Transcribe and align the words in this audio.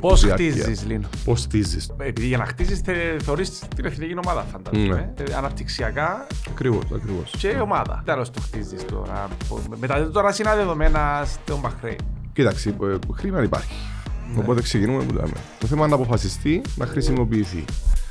Πώς 0.00 0.24
χτίζεις, 0.24 0.84
Λίνο; 0.86 1.08
Πώς 1.24 1.42
χτίζεις. 1.42 1.90
Επειδή 1.96 2.26
για 2.26 2.38
να 2.38 2.44
χτίσει 2.44 2.82
θεωρείς 3.22 3.62
την 3.76 3.84
εθνική 3.84 4.14
ομάδα, 4.24 4.42
φαντάζομαι. 4.52 5.12
Ναι. 5.16 5.24
Ε, 5.24 5.34
αναπτυξιακά. 5.34 6.26
Ακριβώς, 6.50 6.82
ακριβώς. 6.94 7.34
Και 7.38 7.58
ομάδα. 7.62 8.02
Τέλος 8.04 8.30
το 8.30 8.40
χτίζεις 8.40 8.84
τώρα. 8.84 9.28
Μετά 9.78 10.10
τώρα 10.10 10.34
είναι 10.40 10.54
δεδομένα 10.54 11.26
στο 11.26 11.58
Μπαχρέιν. 11.58 11.96
Κοίταξε, 12.32 12.68
ε, 12.68 13.12
χρήμα 13.14 13.42
υπάρχει. 13.42 13.74
Ναι. 14.34 14.40
Οπότε 14.40 14.62
ξεκινούμε 14.62 15.04
που 15.04 15.14
λέμε. 15.14 15.32
Το 15.58 15.66
θέμα 15.66 15.86
είναι 15.86 15.96
να 15.96 16.02
αποφασιστεί 16.02 16.62
να 16.76 16.86
χρησιμοποιηθεί. 16.86 17.64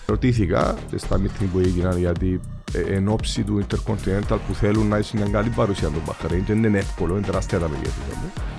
Ρωτήθηκα 0.05 0.75
στα 0.95 1.21
meeting 1.21 1.45
που 1.51 1.59
έγιναν 1.59 1.97
γιατί 1.97 2.39
ε, 2.73 2.95
εν 2.95 3.07
ώψη 3.07 3.43
του 3.43 3.65
Intercontinental 3.65 4.37
που 4.47 4.53
θέλουν 4.53 4.87
να 4.87 4.97
έχει 4.97 5.17
μια 5.17 5.27
καλή 5.27 5.49
παρουσία 5.49 5.87
του 5.87 6.01
Μπαχρέιν 6.05 6.45
και 6.45 6.53
δεν 6.53 6.63
είναι 6.63 6.77
εύκολο, 6.77 7.17
είναι 7.17 7.25
τεράστια 7.25 7.59
τα 7.59 7.69
μεγέθη. 7.69 8.01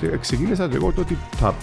Και 0.01 0.19
ξεκίνησα 0.19 0.69
και 0.69 0.77
εγώ 0.77 0.93
το 0.93 1.01
ότι 1.01 1.17
θα 1.37 1.55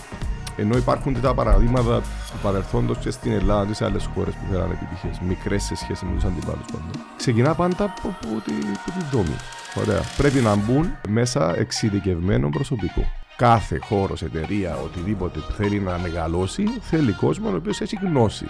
ενώ 0.59 0.77
υπάρχουν 0.77 1.21
τα 1.21 1.33
παραδείγματα 1.33 2.01
του 2.01 2.37
παρελθόντος 2.41 2.97
και 2.97 3.11
στην 3.11 3.31
Ελλάδα 3.31 3.65
και 3.65 3.73
σε 3.73 3.85
άλλες 3.85 4.09
χώρες 4.13 4.33
που 4.33 4.41
θέλανε 4.51 4.73
επιτυχίες, 4.73 5.19
μικρές 5.19 5.63
σε 5.63 5.75
σχέση 5.75 6.05
με 6.05 6.13
τους 6.13 6.23
αντιπάλους 6.23 6.65
πάντα. 6.71 7.05
Ξεκινά 7.17 7.55
πάντα 7.55 7.83
από, 7.83 8.07
από, 8.07 8.41
τη, 8.45 8.51
από 8.85 8.99
τη 8.99 9.05
δόμη. 9.11 9.35
Ωραία. 9.75 10.01
Πρέπει 10.17 10.39
να 10.39 10.55
μπουν 10.55 10.91
μέσα 11.07 11.57
εξειδικευμένο 11.57 12.49
προσωπικό. 12.49 13.05
Κάθε 13.37 13.77
χώρος, 13.77 14.21
εταιρεία, 14.21 14.75
οτιδήποτε 14.75 15.39
που 15.39 15.51
θέλει 15.51 15.79
να 15.79 15.97
μεγαλώσει, 15.97 16.63
θέλει 16.81 17.11
κόσμο 17.11 17.49
ο 17.49 17.55
οποίος 17.55 17.81
έχει 17.81 17.95
γνώση. 18.01 18.45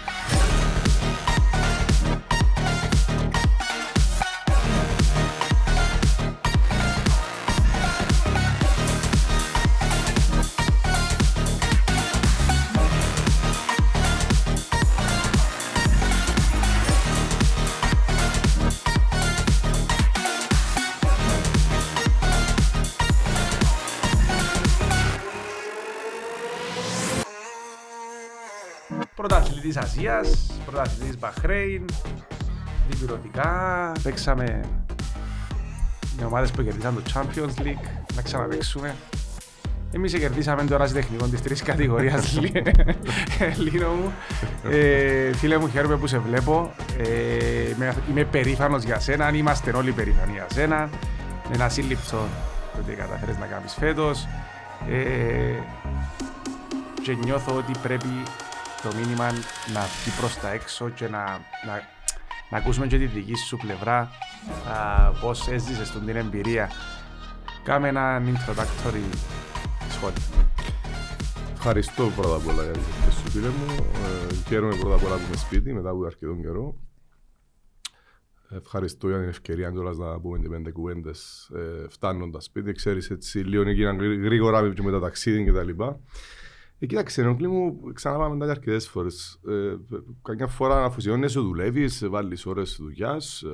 Πρωταθλητής 29.70 30.00
Ασίας, 30.00 30.52
πρωταθλητής 30.66 31.20
Μπαχρέιν, 31.20 31.86
διπυρωτικά, 32.90 33.92
παίξαμε 34.04 34.62
με 36.20 36.26
ομάδες 36.26 36.52
που 36.52 36.64
κερδίσαν 36.64 36.96
το 36.96 37.02
Champions 37.14 37.62
League, 37.62 37.88
να 38.16 38.22
ξαναπαίξουμε. 38.22 38.96
Εμείς 39.92 40.14
κερδίσαμε 40.14 40.64
τώρα 40.64 40.86
στη 40.88 40.96
τεχνικό 40.96 41.26
της 41.26 41.42
τρεις 41.42 41.62
κατηγορίας, 41.62 42.40
Λίνο 43.72 43.94
μου. 43.94 44.14
Ε, 44.70 45.34
φίλε 45.34 45.58
μου, 45.58 45.70
χαίρομαι 45.70 45.98
που 45.98 46.08
σε 46.08 46.18
βλέπω. 46.18 46.72
Ε, 46.98 47.92
είμαι 48.10 48.24
περήφανος 48.24 48.84
για 48.84 49.00
σένα, 49.00 49.26
αν 49.26 49.36
είμαστε 49.36 49.72
όλοι 49.76 49.92
περήφανοι 49.92 50.32
για 50.32 50.48
σένα. 50.54 50.90
Είναι 51.46 51.56
ένα 51.56 51.70
σύλληψο 51.70 52.28
το 52.74 52.80
ότι 52.82 52.94
καταφέρεις 52.94 53.38
να 53.38 53.46
κάνεις 53.46 53.74
φέτος. 53.74 54.28
Ε, 54.90 55.60
και 57.02 57.16
νιώθω 57.24 57.56
ότι 57.56 57.72
πρέπει 57.82 58.08
το 58.82 58.92
μήνυμα 58.96 59.32
να 59.74 59.82
βγει 59.82 60.18
προς 60.20 60.36
τα 60.36 60.52
έξω 60.52 60.90
και 60.90 61.08
να, 61.08 61.24
να, 61.66 61.82
να 62.50 62.58
ακούσουμε 62.58 62.88
και 62.88 62.98
τη 62.98 63.06
δική 63.06 63.36
σου 63.36 63.58
πλευρά 63.58 64.00
α, 64.70 65.10
πώς 65.22 65.48
έζησες 65.48 65.92
την 65.92 66.16
εμπειρία. 66.16 66.70
Κάμε 67.64 67.88
ένα 67.88 68.22
introductory 68.26 69.18
σχόλιο. 69.90 70.22
Ευχαριστώ 71.54 72.12
πρώτα 72.16 72.36
απ' 72.36 72.48
όλα 72.48 72.64
για 72.64 72.72
τις 72.72 72.84
ευχές 72.88 73.14
σου 73.14 73.30
φίλε 73.32 73.48
μου. 73.48 73.76
Ε, 74.30 74.34
χαίρομαι 74.48 74.76
πρώτα 74.76 74.96
απ' 74.96 75.04
όλα 75.04 75.16
που 75.16 75.22
είμαι 75.28 75.36
σπίτι 75.36 75.74
μετά 75.74 75.90
από 75.90 76.06
αρκετό 76.06 76.34
καιρό. 76.42 76.76
Ευχαριστώ 78.50 79.08
για 79.08 79.20
την 79.20 79.28
ευκαιρία 79.28 79.72
κιόλας 79.72 79.98
να 79.98 80.20
πούμε 80.20 80.40
και 80.40 80.50
πέντε 80.50 80.72
κουβέντες 80.72 81.50
ε, 81.56 81.88
φτάνοντας 81.90 82.44
σπίτι. 82.44 82.72
Ξέρεις 82.72 83.10
έτσι 83.10 83.40
λίγο 83.40 83.62
έγιναν 83.62 83.98
γρήγορα 84.24 84.62
με 84.62 84.92
τα 84.92 85.00
ταξίδια 85.00 85.44
και 85.44 85.52
τα 85.52 85.64
λοιπά. 85.64 86.00
Ε, 86.80 86.86
κοίταξε, 86.86 87.22
ενοχλεί 87.22 87.48
μου, 87.48 87.92
ξαναπάμε 87.94 88.36
μετά 88.36 88.52
αρκετές 88.52 88.88
φορές. 88.88 89.40
Ε, 89.48 89.76
καμιά 90.22 90.48
φορά 90.48 90.84
αφοσιώνεσαι, 90.84 91.40
δουλεύεις, 91.40 92.08
βάλεις 92.10 92.46
ώρες 92.46 92.78
δουλειάς, 92.80 93.42
ε, 93.42 93.50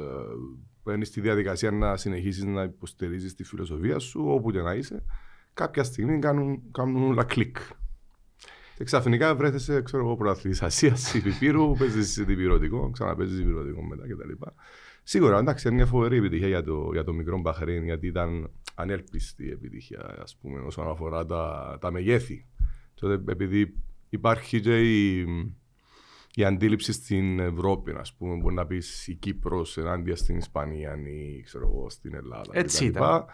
μπαίνεις 0.84 1.08
στη 1.08 1.22
διαδικασία 1.22 1.72
να 1.72 1.97
συνεχίσεις 1.97 2.44
να 2.44 2.63
υποστηρίζεις 2.63 3.36
τη 3.36 3.44
φιλοσοφία 3.44 4.00
σου, 4.00 4.25
όπου 4.28 4.52
και 4.52 4.62
να 4.62 4.74
είσαι. 4.74 5.03
Κάποια 5.53 5.84
στιγμή 5.84 6.19
κάνουν, 6.19 6.62
κάνουν 6.72 7.03
όλα 7.03 7.24
κλικ. 7.24 7.58
Και 8.75 8.84
ξαφνικά 8.84 9.36
βρέθεσαι, 9.36 9.81
ξέρω 9.81 10.03
εγώ, 10.03 10.16
προαθλητής 10.16 10.62
Ασίας, 10.62 11.13
Υπηπήρου, 11.13 11.72
παίζεις 11.80 12.24
διπυρωτικό, 12.25 12.90
ξαναπέζεις 12.90 13.38
διπυρωτικό 13.38 13.84
μετά 13.84 14.03
κτλ. 14.03 14.31
Σίγουρα, 15.03 15.38
εντάξει, 15.38 15.68
είναι 15.68 15.75
μια 15.75 15.86
φοβερή 15.86 16.18
επιτυχία 16.18 16.47
για 16.47 16.63
το, 16.63 16.90
για 16.92 17.03
το 17.03 17.13
μικρό 17.13 17.40
Μπαχρέιν, 17.40 17.84
γιατί 17.84 18.07
ήταν 18.07 18.52
ανέλπιστη 18.75 19.52
επιτυχία, 19.52 20.18
ας 20.22 20.38
πούμε, 20.42 20.59
όσον 20.59 20.90
αφορά 20.90 21.25
τα, 21.25 21.78
τα 21.81 21.92
μεγέθη 21.92 22.46
τότε 22.95 23.31
επειδή 23.31 23.73
υπάρχει 24.09 24.61
και 24.61 24.81
η, 24.81 25.25
η 26.35 26.44
αντίληψη 26.44 26.94
στην 26.94 27.39
Ευρώπη, 27.39 27.91
ας 27.91 28.13
πούμε, 28.13 28.35
μπορεί 28.35 28.56
να 28.56 28.66
πεις 28.66 29.07
η 29.07 29.16
Κύπρος 29.16 29.78
ενάντια 29.78 30.16
στην 30.16 30.38
Ισπανία 30.38 30.97
ή 31.07 31.41
ξέρω 31.41 31.67
εγώ, 31.67 31.89
στην 31.89 32.16
Ελλάδα. 32.16 32.50
Έτσι 32.51 32.85
ήταν. 32.85 33.25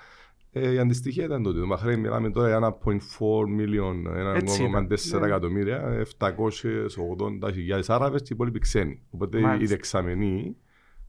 Ε, 0.54 0.72
η 0.72 0.80
αντιστοιχεία 0.80 1.24
ήταν 1.24 1.44
τότε. 1.44 1.60
Το 1.60 1.66
Μαχρέιν 1.66 2.00
μιλάμε 2.00 2.32
τώρα 2.32 2.48
για 2.48 2.78
1,4 2.84 3.48
μιλιόν, 3.48 4.08
1,4 4.08 5.22
εκατομμύρια, 5.24 6.06
780.000 6.20 7.82
Άραβες 7.88 8.22
και 8.22 8.28
οι 8.28 8.36
υπόλοιποι 8.36 8.60
ξένοι. 8.60 9.02
Οπότε 9.10 9.40
Μάλιστα. 9.40 9.64
οι 9.64 9.68
δεξαμενοί 9.68 10.56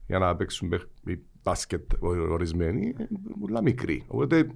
για 0.07 0.19
να 0.19 0.35
παίξουν 0.35 0.73
μπάσκετ 1.43 1.91
ορισμένοι, 2.29 2.95
είναι 3.49 3.61
μικροί. 3.61 4.03
Οπότε 4.07 4.47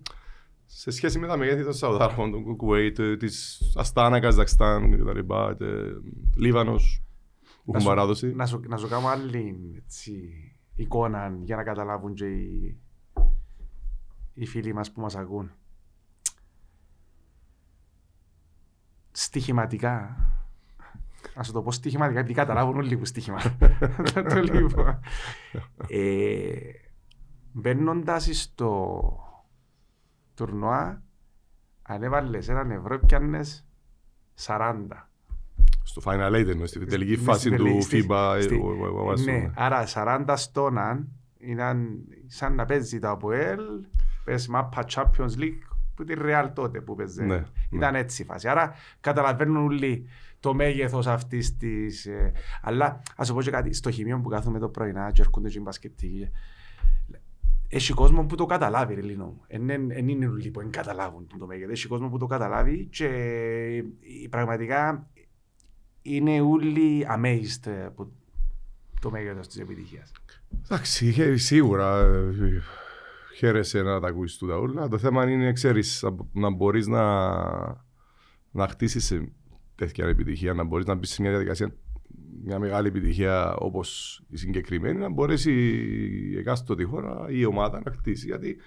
σε 0.69 0.91
σχέση 0.91 1.19
με 1.19 1.27
τα 1.27 1.37
μεγέθη 1.37 1.63
των 1.63 1.73
Σαουδάρων, 1.73 2.31
του 2.31 2.43
Κουκουέιτ, 2.43 3.01
της 3.19 3.61
Αστάνα, 3.75 4.19
Καζακστάν 4.19 4.91
κτλ. 4.91 5.19
Λίβανος 6.35 7.03
που 7.65 7.71
έχουν 7.75 7.85
παράδοση. 7.87 8.27
Να 8.35 8.45
σου, 8.45 8.59
να 8.67 8.77
σου 8.77 8.87
κάνω 8.87 9.07
άλλη 9.07 9.73
έτσι, 9.85 10.33
εικόνα 10.75 11.37
για 11.43 11.55
να 11.55 11.63
καταλάβουν 11.63 12.13
και 12.13 12.25
οι, 12.25 12.77
οι 14.33 14.45
φίλοι 14.45 14.73
μας 14.73 14.91
που 14.91 15.01
μας 15.01 15.15
ακούν. 15.15 15.51
Στοιχηματικά, 19.11 20.17
να 21.35 21.43
σου 21.43 21.51
το 21.51 21.61
πω 21.61 21.71
στοιχηματικά, 21.71 22.19
επειδή 22.19 22.33
καταλάβουν 22.33 22.77
όλοι 22.77 22.97
που 22.97 23.05
στοιχημα. 23.05 23.37
το 24.29 24.41
λίγο. 24.41 24.99
ε, 25.87 26.49
Μπαίνοντας 27.51 28.29
στο 28.31 29.01
τουρνουά, 30.37 31.01
αν 31.81 32.03
έβαλες 32.03 32.49
έναν 32.49 32.71
ευρώ, 32.71 32.99
πιάνες 32.99 33.65
40. 34.45 35.09
Στο 35.83 36.01
Final 36.05 36.31
Eight 36.33 36.47
εννοείς, 36.47 36.69
στην 36.69 36.89
τελική 36.89 37.17
φάση 37.17 37.55
του 37.55 37.79
FIBA. 37.91 38.37
Ναι, 39.25 39.51
άρα 39.55 39.85
40 39.93 40.33
στόναν 40.35 41.07
ήταν 41.37 41.99
σαν 42.27 42.55
να 42.55 42.65
παίζει 42.65 42.99
το 42.99 43.09
ΑΠΟΕΛ, 43.09 43.59
πες 44.23 44.47
μάπα 44.47 44.85
Champions 44.89 45.37
League, 45.37 45.61
που 45.95 46.03
τη 46.03 46.13
Real 46.17 46.49
τότε 46.53 46.81
που 46.81 46.95
παίζει. 46.95 47.23
Ναι, 47.23 47.43
ήταν 47.69 47.91
ναι. 47.91 47.99
έτσι 47.99 48.21
η 48.21 48.25
φάση. 48.25 48.47
Άρα 48.47 48.73
καταλαβαίνουν 48.99 49.65
όλοι 49.65 50.07
το 50.39 50.53
μέγεθος 50.53 51.07
αυτής 51.07 51.57
της. 51.57 52.05
Ε, 52.05 52.31
αλλά 52.61 53.01
ας 53.15 53.27
σου 53.27 53.33
πω 53.33 53.41
και 53.41 53.51
κάτι. 53.51 53.73
Στο 53.73 53.91
χημείο 53.91 54.19
που 54.19 54.29
κάθομαι 54.29 54.59
το 54.59 54.69
πρωινά, 54.69 55.11
και 55.11 55.21
έρχονται 55.21 55.49
και 55.49 55.57
οι 55.57 55.61
μπασκετικοί, 55.63 56.29
έχει 57.69 57.93
κόσμο 57.93 58.25
που 58.25 58.35
το 58.35 58.45
καταλάβει, 58.45 58.93
ρε 58.93 59.01
Λίνο. 59.01 59.45
Δεν 59.47 60.09
είναι 60.09 60.27
όλοι 60.27 60.51
που 60.51 60.67
καταλάβουν 60.69 61.27
το 61.39 61.45
μέγεθο. 61.45 61.71
Έχει 61.71 61.87
κόσμο 61.87 62.09
που 62.09 62.17
το 62.17 62.25
καταλάβει 62.25 62.85
και 62.85 63.09
πραγματικά 64.29 65.09
είναι 66.01 66.41
όλοι 66.41 67.07
amazed 67.09 67.71
από 67.85 68.11
το 69.01 69.11
μέγεθος 69.11 69.47
της 69.47 69.59
επιτυχίας. 69.59 70.11
Εντάξει, 70.63 71.37
σίγουρα 71.37 71.99
ε, 71.99 72.33
χαίρεσαι 73.35 73.81
να 73.81 73.99
τα 73.99 74.07
ακούσει 74.07 74.39
του 74.39 74.47
όλα. 74.51 74.87
Το 74.87 74.97
θέμα 74.97 75.29
είναι, 75.29 75.53
ξέρεις, 75.53 76.05
να 76.31 76.49
μπορείς 76.49 76.87
να, 76.87 77.05
να 78.51 78.67
χτίσεις 78.67 79.21
τέτοια 79.75 80.07
επιτυχία, 80.07 80.53
να 80.53 80.63
μπορείς 80.63 80.85
να 80.85 80.95
μπεις 80.95 81.09
σε 81.09 81.21
μια 81.21 81.31
διαδικασία 81.31 81.75
μια 82.43 82.59
μεγάλη 82.59 82.87
επιτυχία 82.87 83.55
όπως 83.55 84.21
η 84.29 84.37
συγκεκριμένη, 84.37 84.99
να 84.99 85.09
μπορέσει 85.09 85.51
η 86.31 86.37
εκάστοτε 86.37 86.83
χώρα 86.83 87.25
ή 87.29 87.37
η 87.37 87.45
ομάδα 87.45 87.81
να 87.85 87.91
χτίσει. 87.91 88.25
Γιατί 88.25 88.57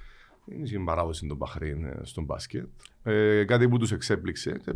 είναι 0.47 0.69
η 0.71 0.79
παράδοση 0.79 1.27
των 1.27 1.37
Μπαχρέιν 1.37 1.85
ε, 1.85 2.01
στον 2.03 2.25
μπάσκετ. 2.25 2.67
Ε, 3.03 3.45
κάτι 3.45 3.69
που 3.69 3.79
τους 3.79 3.93
εξέπληξε. 3.93 4.51
Ε, 4.65 4.73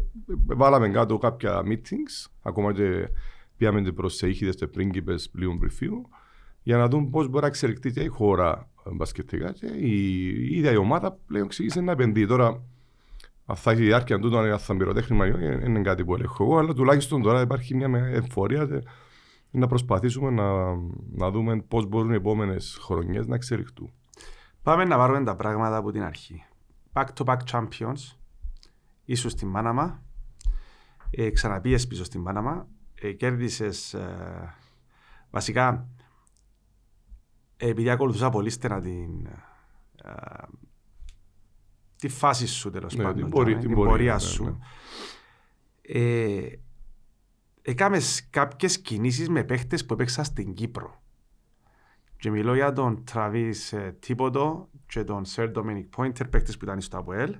βάλαμε 0.46 0.88
κάτω 0.88 1.18
κάποια 1.18 1.62
meetings, 1.66 2.30
ακόμα 2.42 2.72
και 2.72 3.08
πήγαμε 3.56 3.92
προ 3.92 4.08
σε 4.08 4.28
ήχηδε 4.28 4.50
και 4.50 4.66
πρίγκιπες 4.66 5.30
πλοίων 5.30 5.58
προφείου, 5.58 6.08
για 6.62 6.76
να 6.76 6.88
δούμε 6.88 7.08
πώς 7.10 7.28
μπορεί 7.28 7.42
να 7.42 7.46
εξελιχθεί 7.46 7.92
και 7.92 8.00
η 8.00 8.06
χώρα 8.06 8.68
μπασκετικά. 8.92 9.52
Και 9.52 9.66
η, 9.66 10.26
η 10.26 10.56
ίδια 10.56 10.72
η 10.72 10.76
ομάδα 10.76 11.18
πλέον 11.26 11.48
ξεκίνησε 11.48 11.80
να 11.80 11.92
επενδύει. 11.92 12.26
Τώρα, 12.26 12.62
Αν 13.46 13.56
θα 13.56 13.70
έχει 13.70 13.82
διάρκεια 13.82 14.18
τούτο, 14.18 14.38
αν 14.38 14.58
θα 14.58 14.76
πυροτέχνημα, 14.76 15.26
είναι 15.26 15.80
κάτι 15.80 16.04
που 16.04 16.14
ελέγχω 16.14 16.44
εγώ, 16.44 16.58
αλλά 16.58 16.72
τουλάχιστον 16.72 17.22
τώρα 17.22 17.40
υπάρχει 17.40 17.74
μια 17.74 17.98
εμφορία 17.98 18.82
να 19.50 19.66
προσπαθήσουμε 19.66 20.30
να, 20.30 20.74
να 21.10 21.30
δούμε 21.30 21.60
πώς 21.60 21.86
μπορούν 21.86 22.12
οι 22.12 22.14
επόμενες 22.14 22.78
χρονιές 22.80 23.26
να 23.26 23.34
εξελιχθούν. 23.34 23.92
Πάμε 24.62 24.84
να 24.84 24.96
πάρουμε 24.96 25.24
τα 25.24 25.36
πράγματα 25.36 25.76
από 25.76 25.90
την 25.90 26.02
αρχή. 26.02 26.44
Back 26.92 27.06
to 27.14 27.24
back 27.24 27.38
champions. 27.50 28.16
Ήσου 29.04 29.28
στην 29.28 29.48
Μάναμα. 29.48 30.02
Ε, 31.10 31.30
ξαναπίες 31.30 31.86
πίσω 31.86 32.04
στην 32.04 32.20
Μάναμα. 32.20 32.68
Ε, 32.94 33.12
Κέρδισες. 33.12 33.94
Ε, 33.94 34.54
βασικά, 35.30 35.88
επειδή 37.56 37.90
ακολουθούσα 37.90 38.30
πολύ 38.30 38.50
στενά 38.50 38.80
την, 38.80 39.26
ε, 40.04 40.12
τη 42.06 42.10
φάση 42.10 42.46
σου 42.46 42.70
τέλος 42.70 42.94
ναι, 42.94 43.02
πάντων. 43.02 43.22
Την, 43.22 43.30
πορεία, 43.30 43.58
την 43.58 43.74
πορεία 43.74 44.12
ναι, 44.12 44.18
σου. 44.18 44.44
Ναι. 44.44 44.56
Ε, 45.82 46.58
Έκαμες 47.62 48.26
κάποιες 48.30 48.80
κινήσεις 48.80 49.28
με 49.28 49.44
παίχτες 49.44 49.84
που 49.84 49.92
έπαιξαν 49.92 50.24
στην 50.24 50.54
Κύπρο. 50.54 51.02
Και 52.16 52.30
μιλώ 52.30 52.54
για 52.54 52.72
τον 52.72 53.04
Τραβί 53.04 53.54
Τίποτο 53.98 54.68
και 54.86 55.04
τον 55.04 55.24
Σερ 55.24 55.50
Ντομινικ 55.50 55.86
Πόιντερ, 55.86 56.28
παίχτες 56.28 56.56
που 56.56 56.64
ήταν 56.64 56.80
στο 56.80 56.98
ΑΠΟΕΛ. 56.98 57.36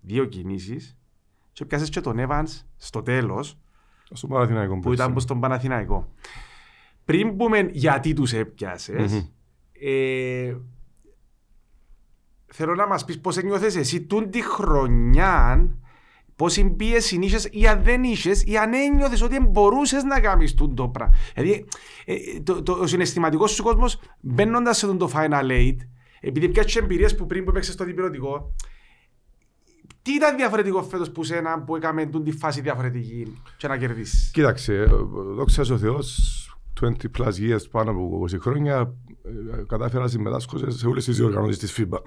Δύο 0.00 0.24
κινήσεις. 0.24 0.96
Και 1.52 1.64
πιάσες 1.64 1.88
και 1.88 2.00
τον 2.00 2.18
Εύαν 2.18 2.46
στο 2.76 3.02
τέλος. 3.02 3.58
Στο 4.12 4.26
Παναθηναϊκό. 4.26 4.78
Που 4.78 4.92
ήταν 4.92 5.20
στον 5.20 5.40
Παναθηναϊκό. 5.40 6.12
Πριν 7.04 7.36
πούμε 7.36 7.68
γιατί 7.72 8.12
τους 8.12 8.32
έπιασες, 8.32 9.14
mm-hmm. 9.14 9.28
ε, 9.80 10.56
θέλω 12.56 12.74
να 12.74 12.86
μας 12.86 13.04
πεις 13.04 13.20
πώς 13.20 13.36
ένιωθες 13.36 13.76
εσύ 13.76 14.02
τούν 14.02 14.30
τη 14.30 14.42
χρονιά 14.42 15.68
πόση 16.36 16.64
πίεση 16.64 17.18
είσαι 17.20 17.48
ή 17.52 17.66
αν 17.66 17.82
δεν 17.82 18.04
είσαι 18.04 18.30
ή 18.44 18.56
αν 18.56 18.74
ένιωθες 18.74 19.22
ότι 19.22 19.40
μπορούσες 19.40 20.02
να 20.02 20.20
κάνεις 20.20 20.54
το 20.54 20.88
πράγμα. 20.88 21.14
Δηλαδή, 21.34 21.64
ε, 22.04 22.14
το, 22.42 22.62
το, 22.62 22.72
ο 22.72 22.86
συναισθηματικός 22.86 23.50
σου 23.50 23.62
κόσμος 23.62 24.00
μπαίνοντας 24.20 24.78
σε 24.78 24.94
το 24.94 25.10
Final 25.14 25.50
Eight, 25.50 25.76
επειδή 26.20 26.48
πιάσει 26.48 26.80
εμπειρίες 26.82 27.16
που 27.16 27.26
πριν 27.26 27.44
που 27.44 27.50
έπαιξες 27.50 27.74
στο 27.74 27.84
διπυρωτικό, 27.84 28.54
τι 30.02 30.12
ήταν 30.12 30.36
διαφορετικό 30.36 30.82
φέτος 30.82 31.10
που 31.10 31.22
σένα 31.22 31.62
που 31.62 31.76
έκαμε 31.76 32.06
τη 32.06 32.32
φάση 32.32 32.60
διαφορετική 32.60 33.42
και 33.56 33.68
να 33.68 33.76
κερδίσεις; 33.76 34.30
Κοίταξε, 34.30 34.84
δόξα 35.34 35.62
ο 35.72 35.78
Θεός, 35.78 36.43
20 36.80 36.90
plus 37.18 37.32
years 37.32 37.70
πάνω 37.70 37.90
από 37.90 38.24
20 38.30 38.38
χρόνια, 38.40 38.94
ε, 39.24 39.62
κατάφερα 39.66 40.02
να 40.02 40.08
συμμετάσχω 40.08 40.58
σε 40.70 40.86
όλες 40.86 41.04
τις 41.04 41.16
διοργανώσεις 41.16 41.58
της 41.58 41.78
FIBA. 41.78 41.98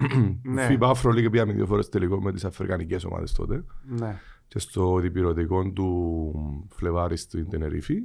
Ναι. 0.42 0.66
FIBA 0.70 0.92
Afro 0.92 1.10
League 1.10 1.30
πήγαμε 1.30 1.52
δύο 1.52 1.66
φορές 1.66 1.88
τελικό 1.88 2.20
με 2.20 2.32
τις 2.32 2.44
αφρικανικές 2.44 3.04
ομάδες 3.04 3.32
τότε. 3.32 3.64
Ναι. 3.98 4.20
Και 4.48 4.58
στο 4.58 4.98
διπυρωτικό 4.98 5.70
του 5.70 6.66
Φλεβάρη 6.68 7.16
στην 7.16 7.50
Τενερίφη. 7.50 7.96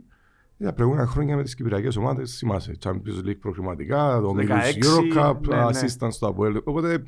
Για 0.58 0.74
προηγούμενα 0.74 1.08
χρόνια 1.08 1.36
με 1.36 1.44
τις 1.44 1.56
κυπριακές 1.56 1.96
ομάδες, 1.96 2.38
θυμάσαι. 2.38 2.78
Champions 2.84 3.28
League 3.28 3.40
προκριματικά, 3.40 4.20
το 4.22 4.36
Mills 4.38 4.84
Eurocup, 4.84 5.40
ναι, 5.48 5.56
ναι. 5.56 5.66
assistant 5.66 6.12
στο 6.12 6.28
Αποέλ. 6.28 6.62
Οπότε 6.64 7.04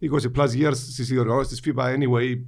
20 0.00 0.30
plus 0.36 0.48
years 0.48 0.74
στις 0.74 1.08
διοργανώσεις 1.08 1.60
της 1.60 1.72
FIBA, 1.72 1.82
anyway, 1.82 2.40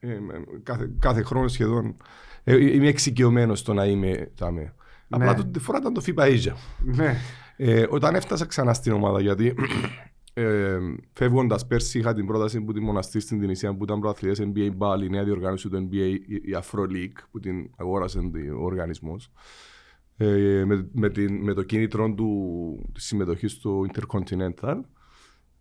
ε, 0.00 0.18
κάθε, 0.62 0.90
κάθε 0.98 1.22
χρόνος 1.22 1.52
σχεδόν 1.52 1.96
ε, 2.44 2.74
είμαι 2.74 2.88
εξοικειωμένος 2.88 3.58
στο 3.58 3.72
να 3.72 3.84
είμαι 3.84 4.30
ταμείο. 4.34 4.72
Απλά 5.08 5.36
ναι. 5.36 5.44
τη 5.44 5.58
φορά 5.58 5.78
ήταν 5.78 5.92
το 5.92 6.02
FIBA 6.06 6.22
Asia. 6.22 6.52
Ναι. 6.78 7.16
Ε, 7.56 7.86
όταν 7.88 8.14
έφτασα 8.14 8.46
ξανά 8.46 8.72
στην 8.72 8.92
ομάδα, 8.92 9.20
γιατί 9.20 9.54
ε, 10.34 10.78
φεύγοντας 11.12 11.66
πέρσι 11.66 11.98
είχα 11.98 12.14
την 12.14 12.26
πρόταση 12.26 12.60
που 12.60 12.72
τη 12.72 12.80
μοναστή 12.80 13.20
στην 13.20 13.40
Τινησία 13.40 13.74
που 13.74 13.84
ήταν 13.84 14.00
προαθλητέ 14.00 14.52
NBA 14.54 14.70
Ball, 14.78 15.02
η 15.02 15.08
νέα 15.08 15.24
διοργάνωση 15.24 15.68
του 15.68 15.88
NBA, 15.90 16.18
η 16.26 16.56
Afro 16.62 16.80
League, 16.80 17.18
που 17.30 17.40
την 17.40 17.70
αγόρασε 17.76 18.18
ο 18.58 18.64
οργανισμός. 18.64 19.30
Ε, 20.16 20.64
με, 20.66 20.88
με, 20.92 21.10
την, 21.10 21.42
με 21.42 21.52
το 21.52 21.62
κίνητρο 21.62 22.14
του 22.14 22.90
της 22.92 23.04
συμμετοχής 23.04 23.52
στο 23.52 23.86
Intercontinental 23.92 24.80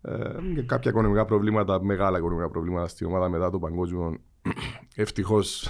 ε, 0.01 0.54
και 0.56 0.62
κάποια 0.62 0.92
οικονομικά 0.92 1.25
προβλήματα, 1.25 1.84
μεγάλα 1.84 2.18
οικονομικά 2.18 2.50
προβλήματα 2.50 2.88
στην 2.88 3.07
ομάδα 3.07 3.30
μετά 3.30 3.50
το 3.50 3.60
παγκόσμιο 3.60 4.18
Ευτυχώς 4.95 5.69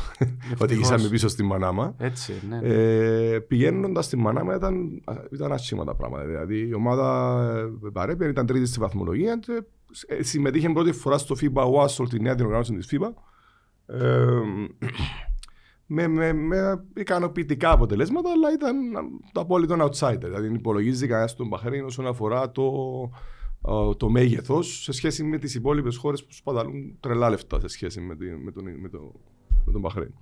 ότι 0.62 0.74
ήσαμε 0.74 1.08
πίσω 1.08 1.28
στη 1.28 1.44
Μανάμα. 1.44 1.96
Έτσι, 1.98 2.34
ναι. 2.50 2.60
Ε, 2.64 3.40
Πηγαίνοντας 3.40 4.06
στη 4.06 4.18
Μανάμα 4.18 4.56
ήταν, 4.56 5.04
ήταν 5.32 5.52
άσχημα 5.52 5.84
τα 5.84 5.96
πράγματα. 5.96 6.26
Δηλαδή 6.26 6.68
η 6.68 6.74
ομάδα 6.74 7.40
ε, 7.84 7.90
παρέπαιρε, 7.94 8.30
ήταν 8.30 8.46
τρίτη 8.46 8.66
στη 8.66 8.80
βαθμολογία. 8.80 9.38
Και 9.38 9.64
ε, 10.08 10.24
συμμετείχε 10.24 10.70
πρώτη 10.70 10.92
φορά 10.92 11.18
στο 11.18 11.36
FIBA 11.42 11.64
Wasol, 11.74 12.10
τη 12.10 12.22
νέα 12.22 12.36
διοργάνωση 12.36 12.74
της 12.74 12.90
FIBA. 12.92 13.10
Ε, 13.86 14.26
με, 15.86 16.08
με, 16.08 16.34
με, 16.34 16.84
ικανοποιητικά 16.96 17.72
αποτελέσματα, 17.72 18.30
αλλά 18.32 18.54
ήταν 18.54 18.76
το 19.32 19.42
απόλυτο 19.42 19.76
outsider. 19.80 20.22
Δηλαδή 20.22 20.54
υπολογίζει 20.54 21.08
κανένας 21.08 21.32
στον 21.32 21.48
Μπαχρέιν 21.48 21.86
όσον 21.86 22.08
αφορά 22.08 22.52
το, 22.52 22.72
το 23.98 24.10
μέγεθος 24.10 24.84
σε 24.84 24.92
σχέση 24.92 25.24
με 25.24 25.38
τις 25.38 25.56
υπόλοιπες 25.56 25.98
χώρες 25.98 26.26
που 26.26 26.34
σπαταλούν 26.34 26.98
τρελά 27.00 27.30
λεφτά 27.30 27.60
σε 27.60 27.68
σχέση 27.68 28.02
με, 28.02 28.16
τη, 28.16 28.26
με, 28.26 28.52
τον, 28.52 28.80
με, 28.80 28.90
το, 28.90 29.12
με 29.66 29.72
τον 29.72 29.82
Μπαχρέιν. 29.82 30.14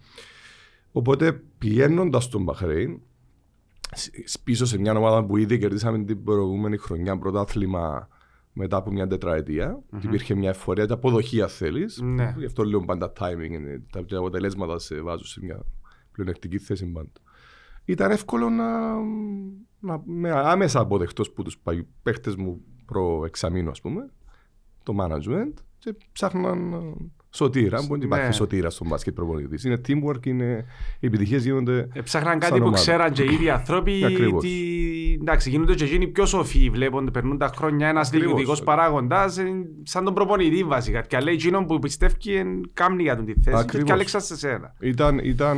Οπότε 0.92 1.44
πηγαίνοντας 1.58 2.24
στον 2.24 2.44
Μπαχρέιν, 2.44 3.00
πίσω 4.44 4.66
σε 4.66 4.80
μια 4.80 4.98
ομάδα 4.98 5.26
που 5.26 5.38
ήδη 5.38 5.60
κερδίσαμε 5.60 6.04
την 6.04 6.24
προηγούμενη 6.24 6.78
χρονιά 6.78 7.18
πρωτάθλημα 7.18 8.08
μετά 8.54 8.78
από 8.78 8.92
μια 8.92 9.08
τετραετία, 9.08 9.80
mm-hmm. 9.80 10.04
υπήρχε 10.04 10.36
μια 10.36 10.50
εφορία, 10.50 10.84
την 10.84 10.94
αποδοχή, 10.94 11.42
αν 11.42 11.50
θέλεις. 11.50 12.02
Ναι. 12.02 12.34
Γι' 12.38 12.46
αυτό 12.46 12.64
λέω 12.64 12.86
πάντα 12.86 13.14
timing. 13.20 13.80
Τα 14.08 14.18
αποτελέσματα 14.18 14.80
σε 14.80 15.02
βάζουν 15.02 15.26
σε 15.26 15.40
μια 15.44 15.64
πλεονεκτική 16.12 16.60
θέση 16.60 16.86
πάντα. 16.86 17.12
Ήταν 17.86 18.12
εύκολο 18.12 18.50
να, 18.50 18.96
να 19.80 20.02
με 20.06 20.32
άμεσα 20.32 20.80
αποδεχτώ 20.80 21.24
που 21.36 21.44
τους 21.44 21.58
παίχτες 22.04 22.36
μου 22.36 22.62
προ 22.92 23.26
εξαμήνου, 23.26 23.70
ας 23.70 23.82
πούμε, 23.82 24.10
το 24.84 24.94
management 25.00 25.54
και 25.80 25.96
ψάχναν 26.12 26.86
Σωτήρας, 27.34 27.88
μπορεί 27.88 28.00
να 28.00 28.06
υπάρχει 28.06 28.26
ναι. 28.26 28.32
σωτήρας 28.32 28.74
στον 28.74 28.88
μπάσκετ 28.88 29.14
προπονητής. 29.14 29.64
Είναι 29.64 29.82
teamwork, 29.88 30.26
είναι... 30.26 30.66
οι 31.00 31.06
επιτυχίες 31.06 31.44
γίνονται. 31.44 31.88
Ψάχναν 32.04 32.40
κάτι 32.40 32.60
που 32.60 32.72
ξέραν 32.72 33.12
και 33.12 33.24
οι 33.24 33.34
ίδιοι 33.34 33.50
άνθρωποι. 33.50 33.92
Τι... 34.42 34.50
Εντάξει, 35.22 35.50
γίνονται 35.50 35.74
και 35.74 35.84
εκείνοι 35.84 36.08
πιο 36.08 36.26
σοφοί. 36.26 36.70
Βλέπουν, 36.70 37.10
περνούν 37.12 37.38
τα 37.38 37.52
χρόνια 37.56 37.88
ένας 37.88 38.10
διοικητικό 38.10 38.64
παράγοντας, 38.64 39.38
σαν 39.84 40.04
τον 40.04 40.14
προπονητή 40.14 40.64
βασικά. 40.64 41.02
Και 41.02 41.20
λέει 41.20 41.34
εκείνον 41.34 41.66
που 41.66 41.80
πιστεύει 41.80 42.16
κάμνη 42.74 43.04
για 43.04 43.16
τον 43.16 43.26
τη 43.26 43.34
θέση. 43.34 43.58
Ακριβώς. 43.60 43.88
Και 43.88 43.94
άλλαξα 43.94 44.20
σε 44.20 44.38
σένα. 44.38 44.76
Ήταν, 44.80 45.18
ήταν 45.24 45.58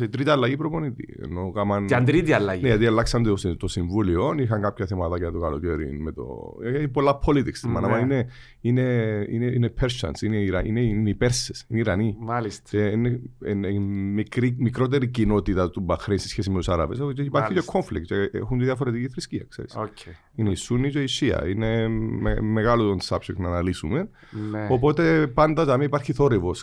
η 0.00 0.08
τρίτη 0.08 0.30
αλλαγή 0.30 0.56
προπονητή. 0.56 1.16
Ενώ, 1.22 1.52
κάμαν... 1.52 1.86
Και 1.86 1.94
αν 1.94 2.04
τρίτη 2.04 2.32
αλλαγή. 2.32 2.62
Ναι, 2.62 2.68
γιατί 2.68 2.86
αλλάξαν 2.86 3.22
το, 3.22 3.56
το 3.56 3.68
συμβούλιο, 3.68 4.34
είχαν 4.38 4.62
κάποια 4.62 4.86
θέματα 4.86 5.16
για 5.16 5.32
το 5.32 5.38
καλοκαίρι. 5.38 5.98
Με 6.00 6.12
το... 6.12 6.24
Έχει 6.62 6.88
πολλά 6.88 7.18
politics. 7.26 7.88
Ναι. 7.90 7.98
Είναι, 8.00 8.26
είναι, 8.60 8.82
είναι, 9.30 9.46
είναι 9.46 9.72
Persians, 9.80 10.22
είναι, 10.22 10.36
είναι, 10.64 10.80
είναι 10.80 11.09
οι 11.10 11.14
Πέρσες, 11.14 11.64
είναι 11.68 11.80
Ιρανοί. 11.80 12.16
Μάλιστα. 12.20 12.68
Και 12.70 12.78
είναι, 12.78 13.20
είναι, 13.46 13.70
μικρή, 14.12 14.56
μικρότερη 14.58 15.08
κοινότητα 15.08 15.70
του 15.70 15.80
Μπαχρέιν 15.80 16.18
σε 16.18 16.28
σχέση 16.28 16.50
με 16.50 16.56
τους 16.56 16.68
Άραβες. 16.68 16.98
Και 17.14 17.22
υπάρχει 17.22 17.52
και 17.52 17.62
conflict. 17.66 18.02
Και 18.02 18.30
έχουν 18.32 18.58
τη 18.58 18.64
διαφορετική 18.64 19.08
θρησκεία. 19.08 19.46
Ξέρεις. 19.48 19.76
Okay. 19.76 20.12
Είναι 20.34 20.50
η 20.50 20.54
Σούνη 20.54 20.90
και 20.90 21.02
η 21.02 21.06
Σία. 21.06 21.48
Είναι 21.48 21.88
με, 21.88 22.40
μεγάλο 22.40 22.88
τον 22.88 22.98
subject 23.08 23.36
να 23.36 23.48
αναλύσουμε. 23.48 24.08
Ναι. 24.50 24.66
Οπότε 24.70 25.26
πάντα 25.26 25.64
θα 25.64 25.78
υπάρχει 25.82 26.12
θόρυβος. 26.12 26.62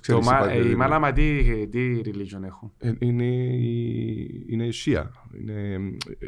Η 0.72 0.76
μάνα 0.76 1.00
μα 1.00 1.12
τι, 1.12 1.68
τι 1.68 2.02
religion 2.04 2.44
έχουν; 2.46 2.72
Ε, 2.78 2.92
είναι, 3.00 3.26
είναι 4.48 4.66
η 4.66 4.72
Σία. 4.72 5.12
Είναι, 5.40 5.80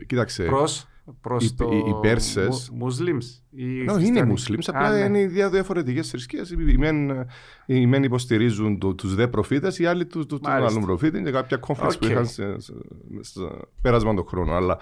κοίταξε. 0.07 0.43
Προς; 0.43 0.87
Προς 1.21 1.45
οι, 1.45 1.55
το... 1.55 1.69
οι 1.71 1.99
Πέρσες... 2.01 2.69
Μουσλίμς. 2.73 3.43
No, 3.89 4.03
είναι 4.03 4.23
Μουσλίμς, 4.23 4.67
απλά 4.67 4.91
ναι. 4.91 5.19
είναι 5.19 5.27
δύο 5.27 5.49
διαφορετικές 5.49 6.09
θρησκείες. 6.09 6.49
Οι 6.49 6.77
μεν, 6.77 7.09
οι 7.65 7.85
μεν 7.85 8.03
υποστηρίζουν 8.03 8.79
το, 8.79 8.95
τους 8.95 9.15
δε 9.15 9.27
προφήτες, 9.27 9.79
οι 9.79 9.85
άλλοι 9.85 10.05
τους, 10.05 10.25
τους, 10.25 10.39
τους 10.39 10.51
άλλων 10.51 10.81
προφήτες 10.81 11.21
και 11.23 11.31
κάποια 11.31 11.57
κόμφλεξ 11.57 11.95
okay. 11.95 11.99
που 11.99 12.05
είχαν 12.05 12.25
σε, 12.25 12.59
σε, 12.59 12.73
σε, 13.19 13.39
πέρασμα 13.81 14.13
τον 14.13 14.25
χρόνο. 14.27 14.53
Αλλά 14.53 14.77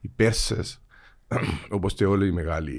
οι 0.00 0.08
Πέρσες, 0.08 0.82
όπως 1.76 1.94
και 1.94 2.04
όλοι 2.04 2.26
οι 2.26 2.32
μεγάλοι, 2.32 2.72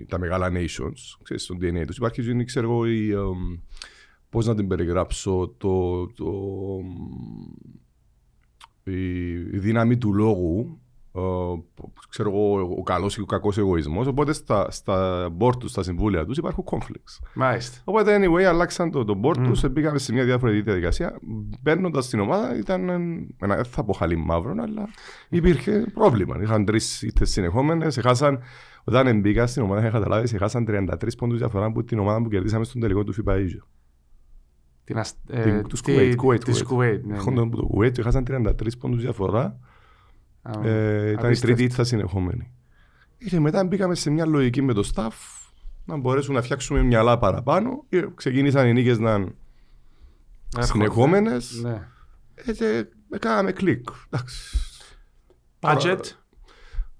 οι, 0.00 0.04
τα 0.04 0.18
μεγάλα 0.18 0.50
nations, 0.52 1.16
ξέρεις, 1.22 1.42
στον 1.42 1.58
DNA 1.60 1.82
τους, 1.86 1.96
υπάρχει, 1.96 2.44
ξέρω 2.44 2.70
εγώ, 2.70 2.86
η, 2.86 3.10
um, 3.14 3.60
πώς 4.30 4.46
να 4.46 4.54
την 4.54 4.68
περιγράψω, 4.68 5.54
το, 5.58 6.06
το, 6.06 6.24
η 8.84 9.58
δύναμη 9.58 9.98
του 9.98 10.14
λόγου 10.14 10.80
ξέρω 12.08 12.30
εγώ, 12.30 12.60
ο 12.78 12.82
καλός 12.82 13.16
ή 13.16 13.20
ο 13.20 13.24
κακός 13.24 13.58
εγωισμός. 13.58 14.06
Οπότε 14.06 14.32
στα, 14.32 14.70
στα 14.70 15.28
board 15.38 15.58
τους, 15.58 15.70
στα 15.70 15.82
συμβούλια 15.82 16.24
τους 16.24 16.36
υπάρχουν 16.36 16.64
conflicts. 16.70 17.26
Μάλιστα. 17.34 17.78
Οπότε, 17.84 18.16
anyway, 18.20 18.42
αλλάξαν 18.42 18.90
το, 18.90 19.04
το 19.04 19.20
board 19.22 19.38
mm. 19.38 19.42
τους, 19.44 19.68
μπήκαμε 19.70 19.98
σε 19.98 20.12
μια 20.12 20.24
διαφορετική 20.24 20.62
διαδικασία. 20.64 21.18
Μπαίνοντας 21.60 22.04
στην 22.04 22.20
ομάδα, 22.20 22.56
ήταν 22.58 22.88
ένα, 23.38 23.54
δεν 23.56 23.64
θα 23.64 23.84
πω 23.84 23.92
χαλί 23.92 24.16
μαύρο, 24.16 24.50
αλλά 24.50 24.88
υπήρχε 25.28 25.86
πρόβλημα. 25.94 26.36
Είχαν 26.42 26.64
τρεις 26.64 27.02
ήττες 27.02 27.30
συνεχόμενες. 27.30 27.96
Έχασαν, 27.96 28.38
όταν 28.84 29.20
μπήκα 29.20 29.46
στην 29.46 29.62
ομάδα, 29.62 29.80
είχα 29.80 29.90
καταλάβει, 29.90 30.34
έχασαν 30.34 30.66
33 30.68 30.94
πόντους 31.18 31.38
διαφορά 31.38 31.64
από 31.64 31.84
την 31.84 31.98
ομάδα 31.98 32.22
που 32.22 32.28
κερδίσαμε 32.28 32.64
στον 32.64 32.80
τελικό 32.80 33.04
του 33.04 33.14
FIBA 33.14 33.36
Την 34.84 34.98
ασ- 34.98 35.16
ε, 35.30 35.42
Την- 35.42 35.66
τους 35.68 35.80
τη- 35.82 35.92
Κουβέιτ, 35.92 36.14
Κουβέιτ, 36.16 36.44
της 36.44 36.62
Κουβέιτ. 36.62 36.90
Κουβέιτ, 36.90 37.04
ναι, 37.06 37.12
ναι. 37.12 37.18
Έχονταν 37.18 37.44
από 37.44 37.56
το 37.56 37.66
Κουβέτ 37.66 37.94
και 37.94 38.02
χάσαν 38.02 38.24
33 38.24 38.78
πόντους 38.78 39.00
διαφορά. 39.02 39.58
Α, 40.42 40.68
Ε, 40.68 41.10
ήταν 41.10 41.24
η 41.24 41.26
απίστευτο. 41.26 41.46
τρίτη 41.56 41.62
ήττα 41.72 41.84
συνεχόμενη. 41.84 42.52
Και 43.28 43.40
μετά 43.40 43.64
μπήκαμε 43.64 43.94
σε 43.94 44.10
μια 44.10 44.26
λογική 44.26 44.62
με 44.62 44.72
το 44.72 44.90
staff 44.94 45.10
να 45.84 45.96
μπορέσουμε 45.96 46.36
να 46.36 46.42
φτιάξουμε 46.42 46.82
μυαλά 46.82 47.18
παραπάνω. 47.18 47.84
Και 47.88 48.08
ξεκίνησαν 48.14 48.66
οι 48.66 48.72
νίκες 48.72 48.98
να 48.98 49.14
είναι 49.14 49.34
Έρχονται. 50.56 50.66
συνεχόμενες. 50.66 51.60
Ναι. 51.62 51.88
Ε, 52.34 52.52
και 52.52 52.86
κάναμε 53.18 53.52
κλικ. 53.52 53.88
Εντάξει. 54.10 54.58
Budget. 55.60 56.00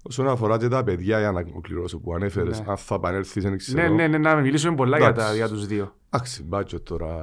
Όσον 0.01 0.27
αφορά 0.27 0.57
και 0.57 0.67
τα 0.67 0.83
παιδιά, 0.83 1.19
για 1.19 1.31
να 1.31 1.39
ολοκληρώσω 1.39 1.99
που 1.99 2.13
ανέφερες, 2.13 2.59
Ναι. 2.59 2.65
αν 2.69 2.77
θα 2.77 2.95
επανέλθεις, 2.95 3.43
δεν 3.43 3.51
Ναι, 3.51 3.57
ξέρω. 3.57 3.93
ναι, 3.93 4.07
ναι, 4.07 4.17
να 4.17 4.35
μιλήσουμε 4.35 4.75
πολλά 4.75 4.97
για, 4.97 5.07
Εντάξει. 5.07 5.29
τα, 5.29 5.35
για 5.35 5.47
τους 5.47 5.65
δύο. 5.67 5.95
Εντάξει, 6.09 6.47
budget 6.51 6.83
τώρα. 6.83 7.15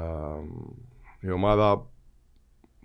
Η 1.21 1.31
ομάδα, 1.31 1.87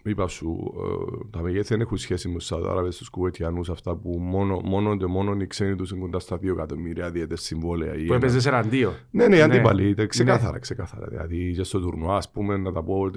είπα 0.03 0.27
σου, 0.27 0.74
ε, 0.77 1.27
τα 1.31 1.41
μεγέθη 1.41 1.67
δεν 1.67 1.81
έχουν 1.81 1.98
σχέση 1.98 2.27
με 2.27 2.34
τους 2.38 2.46
Σαουδάραβες, 2.46 2.98
τους 2.98 3.10
Κουβετιανούς, 3.10 3.70
αυτά 3.70 3.96
που 3.96 4.10
μόνο, 4.20 4.60
μόνο 4.63 4.98
και 4.98 5.05
μόνο 5.05 5.36
οι 5.41 5.48
ξένοι 5.48 5.75
τους 5.75 5.91
είναι 5.91 6.00
κοντά 6.01 6.20
στα 6.20 6.38
2 6.38 6.51
εκατομμύρια 6.53 7.12
διαιτέ 7.12 7.38
συμβόλαια. 7.38 7.93
ή 7.93 7.98
Που 7.98 8.03
ένα. 8.03 8.15
έπαιζες 8.15 8.46
εναντίον. 8.46 8.93
Ναι, 9.12 9.27
ναι, 9.27 9.36
οι 9.36 9.38
Ναι. 9.38 9.43
αντίπαλοι. 9.43 9.88
είτε 9.89 10.05
Ξεκάθαρα, 10.05 10.60
ξεκάθαρα. 10.60 11.08
Δηλαδή, 11.08 11.53
και 11.55 11.63
στο 11.63 11.79
τουρνουά, 11.79 12.15
ας 12.15 12.31
πούμε, 12.31 12.58
να 12.58 12.72
τα 12.72 12.84
πω. 12.84 13.10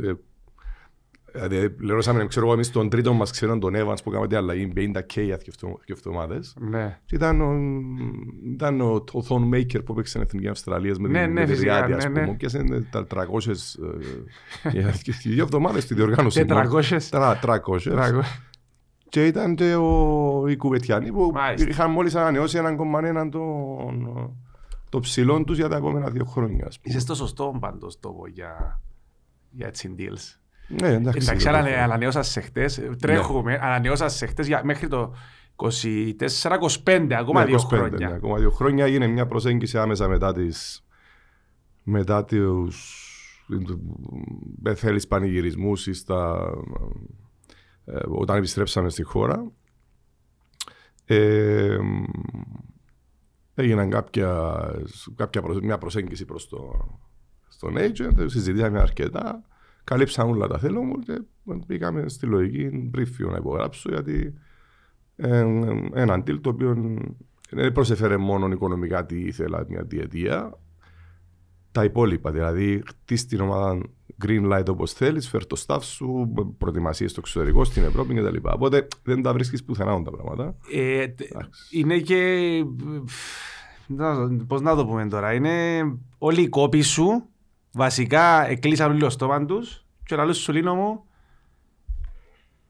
Ε, 1.37 1.49
Δηλαδή, 1.49 1.75
λερώσαμε, 1.85 2.27
ξέρω 2.27 2.45
εγώ, 2.47 2.55
εμείς 2.55 2.71
τον 2.71 2.89
τρίτο 2.89 3.13
μας 3.13 3.31
ξέραν 3.31 3.61
τον 3.61 3.73
Evans 3.77 3.97
που 4.05 4.11
κάναμε 4.11 4.27
την 4.29 4.37
αλλαγή 4.37 4.73
50k 4.77 5.23
για 5.25 5.37
δύο 5.37 5.79
εβδομάδες. 5.87 6.57
Ναι. 6.61 6.99
Και 7.07 7.15
ήταν 7.15 7.41
ο, 7.41 7.53
ήταν 8.53 8.81
ο, 8.81 8.95
ο 8.95 9.25
Thon 9.29 9.55
Maker 9.55 9.85
που 9.85 9.93
έπαιξε 9.93 10.11
στην 10.11 10.21
Εθνική 10.23 10.49
Αυστραλίας 10.49 10.99
με, 10.99 11.09
Ναι, 11.09 11.23
την- 11.25 11.33
ναι, 11.33 11.41
με 11.41 11.47
τη 11.47 11.53
φυσικά, 11.53 11.75
Ριάντη, 11.77 11.93
ας 11.93 12.05
ναι, 12.05 12.11
πούμε. 12.11 12.27
ναι. 12.27 12.35
Και 12.35 12.59
είναι 12.59 12.81
τα 12.91 13.07
300 13.11 13.51
ε, 14.63 14.71
για 14.71 14.95
δύο 15.25 15.43
εβδομάδες 15.43 15.83
στη 15.83 15.95
διοργάνωση. 15.95 16.45
400. 16.49 17.09
Τρα- 17.11 17.39
300. 17.43 17.81
Τράγω. 17.83 18.21
Και 19.09 19.27
ήταν 19.27 19.55
και 19.55 19.75
ο, 19.75 20.45
οι 20.49 20.57
Κουβετιανοί 20.57 21.13
που 21.13 21.31
Μάλιστα. 21.35 21.69
είχαν 21.69 21.91
μόλις 21.91 22.15
ανανεώσει 22.15 22.59
έναν 22.59 22.77
κομμανέναν 22.77 23.31
των 23.31 24.33
το 24.89 25.01
ψηλών 25.01 25.45
τους 25.45 25.57
για 25.57 25.69
τα 25.69 25.77
επόμενα 25.77 26.11
δύο 26.11 26.25
χρόνια. 26.25 26.67
Ας 26.67 26.81
πούμε. 26.81 26.95
Είσαι 26.95 26.99
στο 27.05 27.15
σωστό 27.15 27.57
πάντως 27.61 28.01
τόπο 28.01 28.27
για, 28.27 28.81
για 29.51 29.67
έτσι 29.67 29.95
deals. 29.99 30.39
Ναι, 30.69 30.89
εντάξει. 30.89 31.19
Εντάξει, 31.23 31.45
δεν 31.45 31.55
αλλά 31.55 31.69
το- 31.69 31.79
ανανεώσας 31.83 32.29
σε 32.29 32.41
χτες, 32.41 32.81
τρέχουμε, 33.01 33.55
ανανεώσας 33.63 34.15
σε 34.17 34.27
χτες 34.27 34.47
για, 34.47 34.61
μέχρι 34.65 34.89
το 34.89 35.15
24-25, 35.57 37.15
ακόμα 37.19 37.41
Ναι, 37.41 37.47
δύο 37.47 37.57
25, 37.57 37.67
χρόνια. 37.77 38.09
ναι, 38.09 38.15
ακόμα 38.15 38.37
δύο 38.39 38.51
χρόνια 38.51 38.85
έγινε 38.85 39.07
μια 39.07 39.27
προσέγγιση 39.27 39.79
άμεσα 39.79 40.09
μετά 40.09 40.33
τις 40.33 40.87
μετά 41.83 42.25
τους 42.25 43.01
δεν 44.63 44.77
θέλεις 44.77 45.07
πανηγυρισμούς 45.07 45.87
ή 45.87 45.93
στα, 45.93 46.51
ε, 47.85 47.99
όταν 48.09 48.37
επιστρέψαμε 48.37 48.89
στη 48.89 49.03
χώρα. 49.03 49.51
Ε, 51.05 51.79
έγιναν 53.55 53.91
κάποια, 53.91 54.55
κάποια 55.17 55.43
προσ- 55.43 55.63
μια 55.63 55.79
προσέγγιση 55.79 56.25
προς 56.25 56.49
το, 56.49 56.73
στον 57.49 57.75
agent, 57.79 58.25
συζητήσαμε 58.27 58.81
αρκετά, 58.81 59.43
καλύψαν 59.85 60.29
όλα 60.29 60.47
τα 60.47 60.59
θέλω 60.59 60.83
μου 60.83 60.99
και 60.99 61.21
πήγαμε 61.67 62.09
στη 62.09 62.27
λογική 62.27 62.91
brief 62.97 63.29
να 63.31 63.37
υπογράψω 63.37 63.89
γιατί 63.91 64.35
ε, 65.17 65.39
έναν 65.95 66.23
deal 66.27 66.39
το 66.41 66.49
οποίο 66.49 66.99
δεν 67.51 67.73
προσέφερε 67.73 68.17
μόνο 68.17 68.47
οικονομικά 68.49 69.07
τι 69.07 69.21
ήθελα 69.21 69.67
μια 69.69 69.83
διετία. 69.83 70.59
Τα 71.73 71.85
υπόλοιπα, 71.85 72.31
δηλαδή 72.31 72.83
χτίσει 72.87 73.27
την 73.27 73.41
ομάδα 73.41 73.81
green 74.27 74.53
light 74.53 74.67
όπως 74.69 74.93
θέλεις, 74.93 75.29
φέρ 75.29 75.47
το 75.47 75.65
staff 75.67 75.79
σου, 75.83 76.33
προετοιμασίες 76.59 77.11
στο 77.11 77.21
εξωτερικό, 77.21 77.65
στην 77.65 77.83
Ευρώπη 77.83 78.15
κτλ. 78.15 78.37
Οπότε 78.43 78.87
δεν 79.03 79.23
τα 79.23 79.33
βρίσκεις 79.33 79.65
πουθενά 79.65 79.93
όλα 79.95 80.03
τα 80.05 80.11
πράγματα. 80.11 80.57
Ε, 80.73 81.09
τε- 81.09 81.31
Εντάξει. 81.31 81.79
είναι 81.79 81.99
και. 81.99 82.49
να- 83.87 84.45
Πώς 84.47 84.61
να 84.61 84.77
το 84.77 84.87
πούμε 84.87 85.07
τώρα. 85.09 85.33
Είναι 85.35 85.83
όλοι 86.19 86.41
οι 86.43 86.49
κόποι 86.49 86.81
σου. 86.83 87.29
Βασικά 87.75 88.49
εκλείσαν 88.49 88.91
όλοι 88.91 89.01
το 89.01 89.11
στόμα 89.11 89.45
τους. 89.45 89.85
Και 90.05 90.17
λαλούς 90.17 90.37
σου 90.37 90.53
Λίνο 90.53 90.75
μου. 90.75 91.05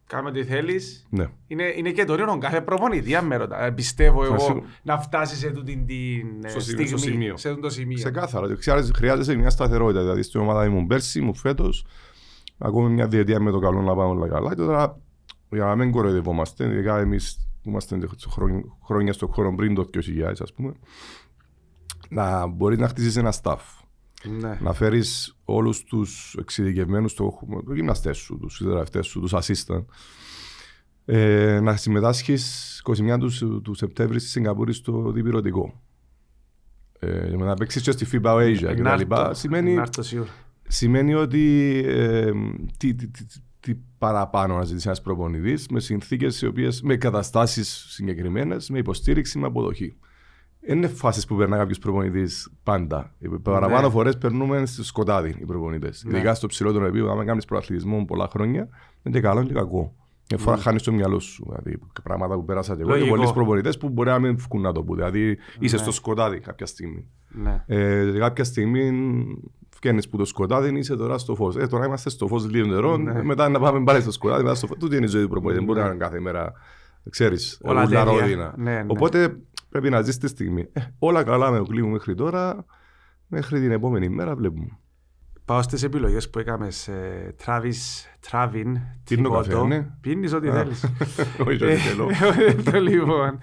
Κάμε 0.07 0.29
ό,τι 0.29 0.45
θέλεις. 0.45 1.07
Ναι. 1.11 1.27
Είναι, 1.47 1.73
είναι 1.77 1.91
και 1.91 2.05
το 2.05 2.15
ρίχνο 2.15 2.39
κάθε 2.39 2.61
προπονητή, 2.61 3.15
αν 3.15 3.27
με 3.27 3.37
ρωτά. 3.37 3.65
Ε, 3.65 3.71
Πιστεύω 3.71 4.25
εγώ 4.25 4.39
σίγουρα. 4.39 4.67
να 4.83 4.99
φτάσεις 4.99 5.39
σε 5.39 5.51
τούτη 5.51 5.77
την 5.87 6.45
ε, 6.45 6.49
Στο 6.49 6.61
στιγμή. 6.61 6.85
σημείο, 6.85 6.99
στο 6.99 7.09
σημείο. 7.11 7.37
Σε 7.37 7.49
αυτό 7.49 7.61
το 7.61 7.71
σημείο. 7.71 7.97
Ξεκάθαρα. 7.97 8.45
ότι 8.47 8.63
Χρειάζεσαι, 8.63 8.93
χρειάζεσαι 8.95 9.35
μια 9.35 9.51
σταθερότητα. 9.51 10.01
Δηλαδή 10.01 10.23
στην 10.23 10.41
ομάδα 10.41 10.65
ήμουν 10.65 10.87
πέρσι, 10.87 11.19
ήμουν 11.19 11.35
φέτος. 11.35 11.87
Ακόμη 12.59 12.91
μια 12.91 13.09
διετία 13.09 13.41
με 13.41 13.51
το 13.51 13.59
καλό 13.59 13.83
να 13.83 13.95
πάμε 13.95 14.09
όλα 14.11 14.29
καλά. 14.29 14.49
Και 14.55 14.63
τώρα 14.63 15.01
για 15.51 15.65
να 15.65 15.77
μην 15.77 15.91
κοροϊδευόμαστε, 15.91 16.65
ειδικά 16.65 16.99
εμείς 16.99 17.49
που 17.63 17.69
είμαστε 17.69 17.99
χρόνια, 18.29 18.63
χρόνια 18.85 19.13
στον 19.13 19.29
χώρο 19.33 19.55
πριν 19.55 19.75
το 19.75 19.91
2000, 19.95 20.41
ας 20.41 20.53
πούμε, 20.53 20.73
να 22.09 22.47
μπορείς 22.47 22.79
να 22.79 22.89
χτίσει 22.89 23.19
ένα 23.19 23.33
staff. 23.43 23.59
Ναι. 24.40 24.59
Να 24.61 24.73
φέρεις 24.73 25.37
όλους 25.45 25.85
τους 25.85 26.37
εξειδικευμένους 26.38 27.14
το, 27.14 27.38
το 27.66 27.75
γυμναστές 27.75 28.16
σου, 28.16 28.38
τους 28.38 28.54
συνταγματέ 28.57 29.02
σου, 29.02 29.21
τους 29.21 29.33
assistant. 29.35 29.85
Ε, 31.04 31.61
να 31.61 31.76
συμμετάσχεις 31.76 32.83
21 32.85 33.16
τους, 33.19 33.38
του 33.38 33.75
Σεπτέμβρη 33.75 34.21
στη 34.21 34.28
Σιγκαπούρη 34.28 34.73
στο 34.73 35.11
διπυρωτικό. 35.12 35.81
Ε, 36.99 37.28
για 37.28 37.37
να 37.45 37.54
παίξεις 37.54 37.83
και 37.83 37.90
στη 37.90 38.07
FIBA 38.12 38.35
Asia 38.35 38.73
και 38.76 38.83
τα 38.83 38.97
λοιπά. 38.97 39.35
Σημαίνει, 39.35 39.75
Να 39.75 39.81
έρθω 39.83 40.02
σίγουρα. 40.02 40.31
σημαίνει 40.69 41.14
ότι 41.14 41.83
ε, 41.87 42.33
τι, 42.76 42.95
τι, 42.95 43.09
τι, 43.09 43.25
τι 43.61 43.75
παραπάνω 43.99 44.57
να 44.57 44.64
ζητήσει 44.64 44.87
ένας 44.87 45.00
προπονητής 45.02 45.66
με 45.69 45.81
συνθήκες 45.81 46.50
με 46.83 46.97
καταστάσεις 46.97 47.87
συγκεκριμένες, 47.88 48.71
με 48.71 48.78
υποστήριξη, 48.78 49.38
με 49.38 49.47
αποδοχή. 49.47 49.97
Δεν 50.66 50.76
είναι 50.76 50.88
φάσεις 50.88 51.26
που 51.26 51.37
περνά 51.37 51.56
κάποιος 51.56 51.78
προπονητής 51.78 52.50
πάντα. 52.62 53.14
Οι 53.18 53.28
παραπάνω 53.28 53.87
Ναι. 53.87 53.92
φορές 53.92 54.18
περνούμε 54.18 54.66
στο 54.66 54.85
σκοτάδι 54.85 55.37
οι 55.40 55.44
προπονητές. 55.44 56.04
Ναι. 56.06 56.16
Ειδικά 56.16 56.35
στο 56.35 56.47
ψηλότερο 56.47 56.87
επίπεδο, 56.87 57.18
αν 57.18 57.26
κάνεις 57.26 57.44
προαθλητισμό 57.44 58.04
πολλά 58.04 58.28
χρόνια, 58.28 58.68
είναι 59.02 59.14
και 59.14 59.21
καλό 59.21 59.38
είναι 59.40 59.49
και 59.49 59.54
κακό. 59.54 59.94
Μια 60.30 60.38
φορά 60.38 60.56
χάνεις 60.56 60.83
το 60.83 60.92
μυαλό 60.92 61.18
σου. 61.18 61.44
Δηλαδή, 61.49 61.78
πράγματα 62.02 62.35
που 62.35 62.44
πέρασα 62.44 62.75
και 62.76 62.80
εγώ. 62.83 62.90
Και 62.92 62.99
Λογικό. 62.99 63.16
πολλοί 63.16 63.33
προπονητές 63.33 63.76
που 63.78 63.88
μπορεί 63.88 64.09
να 64.09 64.18
μην 64.18 64.37
βγουν 64.37 64.61
να 64.62 64.73
το 64.73 64.83
πούν. 64.83 64.97
Δηλαδή, 64.97 65.38
είσαι 65.59 65.76
Ναι. 65.76 65.83
στο 65.83 65.92
σκοτάδι 65.92 66.40
κάποια 66.40 66.66
στιγμή. 66.66 67.06
Ναι. 67.28 67.64
Ε, 67.66 68.11
και 68.12 68.18
κάποια 68.18 68.44
στιγμή 68.44 68.90
βγαίνεις 69.80 70.09
που 70.09 70.16
το 70.16 70.25
σκοτάδι 70.25 70.78
είσαι 70.78 70.97
τώρα 70.97 71.18
στο 71.18 71.35
φως. 71.35 71.56
Ε, 71.56 71.66
τώρα 71.66 71.87
είμαστε 71.87 72.11
στο 72.11 72.26
φως 72.26 72.50
λίγο 72.50 72.66
νερό, 72.66 72.97
Ναι. 72.97 73.23
μετά 73.23 73.49
να 73.49 73.59
πάμε 73.61 73.85
πάλι 73.85 74.00
στο 74.00 74.11
σκοτάδι, 74.12 74.42
μετά 74.42 74.54
στο 74.54 74.66
φως. 74.66 74.76
Τούτη 74.78 74.97
είναι 74.97 75.04
η 75.04 75.09
ζωή 75.09 75.23
του 75.23 75.28
προπονητή. 75.28 75.59
Δεν 75.59 75.66
μπορεί 75.68 75.80
να 75.80 75.87
είναι 75.87 75.97
κάθε 75.97 76.21
μέρα, 76.21 76.52
ξέρεις, 77.11 77.61
Όλα 77.62 77.80
όλα 77.80 77.88
τέτοια. 77.88 78.04
ρόδινα. 78.04 78.54
Ναι, 78.56 78.73
ναι. 78.73 78.85
Οπότε 78.87 79.37
πρέπει 79.75 79.90
να 79.90 80.02
ζεις 80.02 80.19
τη 80.19 80.28
στιγμή. 80.28 80.69
Ε, 80.73 80.81
όλα 80.99 81.25
καλά 81.25 81.50
με 81.50 81.59
το 81.59 81.64
κλίμα 81.64 81.88
μέχρι 81.88 82.14
τώρα. 82.14 82.64
Μέχρι 83.26 83.61
την 83.61 83.71
επόμενη 83.71 84.09
μέρα 84.09 84.35
βλέπουμε. 84.37 84.78
Πάω 85.45 85.62
στις 85.62 85.83
επιλογές 85.83 86.31
που 86.31 86.38
έκαμε 86.38 86.71
σε 86.71 86.93
Travis, 87.45 87.73
Travin, 88.31 88.73
Πίνω 89.04 89.31
καφέ, 89.31 89.64
ναι. 89.66 89.87
Πίνεις 90.00 90.33
ό,τι 90.33 90.49
Α. 90.49 90.52
θέλεις. 90.52 90.85
Όχι, 91.47 91.64
όχι, 91.64 91.76
θέλω. 91.76 92.09
Ε, 92.37 92.54
Το 92.54 92.81
λοιπόν. 92.81 93.38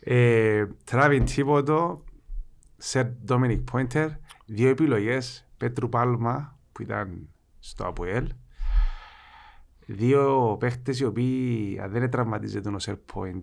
Ε, 0.00 0.64
Travin 0.90 1.22
τίποτο, 1.34 2.04
Σερ 2.76 3.06
Dominic 3.28 3.64
Pointer, 3.72 4.08
δύο 4.46 4.68
επιλογές, 4.68 5.48
Πέτρου 5.56 5.88
Πάλμα 5.88 6.58
που 6.72 6.82
ήταν 6.82 7.28
στο 7.58 7.86
ΑΠΟΕΛ, 7.86 8.28
δύο 9.92 10.56
παίχτες 10.60 11.00
οι 11.00 11.04
οποίοι 11.04 11.80
αν 11.84 11.90
δεν 11.90 12.10
τραυματίζεται 12.10 12.68
ο 12.74 12.78
Σερ 12.78 12.94
Πόιντ 12.96 13.42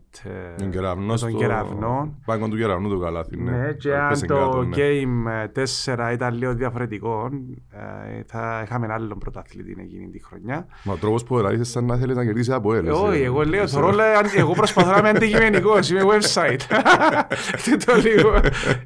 Τον 0.57 0.69
κεραυνό. 0.71 1.07
τον 1.07 1.17
στο- 1.17 1.31
κεραυνό. 1.31 2.13
Πάγκο 2.25 2.47
του 2.47 2.57
κεραυνού 2.57 2.89
του 2.89 2.99
καλάθι. 2.99 3.37
Ναι, 3.37 3.71
και 3.73 3.89
Πέσε 3.89 3.95
αν 3.95 4.27
το 4.27 4.35
κάτω, 4.35 4.63
ναι. 4.63 4.75
Game 4.77 5.47
4 5.95 6.11
ήταν 6.13 6.33
λίγο 6.37 6.53
διαφορετικό, 6.53 7.29
ε, 7.71 8.21
θα 8.25 8.61
είχαμε 8.65 8.87
άλλον 8.93 9.17
πρωταθλητή 9.17 9.75
εκείνη 9.79 10.09
τη 10.09 10.23
χρονιά. 10.23 10.67
Μα 10.83 10.93
ο 10.93 10.95
τρόπος 10.97 11.23
που 11.23 11.37
εράρεις 11.37 11.69
σαν 11.69 11.85
να 11.85 11.97
θέλει 11.97 12.13
να 12.13 12.25
κερδίσει 12.25 12.51
από 12.51 12.73
Ε, 12.73 12.77
έλες. 12.77 12.93
Όχι, 12.97 13.21
εγώ 13.21 13.43
λέω, 13.43 13.67
θωρώ, 13.67 13.91
λέει, 13.91 14.13
αν- 14.13 14.25
εγώ 14.35 14.53
προσπαθώ 14.53 14.91
να 14.91 14.97
είμαι 14.97 15.09
αντικειμενικός, 15.09 15.89
είμαι 15.89 16.01
website. 16.03 16.61
Τι 17.63 17.77
το 17.85 17.93
λίγο. 17.95 18.31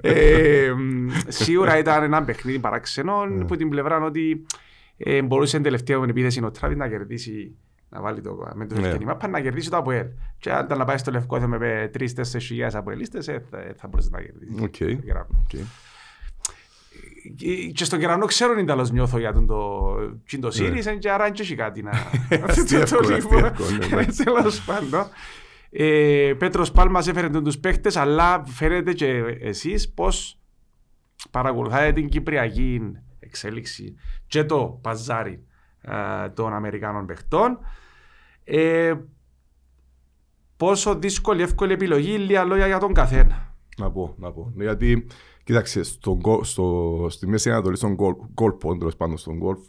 Ε, 0.02 0.72
μ, 0.78 1.08
Σίγουρα 1.28 1.78
ήταν 1.78 2.04
ένα 2.04 2.24
παιχνίδι 2.24 2.60
παράξενο, 2.60 3.26
Ναι. 3.26 3.44
που 3.46 3.56
την 3.56 3.70
πλευρά 3.70 4.04
ότι 4.04 4.46
ε, 4.98 5.22
μπορούσε 5.22 5.54
την 5.56 5.64
τελευταία 5.64 5.98
μου 5.98 6.04
επίθεση 6.10 6.44
ο 6.44 6.52
Τράβιν 6.52 6.78
να 6.78 6.88
κερδίσει 6.90 7.56
να 7.90 8.02
βάλει 8.02 8.22
το 8.22 8.48
με 8.54 8.66
το 8.66 8.76
Ναι. 8.76 8.86
ευκαιρία 8.88 9.08
μάπα, 9.08 9.28
να 9.28 9.42
κερδίσει 9.42 9.70
το 9.70 9.78
ΑΠΟΕΛ. 9.78 10.06
Και 10.40 10.52
αν 10.52 10.66
ήταν 10.66 10.78
να 10.78 10.86
πάει 10.86 10.98
στο 10.98 11.12
Λευκό 11.12 11.40
θα 11.40 11.48
με 11.48 11.90
τρεις-τέσσερις 11.94 12.48
χιλιάδες 12.48 12.76
αποελίστες, 12.76 13.28
ε, 13.28 13.44
θα, 13.50 13.58
θα 13.76 13.88
μπορούσε 13.88 14.10
να 14.12 14.22
κερδίσει. 14.22 14.64
Οκ. 14.64 14.78
το 14.98 15.06
κεραυνό. 15.06 15.38
Οκ. 15.44 15.60
Και- 17.36 17.68
Και 17.74 17.84
στον 17.84 18.00
κεραυνό 18.00 18.26
ξέρουν 18.26 18.58
οι 18.58 18.62
Ιταλός 18.64 18.92
νιώθω 18.92 19.18
για 19.20 19.34
τον 19.34 19.46
το, 19.48 19.96
και 20.26 20.38
το 20.38 20.48
series, 20.48 20.98
και 21.00 21.12
άρα 21.12 21.24
δεν 21.24 21.34
έχει 21.40 21.56
κάτι 21.56 21.82
να... 21.82 21.92
Αστείευκο, 22.48 22.98
το 23.02 23.10
λίγο. 23.14 23.36
αστείευκο, 23.38 23.64
ναι, 23.96 23.96
ναι. 24.02 24.06
Τέλος 24.24 24.62
πάντων. 24.62 25.06
Ε, 25.70 26.34
Πέτρος 26.38 26.72
Πάλμας 26.72 27.08
έφερε 27.08 27.30
τον 27.30 27.44
τους 27.44 27.58
παίχτες, 27.60 27.96
αλλά 27.96 28.44
φαίνεται 28.46 28.94
και 28.94 29.08
εσείς 29.42 29.94
πώς 29.94 30.40
παρακολουθάτε 31.32 31.92
την 31.92 32.10
Κυπριακή 32.10 32.82
εξέλιξη 33.32 33.96
και 34.28 34.44
το 34.44 34.80
παζάρι 34.82 35.44
ε, 35.82 36.30
των 36.30 36.54
Αμερικάνων 36.54 37.06
παιχτών. 37.06 37.60
Ε, 38.44 38.94
πόσο 40.58 40.96
δύσκολη, 40.96 41.42
εύκολη 41.42 41.74
επιλογή, 41.74 42.18
λίγα 42.18 42.44
λόγια 42.44 42.68
για 42.68 42.80
τον 42.80 42.94
καθένα. 42.94 43.56
Να 43.78 43.92
πω, 43.92 44.16
να 44.18 44.32
πω. 44.32 44.52
Γιατί, 44.56 45.08
κοίταξε, 45.44 45.84
στο, 45.84 46.20
στο, 46.42 47.06
στη 47.10 47.28
Μέση 47.28 47.52
Ανατολή, 47.52 47.78
στον 47.78 47.94
γκολφ, 48.34 48.58
τέλο 48.78 48.92
πάντων 48.98 49.18
στον 49.18 49.38
γκολφ, 49.38 49.60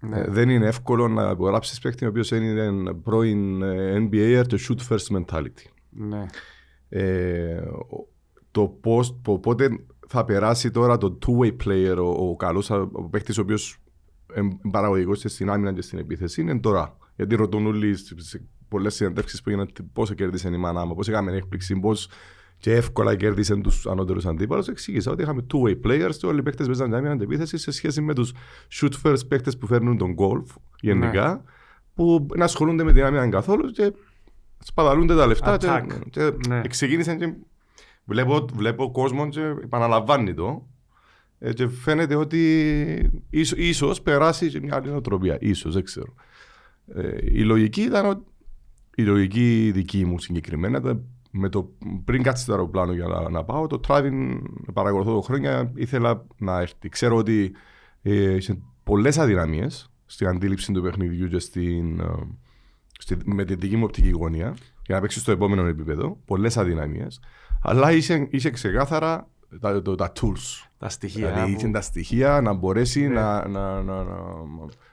ναι. 0.00 0.20
ε, 0.20 0.24
δεν 0.28 0.48
είναι 0.48 0.66
εύκολο 0.66 1.08
να 1.08 1.30
υπογράψει 1.30 1.80
παίκτη 1.80 2.04
ο 2.04 2.08
οποίος 2.08 2.30
είναι 2.30 2.94
πρώην 2.94 3.62
ε, 3.62 4.08
NBA 4.10 4.42
και 4.46 4.58
shoot 4.68 4.88
first 4.88 5.16
mentality. 5.16 5.64
Ναι. 5.90 6.26
Ε, 6.88 7.62
το 8.50 8.66
πώς, 8.66 9.20
πότε 9.40 9.68
θα 10.12 10.24
περάσει 10.24 10.70
τώρα 10.70 10.98
το 10.98 11.18
two-way 11.26 11.56
player, 11.64 11.96
ο, 11.96 12.28
ο 12.28 12.36
καλός 12.36 12.70
ο 12.70 13.08
παίκτης 13.10 13.38
ο 13.38 13.40
οποίος 13.40 13.76
είναι 14.36 14.58
παραγωγικός 14.70 15.22
στην 15.26 15.50
άμυνα 15.50 15.72
και 15.72 15.82
στην 15.82 15.98
επίθεση 15.98 16.40
είναι 16.40 16.58
τώρα. 16.58 16.96
Γιατί 17.16 17.34
ρωτούν 17.34 17.66
όλοι 17.66 17.96
σε 17.96 18.42
πολλές 18.68 18.94
συνεντεύξεις 18.94 19.42
που 19.42 19.48
έγιναν 19.48 19.68
πώς 19.92 20.14
κέρδισε 20.14 20.48
η 20.48 20.56
μανάμα, 20.56 20.94
πώς 20.94 21.08
έκαμε 21.08 21.32
έκπληξη, 21.32 21.80
πώς 21.80 22.08
και 22.58 22.72
εύκολα 22.72 23.16
κέρδισαν 23.16 23.62
τους 23.62 23.86
ανώτερους 23.86 24.26
αντίπαλους. 24.26 24.68
Εξήγησα 24.68 25.10
ότι 25.10 25.22
είχαμε 25.22 25.46
two-way 25.52 25.86
players 25.86 26.14
και 26.18 26.26
όλοι 26.26 26.38
οι 26.38 26.42
παίκτες 26.42 26.66
παίζαν 26.66 26.94
άμυνα 26.94 27.16
και 27.16 27.22
επίθεση 27.22 27.58
σε 27.58 27.70
σχέση 27.70 28.00
με 28.00 28.14
τους 28.14 28.32
shoot 28.72 28.92
first 29.02 29.28
παίκτες 29.28 29.58
που 29.58 29.66
φέρνουν 29.66 29.98
τον 29.98 30.14
golf 30.18 30.56
γενικά, 30.80 31.28
ναι. 31.28 31.40
που 31.94 32.26
να 32.36 32.44
ασχολούνται 32.44 32.84
με 32.84 32.92
την 32.92 33.04
άμυνα 33.04 33.28
καθόλου 33.28 33.70
και 33.70 33.92
σπαταλούνται 34.58 35.16
τα 35.16 35.26
λεφτά 35.26 35.56
και, 35.56 35.68
και 36.10 36.32
ναι. 36.48 36.60
ξεκίνησαν 36.68 37.18
και 37.18 37.34
βλέπω, 38.04 38.46
βλέπω 38.54 38.90
κόσμο 38.90 39.28
και 39.28 39.40
επαναλαμβάνει 39.40 40.34
το 40.34 40.66
ε, 41.38 41.52
και 41.52 41.68
φαίνεται 41.68 42.14
ότι 42.14 43.22
ίσως, 43.30 43.58
ίσως 43.58 44.02
περάσει 44.02 44.48
και 44.48 44.60
μια 44.60 44.74
άλλη 44.74 44.90
νοοτροπία. 44.90 45.38
Ίσως, 45.40 45.74
δεν 45.74 45.84
ξέρω. 45.84 46.14
Ε, 46.94 47.16
η 47.22 47.42
λογική 47.42 47.82
ήταν 47.82 48.24
η 48.94 49.02
λογική 49.02 49.70
δική 49.74 50.04
μου 50.04 50.18
συγκεκριμένα 50.18 50.78
ήταν 50.78 51.04
με 51.30 51.48
το, 51.48 51.72
πριν 52.04 52.22
κάτσει 52.22 52.46
το 52.46 52.52
αεροπλάνο 52.52 52.92
για 52.92 53.06
να, 53.06 53.30
να 53.30 53.44
πάω, 53.44 53.66
το 53.66 53.80
Travel 53.88 54.40
παρακολουθώ 54.72 55.14
το 55.14 55.20
χρόνια, 55.20 55.72
ήθελα 55.74 56.26
να 56.36 56.60
έρθει. 56.60 56.88
Ξέρω 56.88 57.16
ότι 57.16 57.52
ε, 58.02 58.34
είχε 58.34 58.58
πολλές 58.84 59.18
αδυναμίες 59.18 59.90
στην 60.06 60.26
αντίληψη 60.26 60.72
του 60.72 60.82
παιχνιδιού 60.82 61.28
και 61.28 61.38
στην, 61.38 62.00
ε, 62.00 62.04
στη, 62.98 63.16
με 63.24 63.44
τη 63.44 63.54
δική 63.54 63.76
μου 63.76 63.84
οπτική 63.84 64.10
γωνία 64.10 64.56
για 64.86 64.94
να 64.94 65.00
παίξει 65.00 65.18
στο 65.18 65.32
επόμενο 65.32 65.66
επίπεδο. 65.66 66.20
Πολλές 66.24 66.56
αδυναμίες. 66.56 67.20
Αλλά 67.62 67.92
είσαι, 67.92 68.26
είσαι 68.30 68.50
ξεκάθαρα 68.50 69.28
τα, 69.60 69.82
τα, 69.82 69.94
τα 69.94 70.12
tools. 70.20 70.68
Τα 70.78 70.88
στοιχεία. 70.88 71.32
Δηλαδή 71.32 71.52
είχε 71.52 71.68
τα 71.68 71.80
στοιχεία 71.80 72.40
να 72.40 72.52
μπορέσει 72.52 73.00
ναι. 73.00 73.14
να, 73.14 73.48
να, 73.48 73.82
να, 73.82 74.02
να, 74.04 74.16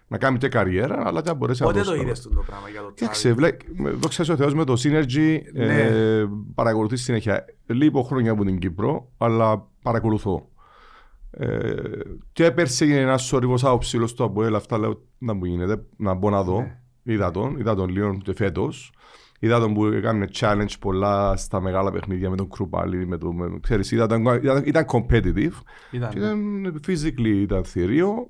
να 0.07 0.17
κάνει 0.17 0.37
και 0.37 0.47
καριέρα, 0.47 1.07
αλλά 1.07 1.21
και 1.21 1.29
να 1.29 1.35
μπορέσει 1.35 1.63
Πότε 1.63 1.79
να 1.79 1.85
το 1.85 1.95
είδες 1.95 2.21
το 2.21 2.43
πράγμα 2.45 2.69
για 2.69 2.81
το 2.81 2.91
Κοίταξε, 2.91 3.35
δόξα 3.93 4.33
ο 4.33 4.35
Θεός 4.35 4.53
με 4.53 4.63
το 4.63 4.73
Synergy 4.73 5.39
ναι. 5.53 5.81
ε, 5.81 6.25
παρακολουθείς 6.55 7.03
συνέχεια. 7.03 7.45
Λίγο 7.65 8.01
χρόνια 8.01 8.31
από 8.31 8.43
την 8.43 8.59
Κύπρο, 8.59 9.11
αλλά 9.17 9.67
παρακολουθώ. 9.81 10.49
Ε, 11.31 11.73
και 12.31 12.51
πέρσι 12.51 12.85
έγινε 12.85 12.99
ένας 12.99 13.23
σωρίβος 13.23 13.63
άποψηλος 13.63 14.09
στο 14.09 14.23
Αποέλ, 14.23 14.55
αυτά 14.55 14.77
λέω 14.77 15.01
να 15.17 15.33
μου 15.33 15.45
γίνεται, 15.45 15.83
να 15.97 16.13
μπω 16.13 16.29
να 16.29 16.43
δω. 16.43 16.59
Ναι. 16.59 16.79
Είδα 17.03 17.31
τον, 17.31 17.59
είδα 17.59 17.75
τον 17.75 17.89
λίγο 17.89 18.17
και 18.23 18.33
φέτος. 18.33 18.91
Είδα 19.39 19.59
τον 19.59 19.73
που 19.73 19.85
έκανε 19.85 20.27
challenge 20.33 20.73
πολλά 20.79 21.35
στα 21.35 21.61
μεγάλα 21.61 21.91
παιχνίδια 21.91 22.29
με 22.29 22.35
τον 22.35 22.49
Κρουπάλη, 22.49 23.07
με 23.07 23.17
το, 23.17 23.33
με, 23.33 23.59
ξέρεις, 23.61 23.91
είδα, 23.91 24.03
ήταν, 24.03 24.25
ήταν, 24.25 24.63
ήταν 24.65 24.85
competitive. 24.91 25.53
Ήταν, 25.91 26.11
ήταν 26.15 26.81
physically 26.87 27.41
ήταν 27.41 27.63
θηρίο. 27.63 28.29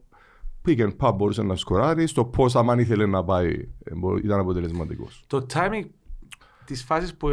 Pick 0.67 0.79
and 0.79 0.95
pop 0.99 1.13
μπορούσε 1.15 1.43
να 1.43 1.55
σκοράρει. 1.55 2.07
Στο 2.07 2.25
πώς 2.25 2.55
αν 2.55 2.79
ήθελε 2.79 3.05
να 3.05 3.23
πάει 3.23 3.67
ήταν 4.23 4.39
αποτελεσματικός. 4.39 5.23
Το 5.27 5.45
timing 5.53 5.85
της 6.65 6.83
φάσης 6.83 7.15
που 7.15 7.27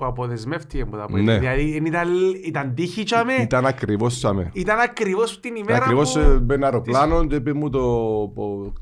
που 0.00 0.06
αποδεσμεύτηκε 0.06 0.82
από 0.82 0.96
τα 0.96 1.06
ναι. 1.10 1.38
Δηλαδή 1.38 1.62
ήταν, 1.62 2.08
ήταν 2.44 2.74
τύχη 2.74 3.02
τσάμε. 3.02 3.34
Ήταν 3.34 3.66
ακριβώς 3.66 4.16
τσάμε. 4.16 4.50
Ήταν 4.52 4.78
ακριβώς 4.78 5.40
την 5.40 5.56
ημέρα 5.56 5.84
ακριβώς, 5.84 6.12
που... 6.12 6.18
Ακριβώς 6.18 6.42
μπαίνει 6.42 6.64
αεροπλάνο 6.64 7.26
και 7.26 7.34
είπε 7.34 7.52
μου 7.52 7.70
το, 7.70 8.32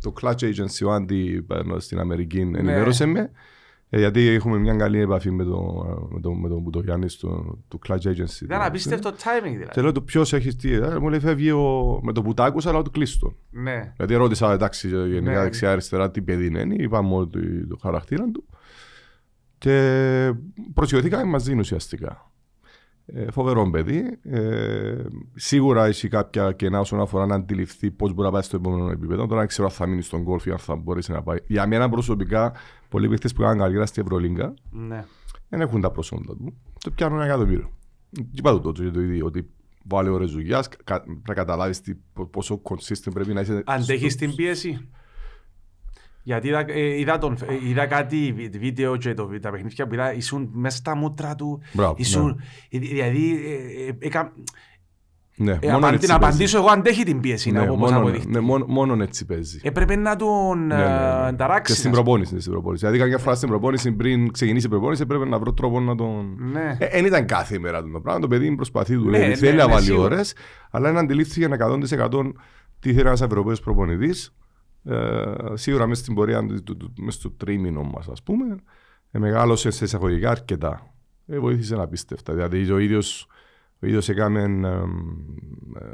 το 0.00 0.12
Clutch 0.20 0.40
Agency 0.40 0.86
ο 0.86 0.90
Άντι 0.90 1.46
στην 1.76 1.98
Αμερική 1.98 2.44
ναι. 2.44 2.58
ενημέρωσε 2.58 3.06
με. 3.06 3.30
Ε, 3.90 3.98
γιατί 3.98 4.26
έχουμε 4.26 4.58
μια 4.58 4.74
καλή 4.74 5.00
επαφή 5.00 5.30
με 5.30 5.44
τον 5.44 6.08
με 6.10 6.20
το, 6.20 6.32
με 6.32 6.48
το 6.48 6.58
Μπουτογιάννη 6.58 7.06
του, 7.06 7.64
του 7.68 7.78
Clutch 7.88 8.08
Agency. 8.08 8.42
Ήταν 8.42 8.62
απίστευτο 8.62 9.10
timing 9.10 9.42
δηλαδή. 9.42 9.70
Και 9.70 9.80
λέω 9.80 9.92
του 9.92 10.04
ποιος 10.04 10.32
έχει 10.32 10.56
τι, 10.56 10.72
ε, 10.72 10.98
μου 10.98 11.08
λέει 11.08 11.20
φεύγει 11.20 11.50
ο, 11.50 11.98
με 12.02 12.12
το 12.12 12.22
που 12.22 12.34
τ' 12.34 12.40
άκουσα 12.40 12.68
αλλά 12.68 12.82
του 12.82 12.90
κλείστο. 12.90 13.34
Ναι. 13.50 13.92
Γιατί 13.96 14.14
ρώτησα 14.14 14.52
εντάξει 14.52 14.88
γενικά 14.88 15.30
ναι. 15.30 15.42
δεξιά 15.42 15.70
αριστερά 15.72 16.10
τι 16.10 16.22
παιδί 16.22 16.46
είναι, 16.46 16.74
είπαμε 16.78 17.14
ότι 17.14 17.66
το 17.66 17.78
χαρακτήρα 17.82 18.24
του. 18.32 18.44
Και 19.58 20.32
προσιωθήκαμε 20.74 21.24
μαζί 21.24 21.58
ουσιαστικά. 21.58 22.30
Ε, 23.12 23.30
φοβερό 23.30 23.70
παιδί. 23.70 24.18
Ε, 24.22 25.04
σίγουρα 25.34 25.86
έχει 25.86 26.08
κάποια 26.08 26.52
κενά 26.52 26.80
όσον 26.80 27.00
αφορά 27.00 27.26
να 27.26 27.34
αντιληφθεί 27.34 27.90
πώς 27.90 28.12
μπορεί 28.12 28.26
να 28.26 28.32
πάει 28.32 28.42
στο 28.42 28.56
επόμενο 28.56 28.90
επίπεδο. 28.90 29.26
Τώρα 29.26 29.38
δεν 29.38 29.48
ξέρω 29.48 29.66
αν 29.66 29.72
θα 29.74 29.86
μείνει 29.86 30.02
στον 30.02 30.24
κόλφ 30.24 30.46
ή 30.46 30.50
αν 30.50 30.58
θα 30.58 30.76
μπορέσει 30.76 31.12
να 31.12 31.22
πάει. 31.22 31.38
Για 31.46 31.66
μένα 31.66 31.88
προσωπικά, 31.88 32.52
πολλοί 32.88 33.08
παίχτες 33.08 33.32
που 33.32 33.40
κάνουν 33.40 33.58
καριέρα 33.58 33.86
στη 33.86 34.00
Ευρωλίγκα 34.00 34.54
ναι. 34.70 35.04
δεν 35.48 35.60
έχουν 35.60 35.80
τα 35.80 35.90
προσόντα 35.90 36.36
του. 36.36 36.56
Το 36.80 36.90
πιάνουν 36.90 37.16
ένα 37.16 37.26
εκατομμύριο. 37.26 37.70
Τι 38.10 38.22
είπα 38.32 38.60
το 38.60 38.72
το 38.72 38.84
ίδιο, 38.84 39.26
ότι 39.26 39.50
βάλει 39.84 40.08
ώρε 40.08 40.24
δουλειά, 40.24 40.64
πρέπει 40.84 41.22
να 41.28 41.34
καταλάβεις 41.34 41.82
πόσο 42.30 42.62
consistent 42.62 43.12
πρέπει 43.12 43.32
να 43.32 43.40
είσαι. 43.40 43.62
Αντέχεις 43.66 44.16
την 44.16 44.34
πίεση; 44.34 44.88
Γιατί 46.28 46.48
είδα, 46.48 46.64
ε, 46.68 46.98
είδα, 46.98 47.18
τον, 47.18 47.36
ε, 47.48 47.68
είδα 47.68 47.86
κάτι 47.86 48.50
βίντεο 48.58 48.96
και 48.96 49.14
το, 49.14 49.28
τα 49.40 49.50
παιχνίδια 49.50 49.86
που 49.86 49.94
είδα, 49.94 50.14
ήσουν 50.14 50.50
μέσα 50.52 50.76
στα 50.76 50.96
μούτρα 50.96 51.34
του. 51.34 51.60
Μπράβο, 51.72 51.94
ήσουν, 51.98 52.40
ναι. 52.70 52.78
Δηλαδή, 52.78 53.38
ε, 54.00 54.08
ναι, 55.36 55.58
ε, 55.60 55.70
απαντή, 55.70 56.06
να 56.06 56.14
απαντήσω 56.14 56.58
εγώ 56.58 56.66
αντέχει 56.66 57.04
την 57.04 57.20
πίεση 57.20 57.50
ναι, 57.50 57.70
όπως 57.70 57.92
μόνο, 57.92 58.10
ναι, 58.26 58.40
μόνο, 58.40 58.64
μόνο 58.68 59.02
έτσι 59.02 59.24
παίζει. 59.24 59.60
Έπρεπε 59.62 59.96
να 59.96 60.16
τον 60.16 60.66
ναι, 60.66 60.76
ναι, 60.76 61.30
ναι. 61.30 61.36
ταράξει. 61.36 61.72
Και 61.72 61.78
στην 61.78 61.90
προπόνηση, 61.90 62.40
στην 62.40 62.52
προπόνηση. 62.52 62.84
Δηλαδή 62.84 63.02
κάποια 63.02 63.18
φορά 63.18 63.36
στην 63.36 63.48
προπόνηση 63.48 63.92
πριν 63.92 64.32
ξεκινήσει 64.32 64.66
η 64.66 64.68
προπόνηση 64.68 65.02
έπρεπε 65.02 65.24
να 65.24 65.38
βρω 65.38 65.52
τρόπο 65.52 65.80
να 65.80 65.94
τον... 65.94 66.36
Ναι. 66.52 66.76
Ε, 66.78 67.04
ήταν 67.04 67.26
κάθε 67.26 67.58
μέρα 67.58 67.82
το 67.82 68.00
πράγμα, 68.00 68.20
το 68.20 68.28
παιδί 68.28 68.54
προσπαθεί, 68.54 68.94
του 68.94 69.10
ναι, 69.10 69.18
λέει, 69.18 69.34
θέλει 69.34 69.56
να 69.56 69.68
βάλει 69.68 69.92
ώρες, 69.92 70.34
αλλά 70.70 70.90
είναι 70.90 70.98
αντιλήφθηκε 70.98 71.48
100% 71.60 72.32
τι 72.80 72.92
θέλει 72.92 73.06
ένας 73.06 73.20
Ευρωπαίος 73.20 73.60
προπονητής 73.60 74.32
ε, 74.84 75.34
σίγουρα 75.54 75.86
μέσα 75.86 76.00
στην 76.00 76.14
πορεία, 76.14 76.42
μέσα 76.96 77.18
στο 77.18 77.30
τρίμηνο 77.30 77.82
μας, 77.82 78.08
ας 78.08 78.22
πούμε, 78.22 78.56
ε, 79.10 79.18
μεγάλωσες 79.18 79.76
σε 79.76 79.84
εισαγωγικά 79.84 80.30
αρκετά. 80.30 80.92
Ε, 81.26 81.38
βοήθησε 81.38 81.76
να 81.76 81.86
πίστευτα. 81.86 82.34
Δηλαδή 82.34 82.70
ο 82.70 82.78
ίδιο 82.78 83.00
ο 83.80 83.86
ίδιος 83.86 84.08
έκαμε 84.08 84.40
ε, 84.40 84.68
ε, 85.84 85.88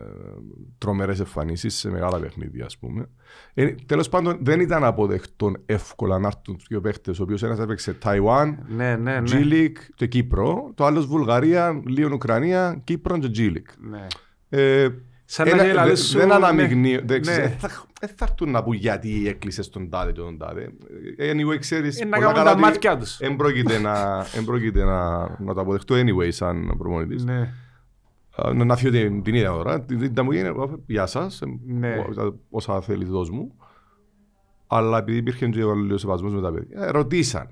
τρομερές 0.79 1.19
εμφανίσεις 1.19 1.75
σε 1.75 1.91
μεγάλα 1.91 2.21
παιχνίδια, 2.21 2.65
ας 2.65 2.79
πούμε. 2.79 3.09
Ε, 3.55 3.75
τέλος 3.87 4.09
πάντων, 4.09 4.39
δεν 4.41 4.61
ήταν 4.61 4.85
αποδεκτό 4.85 5.53
εύκολα 5.67 6.19
να 6.19 6.27
έρθουν 6.27 6.61
δύο 6.69 6.81
παίχτες, 6.81 7.21
ο 7.21 7.23
οποίος 7.23 7.43
ένας 7.43 7.59
έπαιξε 7.59 7.95
Ταϊουάν, 7.95 8.65
ναι, 8.69 8.97
ναι, 8.97 9.13
ναι. 9.13 9.23
Τζίλικ 9.23 9.79
και 9.95 10.07
Κύπρο, 10.07 10.73
το 10.75 10.85
άλλος 10.85 11.07
Βουλγαρία, 11.07 11.83
Λίον 11.87 12.13
Ουκρανία, 12.13 12.81
Κύπρο 12.85 13.19
και 13.19 13.29
Τζίλικ. 13.29 13.69
Ναι. 13.79 14.07
Ε, 14.49 14.89
Σαν 15.25 15.49
να 15.49 15.85
δεν 15.85 15.95
δεν 16.13 16.33
αναμειγνύει. 16.33 16.99
Δεν 17.05 17.21
ναι. 17.25 17.57
θα 18.17 18.25
έρθουν 18.25 18.51
να 18.51 18.63
πούν 18.63 18.75
γιατί 18.75 19.29
έκλεισες 19.29 19.69
τον 19.69 19.89
τάδε 19.89 20.13
και 20.13 20.21
τον 20.21 20.39
τάδε. 20.39 20.73
Anyway, 21.19 21.59
ξέρεις, 21.59 22.05
να 22.09 22.19
κάνουν 22.19 22.45
τα 22.45 22.59
μάτια 22.59 22.99
τους. 22.99 23.19
Δεν 23.19 23.37
πρόκειται 23.37 24.85
να 25.45 25.55
το 25.55 25.61
αποδεχτώ 25.61 25.95
anyway 25.95 26.29
σαν 26.29 26.75
προμονητής. 26.79 27.25
Ναι. 27.25 27.53
Να 28.53 28.77
φύγω 28.77 28.91
την 29.23 29.35
ίδια 29.35 29.53
ώρα. 29.53 29.81
Την 29.81 30.13
μου 30.23 30.33
γίνει, 30.33 30.51
γεια 30.87 31.07
σας, 31.07 31.41
ναι. 31.67 32.05
όσα 32.51 32.81
θέλεις 32.81 33.09
δώσ' 33.09 33.31
μου. 33.31 33.55
Αλλά 34.67 34.99
επειδή 34.99 35.19
υπήρχε 35.19 35.49
και 35.49 35.65
ο 35.65 35.99
σεβασμός 35.99 36.35
με 36.35 36.41
τα 36.41 36.53
παιδιά, 36.53 36.83
ε, 36.83 36.91
ρωτήσαν. 36.91 37.49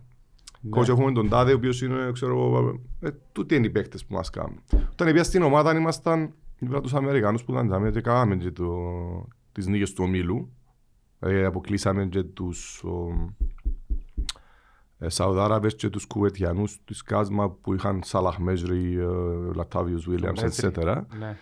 Κότσι 0.71 0.91
έχουμε 0.91 1.13
τον 1.13 1.29
τάδε, 1.29 1.53
ο 1.53 1.55
οποίος 1.55 1.83
είναι, 1.83 2.11
ξέρω, 2.13 2.81
ε, 3.01 3.09
τούτοι 3.33 3.55
είναι 3.55 3.67
οι 3.67 3.71
παίκτες 3.71 4.05
που 4.05 4.15
μας 4.15 4.31
κάνουν. 4.31 4.63
Όταν 4.91 5.07
πήγα 5.07 5.25
στην 5.25 5.43
ομάδα, 5.43 5.77
ήμασταν 5.77 6.33
Είδα 6.62 6.81
τους 6.81 6.94
Αμερικάνους 6.94 7.44
που 7.44 7.53
ήταν 7.53 7.66
τζάμε 7.66 7.90
και 7.90 8.01
κάναμε 8.01 8.37
και 8.37 8.51
το, 8.51 8.68
τις 9.53 9.66
νίκες 9.66 9.92
του 9.92 10.05
ομίλου. 10.05 10.53
Δηλαδή 11.18 11.44
αποκλείσαμε 11.44 12.07
και 12.07 12.22
τους 12.22 12.85
ε, 14.98 15.09
Σαουδάραβες 15.09 15.75
και 15.75 15.88
τους 15.88 16.07
Κουβετιανούς 16.07 16.85
της 16.85 17.03
Κάσμα 17.03 17.51
που 17.51 17.75
είχαν 17.75 18.01
Σαλαχ 18.05 18.38
Μέζρι, 18.38 18.98
ε, 18.98 19.05
Λατάβιους 19.55 20.09
Βίλιαμς, 20.09 20.40
etc. 20.40 21.03
Ναι. 21.18 21.37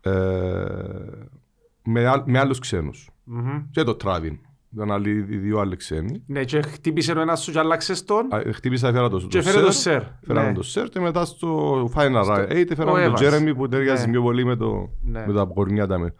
Ε, 0.00 0.16
με, 1.82 2.22
με 2.26 2.38
άλλους 2.38 2.58
ξένους. 2.58 3.10
Mm-hmm. 3.32 3.64
Και 3.70 3.82
το 3.82 3.94
Τράβιν. 3.94 4.38
Ήταν 4.74 4.90
άλλοι, 4.90 5.12
δύο 5.20 5.58
άλλοι 5.58 5.76
ξένοι. 5.76 6.22
Ναι, 6.26 6.44
και 6.44 6.62
χτύπησε 6.62 7.12
ο 7.12 7.20
ένας 7.20 7.42
σου 7.42 7.52
και 7.52 7.58
άλλαξες 7.58 8.04
τον. 8.04 8.34
Α, 8.34 8.52
χτύπησα, 8.52 8.88
έφερα 8.88 9.08
το, 9.08 9.18
και 9.18 9.42
φέρε 9.42 9.60
το 9.60 9.72
σερ. 9.72 10.02
Φέραμε 10.26 10.48
ναι. 10.48 10.54
το 10.54 10.62
σερ 10.62 10.88
και 10.88 11.00
μετά 11.00 11.24
στο 11.24 11.90
Final 11.94 12.48
Eight 12.50 12.70
έφεραμε 12.70 13.04
τον 13.04 13.14
Τζέρεμι 13.14 13.54
που 13.54 13.68
ταιριάζει 13.68 14.06
ναι. 14.06 14.12
πιο 14.12 14.22
πολύ 14.22 14.44
με, 14.44 14.56
το, 14.56 14.90
ναι. 15.00 15.24
με 15.26 15.32
τα 15.32 15.44
κορνιά 15.54 15.86
τα 15.86 15.98
με. 15.98 16.14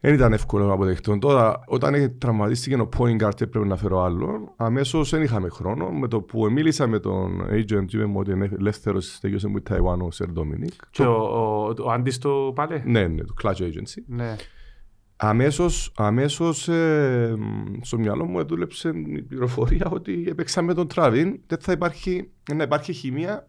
Δεν 0.00 0.14
ήταν 0.14 0.32
εύκολο 0.32 0.66
να 0.66 0.72
αποδεχτώ. 0.72 1.18
Τώρα, 1.18 1.60
όταν 1.66 2.18
τραυματίστηκε 2.18 2.74
ο 2.74 2.88
point 2.98 3.24
guard 3.24 3.34
και 3.34 3.46
πρέπει 3.46 3.68
να 3.68 3.76
φέρω 3.76 4.02
άλλον, 4.02 4.52
αμέσως 4.56 5.10
δεν 5.10 5.22
είχαμε 5.22 5.48
χρόνο. 5.48 5.90
Με 5.90 6.08
το 6.08 6.20
που 6.20 6.50
μίλησα 6.50 6.86
με 6.86 6.98
τον 6.98 7.46
agent, 7.50 7.92
είπε 7.92 8.04
μου 8.04 8.18
ότι 8.18 8.30
είναι 8.30 8.50
ελεύθερος, 8.58 9.18
τελειώσε 9.20 9.48
μου 9.48 9.60
Ταϊβάν 9.60 10.00
ο 10.00 10.10
Σερ 10.10 10.28
Ντόμινικ. 10.28 10.72
Και 10.90 11.02
ο, 11.02 11.12
ο, 11.12 11.74
ο 11.84 11.90
Άντι 11.90 12.18
του 12.18 12.52
πάλι. 12.54 12.82
Ναι, 12.84 13.06
ναι, 13.06 13.22
το 13.22 13.34
Clutch 13.42 13.62
Agency. 13.62 14.02
Ναι. 14.06 14.36
Αμέσως, 15.16 15.92
αμέσως 15.96 16.68
ε, 16.68 17.36
στο 17.80 17.98
μυαλό 17.98 18.24
μου 18.24 18.44
δούλεψε 18.44 18.92
η 19.06 19.22
πληροφορία 19.22 19.88
ότι 19.90 20.24
έπαιξα 20.28 20.62
με 20.62 20.74
τον 20.74 20.88
Τραβίν 20.88 21.40
δεν 21.46 21.58
θα 21.60 21.72
υπάρχει, 21.72 22.30
να 22.54 22.62
υπάρχει 22.62 22.92
χημεία. 22.92 23.48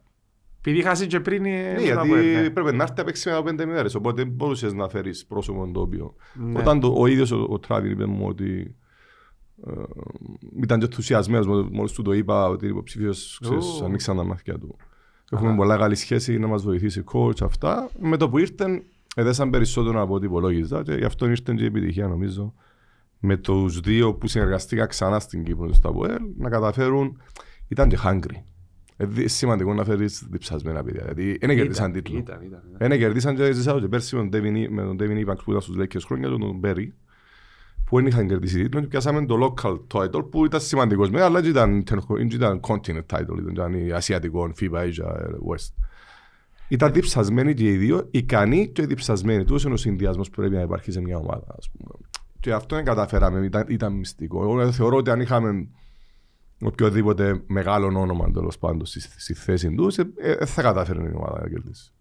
Επειδή 0.59 0.81
χάσει 0.81 1.07
και 1.07 1.19
πριν... 1.19 1.41
Ναι, 1.41 1.75
γιατί 1.79 2.09
ναι. 2.09 2.49
πρέπει 2.49 2.75
να 2.75 2.83
έρθει 2.83 2.93
να 2.97 3.03
παίξει 3.03 3.29
με 3.29 3.41
πέντε 3.43 3.65
μέρες, 3.65 3.95
οπότε 3.95 4.23
δεν 4.23 4.31
μπορούσες 4.31 4.73
να 4.73 4.89
φέρεις 4.89 5.25
πρόσωπο 5.25 5.71
το 5.73 5.81
οποίο. 5.81 6.15
Ναι. 6.33 6.59
Όταν 6.59 6.79
το, 6.79 6.93
ο 6.97 7.05
ίδιος 7.05 7.31
ο, 7.31 7.45
ο 7.49 7.59
Τραβίν 7.59 7.91
είπε 7.91 8.05
μου 8.05 8.25
ότι 8.27 8.75
ε, 9.67 9.71
ήταν 10.61 10.79
και 10.79 10.85
ενθουσιασμένος 10.85 11.67
μόλις 11.71 11.91
του 11.91 12.01
το 12.01 12.13
είπα 12.13 12.47
ότι 12.47 12.65
είναι 12.65 12.73
υποψήφιος, 12.73 13.39
ξέρεις, 13.41 13.81
ανοίξαν 13.83 14.17
τα 14.17 14.23
μάτια 14.23 14.59
του. 14.59 14.77
Έχουμε 15.31 15.55
πολλά 15.55 15.77
καλή 15.77 15.95
σχέση 15.95 16.37
να 16.37 16.47
μας 16.47 16.63
βοηθήσει 16.63 17.03
coach 17.13 17.41
αυτά. 17.41 17.89
Με 17.99 18.17
το 18.17 18.29
που 18.29 18.37
ήρθαν 18.37 18.83
έδεσαν 19.15 19.49
περισσότερο 19.49 20.01
από 20.01 20.13
ό,τι 20.13 20.25
υπολόγιζα 20.25 20.83
και 20.83 20.93
γι' 20.93 21.05
αυτό 21.05 21.29
ήρθε 21.29 21.53
και 21.55 21.63
η 21.63 21.65
επιτυχία 21.65 22.07
νομίζω 22.07 22.53
με 23.19 23.37
τους 23.37 23.79
δύο 23.79 24.13
που 24.13 24.27
συνεργαστήκα 24.27 24.85
ξανά 24.85 25.19
στην 25.19 25.43
Κύπρο 25.43 25.73
στο 25.73 25.89
ΑΠΟΕΛ 25.89 26.21
να 26.37 26.49
καταφέρουν. 26.49 27.21
Ήταν 27.67 27.89
και 27.89 27.97
hungry. 28.03 28.43
Είναι 28.97 29.27
σημαντικό 29.27 29.73
να 29.73 29.83
φέρεις 29.83 30.27
διψασμένα 30.29 30.83
παιδιά. 30.83 31.01
Γιατί 31.03 31.37
δεν 31.41 31.55
κερδίσαν 31.55 31.91
τίτλο. 31.91 32.23
Δεν 32.77 32.97
κερδίσαν 32.97 33.35
και 33.35 33.51
ζήσαν 33.51 33.79
και 33.79 33.87
πέρσι 33.87 34.15
με 34.69 34.81
τον 34.83 34.95
Ντέβιν 34.95 35.17
Ιβανξ 35.17 35.43
που 35.43 35.49
ήταν 35.49 35.61
στους 35.61 35.75
Λέκες 35.75 36.03
χρόνια, 36.03 36.29
τον 36.29 36.57
Μπέρι, 36.57 36.93
που 37.85 37.95
δεν 37.95 38.05
είχαν 38.05 38.27
κερδίσει 38.27 38.61
τίτλο 38.61 38.81
και 38.81 38.87
πιάσαμε 38.87 39.25
το 39.25 39.55
local 39.63 39.79
title 39.93 40.29
που 40.29 40.45
ήταν 40.45 40.59
σημαντικός 40.59 41.09
με, 41.09 41.21
αλλά 41.21 41.39
ήταν, 41.43 41.77
ήταν 42.31 42.59
continent 42.67 43.05
title, 43.09 43.49
ήταν 43.51 43.91
ασιατικό, 43.93 44.51
FIBA, 44.59 44.77
Asia, 44.77 45.07
West. 45.49 45.73
Ήταν 46.67 46.93
διψασμένοι 46.93 47.53
και 47.53 47.71
οι 47.71 47.77
δύο, 47.77 48.07
ικανοί 48.11 48.67
και 48.67 48.85
διψασμένοι. 48.85 49.43
Του 49.43 49.59
είναι 49.65 49.73
ο 49.73 49.77
συνδυασμός 49.77 50.29
που 50.29 50.35
πρέπει 50.35 50.55
να 50.55 50.61
υπάρχει 50.61 50.91
σε 50.91 51.01
μια 51.01 51.17
ομάδα. 51.17 51.55
Ας 51.57 51.69
πούμε. 51.69 51.89
Και 52.39 52.53
αυτό 52.53 52.75
δεν 52.75 52.85
καταφέραμε, 52.85 53.45
ήταν, 53.45 53.65
ήταν 53.69 53.93
μυστικό. 53.93 54.43
Εγώ 54.43 54.71
θεωρώ 54.71 54.97
ότι 54.97 55.09
αν 55.09 55.19
είχαμε 55.19 55.67
οποιοδήποτε 56.61 57.43
μεγάλο 57.47 57.85
όνομα 57.85 58.31
τέλος 58.31 58.57
πάντων 58.57 58.85
στη, 58.85 58.99
στη 59.01 59.33
θέση 59.33 59.75
τους, 59.75 59.97
ε, 59.97 60.11
ε, 60.17 60.45
θα 60.45 60.61
καταφέρει 60.61 61.03
η 61.03 61.15
ομάδα 61.15 61.41
να 61.41 61.49
κερδίσει. 61.49 61.91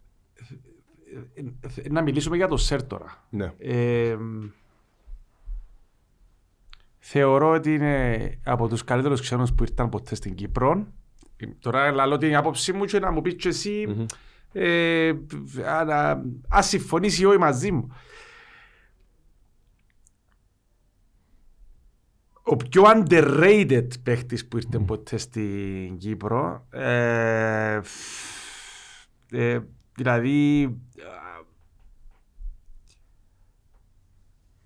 Να 1.91 2.03
μιλήσουμε 2.03 2.37
για 2.37 2.49
το 2.49 2.57
ΣΕΡ 2.57 2.83
τώρα. 2.83 3.25
Ναι. 3.31 3.53
Ε, 3.59 4.17
θεωρώ 6.99 7.51
ότι 7.51 7.75
είναι 7.75 8.39
από 8.45 8.69
τους 8.69 8.85
καλύτερους 8.85 9.21
ξένους 9.21 9.53
που 9.53 9.63
ήρθαν 9.63 9.89
ποτέ 9.89 10.15
στην 10.15 10.35
Κύπρο. 10.35 10.87
Τώρα 11.59 12.07
λέω 12.07 12.19
την 12.19 12.37
άποψή 12.37 12.73
μου 12.73 12.85
και 12.85 12.99
να 12.99 13.11
μου 13.11 13.23
πεις 13.23 13.35
και 13.35 13.49
εσύ 13.49 13.87
mm-hmm 13.89 14.07
ε, 14.57 15.13
ας 16.49 16.69
συμφωνήσει 16.69 17.25
όχι 17.25 17.39
μαζί 17.39 17.73
μου. 17.73 17.93
Ο 22.43 22.57
πιο 22.57 22.83
underrated 22.87 23.89
παίχτης 24.03 24.49
που 24.49 24.57
ήρθε 24.57 24.79
ποτέ 24.79 25.17
στην 25.17 25.97
Κύπρο, 25.99 26.67
ε, 26.71 27.81
ε, 29.31 29.61
δηλαδή 29.95 30.77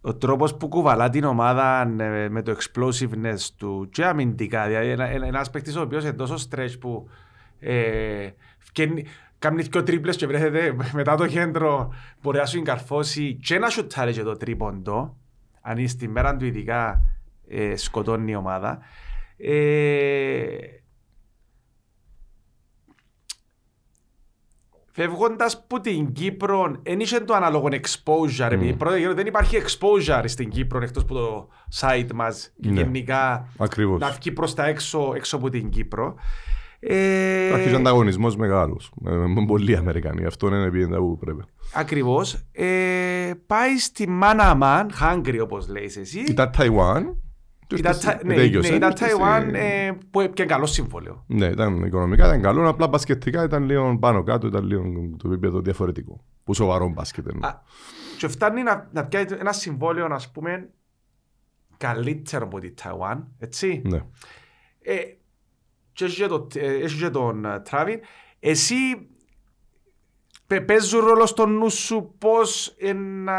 ο 0.00 0.14
τρόπος 0.14 0.56
που 0.56 0.68
κουβαλά 0.68 1.08
την 1.08 1.24
ομάδα 1.24 1.94
ε, 1.98 2.28
με 2.28 2.42
το 2.42 2.56
explosiveness 2.58 3.38
του 3.56 3.88
και 3.92 4.04
αμυντικά. 4.04 4.66
Δηλαδή, 4.66 4.88
ένα, 4.88 5.06
ένα 5.06 5.46
παίχτης 5.52 5.76
ο 5.76 5.80
οποίος 5.80 6.02
είναι 6.02 6.12
τόσο 6.12 6.34
stretch 6.50 6.74
που 6.80 7.08
ε, 7.60 8.28
κάνει 9.38 9.62
δύο 9.62 9.82
τρίπλες 9.82 10.16
και 10.16 10.26
βρέθεται 10.26 10.76
μετά 10.92 11.16
το 11.16 11.26
κέντρο 11.26 11.94
μπορεί 12.22 12.38
να 12.38 12.46
σου 12.46 12.58
εγκαρφώσει 12.58 13.38
και 13.42 13.58
να 13.58 13.68
σου 13.68 13.86
τάρει 13.86 14.12
και 14.12 14.22
το 14.22 14.36
τρίποντο 14.36 15.16
αν 15.60 15.78
είσαι 15.78 15.88
στη 15.88 16.08
μέρα 16.08 16.36
του 16.36 16.44
ειδικά 16.44 17.00
ε, 17.48 17.76
σκοτώνει 17.76 18.30
η 18.30 18.34
ομάδα. 18.34 18.78
Ε, 19.36 20.46
Φεύγοντας 24.92 25.66
που 25.66 25.80
την 25.80 26.12
Κύπρο, 26.12 26.80
δεν 26.82 27.00
είχε 27.00 27.20
το 27.20 27.34
ανάλογο 27.34 27.68
exposure. 27.70 28.52
Mm. 28.52 28.74
Πρώτα, 28.78 29.14
δεν 29.14 29.26
υπάρχει 29.26 29.62
exposure 29.62 30.24
στην 30.24 30.48
Κύπρο 30.48 30.82
εκτός 30.82 31.02
από 31.02 31.14
το 31.14 31.48
site 31.80 32.12
μας 32.14 32.52
και 32.60 32.70
ναι. 32.70 32.80
γενικά 32.80 33.48
Ακριβώς. 33.58 34.00
να 34.00 34.10
βγει 34.10 34.32
προς 34.32 34.54
τα 34.54 34.66
έξω, 34.66 35.12
έξω 35.14 35.36
από 35.36 35.50
την 35.50 35.70
Κύπρο. 35.70 36.14
Ε... 36.80 37.46
Υπάρχει 37.46 37.74
ανταγωνισμός 37.74 38.36
μεγάλος. 38.36 38.92
Με 39.00 39.44
πολλοί 39.46 39.76
Αμερικανοί. 39.76 40.24
Αυτό 40.24 40.46
είναι 40.46 40.62
επειδή 40.62 40.88
που 40.88 41.18
πρέπει. 41.18 41.42
Ακριβώς. 41.74 42.44
Ε, 42.52 43.30
πάει 43.46 43.78
στη 43.78 44.08
Μάναμαν, 44.08 44.90
Hungry 45.00 45.38
όπως 45.42 45.68
λέει 45.68 45.92
εσύ. 45.96 46.20
Ήταν 46.20 46.50
Ταϊουάν. 46.50 47.16
Ναι, 48.24 48.34
ναι, 48.34 48.66
ήταν 48.68 48.94
Ταϊουάν 48.94 49.54
που 50.10 50.20
έπιανε 50.20 50.50
καλό 50.50 50.66
συμβόλαιο. 50.66 51.24
Ναι, 51.26 51.46
ήταν 51.46 51.84
οικονομικά, 51.84 52.26
ήταν 52.26 52.42
καλό. 52.42 52.68
Απλά 52.68 52.88
μπασκετικά 52.88 53.44
ήταν 53.44 53.64
λίγο 53.64 53.98
πάνω 53.98 54.22
κάτω, 54.22 54.46
ήταν 54.46 54.64
λίγο 54.64 54.84
το 55.16 55.28
επίπεδο 55.28 55.60
διαφορετικό. 55.60 56.24
Που 56.44 56.54
σοβαρό 56.54 56.88
μπάσκετ. 56.88 57.26
Και 58.18 58.28
φτάνει 58.28 58.62
να, 58.62 58.88
να 58.92 59.04
πιάσει 59.04 59.36
ένα 59.40 59.52
συμβόλαιο, 59.52 60.06
ας 60.10 60.30
πούμε, 60.30 60.70
καλύτερο 61.76 62.44
από 62.44 62.58
τη 62.58 62.70
Ταϊουάν, 62.70 63.28
έτσι. 63.38 63.82
Ναι. 63.84 64.02
Ε, 64.82 64.94
και 64.94 65.17
έχει 66.04 66.98
και 66.98 67.10
τον 67.10 67.46
Τράβιν. 67.70 68.00
Εσύ 68.40 68.74
παίζουν 70.64 71.04
ρόλο 71.04 71.26
στο 71.26 71.46
νου 71.46 71.70
σου 71.70 72.14
πώς 72.18 72.76
να 73.24 73.34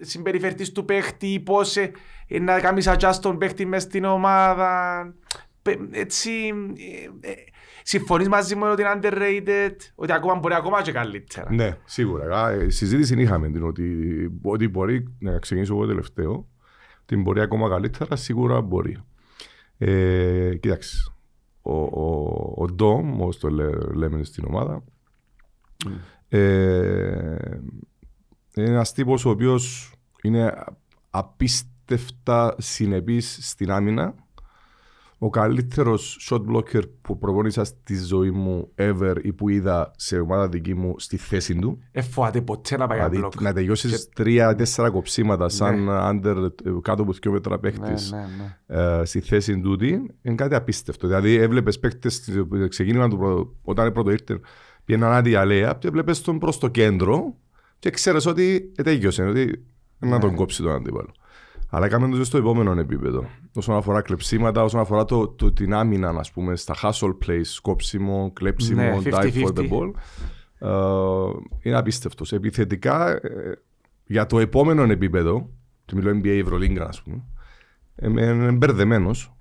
συμπεριφερθείς 0.00 0.72
του 0.72 0.84
παίχτη, 0.84 1.42
πώς 1.44 1.76
να 2.40 2.60
κάνεις 2.60 2.88
adjust 2.88 3.18
τον 3.22 3.38
παίχτη 3.38 3.66
μες 3.66 3.82
στην 3.82 4.04
ομάδα. 4.04 5.14
Έτσι, 5.90 6.30
ε, 7.22 7.28
ε, 7.30 7.34
συμφωνείς 7.82 8.28
μαζί 8.28 8.54
μου 8.54 8.62
ότι 8.70 8.82
είναι 8.82 8.98
underrated, 9.02 9.74
ότι 9.94 10.12
ακόμα 10.12 10.34
μπορεί 10.34 10.54
ακόμα 10.54 10.82
και 10.82 10.92
καλύτερα. 10.92 11.52
Ναι, 11.52 11.76
σίγουρα. 11.84 12.54
Η 12.64 12.70
συζήτηση 12.70 13.20
είχαμε 13.20 13.50
την 13.50 13.62
ότι, 13.62 13.86
ότι 14.42 14.68
μπορεί 14.68 15.14
να 15.18 15.38
ξεκινήσω 15.38 15.74
εγώ 15.74 15.86
τελευταίο, 15.86 16.48
την 17.06 17.22
μπορεί 17.22 17.40
ακόμα 17.40 17.68
καλύτερα, 17.68 18.16
σίγουρα 18.16 18.60
μπορεί. 18.60 18.96
Ε, 19.78 20.54
κοίταξε, 20.60 20.96
ο, 21.06 21.19
ο, 22.60 22.64
ο 22.64 22.66
Ντόμ, 22.66 23.20
όπως 23.20 23.38
το 23.38 23.48
λέ, 23.48 23.70
λέμε 23.94 24.24
στην 24.24 24.44
ομάδα, 24.48 24.84
mm. 25.86 25.90
ε, 26.28 27.36
είναι 28.54 28.68
ένας 28.68 28.92
τύπος 28.92 29.24
ο 29.24 29.30
οποίος 29.30 29.92
είναι 30.22 30.64
απίστευτα 31.10 32.54
συνεπής 32.58 33.38
στην 33.40 33.70
άμυνα 33.70 34.14
ο 35.22 35.30
καλύτερος 35.30 36.28
shot 36.30 36.40
blocker 36.46 36.82
που 37.02 37.18
προπονήσα 37.18 37.64
στη 37.64 38.04
ζωή 38.04 38.30
μου 38.30 38.68
ever 38.76 39.16
ή 39.22 39.32
που 39.32 39.48
είδα 39.48 39.90
σε 39.96 40.18
ομάδα 40.18 40.48
δική 40.48 40.74
μου 40.74 40.94
στη 40.98 41.16
θέση 41.16 41.54
του. 41.54 41.78
Εφοάται 41.92 42.40
ποτέ 42.40 42.76
να 42.76 42.86
πάει 42.86 42.98
δηλαδή, 42.98 43.20
block. 43.22 43.42
Να 43.42 43.52
τελειώσεις 43.52 44.06
και... 44.06 44.12
τρία-τέσσερα 44.14 44.90
κοψίματα 44.90 45.48
σαν 45.48 45.84
ναι. 45.84 45.92
under, 45.92 46.48
κάτω 46.82 47.02
από 47.02 47.12
δύο 47.12 47.32
μέτρα 47.32 47.58
παίχτης 47.58 48.12
ναι, 48.12 48.18
ναι, 48.18 48.26
ναι. 48.66 49.00
ε, 49.00 49.04
στη 49.04 49.20
θέση 49.20 49.60
του 49.60 49.76
είναι 50.22 50.34
κάτι 50.34 50.54
απίστευτο. 50.54 51.06
Δηλαδή 51.06 51.34
έβλεπες 51.34 51.78
παίχτες 51.78 52.28
ξεκίνημα 52.68 53.08
του 53.08 53.16
πρωτο, 53.16 53.54
όταν 53.62 53.92
πρώτο 53.92 54.10
ήρθε 54.10 54.40
πήγαιναν 54.84 55.12
άδεια 55.12 55.40
αλέα 55.40 55.76
και 55.78 55.88
έβλεπες 55.88 56.20
τον 56.20 56.38
προς 56.38 56.58
το 56.58 56.68
κέντρο 56.68 57.34
και 57.78 57.90
ξέρεις 57.90 58.26
ότι 58.26 58.72
τέλειωσε, 58.82 59.22
ότι 59.22 59.64
να 59.98 60.18
τον 60.18 60.34
κόψει 60.34 60.62
τον 60.62 60.72
αντίπαλο. 60.72 61.12
Αλλά 61.70 61.86
έκαμε 61.86 62.16
το 62.16 62.24
στο 62.24 62.38
επόμενο 62.38 62.80
επίπεδο. 62.80 63.24
Όσον 63.54 63.76
αφορά 63.76 64.02
κλεψίματα, 64.02 64.62
όσον 64.62 64.80
αφορά 64.80 65.04
το, 65.04 65.28
το, 65.28 65.52
την 65.52 65.74
άμυνα, 65.74 66.08
α 66.08 66.22
πούμε, 66.34 66.56
στα 66.56 66.74
hustle 66.82 67.16
plays, 67.26 67.58
κόψιμο, 67.62 68.30
κλέψιμο, 68.34 68.82
ναι, 68.82 68.98
dive 69.04 69.44
for 69.44 69.52
the 69.54 69.68
ball. 69.68 69.90
Uh, 70.62 71.32
είναι 71.62 71.76
απίστευτος. 71.76 72.32
Επιθετικά, 72.32 73.10
ε, 73.10 73.20
για 74.04 74.26
το 74.26 74.38
επόμενο 74.38 74.82
επίπεδο, 74.82 75.50
το 75.84 75.96
μιλώ 75.96 76.10
NBA 76.10 76.40
Ευρωλίγκα, 76.42 76.86
ας 76.86 77.02
πούμε, 77.02 77.22
είμαι 78.02 78.50
μπερδεμένος. 78.52 79.34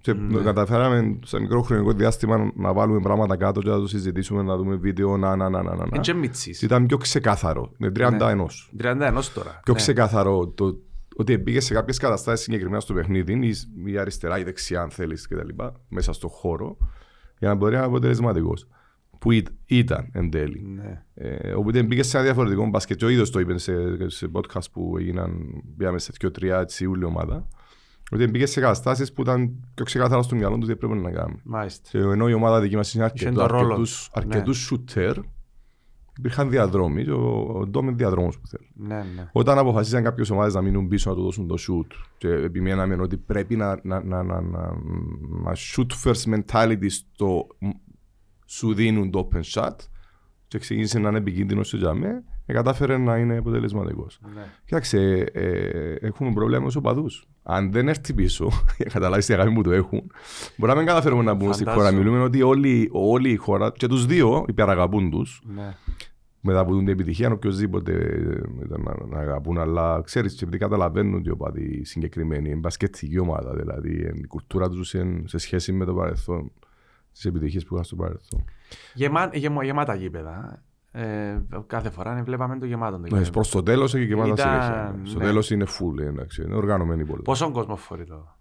Και 0.00 0.12
ναι. 0.12 0.42
καταφέραμε 0.42 1.18
σε 1.24 1.40
μικρό 1.40 1.62
χρονικό 1.62 1.92
διάστημα 1.92 2.52
να 2.56 2.72
βάλουμε 2.72 3.00
πράγματα 3.00 3.36
κάτω 3.36 3.60
και 3.60 3.68
να 3.68 3.78
το 3.78 3.86
συζητήσουμε, 3.86 4.42
να 4.42 4.56
δούμε 4.56 4.74
βίντεο, 4.74 5.16
να, 5.16 5.36
να, 5.36 5.48
να, 5.48 5.62
να, 5.62 5.74
να. 5.74 5.86
Ήταν 6.62 6.86
πιο 6.86 6.96
ξεκάθαρο. 6.96 7.72
Είναι 7.78 7.92
31. 7.96 8.10
Ναι. 8.10 8.16
31 8.18 9.22
τώρα. 9.34 9.60
Πιο 9.62 9.72
ναι. 9.72 9.74
ξεκάθαρο 9.74 10.46
το, 10.46 10.78
ότι 11.16 11.36
μπήκε 11.36 11.60
σε 11.60 11.74
κάποιες 11.74 11.98
καταστάσεις 11.98 12.44
συγκεκριμένα 12.44 12.80
στο 12.80 12.94
παιχνίδι, 12.94 13.46
ή, 13.46 13.54
η 13.92 13.98
αριστερά 13.98 14.38
ή 14.38 14.42
δεξιά, 14.42 14.80
αν 14.82 14.90
θέλεις 14.90 15.26
κτλ. 15.26 15.48
μέσα 15.88 16.12
στον 16.12 16.30
χώρο, 16.30 16.76
για 17.38 17.48
να 17.48 17.54
μπορεί 17.54 17.72
να 17.72 17.78
είναι 17.78 17.86
αποτελεσματικός. 17.86 18.66
που 19.18 19.30
ήταν 19.66 20.08
εν 20.12 20.30
τέλει. 20.30 20.62
Ναι. 20.66 21.02
Ε, 21.14 21.52
οπότε 21.52 21.82
μπήκε 21.82 22.02
σε 22.02 22.16
ένα 22.16 22.26
διαφορετικό 22.26 22.66
μπάσκετ. 22.66 23.02
Ο 23.02 23.08
ίδιος 23.08 23.30
το 23.30 23.40
είπε 23.40 23.58
σε, 23.58 24.08
σε 24.08 24.30
podcast 24.32 24.70
που 24.72 24.96
έγιναν, 24.98 25.62
πήγαμε 25.76 25.98
σε 25.98 26.12
δύο 26.20 26.30
τρία 26.30 26.60
έτσι 26.60 26.84
ούλη 26.86 27.04
ομάδα. 27.04 27.48
Ότι 28.10 28.26
μπήκε 28.26 28.46
σε 28.46 28.60
καταστάσεις 28.60 29.12
που 29.12 29.22
ήταν 29.22 29.64
πιο 29.74 29.84
ξεκάθαρα 29.84 30.22
στο 30.22 30.34
μυαλό 30.34 30.56
τους 30.56 30.66
τι 30.66 30.72
έπρεπε 30.72 30.94
να 30.94 31.10
κάνει. 31.10 31.40
Μάλιστα. 31.44 31.88
Και 31.90 31.98
ενώ 31.98 32.28
η 32.28 32.32
ομάδα 32.32 32.60
δική 32.60 32.76
μας 32.76 32.94
είναι 32.94 33.10
Είχε 33.14 33.26
αρκετός, 33.26 33.48
τον 33.48 33.56
ρόλο 33.56 33.72
αρκετούς, 33.72 33.90
τους. 33.90 34.10
αρκετούς 34.12 34.72
shooter, 34.72 35.14
υπήρχαν 36.18 36.50
διαδρόμοι 36.50 37.04
και 37.04 37.10
ο, 37.10 37.52
ο 37.54 37.66
Ντόμ 37.66 37.86
είναι 37.86 37.96
διαδρόμος 37.96 38.38
που 38.38 38.46
θέλει. 38.46 38.70
Ναι, 38.74 39.04
ναι. 39.16 39.28
Όταν 39.32 39.58
αποφασίσαν 39.58 40.02
κάποιες 40.02 40.30
ομάδες 40.30 40.54
να 40.54 40.62
μείνουν 40.62 40.88
πίσω 40.88 41.10
να 41.10 41.16
του 41.16 41.22
δώσουν 41.22 41.46
το 41.46 41.54
shoot 41.58 41.94
και 42.18 42.28
επιμέναμε 42.28 42.96
ότι 43.02 43.16
πρέπει 43.16 43.56
να, 43.56 43.80
να, 43.82 44.04
να, 44.04 44.22
να, 44.22 44.40
να, 44.40 44.72
να 45.42 45.52
shoot 45.54 45.86
first 46.04 46.34
mentality 46.34 46.86
στο 46.88 47.46
σου 48.46 48.74
δίνουν 48.74 49.10
το 49.10 49.28
open 49.32 49.42
shot 49.54 49.76
και 50.48 50.58
ξεκίνησε 50.58 50.98
να 50.98 51.08
είναι 51.08 51.18
επικίνδυνος 51.18 51.68
σε 51.68 51.76
τζαμέ, 51.76 52.08
ε, 52.08 52.22
κατάφερε 52.54 52.96
να 52.96 53.16
είναι 53.16 53.36
αποτελεσματικός. 53.36 54.20
ναι. 54.34 54.42
Κοίταξε, 54.64 55.30
ε, 55.32 55.94
έχουμε 56.00 56.32
πρόβλημα 56.32 56.60
με 56.60 56.66
τους 56.66 56.76
οπαδούς. 56.76 57.26
Αν 57.42 57.72
δεν 57.72 57.88
έρθει 57.88 58.14
πίσω, 58.14 58.44
για 58.76 58.84
να 58.84 58.90
καταλάβεις 58.90 59.26
τι 59.26 59.34
αγάπη 59.34 59.52
που 59.52 59.62
το 59.62 59.72
έχουν, 59.72 60.10
μπορεί 60.56 60.72
να 60.72 60.78
μην 60.78 60.86
καταφέρουμε 60.86 61.22
να 61.22 61.34
μπούμε 61.34 61.52
στη 61.52 61.64
Φαντάζομαι. 61.64 61.90
χώρα. 61.90 62.02
Μιλούμε 62.02 62.22
ότι 62.22 62.42
όλη, 62.42 62.88
όλη 62.92 63.30
η 63.30 63.36
χώρα 63.36 63.72
και 63.76 63.86
τους 63.86 64.06
δύο 64.06 64.44
υπεραγαπούν 64.48 65.10
τους 65.10 65.42
ναι. 65.54 65.74
μετά 66.40 66.58
από 66.58 66.76
την 66.76 66.88
επιτυχία, 66.88 67.32
οποιοδήποτε 67.32 67.92
ήταν 68.64 68.82
να, 68.82 69.06
να 69.06 69.18
αγαπούν, 69.18 69.58
αλλά 69.58 70.00
ξέρεις, 70.04 70.34
και 70.34 70.44
επειδή 70.44 70.58
καταλαβαίνουν 70.58 71.14
ότι 71.14 71.28
οι 71.28 71.30
οπαδοί 71.30 71.84
συγκεκριμένοι, 71.84 72.48
είναι 72.48 72.58
μπασκετική 72.58 73.18
ομάδα, 73.18 73.54
δηλαδή 73.54 73.92
η 73.92 74.26
κουλτούρα 74.26 74.68
τους 74.68 74.94
σε 75.24 75.38
σχέση 75.38 75.72
με 75.72 75.84
το 75.84 75.94
παρελθόν, 75.94 76.52
τις 77.12 77.24
επιτυχίες 77.24 77.64
που 77.64 77.74
είχαν 77.74 77.84
στο 77.84 77.96
παρελθόν. 77.96 78.44
Γεμά, 78.94 79.30
γεμ, 79.32 79.60
γεμάτα 79.62 79.94
γήπεδα. 79.94 80.62
Ε, 80.98 81.42
κάθε 81.66 81.90
φορά 81.90 82.14
ναι, 82.14 82.22
βλέπαμε 82.22 82.58
το 82.58 82.66
γεμάτο. 82.66 82.92
Το 82.96 82.98
Ναι, 83.02 83.08
γήπεδο. 83.08 83.30
Προς 83.30 83.50
το 83.50 83.62
τέλος 83.62 83.94
έχει 83.94 84.06
και 84.06 84.16
πάντα 84.16 84.32
Ήταν- 84.32 84.62
συνέχεια. 84.62 85.00
Στο 85.02 85.18
ναι. 85.18 85.24
τέλος 85.24 85.50
είναι 85.50 85.64
full, 85.68 86.00
εντάξει, 86.00 86.42
είναι 86.42 86.54
οργανωμένη 86.54 87.04
πολύ. 87.04 87.22
Πόσον 87.22 87.52
κόσμο 87.52 87.76
φορεί 87.76 88.04
το; 88.04 88.36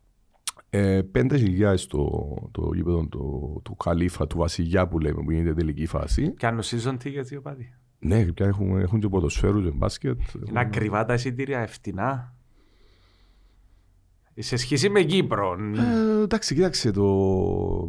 Ε, 0.70 1.02
5.000 1.16 1.88
το, 1.88 2.10
το 2.52 2.70
γήπεδο 2.74 3.06
του, 3.08 3.62
του 3.64 3.76
Καλύφα, 3.76 4.28
του 4.28 4.38
Βασιλιά 4.38 4.88
που 4.88 5.00
λέμε, 5.00 5.24
που 5.24 5.32
γίνεται 5.32 5.54
τελική 5.54 5.86
φάση. 5.86 6.34
Κάνουν 6.34 6.62
season 6.62 6.94
tickets 7.04 7.32
οι 7.32 7.36
οπαδοί. 7.36 7.74
Ναι, 8.00 8.26
πια 8.26 8.46
έχουν, 8.46 8.80
έχουν 8.80 9.00
και 9.00 9.08
ποδοσφαίρους 9.08 9.64
και 9.64 9.72
μπάσκετ. 9.76 10.20
Είναι 10.48 10.60
ακριβά 10.60 11.06
τα 11.06 11.14
εισιτήρια, 11.14 11.60
ευτινά. 11.60 12.36
Σε 14.38 14.56
σχέση 14.58 14.90
με 14.90 15.02
Κύπρο. 15.02 15.56
Ε, 16.20 16.24
εντάξει, 16.24 16.56
κοίταξε, 16.56 16.92
το 16.92 17.06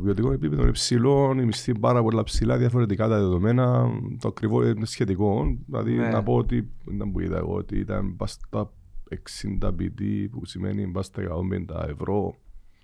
βιωτικό 0.02 0.32
επίπεδο 0.32 0.62
είναι 0.62 0.70
ψηλό, 0.70 1.34
οι 1.40 1.44
μισθοί 1.44 1.70
είναι 1.70 1.80
πάρα 1.80 2.02
πολλά 2.02 2.22
ψηλά, 2.22 2.56
διαφορετικά 2.56 3.08
τα 3.08 3.16
δεδομένα. 3.18 3.88
Το 4.20 4.28
ακριβό 4.28 4.66
είναι 4.66 4.86
σχετικό. 4.86 5.56
Δηλαδή, 5.66 5.92
Ναι. 5.92 6.08
να 6.08 6.22
πω 6.22 6.34
ότι 6.34 6.68
ήταν 6.94 7.12
που 7.12 7.20
είδα 7.20 7.36
εγώ, 7.36 7.54
ότι 7.54 7.78
ήταν 7.78 8.16
πας 8.16 8.30
στα 8.32 8.72
60 9.08 9.68
BD, 9.68 10.02
που 10.30 10.44
σημαίνει 10.44 10.86
πας 10.86 11.06
στα 11.06 11.22
150 11.22 11.86
ευρώ. 11.88 12.34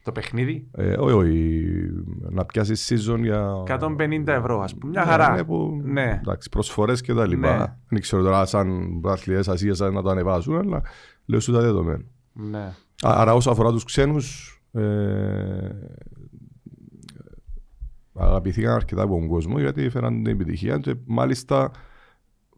Το 0.05 0.13
παιχνίδι; 0.13 0.67
Ε, 0.73 0.95
όχι, 0.99 1.13
όχι, 1.15 1.65
να 2.31 2.45
πιάσεις 2.45 2.93
season 3.11 3.19
για. 3.23 3.63
150 3.67 4.33
ευρώ, 4.33 4.61
ας 4.61 4.75
πούμε. 4.75 4.91
Μια 4.93 5.05
Ναι, 5.05 5.11
χαρά. 5.11 5.35
ναι, 5.35 5.45
που, 5.45 5.81
Ναι. 5.85 6.19
Εντάξει, 6.23 6.49
προσφορές 6.49 7.01
και 7.01 7.15
τα 7.15 7.21
Ναι. 7.27 7.35
λοιπά. 7.35 7.79
Δεν 7.89 8.01
ξέρω 8.01 8.23
τώρα 8.23 8.45
σαν 8.47 9.01
αθλητές 9.05 9.49
Ασίας 9.49 9.79
να 9.79 10.03
το 10.03 10.09
ανεβάσουν, 10.11 10.57
αλλά 10.59 10.83
λέω 11.27 11.41
σου 11.41 11.53
τα 11.53 11.61
δεδομένα. 11.61 12.03
Ναι. 12.33 12.73
Α- 13.07 13.21
Άρα 13.21 13.35
όσο 13.35 13.51
αφορά 13.51 13.71
τους 13.71 13.85
ξένους, 13.85 14.57
ε, 14.73 15.69
αγαπηθήκαν 18.15 18.75
αρκετά 18.75 19.03
από 19.03 19.13
τον 19.19 19.27
κόσμο 19.29 19.59
γιατί 19.59 19.83
έφεραν 19.83 20.23
την 20.23 20.33
επιτυχία 20.33 20.79
και 20.79 20.95
μάλιστα 21.07 21.71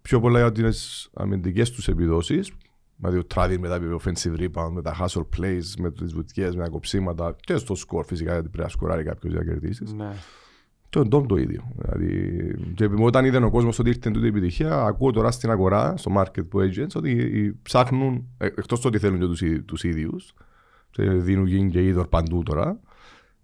πιο 0.03 0.21
πολλά 0.21 0.39
για 0.39 0.53
τις 0.53 1.11
αμυντικές 1.15 1.71
τους 1.71 1.89
επιδόσεις 1.89 2.53
Δηλαδή 2.97 3.19
ο 3.19 3.25
Τράβιν 3.25 3.61
με 3.61 3.69
τα 3.69 3.81
offensive 4.01 4.37
rebound, 4.39 4.71
με 4.71 4.83
τα 4.83 4.97
hustle 5.01 5.27
plays, 5.37 5.63
με 5.79 5.91
τις 5.93 6.13
βουτιές, 6.13 6.57
με 6.57 6.63
τα 6.63 6.69
κοψίματα 6.69 7.37
και 7.41 7.57
στο 7.57 7.75
σκορ 7.75 8.05
φυσικά 8.05 8.33
γιατί 8.33 8.49
πρέπει 8.49 8.63
να 8.65 8.69
σκοράρει 8.69 9.05
κάποιος 9.05 9.33
για 9.33 9.43
να 9.43 9.51
κερδίσεις. 9.51 9.93
Ναι. 9.93 10.13
Και 10.95 11.01
ο 11.01 11.05
Ντόμ 11.05 11.27
το 11.27 11.37
ίδιο. 11.37 11.73
Δηλαδή, 11.77 12.55
και 12.75 12.89
όταν 12.99 13.25
είδε 13.25 13.45
ο 13.45 13.51
κόσμος 13.51 13.79
ότι 13.79 13.89
ήρθε 13.89 14.11
τούτη 14.11 14.25
η 14.25 14.29
επιτυχία, 14.29 14.83
ακούω 14.83 15.11
τώρα 15.11 15.31
στην 15.31 15.51
αγορά, 15.51 15.97
στο 15.97 16.13
market 16.17 16.49
που 16.49 16.59
agents, 16.61 16.95
ότι 16.95 17.59
ψάχνουν, 17.63 18.29
εκτός 18.39 18.81
το 18.81 18.89
ότι 18.89 18.99
θέλουν 18.99 19.19
και 19.19 19.27
τους 19.27 19.65
τους 19.65 19.85
ίδιους, 19.85 20.35
δίνουν 20.99 21.47
γίνει 21.47 21.71
και 21.71 21.85
είδωρ 21.85 22.09
παντού 22.09 22.43
τώρα, 22.43 22.81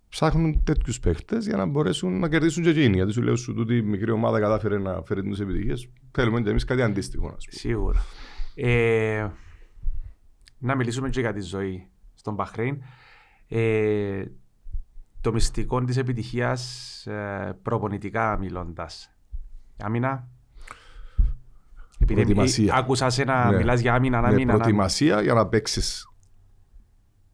ψάχνουν 0.08 0.62
τέτοιους 0.64 1.00
παίχτες 1.00 1.46
για 1.46 1.56
να 1.56 1.66
μπορέσουν 1.66 2.18
να 2.18 2.28
κερδίσουν 2.28 2.62
και 2.62 2.68
εκείνοι. 2.68 2.94
Γιατί 2.94 3.12
σου 3.12 3.22
λέω 3.22 3.36
σου 3.36 3.54
τούτη 3.54 3.76
η 3.76 3.82
μικρή 3.82 4.10
ομάδα 4.10 4.40
κατάφερε 4.40 4.78
να 4.78 5.02
φέρει 5.02 5.22
τι 5.22 5.42
επιτυχίες. 5.42 5.88
Θέλουμε 6.10 6.40
και 6.40 6.50
εμείς 6.50 6.64
κάτι 6.64 6.82
αντίστοιχο, 6.82 7.26
ας 7.26 7.44
πούμε. 7.48 7.58
Σίγουρα. 7.58 8.04
Ε, 8.54 9.28
να 10.58 10.74
μιλήσουμε 10.74 11.08
και 11.08 11.20
για 11.20 11.32
τη 11.32 11.40
ζωή 11.40 11.86
στον 12.14 12.34
Μπαχρέιν. 12.34 12.82
Ε, 13.48 14.24
το 15.20 15.32
μυστικό 15.32 15.84
της 15.84 15.96
επιτυχίας 15.96 17.06
ε, 17.06 17.56
προπονητικά 17.62 18.38
μιλώντας. 18.38 19.10
Άμυνα. 19.82 20.28
Επειδή 21.98 22.20
Προετοιμασία. 22.20 22.74
ε, 22.74 22.78
άκουσας 22.78 23.14
σε 23.14 23.24
να 23.24 23.50
Ναι. 23.50 23.56
μιλάς 23.56 23.80
για 23.80 23.94
άμυνα, 23.94 24.20
Με 24.20 24.26
άμυνα, 24.26 24.40
άμυνα. 24.42 24.58
προετοιμασία 24.58 25.22
για 25.22 25.34
να 25.34 25.46
παίξεις. 25.46 26.08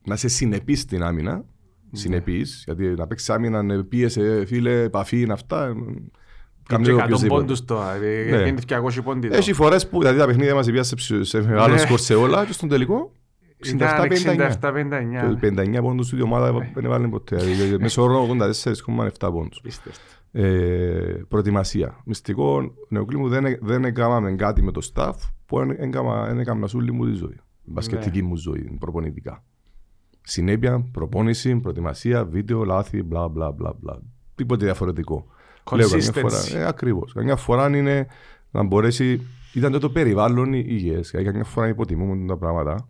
Να 0.04 0.14
είσαι 0.14 0.28
συνεπής 0.28 0.80
στην 0.80 1.02
άμυνα. 1.02 1.34
Ναι. 1.34 1.98
Συνεπής, 1.98 2.62
γιατί 2.64 2.84
να 2.86 3.06
παίξεις 3.06 3.30
άμυνα, 3.30 3.62
ναι, 3.62 3.82
πίεσε, 3.82 4.44
φίλε, 4.46 4.82
επαφή 4.82 5.20
είναι 5.20 5.32
αυτά. 5.32 5.64
ε, 5.66 5.72
Και 5.72 6.74
Καμία 6.74 6.94
100 6.94 7.04
οποιοσδήποτε. 7.04 7.40
πόντους 7.40 7.64
τώρα. 7.64 7.94
ε, 7.94 7.98
Ναι. 8.30 8.36
Είναι 8.48 8.60
200 8.60 9.02
πόντοι. 9.02 9.28
Έχει 9.32 9.52
φορές 9.52 9.88
που 9.88 9.98
δηλαδή, 9.98 10.18
τα 10.18 10.26
παιχνίδια 10.26 10.54
μας 10.54 10.66
πήγαν 10.66 10.84
σε, 10.84 10.94
ψ- 10.94 11.20
σε 11.24 11.40
μεγάλο 11.42 11.74
Ναι. 11.74 11.78
σκορ 11.80 11.98
σε 11.98 12.14
όλα 12.14 12.46
και 12.46 12.52
στον 12.52 12.68
τελικό 12.68 13.12
67-59. 13.64 14.50
67-59. 14.60 15.38
Και 15.40 15.52
59 15.76 15.78
πόντους 15.82 16.08
του 16.08 16.16
η 16.16 16.22
ομάδα 16.22 16.52
δεν 16.74 16.84
έβαλε 16.84 17.08
ποτέ. 17.08 17.36
Δηλαδή, 17.36 17.78
Μέσω 17.82 18.02
όρο 18.02 18.26
84,7 18.26 19.30
πόντους. 19.32 19.60
Πίστευτο. 19.62 20.00
Ε, 20.32 21.24
προετοιμασία. 21.28 22.00
Μυστικό, 22.04 22.72
νεοκλήμου 22.88 23.28
δεν, 23.28 23.44
έ- 23.46 23.58
δεν 23.62 23.84
έκαναμε 23.84 24.32
κάτι 24.32 24.62
με 24.62 24.72
το 24.72 24.90
staff 24.94 25.12
που 25.46 25.58
δεν 25.58 25.70
έκανα, 25.70 26.24
δεν 26.26 26.38
έκανα 26.38 26.68
όλη 26.74 26.92
μου 26.92 27.04
τη 27.06 27.12
ζωή. 27.12 27.36
Η 27.64 27.70
μπασκετική 27.70 28.22
μου 28.22 28.36
ζωή, 28.36 28.76
προπονητικά. 28.80 29.44
Συνέπεια, 30.22 30.84
προπόνηση, 30.92 31.56
προετοιμασία, 31.56 32.24
βίντεο, 32.24 32.64
λάθη, 32.64 33.02
μπλα 33.02 33.28
μπλα 33.28 33.50
μπλα 33.52 33.74
μπλα. 33.80 33.98
Τίποτε 34.34 34.64
διαφορετικό. 34.64 35.26
Λέω 35.72 35.88
καμιά 35.88 36.06
Consistency. 36.06 36.20
φορά, 36.20 36.60
ε, 36.60 36.66
ακριβώς. 36.66 37.12
Καμιά 37.12 37.36
φορά 37.36 37.76
είναι 37.76 38.06
να 38.50 38.62
μπορέσει, 38.62 39.26
ήταν 39.52 39.72
το, 39.72 39.78
το 39.78 39.90
περιβάλλον 39.90 40.52
υγιές. 40.52 41.10
Δηλαδή, 41.10 41.28
καμιά 41.28 41.44
φορά 41.44 41.68
υποτιμούμε 41.68 42.26
τα 42.26 42.36
πράγματα. 42.36 42.88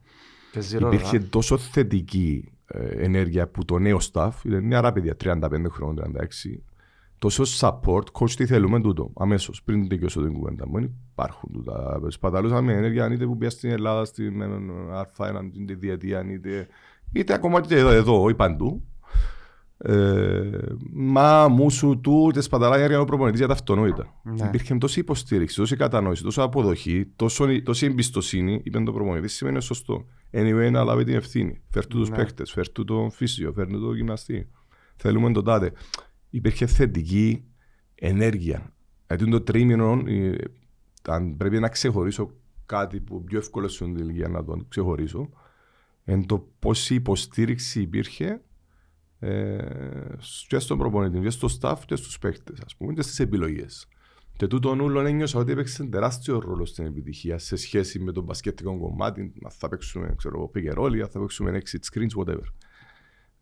Παίζει 0.57 0.79
ρόλο, 0.79 0.95
Υπήρχε 0.95 1.17
α. 1.17 1.23
τόσο 1.31 1.59
θετική 1.59 2.53
ε, 2.67 3.05
ενέργεια 3.05 3.43
από 3.43 3.65
το 3.65 3.79
νέο 3.79 3.99
staff, 4.13 4.31
ήταν 4.45 4.59
μια 4.59 4.61
νεαρά 4.61 4.93
παιδιά, 4.93 5.17
35 5.25 5.39
χρόνων, 5.71 6.17
36. 6.17 6.59
Τόσο 7.19 7.43
support, 7.61 8.05
coach 8.13 8.31
τι 8.31 8.47
θέλουμε 8.47 8.81
τούτο, 8.81 9.11
αμέσως 9.15 9.63
πριν 9.63 9.89
τελειώσω 9.89 10.23
την 10.23 10.33
κουβέντα 10.33 10.69
μου. 10.69 10.75
Δεν 10.75 10.91
υπάρχουν 11.13 11.53
τούτα. 11.53 12.01
Σπαταλούσαμε 12.09 12.73
ενέργεια, 12.73 13.13
είτε 13.13 13.27
που 13.27 13.37
πια 13.37 13.51
στην 13.51 13.71
Ελλάδα, 13.71 14.05
στην 14.05 14.41
ε, 14.41 14.47
Α1, 15.17 15.51
την 15.53 15.79
διετία, 15.79 16.25
είτε, 16.33 16.67
είτε 17.13 17.35
ακόμα 17.35 17.61
και 17.61 17.77
εδώ, 17.77 17.91
εδώ, 17.91 18.23
όχι 18.23 18.35
παντού. 18.35 18.83
Ε, 19.79 20.43
μα 20.93 21.49
μου 21.49 21.71
σου 21.71 22.01
του 22.01 22.31
τε 22.35 22.41
σπαταλάει 22.41 22.79
ενέργεια 22.79 23.01
ο 23.01 23.05
προπονητής 23.05 23.39
για 23.39 23.49
τα 23.49 23.55
αυτονόητα. 23.55 24.15
Ναι. 24.23 24.47
Υπήρχε 24.47 24.75
τόση 24.75 25.01
υποστήριξη, 25.01 25.57
τόση 25.57 25.77
κατανόηση, 25.77 26.23
τόση 26.23 26.41
αποδοχή, 26.41 27.07
τόσο, 27.17 27.63
τόση 27.63 27.87
εμπιστοσύνη, 27.87 28.61
είπε 28.63 28.83
το 28.83 28.93
προπονητή, 28.93 29.29
σημαίνει 29.29 29.63
σωστό. 29.63 30.07
Anyway, 30.39 30.69
να 30.71 30.85
λάβει 30.85 31.05
την 31.05 31.15
ευθύνη. 31.15 31.61
Φέρτου 31.71 32.03
του 32.03 32.11
Ναι. 32.11 32.17
παίχτε, 32.17 32.47
φέρτου 32.47 32.85
τον 32.85 33.11
φύσιο, 33.11 33.53
φέρνου 33.53 33.81
τον 33.81 33.97
γυμναστή. 33.97 34.51
Θέλουμε 34.97 35.33
τον 35.33 35.45
τάδε. 35.45 35.73
Υπήρχε 36.31 36.67
θετική 36.67 37.45
ενέργεια. 37.95 38.73
Γιατί 39.07 39.31
το 39.31 39.41
τρίμηνο, 39.41 40.03
ε, 40.07 40.35
αν 41.09 41.37
πρέπει 41.37 41.59
να 41.59 41.69
ξεχωρίσω 41.69 42.31
κάτι 42.67 43.01
που 43.01 43.25
πιο 43.25 43.39
εύκολο 43.39 43.69
στην 43.69 43.97
ηλικία 43.97 44.29
να 44.29 44.45
το 44.45 44.65
ξεχωρίσω, 44.69 45.29
είναι 46.05 46.27
το 46.27 46.49
πόση 46.59 46.95
υποστήριξη 46.95 47.81
υπήρχε 47.81 48.41
ε, 49.19 49.59
και 50.49 50.59
στον 50.59 50.79
προπονητή, 50.79 51.21
και 51.21 51.31
στο 51.31 51.49
staff 51.61 51.79
και 51.87 51.97
στους 51.97 52.19
παίχτες, 52.19 52.61
ας 52.65 52.77
πούμε, 52.77 52.93
και 52.93 53.03
στις 53.03 53.21
επιλογές. 53.21 53.89
Και 54.37 54.47
τούτον 54.47 54.81
ούλον 54.81 55.07
ένιωσα 55.07 55.39
ότι 55.39 55.53
έπαιξε 55.53 55.85
τεράστιο 55.85 56.39
ρόλο 56.39 56.65
στην 56.65 56.87
επιτυχία 56.87 57.39
σε 57.39 57.57
σχέση 57.57 57.99
με 57.99 58.13
το 58.13 58.23
μπασκετικό 58.23 58.79
κομμάτι, 58.79 59.33
αν 59.45 59.51
θα 59.51 59.69
παίξουμε, 59.69 60.15
ξέρω, 60.17 60.51
pick 60.55 60.73
and 60.73 60.79
roll, 60.79 60.99
αν 61.01 61.09
θα 61.09 61.21
παίξουμε 61.21 61.63
exit 61.63 61.79
screens, 61.93 62.25
whatever. 62.25 62.47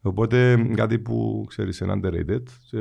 Οπότε 0.03 0.69
κάτι 0.75 0.99
που 0.99 1.45
ξέρεις 1.49 1.79
είναι 1.81 2.01
underrated 2.03 2.43
και 2.71 2.79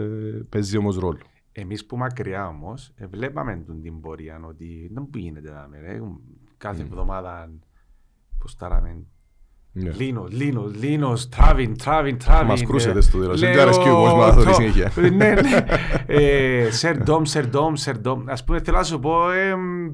παίζει 0.49 0.77
όμως 0.77 0.97
ρόλο. 0.97 1.21
Εμείς 1.51 1.85
που 1.85 1.97
μακριά 1.97 2.47
όμως, 2.47 2.93
βλέπαμε 3.09 3.63
τον 3.65 3.81
την 3.81 3.99
πορεία 3.99 4.41
ότι 4.45 4.89
δεν 4.93 5.09
που 5.09 5.17
γίνεται 5.17 5.51
να 5.51 5.67
με 5.67 5.79
ρε. 5.79 6.01
Κάθε 6.57 6.81
εβδομάδα 6.81 7.51
που 8.37 8.47
στάραμε 8.47 9.05
Ναι. 9.75 9.91
Λίνο, 9.91 10.27
Λίνο, 10.29 10.65
Λίνος, 10.67 11.29
Τράβιν, 11.29 11.77
Τράβιν, 11.77 12.17
Τράβιν. 12.17 12.47
Μας 12.47 12.63
κρούσετε 12.63 12.97
ε, 12.97 13.01
στο 13.01 13.19
τέλος. 13.19 13.39
Δεν 13.39 13.49
λέω, 13.49 13.57
του 13.57 13.61
αρέσκει 13.69 13.89
ο 13.89 13.93
κόσμος 13.95 14.25
να 14.27 14.33
θωρεί 14.33 14.45
το- 14.45 14.53
συνέχεια. 14.53 14.91
Ναι, 14.95 15.09
ναι. 15.33 15.65
Ε, 16.05 16.71
Σερντόμ, 16.71 17.23
Σερντόμ, 17.23 17.73
Σερντόμ. 17.75 18.29
Ας 18.29 18.43
πούμε, 18.43 18.59
θέλω 18.59 18.77
να 18.77 18.83
σου 18.83 18.99
πω, 18.99 19.31
εμ, 19.31 19.85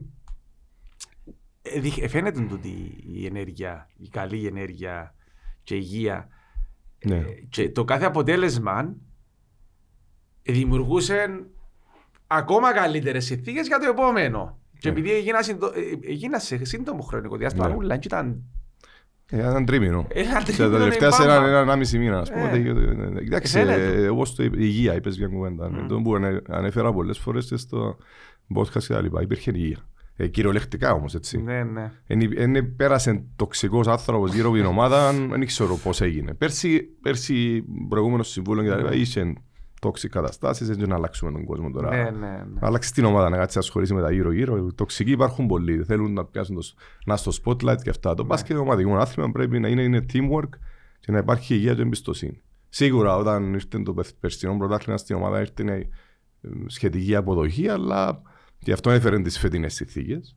ε, 1.61 1.79
δι- 1.79 2.01
ε, 2.03 2.07
φαίνεται 2.07 2.41
τούτη 2.41 2.69
η 3.13 3.25
ενέργεια, 3.25 3.87
η 3.97 4.07
καλή 4.07 4.45
ενέργεια 4.45 5.15
και 5.63 5.75
η 5.75 5.79
υγεία. 5.81 6.27
Ναι. 7.05 7.15
Ε, 7.15 7.23
Και 7.49 7.69
το 7.69 7.83
κάθε 7.83 8.05
αποτέλεσμα 8.05 8.95
δημιουργούσε 10.41 11.45
ακόμα 12.27 12.73
καλύτερες 12.73 13.25
συνθήκες 13.25 13.67
για 13.67 13.79
το 13.79 13.85
επόμενο. 13.89 14.59
Και 14.79 14.89
Ναι. 14.91 14.99
επειδή 14.99 15.11
έγινα, 15.15 15.41
συντο- 15.41 15.71
ε, 15.75 16.09
έγινα 16.11 16.39
σε 16.39 16.65
σύντομο 16.65 17.01
χρονικό 17.01 17.37
διάστημα, 17.37 17.67
Ναι. 17.67 17.75
ούλα, 17.75 17.97
και 17.97 18.07
ήταν 18.07 18.43
Ε, 19.29 19.37
Ήταν 19.37 19.65
τρίμηνο. 19.65 20.07
Ένα 20.09 20.33
Τα 20.33 20.43
τρίμηνο 20.43 20.77
τελευταία 20.77 21.07
είναι 21.07 21.15
σε 21.17 21.25
μπάμπα. 21.25 21.47
έναν 21.47 21.61
ένα 21.61 21.75
μισή 21.75 21.97
μήνα, 21.97 22.19
ας 22.19 22.31
πούμε. 22.31 22.49
Ε. 22.49 22.55
Ε, 22.57 23.19
ε, 23.19 23.23
Κοιτάξτε, 23.23 23.59
Φαίνεται. 23.59 23.85
ε, 24.01 24.03
εγώ 24.05 24.25
στο 24.25 24.43
είπα, 24.43 24.55
η 24.57 24.61
υγεία 24.63 24.95
είπες 24.95 25.17
μια 25.17 25.27
κουβέντα. 25.27 25.69
Μμ. 25.71 25.87
Το 25.87 26.01
που 26.01 26.15
ανε- 26.15 26.41
ανέφερα 26.49 26.93
πολλές 26.93 27.17
φορές 27.17 27.45
και 27.45 27.57
στο 27.57 27.97
podcast 28.55 28.83
και 28.87 28.93
τα 28.93 29.01
λοιπά. 29.01 29.21
Υπήρχε 29.21 29.51
υγεία. 29.55 29.77
Ε, 30.15 30.27
Κυριολεκτικά 30.27 30.93
όμως, 30.93 31.15
έτσι. 31.15 31.41
Ναι, 31.41 31.63
ναι. 31.63 31.91
Εν 32.35 32.75
πέρασε 32.75 33.23
τοξικός 33.35 33.87
άνθρωπος 33.87 34.33
γύρω 34.33 34.47
από 34.47 34.57
την 34.57 34.65
ομάδα, 34.65 35.11
δεν 35.13 35.45
ξέρω 35.45 35.75
πώς 35.75 36.01
έγινε. 36.01 36.33
Πέρσι, 36.33 36.81
πέρσι 37.01 37.63
προηγούμενο 37.89 38.23
συμβούλιο 38.23 38.63
και 38.63 38.69
τα 38.69 38.75
λοιπά, 38.75 38.93
είχε 38.93 39.33
τόξικ 39.79 40.11
καταστάσεις, 40.11 40.67
δεν 40.67 40.89
να 40.89 40.95
αλλάξουμε 40.95 41.31
τον 41.31 41.45
κόσμο 41.45 41.71
τώρα. 41.71 41.89
Ναι, 41.89 42.03
ναι, 42.03 42.27
ναι. 42.27 42.59
Αλλάξει 42.59 42.93
την 42.93 43.05
ομάδα 43.05 43.29
να 43.29 43.37
κάτσει 43.37 43.57
να 43.57 43.63
ασχολήσει 43.63 43.93
με 43.93 44.01
τα 44.01 44.11
γύρω-γύρω. 44.11 44.57
Οι 44.57 44.73
τοξικοί 44.73 45.11
υπάρχουν 45.11 45.47
πολλοί. 45.47 45.83
Θέλουν 45.83 46.13
να 46.13 46.25
πιάσουν 46.25 46.55
το, 46.55 46.61
να 47.05 47.17
στο 47.17 47.31
spotlight 47.43 47.81
και 47.83 47.89
αυτά. 47.89 48.13
Το 48.13 48.23
μπάσκετ 48.23 48.49
είναι 48.49 48.59
ομαδικό 48.59 48.95
άθλημα. 48.95 49.31
Πρέπει 49.31 49.59
να 49.59 49.67
είναι, 49.67 49.81
είναι 49.81 50.05
teamwork 50.13 50.49
και 50.99 51.11
να 51.11 51.17
υπάρχει 51.17 51.53
υγεία 51.53 51.73
και 51.73 51.81
εμπιστοσύνη. 51.81 52.41
Σίγουρα 52.69 53.15
όταν 53.15 53.53
ήρθε 53.53 53.81
το 53.83 53.93
πε- 53.93 54.13
περσινό 54.19 54.57
πρωτάθλημα 54.57 54.97
στην 54.97 55.15
ομάδα 55.15 55.39
ήρθε 55.39 55.63
ε, 56.41 56.49
σχετική 56.65 57.15
αποδοχή, 57.15 57.67
αλλά 57.67 58.21
και 58.59 58.71
αυτό 58.71 58.89
έφερε 58.89 59.21
τις 59.21 59.39
φετινές 59.39 59.73
συνθήκες. 59.73 60.35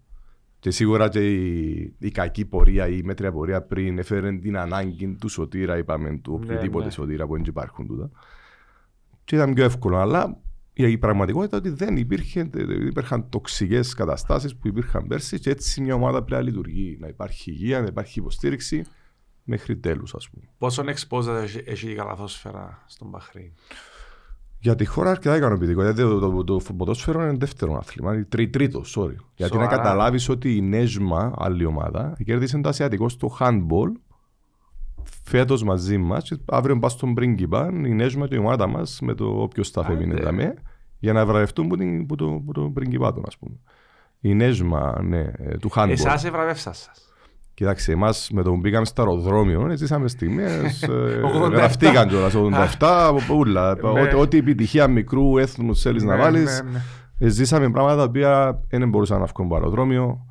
Και 0.59 0.71
σίγουρα 0.71 1.09
και 1.09 1.33
η, 1.33 1.95
η 1.99 2.11
κακή 2.11 2.45
πορεία, 2.45 2.89
η 2.89 3.03
μέτρια 3.03 3.33
πορεία 3.33 3.63
πριν 3.63 3.99
έφερε 3.99 4.33
την 4.33 4.57
ανάγκη 4.57 5.17
του 5.21 5.29
σωτήρα, 5.29 5.77
είπαμε, 5.77 6.19
του 6.23 6.39
Ναι, 6.39 6.45
οποιοδήποτε 6.45 6.85
ναι. 6.85 6.91
σωτήρα 6.91 7.27
που 7.27 7.33
δεν 7.33 7.45
υπάρχουν 7.47 7.87
τούτα. 7.87 8.11
Και 9.33 9.39
ήταν 9.39 9.55
πιο 9.55 9.65
εύκολο. 9.65 9.97
Αλλά 9.99 10.39
η 10.73 10.99
πραγματικότητα 10.99 11.57
είναι 11.57 11.69
ότι 11.69 11.85
δεν 11.85 11.97
υπήρχε, 11.97 12.51
υπήρχαν 12.89 13.29
τοξικές 13.29 13.95
καταστάσεις 13.95 14.57
που 14.57 14.69
υπήρχαν 14.69 15.07
πέρσι 15.07 15.39
και 15.39 15.51
έτσι 15.51 15.81
μια 15.81 15.95
ομάδα 15.95 16.23
πρέπει 16.23 16.43
να 16.45 16.51
λειτουργεί. 16.51 16.97
Να 17.01 17.09
υπάρχει 17.09 17.51
υγεία, 17.51 17.81
να 17.81 17.87
υπάρχει 17.87 18.19
υποστήριξη 18.19 18.85
μέχρι 19.45 19.77
τέλους, 19.77 20.15
ας 20.15 20.31
πούμε. 20.31 20.45
Πόσον 20.59 20.87
exposed 20.89 21.43
έχει- 21.43 21.63
έχει 21.67 21.91
η 21.91 21.95
καλαθόσφαιρα 21.95 22.83
στον 22.87 23.09
Μπαχρέιν; 23.09 23.53
Για 24.59 24.75
τη 24.75 24.85
χώρα 24.85 25.11
αρκετά 25.11 25.37
ικανοποιητικό. 25.37 25.83
Γιατί 25.83 26.01
το, 26.01 26.19
το, 26.19 26.45
το, 26.45 26.57
το 26.57 26.73
ποδόσφαιρο 26.77 27.23
είναι 27.23 27.37
δεύτερο 27.37 27.77
άθλημα. 27.77 28.15
είναι 28.15 28.25
Τρί, 28.25 28.49
τρίτο, 28.49 28.81
sorry. 28.81 29.17
Γιατί 29.35 29.57
να 29.57 29.61
Σοβαρά. 29.63 29.77
καταλάβεις 29.77 30.29
ότι 30.29 30.57
η 30.57 30.61
Νέσμα, 30.61 31.33
άλλη 31.37 31.65
ομάδα, 31.65 32.17
κέρδισε 32.25 32.59
το 32.61 32.69
Ασιατικό 32.69 33.09
στο 33.09 33.37
handball 33.41 33.93
φέτος 35.23 35.63
μαζί 35.65 35.99
μας. 35.99 36.33
Αύριο 36.47 36.79
πα 36.79 36.89
στον 36.89 37.15
πρίγκιπα, 37.15 37.71
η 37.85 37.93
Νέσμα 37.95 38.29
και 38.29 38.35
η 38.35 38.39
ομάδα 38.39 38.67
μας 38.67 38.99
με 39.03 39.15
το 39.15 39.25
όποιος 39.25 39.71
staff 39.75 39.83
Άντε. 39.85 39.93
έμεινε 39.93 40.15
δαμέ, 40.21 40.55
για 40.99 41.13
να 41.13 41.27
βραβευτούν 41.27 41.69
που, 41.69 41.77
την, 41.77 42.07
που, 42.07 42.15
το, 42.15 42.43
που 42.47 42.53
το 42.53 42.61
πρίγκιπα 42.75 43.13
του, 43.13 43.23
ας 43.27 43.39
πούμε. 43.39 43.57
Η 44.21 44.35
Νέσμα, 44.35 45.03
ναι, 45.03 45.21
ε, 45.39 45.57
του 45.57 45.71
handball. 45.75 45.89
Εσάς 45.91 46.25
ευραβεύσας 46.25 46.79
σας. 46.79 47.07
Κοιτάξτε, 47.55 47.93
εμάς 47.93 48.31
με 48.33 48.43
το 48.43 48.51
που 48.51 48.57
μπήκαμε 48.57 48.85
στο 48.85 49.03
αεροδρόμιο, 49.03 49.77
ζήσαμε 49.77 50.09
στιγμές. 50.09 50.85
87. 51.47 51.51
γραφτήκαν 51.51 52.09
κιόλας 52.09 52.35
87, 52.79 53.15
ούλα. 53.39 53.75
Ναι. 53.83 54.01
Ό,τι- 54.01 54.15
Ό,τι 54.17 54.37
επιτυχία 54.39 54.89
μικρού 54.89 55.39
έθνους 55.39 55.81
θέλεις 55.81 56.03
να 56.03 56.17
Ναι, 56.17 56.23
βάλεις. 56.23 56.63
ναι, 56.65 56.71
ναι. 57.19 57.29
Ζήσαμε 57.29 57.71
πράγματα 57.71 57.97
τα 57.97 58.03
οποία 58.03 58.61
δεν 58.69 58.89
μπορούσαν 58.89 59.21
να 59.21 59.25
βγουν 59.27 59.47
από 59.47 59.55
αεροδρόμιο. 59.55 60.27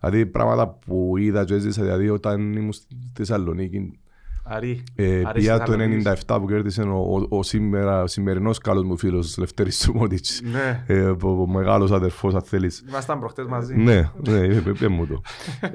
Δηλαδή 0.00 0.26
πράγματα 0.26 0.68
που 0.86 1.16
είδα 1.16 1.44
και 1.44 1.54
έζησα 1.54 1.82
δηλαδή 1.82 2.08
όταν 2.08 2.52
ήμουν 2.52 2.72
στη 2.72 2.96
Θεσσαλονίκη. 3.14 3.98
Αρή. 4.48 4.82
Ε, 4.94 5.22
Αρέσει 5.26 5.46
πια 5.46 5.56
να 5.56 5.64
το 5.64 5.76
το 5.76 5.84
δεις. 5.86 6.06
97 6.26 6.38
που 6.40 6.46
κέρδισε 6.46 6.82
ο, 6.82 6.96
ο, 6.96 7.36
ο, 7.36 7.42
σήμερα, 7.42 8.02
ο 8.02 8.06
σημερινός 8.06 8.58
καλός 8.58 8.84
μου 8.84 8.96
φίλος 8.98 9.36
Λευτέρης 9.38 9.78
Σουμότιτς. 9.78 10.40
Ναι. 10.52 10.84
Ε, 10.86 11.00
ο, 11.00 11.16
ο 11.22 11.46
μεγάλος 11.46 11.90
αδερφός 11.92 12.34
αν 12.34 12.42
θέλεις. 12.42 12.84
Ήμασταν 12.88 13.18
προχτές 13.18 13.46
μαζί. 13.46 13.74
Ναι, 13.76 14.10
ναι, 14.28 14.38
είπε, 14.38 14.70
είπε 14.70 14.88
μου 14.88 15.06
το. 15.06 15.20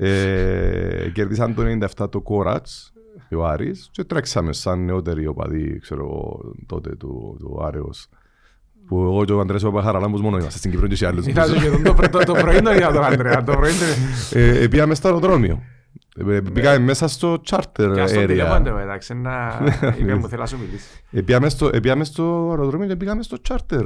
ε, 0.06 1.10
κερδίσαν 1.14 1.56
το 1.56 1.64
97 1.98 2.10
το 2.12 2.22
Κόρατς, 2.22 2.94
ο 3.36 3.46
Άρης, 3.46 3.90
και 3.92 4.04
τρέξαμε 4.04 4.54
σαν 4.54 4.86
νεότεροι 4.86 5.28
οπαδοί, 5.28 5.80
ξέρω 5.80 6.02
εγώ, 6.04 6.54
τότε 6.66 6.96
του, 6.96 7.36
του 7.40 7.60
Άρεος. 7.66 8.08
Που 8.88 9.02
εγώ 9.02 9.26
και 9.26 9.34
ο 9.34 9.40
Ανδρέας 9.40 9.64
ο 9.64 9.72
Παχαραλάμπος 9.72 10.22
μόνο 10.22 10.38
είμαστε 10.38 10.58
στην 10.58 10.72
Κύπρο 10.72 10.88
και 10.88 10.96
σε 10.96 11.08
άλλους. 11.08 11.26
Ήταν 11.26 11.48
σχεδόν 11.48 11.84
το, 11.84 11.94
το, 12.12 12.20
το 12.20 12.34
πρωί 12.34 12.62
το 12.62 12.72
είδα 12.74 12.92
τον 12.92 13.04
Ανδρέα. 13.04 13.44
Το 13.44 13.52
πρωί 13.52 13.72
το... 13.72 14.38
ε, 14.40 14.64
ε, 14.64 14.68
πήγαμε 14.68 14.96
στο 14.96 15.08
αεροδρόμιο. 15.08 15.62
Ε, 16.16 16.36
ε, 16.36 16.42
πήγαμε 16.42 16.80
μέσα 16.80 17.08
στο 17.08 17.42
charter 17.50 17.92
Και 17.96 18.08
στο 18.08 18.26
τηλέφωνο 18.26 18.56
area. 18.56 18.64
του 18.64 18.74
μεταξύ 18.74 19.14
να... 19.14 19.62
Είπε 20.00 20.16
μου, 20.16 20.28
θέλω 20.28 20.42
να 20.42 20.48
σου 20.48 20.58
μιλήσει. 20.58 20.88
Ε, 21.12 21.22
πήγαμε 21.22 21.50
στο, 21.50 21.70
ε, 21.74 21.80
πήγαμε 21.80 22.04
στο 22.04 22.48
αεροδρόμιο 22.50 22.88
και 22.88 22.96
πήγαμε 22.96 23.24
στο 23.24 23.38
charter 23.50 23.84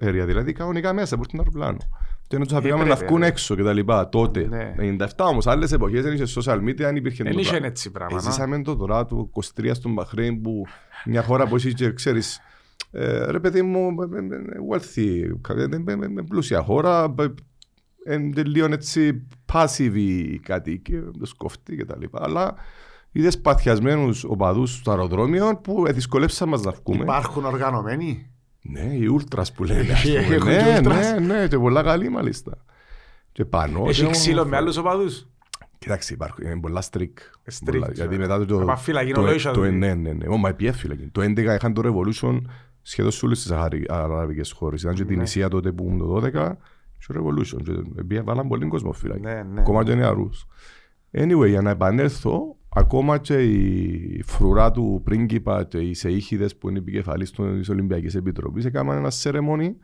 ε, 0.00 0.08
area, 0.08 0.26
δηλαδή 0.26 0.52
κανονικά 0.52 0.92
μέσα 0.92 1.14
από 1.14 1.26
την 1.26 1.38
αεροπλάνο. 1.38 1.78
Και 2.26 2.36
ενώ 2.36 2.44
τους 2.44 2.56
αφήγαμε 2.56 2.84
να 2.84 2.90
Έπρεπε, 2.92 3.06
βγουν 3.06 3.22
ε. 3.22 3.26
έξω 3.26 3.54
και 3.54 3.62
τα 3.62 3.72
λοιπά 3.72 4.08
τότε. 4.08 4.46
Ναι. 4.48 4.74
97 4.98 5.06
όμως, 5.16 5.46
άλλες 5.46 5.72
εποχές 5.72 6.02
δεν 6.02 6.12
είχες 6.12 6.38
social 6.38 6.58
media, 6.58 6.76
δεν 6.76 6.96
υπήρχε 6.96 7.22
Δεν 7.22 7.32
το 7.32 7.38
είχε 7.38 7.48
πράγμα. 7.50 7.66
έτσι 7.66 7.90
πράγμα. 7.90 8.18
Ε, 8.20 8.24
να. 8.24 8.30
Ζήσαμε 8.30 8.62
το 8.62 8.76
τώρα 8.76 9.06
του 9.06 9.30
23 9.60 9.70
στον 9.72 9.92
Μπαχρέιν 9.92 10.40
που 10.40 10.66
μια 11.04 11.22
χώρα 11.22 11.46
που 11.46 11.56
έχει 11.56 11.72
και 11.74 11.92
ξέρεις 11.92 12.40
ε, 12.90 13.30
ρε 13.30 13.40
παιδί 13.40 13.62
μου 13.62 13.88
ε, 14.12 14.18
ε, 14.18 14.36
ε, 14.36 14.58
wealthy, 14.70 15.56
ε, 15.58 15.62
ε, 15.62 15.64
ε, 15.64 16.04
ε, 16.18 16.22
πλούσια 16.28 16.62
χώρα 16.62 17.14
ε, 18.04 18.14
ε, 18.14 18.42
λίγο 18.44 18.66
έτσι 18.72 19.26
passive 19.52 19.92
οι 19.94 20.38
κατοίκοι, 20.38 21.00
το 21.18 21.26
σκοφτεί 21.26 21.76
και 21.76 21.84
τα 21.84 21.96
λοιπά 21.98 22.18
αλλά 22.22 22.54
είδες 23.12 23.38
παθιασμένους 23.40 24.24
οπαδούς 24.24 24.74
στο 24.74 24.90
αεροδρόμιο 24.90 25.56
που 25.62 25.84
ε, 25.86 25.92
δυσκολέψαν 25.92 26.48
μας 26.48 26.62
να 26.62 26.70
βγούμε. 26.70 27.02
Υπάρχουν 27.02 27.44
οργανωμένοι; 27.44 28.30
Ναι, 28.62 28.80
οι 28.94 29.06
ούλτρας 29.06 29.52
που 29.52 29.64
λένε. 29.64 29.92
ας 29.92 30.02
πούμε. 30.02 30.18
Έχουν 30.34 30.46
ναι, 30.50 30.62
και 30.62 30.76
ούλτρας. 30.78 31.12
ναι, 31.12 31.18
ναι, 31.40 31.48
και 31.48 31.58
πολλά 31.58 31.82
καλοί 31.82 32.08
μάλιστα. 32.08 32.64
Και 33.32 33.44
πάνω. 33.44 33.84
Έχει 33.88 34.04
και 34.04 34.10
ξύλο 34.10 34.32
όμορφο. 34.34 34.50
με 34.50 34.56
άλλους 34.56 34.76
οπαδούς; 34.76 35.26
Κοιτάξτε, 35.78 36.14
υπάρχουν 36.14 36.46
είναι 36.46 36.60
πολλά 36.60 36.80
στρικ. 36.80 37.18
Strict, 37.44 37.64
Πολλά, 37.70 37.90
Γιατί 37.92 38.14
ε. 38.14 38.18
μετά 38.18 38.44
το. 38.46 38.64
Απ' 38.68 38.78
φυλακή 38.78 39.12
το, 39.12 39.20
ολόγησα 39.20 39.50
το, 39.50 39.60
δηλαδή. 39.60 39.76
ναι, 39.78 39.94
ναι, 39.94 40.12
ναι. 40.12 40.26
Όμα 40.28 40.48
επί 40.48 40.66
έφυλακη. 40.66 41.08
Το 41.12 41.20
11 41.22 41.38
είχαν 41.38 41.72
το 41.74 41.82
Revolution 41.84 42.40
σχεδόν 42.82 43.10
σε 43.12 43.24
όλες 43.24 43.42
τις 43.42 43.50
αραβι- 43.50 43.90
αραβικές 43.90 44.52
χώρες. 44.52 44.82
Ήταν 44.82 44.94
και 44.94 45.04
την 45.04 45.16
Ναι. 45.16 45.22
Ισία 45.22 45.48
τότε 45.48 45.72
που 45.72 45.84
ήμουν 45.84 45.98
το 45.98 46.30
12 46.34 46.56
και 46.98 47.12
το 47.12 47.20
Revolution. 47.20 47.62
Και 47.64 47.72
επί- 47.98 48.24
Βάλαν 48.24 48.48
πολύ 48.48 48.66
κόσμο 48.68 48.92
φυλακή. 48.92 49.20
Ναι, 49.20 49.42
ναι. 49.42 49.60
Ακόμα 49.60 49.84
και 49.84 49.94
νεαρούς. 49.94 50.46
Anyway, 51.12 51.48
για 51.48 51.62
να 51.62 51.70
επανέλθω, 51.70 52.56
ακόμα 52.68 53.18
και 53.18 53.42
η 53.42 54.22
φρουρά 54.26 54.70
του 54.70 55.00
πρίγκιπα 55.04 55.64
και 55.64 55.78
οι 55.78 55.94
σεΐχιδες 55.94 56.56
που 56.56 56.68
είναι 56.68 56.78
επικεφαλής 56.78 57.30
της 57.30 57.68
Ολυμπιακής 57.68 58.14
Επιτροπής 58.14 58.64
έκαναν 58.64 58.96
ένα 58.96 59.10
σερεμόνι 59.10 59.76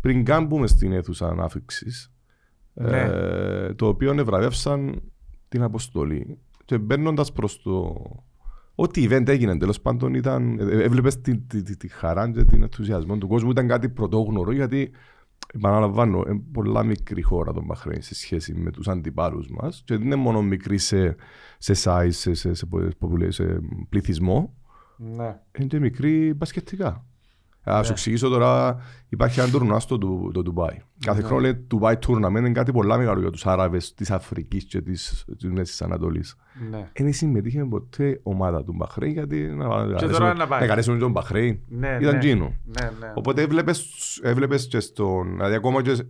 πριν 0.00 0.24
καν 0.24 0.46
μπούμε 0.46 0.66
στην 0.66 0.92
αίθουσα 0.92 1.28
ανάφυξης 1.28 2.12
Ναι. 2.72 3.00
ε, 3.00 3.74
το 3.74 3.86
οποίο 3.86 4.12
ευραβεύσαν 4.12 5.02
την 5.48 5.62
αποστολή 5.62 6.38
και 6.64 6.78
μπαίνοντας 6.78 7.32
προς 7.32 7.62
το. 7.62 7.94
Ό,τι 8.74 9.06
event 9.10 9.28
έγινε 9.28 9.58
τέλος 9.58 9.80
πάντων 9.80 10.14
ήταν. 10.14 10.58
Έβλεπες 10.60 11.20
τη, 11.20 11.38
τη, 11.38 11.62
τη, 11.62 11.76
τη 11.76 11.88
χαρά 11.88 12.30
και 12.30 12.44
την 12.44 12.62
ενθουσιασμό 12.62 13.18
του 13.18 13.28
κόσμου. 13.28 13.50
Ήταν 13.50 13.68
κάτι 13.68 13.88
πρωτόγνωρο 13.88 14.52
γιατί 14.52 14.90
επαναλαμβάνω, 15.54 16.22
είναι 16.28 16.42
πολλά 16.52 16.82
μικρή 16.84 17.22
χώρα 17.22 17.52
το 17.52 17.62
Μπαχρέιν 17.64 18.02
σε 18.02 18.14
σχέση 18.14 18.54
με 18.54 18.70
τους 18.70 18.88
αντιπάλους 18.88 19.48
μας. 19.50 19.82
Και 19.84 19.96
δεν 19.96 20.06
είναι 20.06 20.16
μόνο 20.16 20.42
μικρή 20.42 20.78
σε, 20.78 21.16
σε 21.58 21.74
size, 21.84 22.08
σε, 22.10 22.34
σε, 22.34 22.54
σε, 22.54 22.68
popula- 23.00 23.26
σε 23.28 23.60
πληθυσμό, 23.88 24.54
Ναι. 24.96 25.38
είναι 25.58 25.66
και 25.68 25.78
μικρή 25.78 26.34
μπασκετικά. 26.34 27.04
Α 27.70 27.82
σου 27.82 27.92
εξηγήσω 27.92 28.28
τώρα, 28.28 28.78
υπάρχει 29.08 29.40
ένα 29.40 29.50
τουρνουά 29.50 29.80
στο 29.80 29.98
Ντου- 29.98 30.32
το 30.32 30.42
Ντουμπάι. 30.42 30.76
Κάθε 31.04 31.20
Ναι. 31.20 31.26
χρόνο 31.26 31.40
λέει 31.42 31.66
Dubai 31.74 31.92
Tournament 32.06 32.36
είναι 32.38 32.52
κάτι 32.52 32.72
πολλά 32.72 32.96
μεγάλο 32.98 33.20
για 33.20 33.30
τους 33.30 33.46
Άραβες 33.46 33.94
της 33.94 34.10
Αφρικής 34.10 34.64
και 34.64 34.80
της, 34.80 35.24
της 35.38 35.50
Μέσης 35.50 35.82
Ανατολής. 35.82 36.36
Ναι. 36.70 36.88
Δεν 36.92 37.12
συμμετείχε 37.12 37.64
ποτέ 37.64 38.20
ομάδα 38.22 38.64
του 38.64 38.72
Μπαχρέιν 38.76 39.12
γιατί 39.12 39.40
να, 39.42 39.68
τώρα 39.98 40.34
να 40.34 40.46
πάει. 40.46 40.60
να 40.60 40.66
καρέσουν 40.66 40.98
τον 40.98 41.10
Μπαχρέιν. 41.10 41.58
Ναι, 41.68 41.98
Ήταν 42.00 42.12
ναι. 42.14 42.18
τζίνο. 42.18 42.44
Ναι, 42.64 42.90
ναι. 43.00 43.12
Οπότε 43.14 43.42
έβλεπες, 43.42 43.86
έβλεπες 44.22 44.66
και 44.66 44.80
στον, 44.80 45.30
δηλαδή 45.34 45.54
ακόμα 45.54 45.82
και 45.82 46.04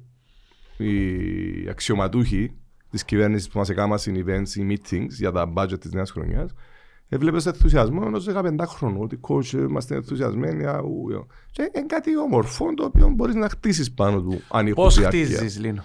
οι 0.85 1.69
αξιωματούχοι 1.71 2.53
της 2.91 3.05
κυβέρνησης 3.05 3.49
που 3.49 3.59
μας 3.59 3.69
έκαναν 3.69 3.99
οι 4.07 4.25
events, 4.27 4.55
οι 4.57 4.67
meetings 4.71 5.09
για 5.09 5.33
τα 5.33 5.53
budget 5.57 5.81
της 5.81 5.93
νέας 5.93 6.11
χρονιάς, 6.11 6.51
έβλεπες 7.09 7.47
ενθουσιασμό 7.47 8.03
ενός 8.07 8.27
15χρονου, 8.29 8.99
ότι 8.99 9.21
coach 9.29 9.53
είμαστε 9.53 9.95
ενθουσιασμένοι. 9.95 10.65
αου, 10.67 11.07
αου». 11.15 11.27
Και 11.51 11.71
είναι 11.75 11.87
κάτι 11.87 12.19
όμορφο 12.19 12.75
το 12.75 12.85
οποίο 12.85 13.09
μπορείς 13.09 13.35
να 13.35 13.49
χτίσεις 13.49 13.93
πάνω 13.93 14.23
του 14.23 14.41
αν 14.49 14.67
έχουν 14.67 14.75
Πώς 14.85 14.99
διάρκεια. 14.99 15.25
χτίζεις, 15.27 15.59
Λίνο; 15.61 15.83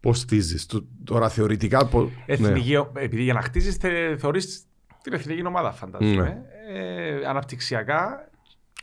Πώς 0.00 0.20
χτίζεις. 0.20 0.66
Το- 0.66 0.84
Τώρα 1.04 1.28
θεωρητικά... 1.28 1.86
πο- 1.86 2.02
ναι. 2.02 2.10
Εθνική, 2.26 2.76
επειδή 2.94 3.22
για 3.22 3.32
να 3.34 3.40
χτίσεις 3.40 3.76
θε, 3.76 4.16
θεωρείς 4.16 4.62
την 5.02 5.12
εθνική 5.12 5.46
ομάδα, 5.46 5.72
φαντάζομαι. 5.72 6.14
Ναι. 6.22 6.42
Ε, 6.80 7.26
αναπτυξιακά 7.26 8.30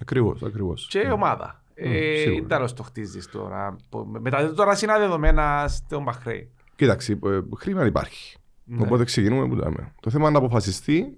Ακριβώς, 0.02 0.44
ακριβώς. 0.44 0.88
και 0.90 1.00
ομάδα. 1.00 1.62
Mm, 1.70 1.84
Ε, 1.86 2.16
σίγουρα. 2.18 2.42
τι 2.42 2.48
τέλος 2.48 2.74
το 2.74 2.84
χτίζεις 2.84 3.30
τώρα; 3.30 3.76
που- 3.90 4.08
Μετά 4.20 4.54
τώρα 4.54 4.78
είναι 4.84 4.98
δεδομένα 4.98 5.66
στον 5.68 6.04
Μπαχρέι. 6.04 6.50
Κοίταξε, 6.76 7.12
ε, 7.12 7.40
χρήμα 7.58 7.86
υπάρχει. 7.86 8.37
Ναι. 8.68 8.82
Οπότε 8.82 9.04
ξεκινούμε 9.04 9.48
που 9.48 9.56
λέμε. 9.56 9.94
Το 10.02 10.10
θέμα 10.10 10.24
είναι 10.30 10.40
να 10.40 10.46
αποφασιστεί 10.46 11.18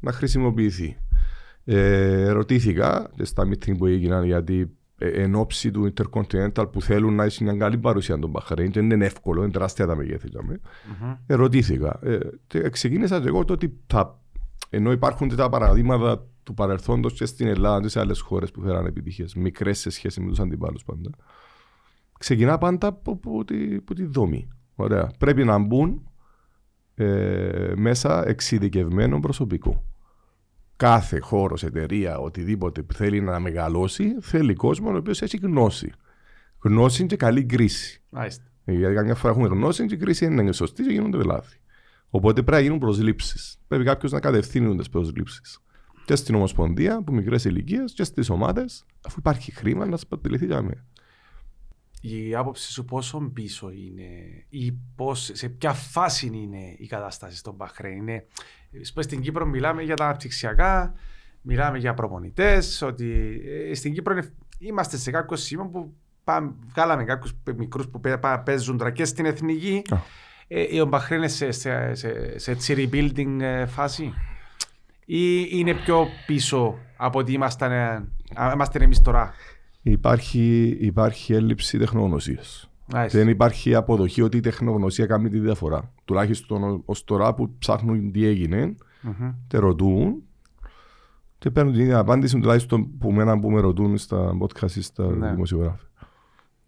να 0.00 0.12
χρησιμοποιηθεί. 0.12 0.96
Ε, 1.64 2.28
ρωτήθηκα 2.28 3.10
και 3.16 3.24
στα 3.24 3.48
meeting 3.48 3.76
που 3.78 3.86
έγιναν 3.86 4.24
γιατί 4.24 4.76
ε, 4.98 5.08
εν 5.08 5.34
ώψη 5.34 5.70
του 5.70 5.92
Intercontinental 5.94 6.72
που 6.72 6.82
θέλουν 6.82 7.14
να 7.14 7.24
έχει 7.24 7.44
μια 7.44 7.56
καλή 7.56 7.78
παρουσία 7.78 8.18
των 8.18 8.30
Μπαχρέιν 8.30 8.70
και 8.70 8.80
δεν 8.80 8.90
είναι 8.90 9.04
εύκολο, 9.04 9.42
είναι 9.42 9.52
τεράστια 9.52 9.86
τα 9.86 9.96
μεγέθη. 9.96 10.28
λέμε. 10.28 10.60
Μμμ. 11.00 11.12
Ε, 11.26 11.34
ρωτήθηκα. 11.34 11.98
Ε, 12.02 12.18
και 12.46 12.70
ξεκίνησα 12.70 13.20
και 13.20 13.28
εγώ 13.28 13.44
το 13.44 13.52
ότι 13.52 13.80
θα, 13.86 14.20
ενώ 14.70 14.92
υπάρχουν 14.92 15.28
και 15.28 15.34
τα 15.34 15.48
παραδείγματα 15.48 16.26
του 16.42 16.54
παρελθόντος 16.54 17.12
και 17.12 17.26
στην 17.26 17.46
Ελλάδα 17.46 17.80
και 17.80 17.88
σε 17.88 18.00
άλλες 18.00 18.20
χώρες 18.20 18.50
που 18.50 18.60
φέραν 18.60 18.86
επιτυχίες, 18.86 19.34
μικρές 19.34 19.78
σε 19.78 19.90
σχέση 19.90 20.20
με 20.20 20.28
τους 20.28 20.40
αντιπάλους 20.40 20.84
πάντα. 20.84 21.10
Ξεκινά 22.18 22.58
πάντα 22.58 22.86
από, 22.86 23.12
από 23.12 23.44
τη, 23.44 23.74
από 23.74 23.94
τη 23.94 24.04
δομή. 24.04 24.48
Ωραία. 24.74 25.10
Πρέπει 25.18 25.44
να 25.44 25.58
μπουν 25.58 26.02
ε, 26.94 27.72
μέσα 27.76 28.28
εξειδικευμένο 28.28 29.20
προσωπικό. 29.20 29.84
Κάθε 30.76 31.18
χώρος, 31.18 31.62
εταιρεία, 31.62 32.18
οτιδήποτε 32.18 32.82
που 32.82 32.92
θέλει 32.94 33.20
να 33.20 33.38
μεγαλώσει, 33.38 34.16
θέλει 34.20 34.54
κόσμο 34.54 34.90
ο 34.90 34.96
οποίος 34.96 35.22
έχει 35.22 35.36
γνώση. 35.36 35.92
Γνώση 36.58 37.06
και 37.06 37.16
καλή 37.16 37.44
κρίση. 37.44 38.02
Μάλιστα. 38.10 38.44
Γιατί 38.64 38.94
καμιά 38.94 39.14
φορά 39.14 39.32
έχουμε 39.32 39.48
γνώση 39.48 39.86
και 39.86 39.94
η 39.94 39.98
κρίση 39.98 40.26
δεν 40.26 40.38
είναι 40.38 40.52
σωστή 40.52 40.82
και 40.82 40.92
γίνονται 40.92 41.24
λάθη. 41.24 41.56
Οπότε 42.08 42.42
πρέπει 42.42 42.50
να 42.50 42.60
γίνουν 42.60 42.78
προσλήψεις. 42.78 43.58
Πρέπει 43.68 43.84
κάποιος 43.84 44.12
να 44.12 44.20
κατευθύνει 44.20 44.76
τις 44.76 44.88
προσλήψεις. 44.88 45.58
Και 46.04 46.16
στην 46.16 46.34
Ομοσπονδία, 46.34 46.96
από 46.96 47.12
μικρές 47.12 47.44
ηλικίες, 47.44 47.92
και 47.92 48.04
στις 48.04 48.30
ομάδες, 48.30 48.84
αφού 49.06 49.16
υπάρχει 49.18 49.52
χρήμα, 49.52 49.86
να 49.86 49.96
σπατηληθεί 49.96 50.46
για 50.46 50.62
μένα. 50.62 50.84
Η 52.06 52.34
άποψη 52.34 52.72
σου 52.72 52.84
πόσο 52.84 53.30
πίσω 53.34 53.70
είναι 53.70 54.08
ή 54.48 54.72
πώς, 54.96 55.30
σε 55.32 55.48
ποια 55.48 55.72
φάση 55.72 56.26
είναι 56.26 56.74
η 56.78 56.86
κατάσταση 56.86 57.36
στον 57.36 57.54
Μπαχρέιν. 57.54 57.96
Είναι, 57.96 58.26
σπες, 58.82 59.04
στην 59.04 59.20
Κύπρο 59.20 59.46
μιλάμε 59.46 59.82
για 59.82 59.96
τα 59.96 60.04
αναπτυξιακά, 60.04 60.94
μιλάμε 61.40 61.78
για 61.78 61.94
προπονητές, 61.94 62.82
ότι 62.82 63.40
ε, 63.70 63.74
στην 63.74 63.92
Κύπρο 63.92 64.12
είναι- 64.12 64.32
είμαστε 64.58 64.96
σε 64.96 65.10
κάποιο 65.10 65.36
σημείο 65.36 65.66
που 65.66 65.94
πάμε, 66.24 66.54
βγάλαμε 66.68 67.04
κάποιους 67.04 67.32
μικρούς 67.56 67.88
που 67.88 68.00
παι- 68.00 68.18
πα- 68.18 68.40
παίζουν 68.40 68.76
τώρα 68.78 68.90
και 68.90 69.04
στην 69.04 69.26
εθνική. 69.26 69.82
Α. 69.90 69.96
Ε, 70.48 70.80
ο 70.80 70.86
Μπαχρέιν 70.86 71.20
είναι 71.20 71.30
σε, 71.30 71.50
σε, 71.50 71.94
σε, 71.94 72.38
σε 72.38 72.50
έτσι 72.50 72.74
rebuilding 72.92 73.40
ε, 73.40 73.66
φάση 73.66 74.12
ή 75.04 75.46
είναι 75.50 75.74
πιο 75.74 76.06
πίσω 76.26 76.78
από 76.96 77.18
ότι 77.18 77.32
ήμασταν, 77.32 77.72
ε, 77.72 78.08
α, 78.34 78.50
είμαστε 78.54 78.84
εμείς 78.84 79.00
τώρα; 79.00 79.34
Υπάρχει, 79.86 80.76
υπάρχει 80.80 81.32
έλλειψη 81.34 81.78
τεχνογνωσίας. 81.78 82.70
Μάλιστα. 82.92 83.18
Δεν 83.18 83.28
υπάρχει 83.28 83.74
αποδοχή 83.74 84.22
ότι 84.22 84.36
η 84.36 84.40
τεχνογνωσία 84.40 85.06
κάνει 85.06 85.28
τη 85.28 85.38
διαφορά. 85.38 85.92
Τουλάχιστον 86.04 86.82
ως 86.84 87.04
τώρα 87.04 87.34
που 87.34 87.54
ψάχνουν 87.58 88.12
τι 88.12 88.24
έγινε, 88.26 88.74
Μμμ. 89.02 89.30
τε 89.48 89.58
ρωτούν 89.58 90.22
και 91.38 91.50
παίρνουν 91.50 91.72
την 91.72 91.82
ίδια 91.82 91.98
απάντηση 91.98 92.38
τουλάχιστον 92.40 92.98
που 92.98 93.12
μένα 93.12 93.38
που 93.38 93.50
με 93.50 93.60
ρωτούν 93.60 93.96
στα 93.98 94.36
podcast 94.40 94.70
ή 94.70 94.80
στα 94.80 95.06
Ναι. 95.06 95.30
δημοσιογράφια. 95.30 95.88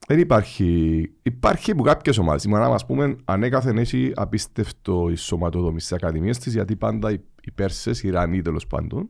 Δεν 0.06 0.18
υπάρχει. 0.18 1.00
Υπάρχει 1.22 1.70
από 1.70 1.82
κάποιες 1.82 2.18
ομάδες. 2.18 2.44
Η 2.44 2.48
μάνα 2.48 2.68
μας 2.68 2.86
πούμε 2.86 3.16
ανέκαθεν 3.24 3.78
έχει 3.78 4.12
απίστευτο 4.14 5.08
η 5.10 5.14
σωματοδομή 5.14 5.80
στις 5.80 5.92
ακαδημίες 5.92 6.38
της 6.38 6.52
γιατί 6.52 6.76
πάντα 6.76 7.10
οι, 7.12 7.16
οι 7.42 7.50
Πέρσες, 7.50 8.02
οι 8.02 8.08
Ιρανοί 8.08 8.42
τέλος 8.42 8.66
πάντων, 8.66 9.08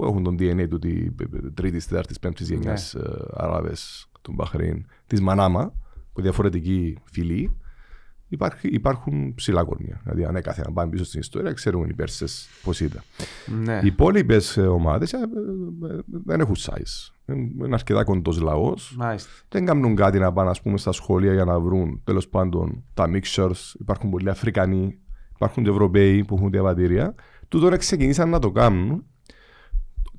που 0.00 0.06
έχουν 0.06 0.22
τον 0.22 0.36
DNA 0.38 0.68
του 0.68 0.78
τη 0.78 1.10
τρίτης, 1.54 1.86
τέταρτης, 1.86 2.18
πέμπτης 2.18 2.48
γενιάς 2.50 2.94
Ναι. 2.94 3.02
Άραβε 3.32 3.72
του 4.22 4.32
Μπαχρέιν, 4.32 4.86
της 5.06 5.20
Μανάμα, 5.20 5.72
που 6.12 6.22
διαφορετική 6.22 6.98
φυλή, 7.12 7.56
υπάρχει, 8.28 8.68
υπάρχουν 8.68 9.34
ψηλά 9.34 9.64
κορμιά. 9.64 10.00
Δηλαδή, 10.02 10.24
ανέκαθεν 10.24 10.64
να 10.66 10.72
πάμε 10.72 10.90
πίσω 10.90 11.04
στην 11.04 11.20
ιστορία, 11.20 11.52
ξέρουμε 11.52 11.86
οι 11.88 11.94
Πέρσες 11.94 12.48
πώς 12.62 12.80
ήταν. 12.80 13.02
Ναι. 13.62 13.80
Οι 13.82 13.86
υπόλοιπες 13.86 14.56
ομάδες 14.56 15.14
δεν 16.24 16.40
έχουν 16.40 16.56
size. 16.56 17.34
Είναι 17.34 17.74
αρκετά 17.74 18.04
κοντός 18.04 18.40
λαός. 18.40 18.94
Μάλιστα. 18.98 19.30
Δεν 19.48 19.64
κάνουν 19.64 19.96
κάτι 19.96 20.18
να 20.18 20.32
πάνε 20.32 20.50
ας 20.50 20.62
πούμε, 20.62 20.78
στα 20.78 20.92
σχολεία 20.92 21.32
για 21.32 21.44
να 21.44 21.60
βρουν 21.60 22.00
τέλος 22.04 22.28
πάντων 22.28 22.84
τα 22.94 23.10
mixtures. 23.12 23.74
Υπάρχουν 23.78 24.10
πολλοί 24.10 24.30
Αφρικανοί, 24.30 24.98
υπάρχουν 25.34 25.64
και 25.64 25.70
Ευρωπαίοι 25.70 26.24
που 26.24 26.34
έχουν 26.34 26.50
διαβατήρια. 26.50 27.14
Του 27.48 27.60
τώρα 27.60 27.76
ξεκινήσαν 27.76 28.28
να 28.28 28.38
το 28.38 28.50
κάνουν. 28.50 29.04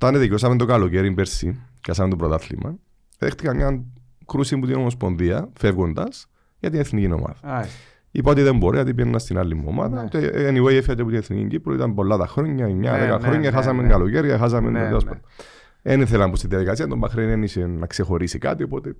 Όταν 0.02 0.20
δικαιώσαμε 0.20 0.56
το 0.56 0.64
καλοκαίρι 0.64 1.12
πέρσι, 1.12 1.60
κασάμε 1.80 2.10
το 2.10 2.16
πρωτάθλημα, 2.16 2.74
δέχτηκαν 3.18 3.56
μια 3.56 3.82
κρούση 4.26 4.54
από 4.54 4.66
την 4.66 4.76
Ομοσπονδία 4.76 5.48
φεύγοντας 5.58 6.26
για 6.58 6.70
την 6.70 6.80
εθνική 6.80 7.12
ομάδα. 7.12 7.36
Μάλιστα. 7.44 7.76
Είπα 8.10 8.30
ότι 8.30 8.42
δεν 8.42 8.56
μπορεί, 8.56 8.76
γιατί 8.76 8.94
πήγαινα 8.94 9.18
στην 9.18 9.38
άλλη 9.38 9.54
μου 9.54 9.64
ομάδα. 9.66 10.02
Ναι. 10.02 10.08
Και 10.08 10.18
Anyway, 10.18 10.72
έφυγε 10.72 11.00
από 11.00 11.10
την 11.10 11.14
Εθνική 11.14 11.46
Κύπρο, 11.46 11.74
ήταν 11.74 11.94
πολλά 11.94 12.16
τα 12.16 12.26
χρόνια, 12.26 12.66
9-10 12.66 12.70
Ναι, 12.70 12.90
ναι, 12.90 13.18
χρόνια, 13.18 13.38
ναι, 13.38 13.50
χάσαμε 13.50 13.82
ναι. 13.82 13.88
καλοκαίρια, 13.88 14.38
χάσαμε. 14.38 14.70
Ναι, 14.70 14.78
τέλος 14.78 15.04
ναι. 15.04 15.08
πάντων. 15.10 15.24
Δεν 15.82 16.00
ήθελα 16.00 16.24
να 16.24 16.30
μπω 16.30 16.36
στη 16.36 16.46
διαδικασία, 16.46 16.86
τον 16.86 16.98
Μπαχρέιν 16.98 17.28
δεν 17.28 17.42
είχε 17.42 17.66
να 17.66 17.86
ξεχωρίσει 17.86 18.38
κάτι, 18.38 18.62
οπότε 18.62 18.96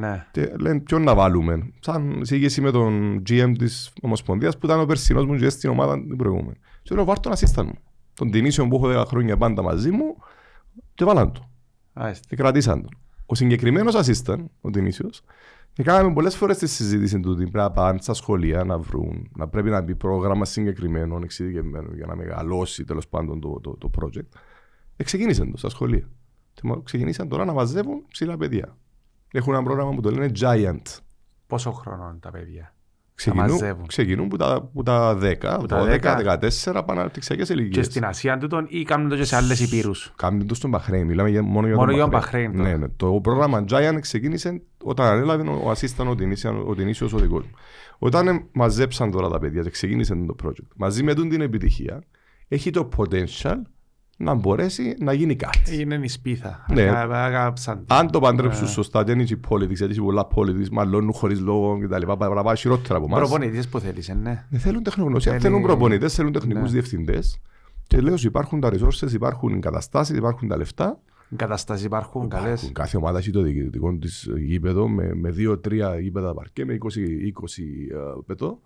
Ναι. 0.00 0.26
και 0.30 0.52
λένε 0.60 0.80
ποιον 0.80 1.02
να 1.02 1.14
βάλουμε; 1.14 1.72
Σαν 1.80 2.20
σύγκριση 2.22 2.60
με 2.60 2.70
τον 2.70 3.22
GM 3.30 3.52
της 3.58 3.92
Ομοσπονδίας 4.02 4.58
που 4.58 4.66
ήταν 4.66 4.80
ο 4.80 4.86
περσινό 4.86 5.24
μου 5.24 5.36
και 5.36 5.48
στην 5.48 5.70
ομάδα 5.70 5.94
την 5.94 6.16
προηγούμενη. 6.16 6.56
Και 6.82 6.94
λέω 6.94 7.04
βάρ' 7.04 7.20
τον 7.20 7.32
assistant 7.32 7.64
μου. 7.64 7.78
Τον 8.18 8.30
Τινίσιο 8.30 8.68
που 8.68 8.76
έχω 8.76 9.00
10 9.02 9.06
χρόνια 9.06 9.36
πάντα 9.36 9.62
μαζί 9.62 9.90
μου 9.90 10.16
και 10.94 11.04
βάλαν 11.04 11.32
το. 11.32 11.50
Μάλιστα. 11.92 12.24
Και 12.28 12.36
κρατήσαν 12.36 12.82
τον. 12.82 12.90
Ο 13.26 13.34
συγκεκριμένος 13.34 13.94
assistant, 13.96 14.44
ο 14.60 14.70
Τινίσιος, 14.70 15.22
και 15.72 15.82
κάναμε 15.82 16.12
πολλές 16.12 16.36
φορές 16.36 16.58
τη 16.58 16.66
συζήτηση 16.66 17.20
του 17.20 17.30
ότι 17.30 17.42
πρέπει 17.42 17.56
να 17.56 17.70
πάνε 17.70 17.98
στα 18.00 18.14
σχολεία 18.14 18.64
να 18.64 18.78
βρουν, 18.78 19.30
να 19.36 19.48
πρέπει 19.48 19.70
να 19.70 19.80
μπει 19.80 19.94
πρόγραμμα 19.94 20.44
συγκεκριμένο, 20.44 21.18
εξειδικευμένο 21.22 21.94
για 21.94 22.06
να 22.06 22.16
μεγαλώσει 22.16 22.84
τέλος 22.84 23.08
πάντων 23.08 23.40
το, 23.40 23.60
το, 23.60 23.76
το 23.76 23.90
project. 24.00 24.28
Ε, 24.96 25.02
ξεκίνησαν 25.04 25.50
το 25.50 25.56
στα 25.56 25.68
σχολεία. 25.68 26.08
Και 26.52 26.60
μα- 26.64 26.80
ξεκινήσαν 26.84 27.28
τώρα 27.28 27.44
να 27.44 27.52
μαζεύουν 27.52 28.04
ψηλά 28.08 28.36
παιδιά. 28.36 28.76
Έχουν 29.32 29.54
ένα 29.54 29.62
πρόγραμμα 29.62 29.94
που 29.94 30.00
το 30.00 30.10
λένε 30.10 30.30
Giant. 30.40 30.82
Πόσο 31.46 31.72
χρόνο 31.72 32.08
είναι 32.08 32.18
τα 32.20 32.30
παιδιά; 32.30 32.74
Ξεκινούν, 33.18 33.50
μαζεύουν. 33.50 33.86
ξεκινούν 33.86 34.28
που 34.28 34.36
τα, 34.36 34.70
που 34.74 34.82
τα 34.82 35.18
10, 35.22 35.34
που 35.58 35.66
τα 35.66 35.98
τα 36.00 36.18
10, 36.28 36.38
14 36.72 36.82
παναναπτυξιακέ 36.86 37.42
Και 37.42 37.52
ηλικίες. 37.52 37.86
στην 37.86 38.04
Ασία 38.04 38.38
τούτον 38.38 38.66
ή 38.68 38.82
κάνουν 38.82 39.08
το 39.08 39.16
και 39.16 39.24
σε 39.24 39.36
άλλες 39.36 39.60
υπήρους; 39.60 40.12
Κάνουν 40.16 40.46
το 40.46 40.54
στον 40.54 40.70
Μπαχρέιν, 40.70 41.06
μιλάμε 41.06 41.28
για, 41.28 41.42
μόνο 41.42 41.66
για 41.66 41.76
Μόνο 41.76 41.86
τον 41.86 41.94
για 41.94 42.02
τον 42.04 42.12
Μπαχρέιν. 42.12 42.50
Μπαχρέιν 42.50 42.66
Ναι, 42.72 42.74
τώρα. 42.74 42.86
ναι. 42.86 42.92
Το 42.96 43.20
πρόγραμμα 43.22 43.64
Giant 43.70 43.98
ξεκίνησε 44.00 44.62
όταν 44.84 45.06
ανέλαβε 45.06 45.48
ο 45.50 45.70
assistant 45.70 46.06
ο 46.06 46.14
Τινήσια- 46.14 46.64
ο 46.66 46.74
Τινήσιος 46.74 47.12
ο 47.12 47.18
δικός 47.18 47.42
μου. 47.44 47.50
Όταν 47.98 48.28
ε, 48.28 48.44
μαζέψαν 48.52 49.10
τώρα 49.10 49.28
τα 49.28 49.38
παιδιά 49.38 49.62
και 49.62 49.70
ξεκίνησε 49.70 50.14
το 50.26 50.36
project, 50.44 50.68
μαζί 50.76 51.02
με 51.02 51.14
τον 51.14 51.28
την 51.28 51.40
επιτυχία, 51.40 52.02
έχει 52.48 52.70
το 52.70 52.88
potential 52.96 53.54
να 54.20 54.34
μπορέσει 54.34 54.94
να 55.00 55.12
γίνει 55.12 55.36
κάτι. 55.36 55.80
Είναι 55.80 55.98
η 56.02 56.08
σπίθα. 56.08 56.64
Ναι. 56.72 56.82
Αγα- 56.82 57.24
Αγάψαν. 57.24 57.84
Αν 57.88 58.10
το 58.10 58.20
παντρέψουν 58.20 58.64
Ναι. 58.64 58.70
σωστά, 58.70 59.04
δεν 59.04 59.18
είναι 59.18 59.28
η 59.30 59.40
politics, 59.48 59.68
γιατί 59.74 59.92
έχει 59.92 60.00
πολλά 60.00 60.26
politics, 60.34 60.68
μαλώνουν 60.72 61.12
χωρίς 61.12 61.40
λόγο 61.40 61.78
κτλ. 61.78 62.02
Παραπάνω 62.18 62.54
χειρότερα 62.54 62.96
από 62.98 63.06
εμάς. 63.06 63.18
Προπονητές 63.18 63.68
που 63.68 63.78
θέλεις, 63.78 64.08
ε, 64.08 64.14
ναι. 64.14 64.44
Δεν 64.50 64.60
θέλουν 64.60 64.82
τεχνογνωσία, 64.82 65.32
Δεν 65.32 65.40
θέλουν 65.40 65.58
είναι- 65.58 65.66
προπονητές, 65.66 66.14
θέλουν 66.14 66.32
τεχνικούς 66.32 66.62
Ναι. 66.62 66.68
διευθυντές. 66.68 67.40
Και 67.86 68.00
λέω 68.00 68.16
σου 68.16 68.26
υπάρχουν 68.26 68.60
τα 68.60 68.70
resources, 68.72 69.12
υπάρχουν 69.12 69.50
οι 69.50 69.54
εγκαταστάσει, 69.54 70.16
υπάρχουν 70.16 70.48
τα 70.48 70.56
λεφτά. 70.56 70.98
Οι 71.30 71.36
καταστάσεις 71.36 71.84
υπάρχουν 71.84 72.28
καλές. 72.28 72.46
Υπάρχουν. 72.50 72.72
Κάθε 72.72 72.96
ομάδα 72.96 73.18
έχει 73.18 73.30
το 73.30 73.42
δι- 73.42 73.70
δικό 73.72 73.96
της 73.98 74.28
γήπεδο 74.38 74.88
με, 74.88 75.14
με 75.14 75.30
δύο-τρία 75.30 75.98
γήπεδα 76.00 76.34
παρκέ, 76.34 76.64
με 76.64 76.72
20, 76.72 77.00
20 77.26 77.62
uh, 78.18 78.22
πετώ. 78.26 78.60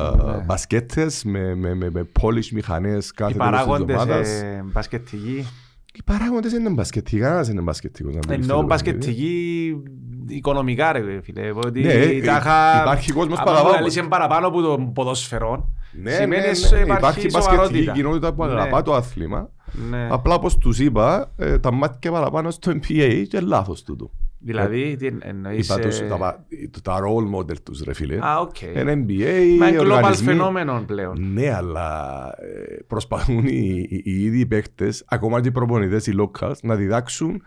Ναι. 0.00 0.42
Μπασκέτες 0.44 1.24
με, 1.24 1.54
με, 1.54 1.74
με, 1.74 1.90
με 1.90 2.06
polish 2.20 2.48
μηχανές 2.52 3.12
κάθε 3.12 3.32
Οι 3.32 3.36
τέλος 3.36 3.50
της 3.50 3.58
παράγοντες 3.66 3.96
εβδομάδας. 3.96 4.28
ε, 4.28 4.64
μπασκετικοί. 4.72 5.46
Οι 5.92 6.02
παράγοντες 6.04 6.50
δεν 6.52 6.60
είναι 6.60 6.70
μπασκετικοί, 6.70 7.18
κανένας 7.18 7.46
δεν 7.46 7.54
είναι 7.56 7.64
μπασκετικός. 7.64 8.14
να 8.14 8.20
μιλήσει 8.28 8.48
Εννοώ 8.50 8.58
στο 8.58 8.66
παιχνίδι. 8.66 8.96
μπασκετικοί 8.96 9.82
οικονομικά 10.26 10.92
ρε 10.92 11.20
φίλε. 11.22 11.50
Ότι 11.54 11.80
Ναι, 11.80 11.92
ε, 11.92 12.20
τάχα- 12.20 12.80
υπάρχει 12.80 13.12
κόσμος 13.12 13.38
άμα 13.38 13.44
παραπάνω. 13.46 13.68
βγάλεις 13.74 13.96
εν 13.96 14.08
παραπάνω 14.08 14.46
από 14.46 14.60
το 14.62 14.90
ποδόσφαιρο. 14.94 15.72
Ναι, 16.02 16.10
σημαίνει 16.10 16.62
ναι, 16.62 16.76
ναι, 16.76 16.82
ότι 16.82 16.90
ναι, 16.90 16.96
υπάρχει 16.96 17.18
υπάρχει 17.18 17.26
μπασκετική 17.30 17.54
σοβαρότητα. 17.54 17.92
κοινότητα 17.92 18.32
που 18.34 18.44
Ναι. 18.44 18.50
αγαπά 18.52 18.82
το 18.82 18.94
άθλημα. 18.94 19.50
Ναι. 19.90 20.08
Απλά 20.10 20.34
όπως 20.34 20.56
τους 20.58 20.78
είπα, 20.78 21.32
ε, 21.36 21.58
τα 21.58 21.72
μάτια 21.72 22.10
παραπάνω 22.12 22.50
στο 22.50 22.72
NBA 22.72 23.24
και 23.28 23.40
λάθος 23.40 23.82
τούτο. 23.82 24.10
Δηλαδή, 24.38 24.96
τι 24.96 25.08
εννοείς... 25.20 25.68
Είπα 25.68 25.78
τους, 25.80 26.00
ε, 26.00 26.06
τα, 26.06 26.16
πα- 26.16 26.46
τα 26.82 26.98
role 27.00 27.36
model 27.38 27.58
τους 27.62 27.82
ρε 27.82 27.92
φίλε. 27.94 28.18
Α, 28.26 28.38
οκ. 28.40 28.62
Ένα 28.62 28.92
NBA, 28.92 29.56
Μα 29.58 29.68
είναι 29.68 29.78
global 29.78 29.80
οργανισμοί. 29.80 30.26
φαινόμενο 30.26 30.82
πλέον. 30.86 31.32
Ναι, 31.32 31.50
αλλά 31.54 32.20
ε, 32.40 32.76
προσπαθούν 32.86 33.46
οι, 33.46 33.86
οι, 33.88 34.02
οι 34.04 34.24
ίδιοι 34.24 34.46
παίκτες, 34.46 35.04
ακόμα 35.08 35.40
και 35.40 35.48
οι 35.48 35.52
προπονητές, 35.52 36.06
οι 36.06 36.14
locals, 36.20 36.54
να 36.62 36.74
διδάξουν 36.76 37.42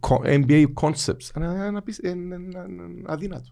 co- 0.00 0.26
NBA 0.26 0.64
concepts. 0.80 1.36
Είναι, 1.36 1.46
είναι, 1.68 1.78
απίσ- 1.78 2.04
είναι- 2.04 2.34
είναι- 2.34 2.64
είναι 2.68 3.02
αδύνατο. 3.06 3.48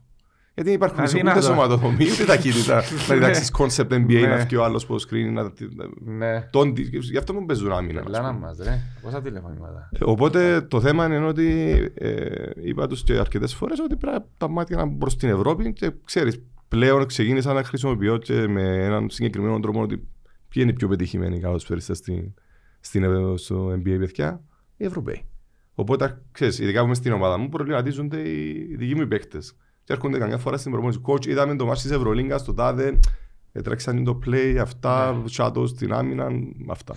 Γιατί 0.55 0.71
υπάρχουν 0.73 1.07
σε 1.07 1.17
Αδύνατο. 1.17 1.39
ούτε 1.39 1.47
σωματοδομή, 1.47 2.11
ούτε 2.13 2.25
ταχύτητα. 2.25 2.83
Να 3.09 3.15
διδάξεις 3.15 3.53
concept 3.59 3.93
NBA, 3.93 4.07
Ναι. 4.07 4.27
να 4.27 4.37
βγει 4.37 4.57
ο 4.57 4.65
άλλος 4.65 4.87
πώς 4.87 5.07
screen, 5.11 5.33
να... 5.33 5.53
Ναι. 6.01 6.41
Τον... 6.51 6.75
Γι' 7.11 7.17
αυτό 7.17 7.35
μου 7.35 7.47
παίζουν 7.47 7.73
άμυνα. 7.73 8.01
ας 8.01 8.07
Λάνα 8.09 8.33
πούμε. 8.35 8.47
μας 8.47 8.59
ρε. 8.63 8.79
Πόσα 9.03 9.23
τηλεφωνήματα. 9.23 9.89
Οπότε 10.01 10.61
το 10.61 10.81
θέμα 10.81 11.07
είναι 11.07 11.27
ότι 11.27 11.49
ε, 11.95 12.51
είπα 12.63 12.87
τους 12.87 13.03
και 13.03 13.13
αρκετές 13.13 13.55
φορές 13.55 13.79
ότι 13.79 13.97
πρέπει 13.97 14.17
να 14.19 14.27
τα 14.37 14.49
μάτια 14.49 14.77
να 14.77 14.89
προς 14.89 15.17
την 15.17 15.29
Ευρώπη 15.29 15.73
και 15.73 15.93
ξέρεις, 16.05 16.43
πλέον 16.69 17.07
ξεκίνησα 17.07 17.53
να 17.53 17.65
χρησιμοποιώ 17.65 18.17
και 18.17 18.49
με 18.49 18.85
έναν 18.85 19.11
συγκεκριμένο 19.11 19.61
τρόπο 19.61 19.81
ότι 19.81 19.97
ποιοι 20.49 20.63
είναι 20.63 20.71
οι 20.71 20.75
πιο 20.75 20.89
πετυχημένοι 20.89 21.41
καλοσφαιριστές 21.41 21.97
στην, 21.99 22.35
στην, 22.81 23.03
ε, 23.05 23.37
στο 23.37 23.69
NBA 23.73 23.97
παιδιά, 23.99 24.41
οι 24.77 24.85
Ευρωπαίοι. 24.85 25.25
Οπότε, 25.75 26.23
ξέρεις, 26.33 26.59
ειδικά 26.59 26.81
που 26.81 26.87
είμαι 26.87 26.95
στην 26.95 27.13
ομάδα 27.13 27.39
μου, 27.39 27.49
προβληματίζονται 27.49 28.19
οι, 28.21 28.49
οι 28.71 28.77
δικοί 28.77 28.95
μου 28.95 29.03
οι 29.03 29.07
παίκτες. 29.07 29.57
Και 29.85 29.93
έρχονται 29.93 30.19
καμιά 30.19 30.39
φορά 30.39 30.57
στην 30.57 30.71
προπόνηση. 30.73 31.01
Coach, 31.07 31.27
είδαμε 31.27 31.57
το 31.57 31.67
μάτι 31.67 31.81
της 31.83 31.91
Ευρωλίγκας, 31.91 32.45
το 32.45 32.55
τάδε, 32.55 32.99
έτρεξαν 33.53 34.05
το 34.05 34.19
play, 34.27 34.57
αυτά, 34.61 35.13
Ναι. 35.13 35.23
shadows 35.37 35.69
στην 35.69 35.93
άμυνα, 35.93 36.29
αυτά. 36.69 36.95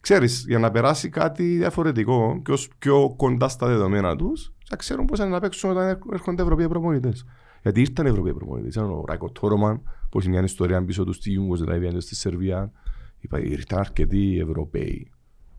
Ξέρεις, 0.00 0.44
για 0.48 0.58
να 0.58 0.70
περάσει 0.70 1.08
κάτι 1.08 1.44
διαφορετικό 1.56 2.40
και 2.44 2.52
ως 2.52 2.68
πιο 2.78 3.14
κοντά 3.16 3.48
στα 3.48 3.66
δεδομένα 3.66 4.16
τους, 4.16 4.52
θα 4.68 4.76
ξέρουν 4.76 5.04
πώς 5.04 5.18
είναι 5.18 5.28
να 5.28 5.40
παίξουν 5.40 5.70
όταν 5.70 5.88
έρχ- 5.88 6.12
έρχονται 6.12 6.42
Ευρωπαίοι 6.42 6.68
προπονητές. 6.68 7.24
Γιατί 7.62 7.80
ήρθαν 7.80 8.06
Ευρωπαίοι 8.06 8.34
προπονητές. 8.34 8.74
Ήταν 8.74 8.90
ο 8.90 9.04
Ράικο 9.08 9.30
Τόρομαν, 9.30 9.82
που 10.10 10.18
έχει 10.18 10.28
μια 10.28 10.42
ιστορία 10.42 10.84
πίσω 10.84 11.04
του 11.04 11.12
στη 11.12 11.32
Ιούγκοσλαβία 11.32 11.90
και 11.90 12.00
στη 12.00 12.14
Σερβία. 12.14 12.72
Είπα, 13.20 13.40
ήρθαν 13.40 13.78
αρκετοί 13.78 14.38
Ευρωπαίοι. 14.48 15.10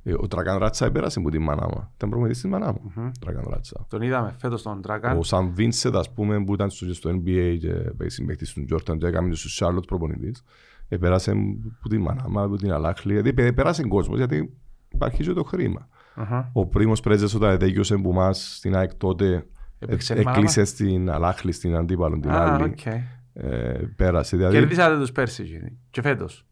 Ε, 0.10 0.14
Ο 0.18 0.28
Τρακάν 0.28 0.58
Ράτσα 0.58 0.86
επέρασε 0.86 1.20
από 1.20 1.30
τη 1.30 1.40
μάνα 1.40 1.62
μου. 1.68 1.90
Ήταν 1.96 2.10
προπονητής 2.10 2.42
της 2.42 2.52
μάνας 2.52 2.72
μου. 2.72 2.92
Μμμ. 2.96 3.12
Τρακάν 3.20 3.44
Ράτσα. 3.50 3.86
Τον 3.90 4.02
είδαμε 4.02 4.36
φέτος 4.40 4.62
τον 4.62 4.82
Τράκαν. 4.82 5.18
Ο 5.18 5.24
Σαν 5.24 5.52
Βίνσετ, 5.54 5.96
ας 5.96 6.14
πούμε, 6.14 6.44
που 6.44 6.54
ήταν 6.54 6.70
στο, 6.70 6.94
στο 6.94 7.10
NBA 7.10 7.58
και 7.60 7.70
παίζει 7.74 8.16
συμπαίκτης 8.16 8.54
του 8.54 8.66
Τζόρταν 8.66 8.98
και 8.98 9.06
έκαμε 9.08 9.30
και 9.30 9.36
στο 9.36 9.50
Σάρλοτ 9.50 9.86
προπονητής. 9.86 10.44
Επέρασε 10.90 11.32
από 11.80 11.90
τη 11.90 11.98
μάνα 11.98 12.24
από 12.44 12.56
την 12.56 12.72
Αλάχλη. 12.72 13.14
Γιατί 13.14 13.34
πε- 13.34 13.54
πέρασε 13.54 13.84
κόσμος, 13.84 14.18
γιατί 14.18 14.54
υπάρχει 14.94 15.24
και 15.24 15.34
το 15.34 15.44
χρήμα. 15.44 15.88
Αχα. 16.16 16.50
Ο 16.54 16.66
Πρίμος 16.66 17.00
Πρέτζες 17.00 17.34
όταν 17.34 17.58
τέγιωσε 17.58 17.98
που 17.98 18.14
μας 18.14 18.56
στην 18.58 18.76
ΑΕΚ 18.76 18.94
τότε 18.96 19.46
Έπαιξε 19.80 20.14
ε, 20.14 20.20
η 20.20 20.24
μάνα. 20.24 20.38
έκλεισε 20.38 20.64
στην 20.66 21.10
Αλάχλη, 21.10 21.52
στην 21.52 21.76
αντίπαλο 21.76 22.20
την 22.20 22.30
Α, 22.32 22.54
άλλη. 22.54 22.64
οκ. 22.64 22.86
Ε, 23.34 23.92
πέρασε. 23.96 24.38
Δηλαδή, 24.38 24.58
Κερδίσατε 24.58 24.98
τους 24.98 25.12
πέρσι 25.12 25.42
εκείνοι. 25.44 25.78
και 25.90 26.02
φέτος. 26.02 26.46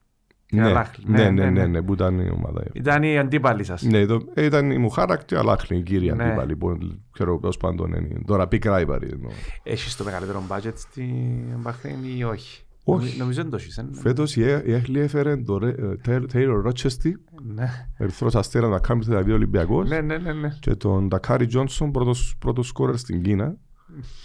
Η 0.50 0.56
ναι, 0.56 0.66
Αλάχλη. 0.66 1.04
ναι, 1.08 1.18
Ναι, 1.18 1.24
ναι, 1.30 1.44
ναι, 1.44 1.50
ναι, 1.50 1.60
ναι. 1.62 1.66
ναι, 1.68 1.82
που 1.82 1.94
ήταν 1.94 2.20
η 2.20 2.30
ομάδα. 2.30 2.64
Ήταν 2.74 3.04
οι 3.04 3.18
αντίπαλοι 3.18 3.64
σας. 3.64 3.82
Ναι, 3.84 4.06
το, 4.06 4.20
ε, 4.34 4.46
ήταν 4.46 4.72
η 4.72 4.78
Μουχάρακ 4.78 5.26
και 5.26 5.36
η 5.36 5.38
Αλάχλη, 5.38 5.78
η 5.78 5.82
κύρια 5.84 6.16
Ναι. 6.16 6.24
αντίπαλη. 6.24 6.56
Που, 6.56 6.78
ξέρω 7.12 7.40
πώς 7.40 7.58
πάντων 7.58 7.94
είναι. 7.94 8.20
Τώρα 8.26 8.48
πει 8.48 8.60
Κράιπαρη. 8.60 9.10
εννοώ. 9.14 9.30
Έχεις 9.64 9.96
το 9.96 10.04
μεγαλύτερο 10.04 10.44
budget 10.50 10.74
στην 10.76 11.60
Μπαχρέιν 11.62 11.98
ή 12.18 12.24
όχι; 12.24 12.64
Όχι. 12.84 13.06
Νομι- 13.06 13.18
Νομίζω 13.20 13.42
δεν 13.42 13.52
το 13.52 13.58
έχεις. 13.58 13.78
ε. 13.78 13.86
Φέτος 13.92 14.36
η 14.36 14.44
Ε- 14.44 14.62
η 14.66 14.74
Έχλη 14.74 15.00
έφερε 15.00 15.38
τον 15.38 15.58
Ρε- 15.58 15.70
ε, 15.70 15.96
Τέιλ- 16.04 16.32
Τέιλορ 16.32 16.62
Ρότσεστη, 16.64 17.18
Ναι. 17.56 17.88
Ερυθρός 17.98 18.36
Αστέρας 18.36 18.70
να 18.70 18.80
κάνει 18.80 19.06
τα 19.06 19.22
δύο 19.24 19.34
Ολυμπιακός 19.36 19.90
Ναι, 19.90 20.02
ναι, 20.02 20.18
ναι, 20.18 20.34
ναι. 20.34 20.50
και 20.60 20.76
τον 20.76 21.10
Τακάρι 21.10 21.46
Τζόνσον 21.46 21.92
πρώτος, 21.92 22.36
πρώτος 22.40 22.68
σκόρερ 22.68 22.98
στην 22.98 23.22
Κίνα 23.22 23.56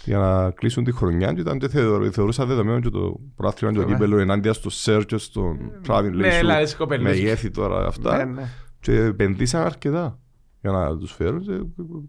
για 0.05 0.17
να 0.17 0.51
κλείσουν 0.51 0.83
τη 0.83 0.91
χρονιά 0.91 1.33
και 1.33 1.41
ήταν 1.41 1.59
και 1.59 1.67
θεω- 1.69 2.11
θεωρούσα 2.11 2.45
δεδομένο 2.45 2.79
και 2.79 2.89
το 2.89 3.19
πρόθυμα 3.35 3.71
και 3.71 3.77
το 3.79 3.85
Ναι. 3.85 3.93
κύπελο 3.93 4.17
ενάντια 4.17 4.53
στο 4.53 4.69
Σέρ 4.69 5.05
και 5.05 5.17
στον 5.17 5.57
Τράβιν 5.83 6.15
Ναι, 6.15 6.27
έλα, 6.27 6.53
λέει 6.53 6.61
εσύ 6.61 6.71
σου 6.71 6.77
κοπέλους. 6.77 7.03
μεγέθη 7.05 7.49
τώρα 7.51 7.87
αυτά 7.87 8.17
Ναι, 8.17 8.23
ναι. 8.31 8.47
και 8.79 8.93
επενδύσαν 8.93 9.61
αρκετά 9.65 10.19
για 10.61 10.71
να 10.71 10.97
τους 10.97 11.11
φέρουν 11.13 11.41
και 11.41 11.51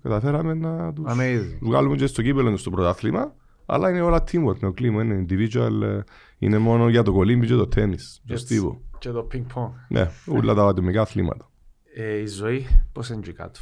καταφέραμε 0.03 0.55
να 0.55 0.93
τους 0.93 1.05
Amazing. 1.09 1.57
τους 1.61 1.69
βγάλουμε 1.69 1.97
και 1.97 2.07
στο 2.07 2.23
κύπελο 2.23 2.57
στο 2.57 2.71
πρωτάθλημα 2.71 3.35
αλλά 3.67 3.91
είναι 3.91 4.01
όλα 4.01 4.19
teamwork, 4.25 4.33
είναι 4.59 4.67
ο 4.67 4.73
κλίμα, 4.73 5.03
είναι 5.03 5.25
individual, 5.29 5.83
ε, 5.83 6.01
είναι 6.39 6.59
μόνο 6.59 6.89
για 6.89 7.03
το 7.03 7.13
κολύμπι 7.13 7.47
και 7.47 7.55
το 7.55 7.67
τέννις, 7.67 8.21
το 8.27 8.33
Έτσι. 8.33 8.45
στίβο. 8.45 8.81
Και 8.99 9.11
το 9.11 9.27
ping 9.33 9.45
pong. 9.55 9.71
Ναι, 9.89 10.11
όλα 10.27 10.55
τα 10.55 10.65
ατομικά 10.67 11.01
αθλήματα. 11.01 11.51
Ε, 11.97 12.17
η 12.17 12.27
ζωή, 12.27 12.67
πώς 12.93 13.09
είναι 13.09 13.19
εκεί 13.19 13.33
κάτω; 13.33 13.61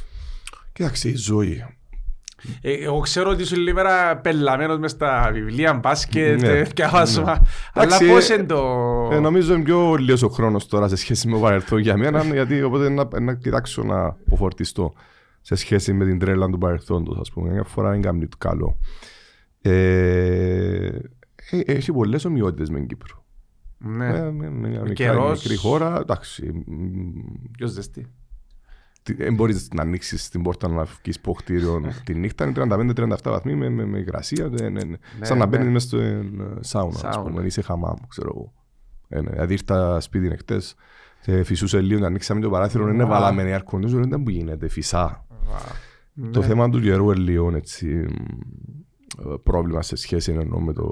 Κοίταξε, 0.73 1.09
η 1.09 1.15
ζωή. 1.15 1.63
Ε, 2.61 2.73
εγώ 2.73 2.99
ξέρω 2.99 3.29
ότι 3.29 3.41
είσαι 3.41 3.55
σήμερα 3.55 4.17
πελαμένος 4.17 4.77
μες 4.79 4.91
στα 4.91 5.29
βιβλία 5.33 5.73
μπάσκετ, 5.73 6.41
Ναι. 6.41 6.47
ε, 6.47 6.61
διαβάσμα. 6.61 7.23
Ναι. 7.23 7.31
Αλλά 7.73 7.83
Εντάξει, 7.95 8.07
πώς 8.07 8.29
ε, 8.29 8.33
είναι 8.33 8.43
το... 8.43 8.59
Ε, 9.11 9.19
νομίζω 9.19 9.53
είναι 9.53 9.63
πιο 9.63 9.95
λίγος 9.95 10.21
ο 10.23 10.27
χρόνος 10.29 10.67
τώρα 10.67 10.87
σε 10.87 10.95
σχέση 10.95 11.27
με 11.27 11.33
το 11.33 11.39
παρελθόν 11.39 11.79
για 11.79 11.97
μένα, 11.97 12.23
γιατί 12.23 12.61
οπότε 12.63 12.89
να, 12.89 13.19
να 13.19 13.33
κοιτάξω 13.35 13.83
να 13.83 14.05
αποφορτιστώ 14.05 14.93
σε 15.41 15.55
σχέση 15.55 15.93
με 15.93 16.05
την 16.05 16.19
τρέλα 16.19 16.49
του 16.49 16.57
παρελθόντος, 16.57 17.17
ας 17.19 17.31
πούμε. 17.31 17.49
Μια 17.49 17.63
φορά 17.63 17.93
είναι 17.93 18.03
κάνει 18.05 18.27
το 18.27 18.37
καλό. 18.37 18.77
Ε, 19.61 20.85
ε, 21.51 21.59
έχει 21.65 21.91
πολλές 21.91 22.25
ομοιότητες 22.25 22.69
με 22.69 22.77
την 22.77 22.87
Κύπρο. 22.87 23.23
Ναι, 23.77 24.07
Ε, 24.07 24.11
με- 24.31 24.49
με 24.49 24.67
μια 24.67 24.79
μικρή, 24.79 24.93
καιρός. 24.93 25.41
μικρή 25.43 25.55
χώρα, 25.57 25.97
εντάξει. 26.01 26.63
μ, 26.67 27.51
ποιος 27.57 27.71
ζεστή. 27.71 28.07
Τι- 29.03 29.13
Δεν 29.13 29.33
μπορείς 29.33 29.67
να 29.73 29.81
ανοίξεις 29.81 30.29
την 30.29 30.41
πόρτα 30.41 30.67
να 30.67 30.83
βγεις 30.83 31.17
από 31.17 31.33
κτίριο 31.33 31.81
τη 32.05 32.13
νύχτα, 32.15 32.45
είναι 32.45 32.53
35-37 32.97 33.15
βαθμοί 33.23 33.55
με, 33.55 33.69
με, 33.69 33.85
με 33.85 33.97
υγρασία. 33.99 34.47
ναι, 34.47 34.69
ναι, 34.69 34.83
ναι. 34.83 34.97
Σαν 35.21 35.37
να 35.37 35.45
ναι. 35.45 35.57
μπαίνεις 35.57 35.71
μέσα 35.71 35.87
στο 35.87 35.97
ε, 35.99 36.23
σάουνα, 36.59 36.93
ας 37.07 37.15
Σάουνα. 37.15 37.29
πούμε, 37.31 37.45
είσαι 37.45 37.61
χαμάμ, 37.61 37.95
ξέρω 38.07 38.31
εγώ. 38.35 38.53
Ε, 39.09 39.21
ναι. 39.21 39.29
Δηλαδή 39.29 39.53
ήρθα 39.53 39.99
σπίτι 39.99 40.35
χτες, 40.37 40.75
και 41.21 41.43
φυσούσε 41.43 41.81
λίγο, 41.81 41.99
να 41.99 42.07
ανοίξαμε 42.07 42.41
το 42.41 42.49
παράθυρο, 42.49 42.89
είναι 42.89 43.03
Α. 43.03 43.07
βάλαμε 43.07 43.57
air 43.57 43.75
conditioner, 43.75 43.85
δεν 43.89 44.03
ήταν 44.03 44.23
που 44.23 44.29
γίνεται, 44.29 44.67
φυσά. 44.67 45.25
Το 46.31 46.39
Ναι. 46.39 46.45
θέμα 46.45 46.69
του 46.69 46.81
καιρού 46.81 47.11
είναι 47.11 47.19
λίγο 47.19 47.55
έτσι, 47.55 47.85
μ, 47.87 48.03
ε, 49.31 49.35
πρόβλημα 49.43 49.81
σε 49.81 49.95
σχέση 49.95 50.31
εννοώ 50.31 50.59
με 50.59 50.73
το 50.73 50.83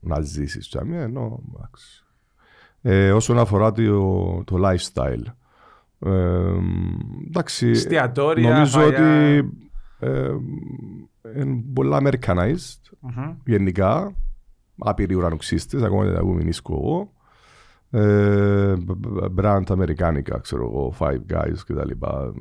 να 0.00 0.20
ζήσεις. 0.20 0.68
Και 0.68 0.78
αμέ, 0.78 0.96
ενώ, 1.02 1.40
εντάξει. 1.54 2.04
Ε, 2.82 3.12
όσον 3.12 3.38
αφορά 3.38 3.72
το, 3.72 4.44
το 4.44 4.56
lifestyle. 4.64 5.22
Ε, 6.06 6.52
εντάξει, 7.40 7.68
Εστιατόρια, 7.68 8.52
νομίζω 8.52 8.78
φαγιά. 8.80 8.88
ότι 8.98 9.48
ε, 9.98 10.30
είναι 11.36 11.62
πολλά 11.72 12.00
Americanized 12.02 12.80
Μμμ. 13.00 13.34
γενικά. 13.46 14.14
Άπειροι 14.78 15.14
ουρανοξύστες, 15.14 15.82
ακόμα 15.82 16.04
δεν 16.04 16.14
τα 16.14 16.20
πούμε 16.20 16.34
μηνίσκω 16.34 16.72
εγώ. 16.74 17.12
Ε, 17.92 18.74
brand 19.36 19.62
αμερικάνικα, 19.68 20.38
ξέρω 20.38 20.62
εγώ, 20.64 20.94
Five 20.98 21.20
Guys 21.32 21.56
και 21.66 21.74
τα 21.74 21.84
λοιπά. 21.86 22.32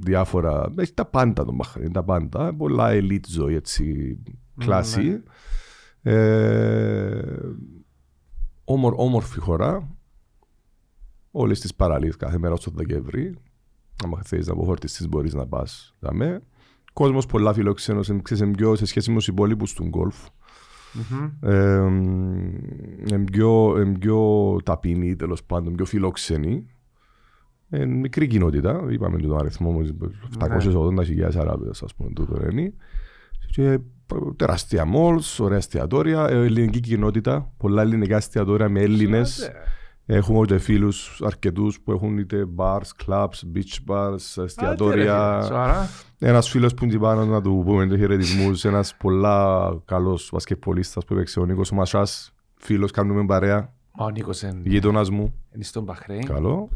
Διάφορα, 0.00 0.72
έχει 0.78 0.94
τα 0.94 1.04
πάντα 1.04 1.44
τον 1.44 1.54
Μπαχρέιν, 1.54 1.92
τα 1.92 2.02
πάντα. 2.04 2.54
Πολλά 2.54 2.88
elite 2.90 3.26
ζωή, 3.28 3.54
έτσι, 3.54 4.18
κλάση. 4.58 5.22
Ε, 6.02 7.20
όμορ, 8.64 8.94
όμορφη 8.96 9.40
χώρα. 9.40 9.88
Όλες 11.30 11.60
τις 11.60 11.74
παραλίες 11.74 12.16
κάθε 12.16 12.38
μέρα 12.38 12.56
στο 12.56 12.70
Δεκέμβρη. 12.74 13.34
Αν 14.04 14.20
θέλεις 14.24 14.46
να 14.46 14.52
αποφορτιστείς 14.52 15.08
μπορείς 15.08 15.34
να 15.34 15.46
πας. 15.46 15.94
Δαμε. 15.98 16.42
Κόσμος 16.92 17.26
πολλά 17.26 17.52
φιλόξενος, 17.52 18.08
είναι, 18.08 18.20
ξέρεις, 18.22 18.42
είναι 18.42 18.52
πιο 18.52 18.74
σε 18.74 18.86
σχέση 18.86 19.10
με 19.10 19.16
τους 19.16 19.28
υπόλοιπους 19.28 19.72
του 19.72 19.84
γκολφ. 19.84 20.16
Μμμ. 20.94 21.30
Ε, 21.40 21.76
είναι 23.06 23.24
πιο, 23.32 23.80
είναι 23.80 23.98
πιο 23.98 24.56
ταπεινοί, 24.64 25.16
τέλος 25.16 25.44
πάντων, 25.44 25.74
πιο 25.74 25.84
φιλόξενοι. 25.84 26.66
Ε, 27.70 27.84
μικρή 27.84 28.26
κοινότητα, 28.26 28.86
είπαμε 28.90 29.16
και 29.16 29.26
τον 29.26 29.38
αριθμό 29.38 29.72
μας, 29.72 29.92
780.000 30.38 31.36
Αράβες, 31.36 31.82
ας 31.82 31.94
πούμε, 31.94 32.10
τούτο 32.12 32.50
είναι. 32.50 32.72
Και 33.50 33.78
τεράστια 34.36 34.84
malls, 34.94 35.38
ωραία 35.38 35.56
εστιατόρια, 35.56 36.26
ε, 36.28 36.44
ελληνική 36.44 36.80
κοινότητα, 36.80 37.52
πολλά 37.56 37.82
ελληνικά 37.82 38.16
εστιατόρια 38.16 38.68
με 38.68 38.80
Έλληνες. 38.80 39.50
Έχουμε 40.06 40.38
ούτε 40.38 40.58
φίλους 40.58 41.20
αρκετούς 41.24 41.80
που 41.80 41.92
έχουν 41.92 42.18
είτε 42.18 42.44
bars, 42.56 43.06
clubs, 43.06 43.26
beach 43.54 43.78
bars, 43.88 44.42
εστιατόρια. 44.44 45.42
Σοβαρά. 45.42 45.88
Ένας 46.18 46.48
φίλος 46.48 46.74
που 46.74 46.84
είναι 46.84 46.98
πάνω 46.98 47.24
να 47.24 47.40
του 47.42 47.62
πούμε 47.66 47.86
το 47.86 47.96
χαιρετισμούς, 47.98 48.64
ένας 48.64 48.94
πολλά 48.96 49.70
καλός 49.84 50.28
βασκεπολίστας 50.32 51.04
που 51.04 51.14
έπαιξε 51.14 51.40
ο 51.40 51.44
Νίκος 51.44 51.72
ο 51.72 51.74
Μασάς, 51.74 52.32
φίλος, 52.56 52.90
κάνουμε 52.90 53.24
παρέα, 53.26 53.72
Μα 53.98 54.04
ο 54.04 54.10
Νίκος 54.10 54.42
είναι 54.42 54.60
γείτονας 54.64 55.10
μου, 55.10 55.34
είναι 55.54 55.64
στον 55.64 55.82
Μπαχρέιν. 55.82 56.24
καλό. 56.26 56.68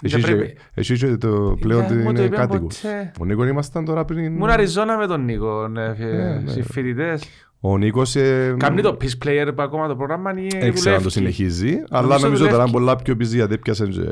Δεν 0.00 0.12
Εσύ 0.12 0.20
πρέπει- 0.26 0.52
και- 0.52 0.60
Εσύ 0.74 0.96
και 0.96 1.16
το 1.16 1.56
πλέον 1.60 1.80
Ναι, 1.82 1.96
μου 1.96 2.02
το 2.04 2.10
είναι 2.10 2.20
είπε 2.22 2.36
κάτοικος. 2.36 2.80
ποτέ. 2.80 3.12
Ο 3.20 3.24
Νίκος 3.24 3.48
ήμασταν 3.48 3.84
τώρα 3.84 4.04
πριν... 4.04 4.24
Ήμουν 4.24 4.50
Αριζόνα 4.50 4.96
με 4.96 5.06
τον 5.06 5.24
Νίκο, 5.24 5.68
ναι, 5.68 5.88
Ναι, 5.88 6.38
ναι. 6.44 6.50
συμφοιτητές. 6.50 7.24
Ο 7.60 7.78
Νίκος... 7.78 8.16
ε, 8.16 8.54
Κάνει 8.58 8.82
το 8.82 8.96
PeacePlayers 9.00 9.52
που 9.56 9.62
ακόμα 9.62 9.88
το 9.88 9.96
πρόγραμμα 9.96 10.30
ή 10.38 10.46
Δεν 10.60 10.72
ξέρω 10.72 10.94
αν 10.96 11.02
το 11.02 11.08
δουλεύει. 11.08 11.10
συνεχίζει, 11.10 11.76
αλλά 11.90 12.06
Νομίζω 12.06 12.24
νομίζω 12.26 12.44
τώρα 12.44 12.50
δουλεύει. 12.64 12.70
είναι 12.70 12.78
πολλά 12.78 12.96
πιο 12.96 13.14
busy 13.14 13.34
γιατί 13.34 13.54
έπιασε 13.54 13.86
και 13.86 14.06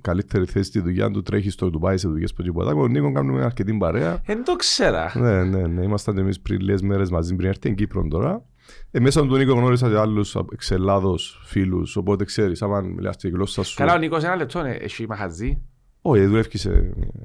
καλύτερη 0.00 0.44
θέση 0.44 0.68
στη 0.68 0.80
δουλειά 0.80 1.10
του, 1.10 1.22
τρέχει 1.22 1.50
στο 1.50 1.70
Ντουμπάι 1.70 1.96
σε 1.96 2.08
δουλειές 2.08 2.32
που 2.34 2.42
τίποτα. 2.42 2.74
Με 2.74 2.80
τον 2.80 2.90
Νίκος 2.90 3.12
κάνουμε 3.14 3.44
αρκετή 3.44 3.72
παρέα. 3.72 4.20
Δεν 4.26 4.44
το 4.44 4.56
ξέρα. 4.56 5.12
Ναι, 5.14 5.44
ναι, 5.44 5.66
ναι. 5.66 5.82
Ήμασταν 5.84 6.18
εμείς 6.18 6.40
πριν 6.40 6.60
λίγες 6.60 6.82
μέρες 6.82 7.10
μαζί 7.10 7.34
πριν 7.34 7.46
έρθει 7.48 7.58
στην 7.60 7.74
Κύπρο 7.74 8.06
τώρα. 8.10 8.42
Ε, 8.90 9.00
μέσα 9.00 9.20
από 9.20 9.28
τον 9.28 9.38
Νίκο 9.38 9.52
γνώρισα 9.54 9.88
και 9.88 9.96
άλλους 9.98 10.36
εξ 10.52 10.70
Ελλάδος 10.70 11.40
φίλους, 11.44 11.96
οπότε 11.96 12.24
ξέρεις, 12.24 12.62
άμα 12.62 12.80
μιλάς 12.80 13.16
τη 13.16 13.28
γλώσσα 13.28 13.62
σου. 13.64 13.76
Καλά, 13.76 13.94
ο 13.94 13.98
Νίκος 13.98 14.24
ένα 14.24 14.36
λεπτό, 14.36 14.62
ναι, 14.62 14.70
έχει 14.70 15.06
μαγαζί. 15.08 15.58
Όχι, 16.06 16.24
δουλεύει 16.24 16.58
σε 16.58 16.70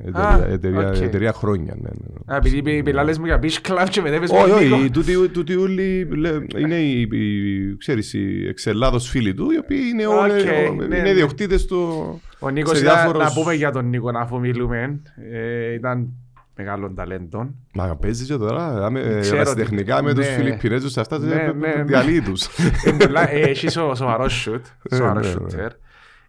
εταιρεία, 0.05 0.47
εταιρεία, 0.49 0.87
οκ. 0.89 0.95
εταιρεία 1.01 1.33
χρόνια. 1.33 1.75
Ναι, 1.81 1.89
ναι. 1.89 2.33
Α, 2.33 2.37
επειδή 2.37 2.57
είπε- 2.57 2.69
είπε 2.69 2.91
λάλες 2.91 3.17
μου 3.17 3.25
για 3.25 3.39
beach 3.43 3.69
club 3.71 3.85
και 3.89 4.01
μετά 4.01 4.15
είπες 4.15 4.29
Όχι, 4.31 4.49
μου 4.49 4.55
όχι, 4.55 4.67
Νίκο. 4.67 4.89
τούτοι- 4.91 5.31
τούτοι 5.31 5.55
όλοι 5.55 6.07
λέ- 6.11 6.59
είναι 6.59 6.75
οι, 6.75 7.01
οι, 7.11 7.77
ξέρεις, 7.77 8.13
οι 8.13 8.47
εξελάδος 8.47 9.09
φίλοι 9.09 9.33
του, 9.33 9.51
οι 9.51 9.57
οποίοι 9.57 9.79
είναι, 9.93 10.07
Οκ, 10.07 10.13
όλοι- 10.13 10.43
ναι, 10.77 10.85
είναι 10.85 11.01
ναι. 11.01 11.09
ιδιοκτήτες 11.09 11.65
του. 11.65 12.21
Ο 12.39 12.49
Νίκος 12.49 12.77
σε 12.77 12.83
ήταν, 12.83 12.95
διάφορους- 12.95 13.23
να 13.23 13.31
πούμε 13.33 13.53
για 13.53 13.71
τον 13.71 13.89
Νίκο 13.89 14.11
αφού 14.15 14.39
μιλούμε, 14.39 14.99
ε, 15.31 15.73
ήταν 15.73 16.07
μεγάλων 16.55 16.95
ταλέντων. 16.95 17.55
Μα 17.73 17.95
παίζεις 17.95 18.27
και 18.27 18.35
τώρα, 18.37 18.85
άμε- 18.85 19.17
Ξέρω 19.21 19.35
ερασιτεχνικά 19.35 20.03
με 20.03 20.13
τους 20.13 20.25
ναι. 20.27 20.33
Φιλιππινέζους 20.33 20.97
αυτά, 20.97 21.19
Ναι, 21.19 21.33
ε, 21.33 21.51
ναι, 21.53 21.67
ναι. 21.75 21.83
διαλύει 21.83 22.21
τους. 22.21 22.45
Ε, 22.85 22.91
πολλά- 23.05 23.31
ε, 23.31 23.39
Έχεις 23.39 23.71
σο- 23.71 23.95
σοβαρός 23.95 24.33
σουτ, 24.33 24.65
σοβαρός 24.93 25.27
ναι, 25.35 25.41
ναι. 25.43 25.49
σούτερ. 25.49 25.71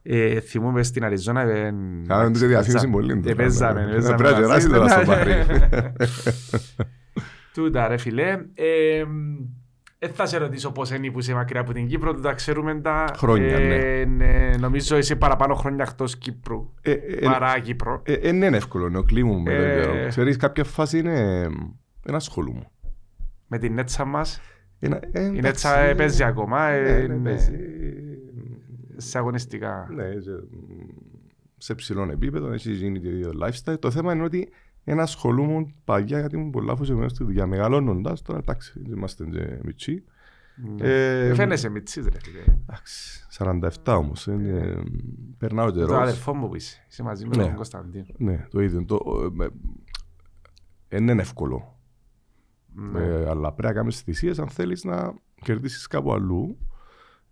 Ε, 0.03 0.41
Θυμούμαι 0.41 0.83
στην 0.83 1.05
Αριζόνα. 1.05 1.41
ε, 1.41 1.75
Κάναμε 2.07 2.31
τους 2.31 2.41
διαφήμιση 2.41 2.73
παίζα- 2.73 2.89
πολύ. 2.91 3.21
ε, 3.27 3.35
Παίζαμε, 3.35 3.85
Ναι, 3.85 3.93
παίζαμε. 3.93 4.17
Πρέπει 4.17 4.41
να 4.41 4.49
μαζί. 4.49 4.69
γεράσει 4.69 4.69
τώρα 4.69 4.89
στο 4.89 5.05
Μπαχρέιν. 5.05 5.47
Τούτα 7.55 7.89
ρε 7.89 7.97
φιλέ. 7.97 8.29
Ε, 8.55 9.05
Δεν 9.99 10.11
θα 10.13 10.27
σε 10.27 10.39
ρωτήσω 10.39 10.73
πώς 10.73 10.91
είναι 10.91 11.11
που 11.11 11.19
είσαι 11.19 11.35
μακριά 11.35 11.61
από 11.61 11.73
την 11.73 11.87
Κύπρο, 11.87 12.15
του 12.15 12.21
τα 12.21 12.33
ξέρουμε 12.33 12.81
τα... 12.81 13.05
Χρόνια, 13.17 13.57
Ε, 13.57 14.05
ναι. 14.05 14.51
Νομίζω 14.59 14.97
είσαι 14.97 15.17
παραπάνω 15.17 15.55
χρόνια 15.55 15.85
εκτός 15.89 16.17
Κύπρου, 16.19 16.73
Ε, 16.83 16.91
ε, 16.91 16.97
παρά 17.25 17.59
Κύπρο. 17.59 18.03
ε, 18.05 18.13
ε, 18.13 18.29
Είναι 18.29 18.47
εύκολο, 18.47 18.87
είναι 18.87 18.99
ο 18.99 19.03
κλίμου 19.03 19.41
με 19.41 19.55
τον 19.57 19.65
Ε. 19.65 19.75
καιρό. 19.81 20.09
Ξέρεις, 20.09 20.37
κάποια 20.37 20.65
φάση 20.65 20.99
είναι 20.99 21.41
ένα 22.07 22.17
ασχολούμαι. 22.17 22.71
Με 23.47 23.59
την 23.59 23.75
νέτσα 23.75 24.05
μας, 24.05 24.41
Ένα- 24.79 25.01
ε, 25.13 25.21
η 25.21 25.25
εντάξει, 25.25 25.41
νέτσα 25.41 25.79
ε, 25.79 25.95
παίζει 25.95 26.25
ακόμα, 26.25 26.69
ε, 26.69 26.83
Ναι, 26.83 26.91
ναι, 26.99 27.03
είναι 27.15 27.31
παίζει. 27.31 27.53
Σε 29.01 29.19
αγωνιστικά. 29.19 29.89
Ναι, 29.95 30.21
σε, 30.21 30.45
σε 31.57 31.75
ψηλό 31.75 32.03
επίπεδο, 32.11 32.53
έχει 32.53 32.73
γίνει 32.73 33.01
και 33.01 33.09
ίδιο 33.09 33.33
lifestyle. 33.43 33.79
Το 33.79 33.91
θέμα 33.91 34.13
είναι 34.13 34.23
ότι 34.23 34.49
ένα 34.85 35.03
ασχολούμαι 35.03 35.67
παλιά 35.85 36.19
γιατί 36.19 36.37
ήμουν 36.37 36.51
πολλά 36.51 36.73
αφοσιωμένος 36.73 37.11
στη 37.13 37.25
δουλειά. 37.25 37.47
Μεγαλώνοντας, 37.47 38.23
τώρα 38.23 38.39
εντάξει, 38.39 38.83
είμαστε 38.87 39.25
και 39.25 39.59
μητσί. 39.65 40.05
Ναι. 40.77 40.87
Ε, 40.89 41.29
Ε, 41.29 41.35
Φαίνεσαι 41.35 41.69
μητσής 41.69 42.05
ρε 42.07 42.19
φίλε. 42.23 42.41
Εντάξει, 42.63 43.27
47 43.85 43.97
όμως, 43.99 44.27
είναι, 44.27 44.83
περνάω 45.39 45.67
Το 45.73 45.79
καιρός. 45.79 45.93
αδερφό 46.03 46.35
μου 46.35 46.49
που 46.49 46.57
είσαι, 46.57 46.85
είσαι 46.91 47.03
μαζί 47.03 47.27
με 47.27 47.37
Ναι. 47.37 47.43
τον 47.43 47.55
Κωνσταντίνο. 47.55 48.05
Ναι, 48.19 48.47
το 48.51 48.61
ίδιο. 48.61 48.85
Το, 48.85 48.99
ε, 49.41 49.47
ε, 50.89 50.97
είναι 51.03 51.13
εύκολο. 51.23 51.79
Ναι. 52.75 53.01
Ε, 53.05 53.29
αλλά 53.29 53.53
πρέπει 53.53 53.75
να 53.75 53.81
κάνεις 53.81 54.01
θυσίες 54.01 54.39
αν 54.39 54.49
θέλεις 54.49 54.85
να 54.85 55.15
κερδίσεις 55.43 55.87
κάπου 55.87 56.13
αλλού. 56.13 56.59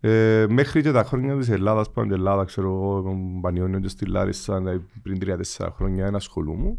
Ε, 0.01 0.47
μέχρι 0.49 0.83
και 0.83 0.91
τα 0.91 1.05
χρόνια 1.05 1.37
της 1.37 1.49
Ελλάδας, 1.49 1.91
πάνω 1.91 2.07
στην 2.07 2.19
Ελλάδα, 2.19 2.45
ξέρω 2.45 2.69
εγώ, 2.69 3.03
τον 3.03 3.41
Πανιόνιο 3.41 3.81
και 3.81 3.89
στη 3.89 4.07
Λάρισα, 4.07 4.59
δηλαδή 4.59 4.85
πριν 5.03 5.19
τρία-τέσσερα 5.19 5.71
χρόνια, 5.77 6.07
ένα 6.07 6.17
ασχολούμαι. 6.17 6.79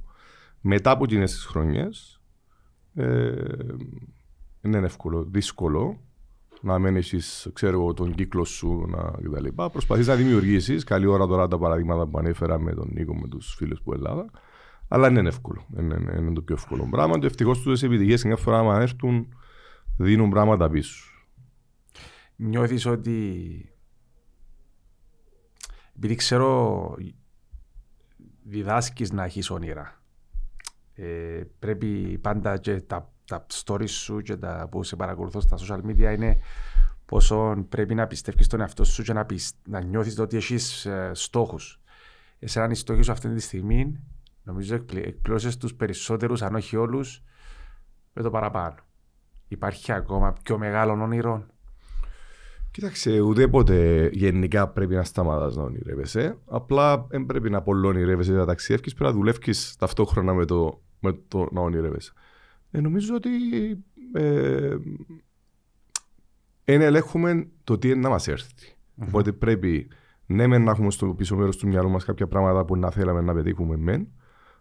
Μετά 0.61 0.91
από 0.91 1.03
εκείνες 1.03 1.31
τις 1.31 1.45
χρονιές, 1.45 2.21
ε, 2.93 3.31
είναι 4.61 4.77
εύκολο, 4.77 5.23
δύσκολο 5.23 5.99
να 6.61 6.79
μην 6.79 6.95
έχεις, 6.95 7.49
ξέρω 7.53 7.81
εγώ, 7.81 7.93
τον 7.93 8.15
κύκλο 8.15 8.43
σου 8.43 8.85
να, 8.87 9.11
κτλ. 9.11 9.47
Προσπαθείς 9.71 10.07
να 10.07 10.15
δημιουργήσεις, 10.15 10.83
καλή 10.83 11.05
ώρα 11.05 11.27
τώρα 11.27 11.47
τα 11.47 11.57
παραδείγματα 11.57 12.07
που 12.07 12.17
ανέφερα 12.17 12.59
με 12.59 12.73
τον 12.73 12.89
Νίκο, 12.93 13.15
με 13.15 13.27
τους 13.27 13.53
φίλους 13.57 13.81
που 13.81 13.93
Ελλάδα, 13.93 14.25
αλλά 14.87 15.09
είναι 15.09 15.27
εύκολο, 15.27 15.65
είναι, 15.77 15.97
είναι, 15.99 16.15
είναι 16.17 16.33
το 16.33 16.41
πιο 16.41 16.55
εύκολο 16.55 16.87
πράγμα 16.91 17.19
και 17.19 17.25
ευτυχώς 17.25 17.61
τούτες 17.61 17.83
επιτυχίες 17.83 18.23
μια 18.23 18.35
φορά 18.35 18.59
άμα 18.59 18.81
έρθουν 18.81 19.27
δίνουν 19.97 20.29
πράγματα 20.29 20.69
πίσω. 20.69 21.08
Νιώθεις 22.41 22.85
ότι 22.85 23.69
επειδή 25.95 26.15
ξέρω 26.15 26.95
διδάσκεις 28.43 29.11
να 29.11 29.23
έχεις 29.23 29.49
όνειρα 29.49 30.01
ε, 30.93 31.41
πρέπει 31.59 32.17
πάντα 32.21 32.57
και 32.57 32.81
τα, 32.81 33.13
τα 33.25 33.45
stories 33.65 33.89
σου 33.89 34.21
και 34.21 34.37
τα 34.37 34.67
που 34.71 34.83
σε 34.83 34.95
παρακολουθώ 34.95 35.39
στα 35.39 35.57
social 35.59 35.85
media 35.85 36.13
είναι 36.15 36.39
πόσο 37.05 37.65
πρέπει 37.69 37.95
να 37.95 38.07
πιστεύεις 38.07 38.45
στον 38.45 38.59
εαυτό 38.59 38.83
σου 38.83 39.03
και 39.03 39.13
να, 39.13 39.25
πισ- 39.25 39.55
να 39.67 39.81
νιώθεις 39.81 40.19
ότι 40.19 40.37
έχεις 40.37 40.85
ε, 40.85 41.11
στόχους. 41.13 41.81
Εσένα 42.39 42.69
οι 42.71 42.75
στόχοι 42.75 43.01
σου 43.01 43.11
αυτή 43.11 43.33
τη 43.33 43.39
στιγμή 43.39 43.99
νομίζω 44.43 44.75
εκπλη- 44.75 45.05
εκπλήρωσες 45.05 45.57
τους 45.57 45.75
περισσότερους 45.75 46.41
αν 46.41 46.55
όχι 46.55 46.75
όλους 46.75 47.23
με 48.13 48.21
το 48.21 48.29
παραπάνω. 48.29 48.75
Υπάρχει 49.47 49.91
ακόμα 49.91 50.33
πιο 50.43 50.57
μεγάλο 50.57 51.03
όνειρο. 51.03 51.45
Κοίταξε, 52.71 53.19
ουδέποτε 53.19 54.09
γενικά 54.13 54.67
πρέπει 54.67 54.95
να 54.95 55.03
σταματάς 55.03 55.55
να 55.55 55.63
ονειρεύεσαι. 55.63 56.37
Απλά 56.45 57.05
δεν 57.09 57.25
πρέπει 57.25 57.49
να 57.49 57.61
πολύ 57.61 57.87
ονειρεύεσαι 57.87 58.31
να 58.31 58.45
ταξιεύεις, 58.45 58.93
πρέπει 58.93 59.11
να 59.11 59.17
δουλεύεις 59.17 59.75
ταυτόχρονα 59.75 60.33
με 60.33 60.45
το, 60.45 60.81
με 60.99 61.19
το 61.27 61.47
να 61.51 61.61
ονειρεύεσαι. 61.61 62.13
Ε, 62.71 62.81
νομίζω 62.81 63.15
ότι 63.15 63.29
ε, 64.13 64.77
εν 66.65 66.81
ελέγχουμε 66.81 67.47
το 67.63 67.77
τι 67.77 67.89
είναι 67.89 67.99
να 67.99 68.09
μας 68.09 68.27
έρθει. 68.27 68.75
Οπότε 69.07 69.31
πρέπει 69.31 69.87
ναι 70.25 70.47
μεν 70.47 70.63
να 70.63 70.71
έχουμε 70.71 70.91
στο 70.91 71.07
πίσω 71.07 71.35
μέρος 71.35 71.57
του 71.57 71.67
μυαλού 71.67 71.89
μας 71.89 72.05
κάποια 72.05 72.27
πράγματα 72.27 72.65
που 72.65 72.75
να 72.77 72.91
θέλαμε 72.91 73.21
να 73.21 73.33
πετύχουμε 73.33 73.77
μεν, 73.77 74.07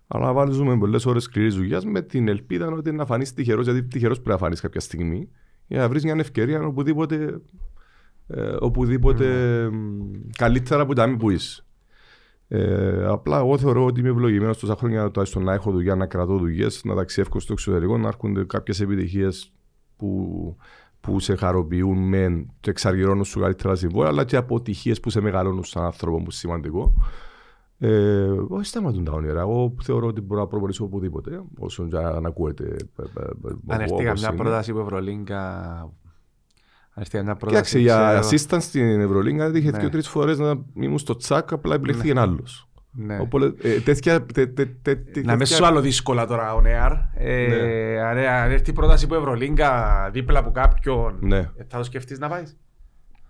αλλά 0.07 0.25
να 0.25 0.33
βάλουμε 0.33 0.79
πολλές 0.79 1.07
ώρες 1.07 1.23
σκληρής 1.23 1.55
δουλειάς 1.55 1.85
με 1.85 2.03
την 2.03 2.29
ελπίδα 2.29 2.67
ότι 2.67 2.93
να 2.93 3.07
φανείς 3.07 3.35
τυχερός, 3.35 3.65
γιατί 3.65 3.83
τυχερός 3.83 4.17
πρέπει 4.17 4.31
να 4.31 4.39
φανείς 4.39 4.61
κάποια 4.61 4.81
στιγμή 4.81 5.29
για 5.67 5.79
να 5.79 5.89
βρεις 5.89 6.05
μια 6.05 6.15
ευκαιρία 6.19 6.67
οπουδήποτε 6.67 7.41
ε, 8.29 8.57
οπουδήποτε 8.61 9.26
μ, 9.70 9.99
καλύτερα 10.37 10.83
από 10.83 10.95
τα 10.95 11.07
μη 11.07 11.16
που 11.16 11.31
είσαι. 11.31 11.62
Ε, 12.49 13.05
απλά 13.07 13.39
εγώ 13.39 13.59
θεωρώ 13.59 13.85
ότι 13.85 14.01
είμαι 14.01 14.09
ευλογημένος 14.09 14.59
τόσα 14.59 14.76
χρόνια 14.76 15.11
τουλάχιστον 15.11 15.45
να 15.45 15.53
έχω 15.53 15.70
δουλειά, 15.70 15.95
να 15.95 16.07
κρατώ 16.07 16.37
δουλειές, 16.37 16.85
να 16.85 16.95
ταξιεύω 16.95 17.41
στο 17.41 17.53
εξωτερικό, 17.53 17.99
να 17.99 18.09
έρχονται 18.09 18.45
κάποιες 18.45 18.81
επιτυχίες 18.81 19.53
που, 19.97 20.57
που 21.01 21.20
σε 21.20 21.35
χαροποιούν 21.35 22.09
μεν 22.09 22.51
και 22.61 22.70
εξαργυρώνουν 22.70 23.24
σου 23.24 23.41
καλύτερα 23.41 23.74
συμβόλαια, 23.74 24.11
αλλά 24.11 24.24
και 24.24 24.37
αποτυχίες 24.37 25.01
που 25.01 25.11
σε 25.11 25.20
μεγαλώνουν 25.20 25.64
σαν 25.64 25.85
άνθρωπο 25.85 26.16
που 26.16 26.22
είναι 26.22 26.33
σημαντικό. 26.33 26.93
Ε, 27.81 28.29
όχι 28.49 28.64
σταματούν 28.66 29.05
τα 29.05 29.12
όνειρα. 29.12 29.41
Εγώ 29.41 29.74
θεωρώ 29.83 30.07
ότι 30.07 30.20
μπορώ 30.20 30.41
να 30.41 30.47
προχωρήσω 30.47 30.85
οπουδήποτε, 30.85 31.43
όσο 31.59 31.89
και 31.89 31.97
αν 31.97 32.26
ακούετε. 32.26 32.64
ε, 32.64 33.03
ε, 33.03 33.22
ε, 33.49 33.57
Αν 33.66 33.81
έρθει 33.81 33.93
όπως 33.93 34.05
καμιά 34.05 34.29
είναι. 34.29 34.37
πρόταση 34.37 34.70
από 34.70 34.81
Ευρωλίγκα. 34.81 35.93
Αν 36.99 37.05
έρθει 37.05 37.16
καμιά 37.16 37.34
πρόταση. 37.36 37.78
Κοίταξε, 37.78 37.78
για 37.78 38.20
ξέρω- 38.20 38.42
assistant 38.59 38.62
στην 38.62 39.01
Ευρωλίγκα 39.01 39.44
έτυχε 39.44 39.70
Ναι. 39.70 39.78
δύο-τρει 39.78 40.03
φορές 40.03 40.38
να 40.38 40.55
ήμουν 40.74 40.99
στο 40.99 41.16
τσάκ, 41.16 41.53
απλά 41.53 41.74
επιλέχθηκε 41.74 42.11
ένα 42.11 42.20
άλλο. 42.22 42.44
Ναι. 42.90 43.18
Οπότε 43.20 43.55
ε, 43.62 43.80
τέτοια. 43.80 44.22
τε- 44.22 44.55
τε- 44.55 44.68
τε- 44.82 45.12
τε- 45.12 45.24
Να 45.24 45.32
με 45.32 45.38
τέτοια- 45.38 45.57
σου 45.57 45.66
άλλο 45.66 45.80
δύσκολα 45.80 46.26
τώρα 46.26 46.55
ο 46.55 46.61
Νέαρ. 46.61 46.92
Ε, 47.14 48.01
αν, 48.03 48.18
αν 48.18 48.51
έρθει 48.51 48.72
πρόταση 48.72 49.05
από 49.05 49.14
Ευρωλίγκα 49.16 50.09
δίπλα 50.12 50.38
από 50.38 50.51
κάποιον, 50.51 51.16
Ναι. 51.20 51.36
ε, 51.36 51.64
θα 51.68 51.78
το 51.78 51.84
σκεφτείς 51.84 52.18
να 52.18 52.28
πάεις; 52.28 52.57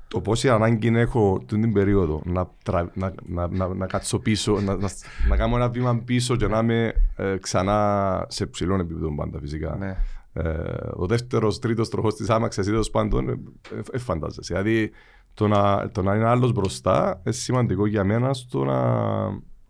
Το 0.08 0.20
πόση 0.20 0.48
ανάγκη 0.48 0.92
έχω 0.96 1.42
την 1.46 1.72
περίοδο 1.72 2.22
να, 2.24 2.48
τρα, 2.64 2.90
να, 2.94 3.12
να, 3.26 3.48
να, 3.48 3.68
να 3.74 3.86
κάτσω 3.86 4.18
πίσω, 4.18 4.52
να, 4.60 4.76
να, 4.76 4.88
να 5.28 5.36
κάνω 5.36 5.56
ένα 5.56 5.68
βήμα 5.68 6.02
πίσω 6.04 6.36
και 6.36 6.46
να 6.46 6.58
είμαι 6.58 6.92
ε, 7.16 7.36
ξανά 7.40 8.24
σε 8.28 8.46
ψηλό 8.46 8.74
επίπεδο 8.74 9.14
πάντα 9.14 9.38
φυσικά. 9.40 9.76
Ναι. 9.78 9.96
Ε, 10.42 10.88
ο 10.94 11.06
δεύτερος, 11.06 11.58
τρίτος 11.58 11.88
τροχός 11.88 12.14
της 12.14 12.30
άμαξα 12.30 12.62
ή 12.62 12.64
τέλος 12.64 12.90
πάντων, 12.90 13.28
ε, 13.28 13.32
ε, 13.76 13.80
ε, 13.92 13.98
φαντάζεσαι. 13.98 14.54
Δηλαδή 14.54 14.90
το 15.34 15.48
να, 15.48 15.90
το 15.90 16.02
να 16.02 16.14
είναι 16.14 16.24
άλλος 16.28 16.52
μπροστά 16.52 17.20
είναι 17.24 17.34
σημαντικό 17.34 17.86
για 17.86 18.04
μένα 18.04 18.34
στο 18.34 18.64
να, 18.64 18.80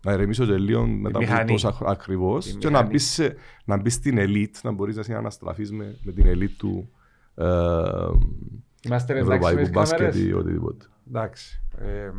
να 0.03 0.13
ηρεμήσω 0.13 0.45
και 0.45 0.57
λίγο 0.57 0.85
μετά 0.87 1.09
από 1.17 1.19
μηχανή. 1.19 1.51
τόσα 1.51 1.71
χρόνια 1.71 1.93
ακριβώς 1.93 2.45
Τη 2.45 2.51
και 2.57 2.65
να 2.65 2.71
μηχανή. 2.71 2.89
μπεις, 2.89 3.03
σε, 3.11 3.35
να 3.65 3.77
μπεις 3.77 3.93
στην 3.93 4.17
ελίτ, 4.17 4.55
να 4.63 4.71
μπορείς 4.71 5.07
να 5.07 5.17
αναστραφεί 5.17 5.73
με, 5.73 5.97
με 6.03 6.11
την 6.11 6.25
ελίτ 6.27 6.57
του 6.57 6.89
ε, 7.35 7.45
Είμαστε 8.81 9.13
εντάξει 9.13 9.27
με 9.29 9.35
ευρωπαϊκού 9.35 9.61
τις 9.61 9.69
μπάσκετ 9.71 9.97
κάμερες. 9.99 10.21
ή 10.23 10.33
οτιδήποτε. 10.33 10.85
Εντάξει. 11.07 11.61
Ε, 11.77 12.11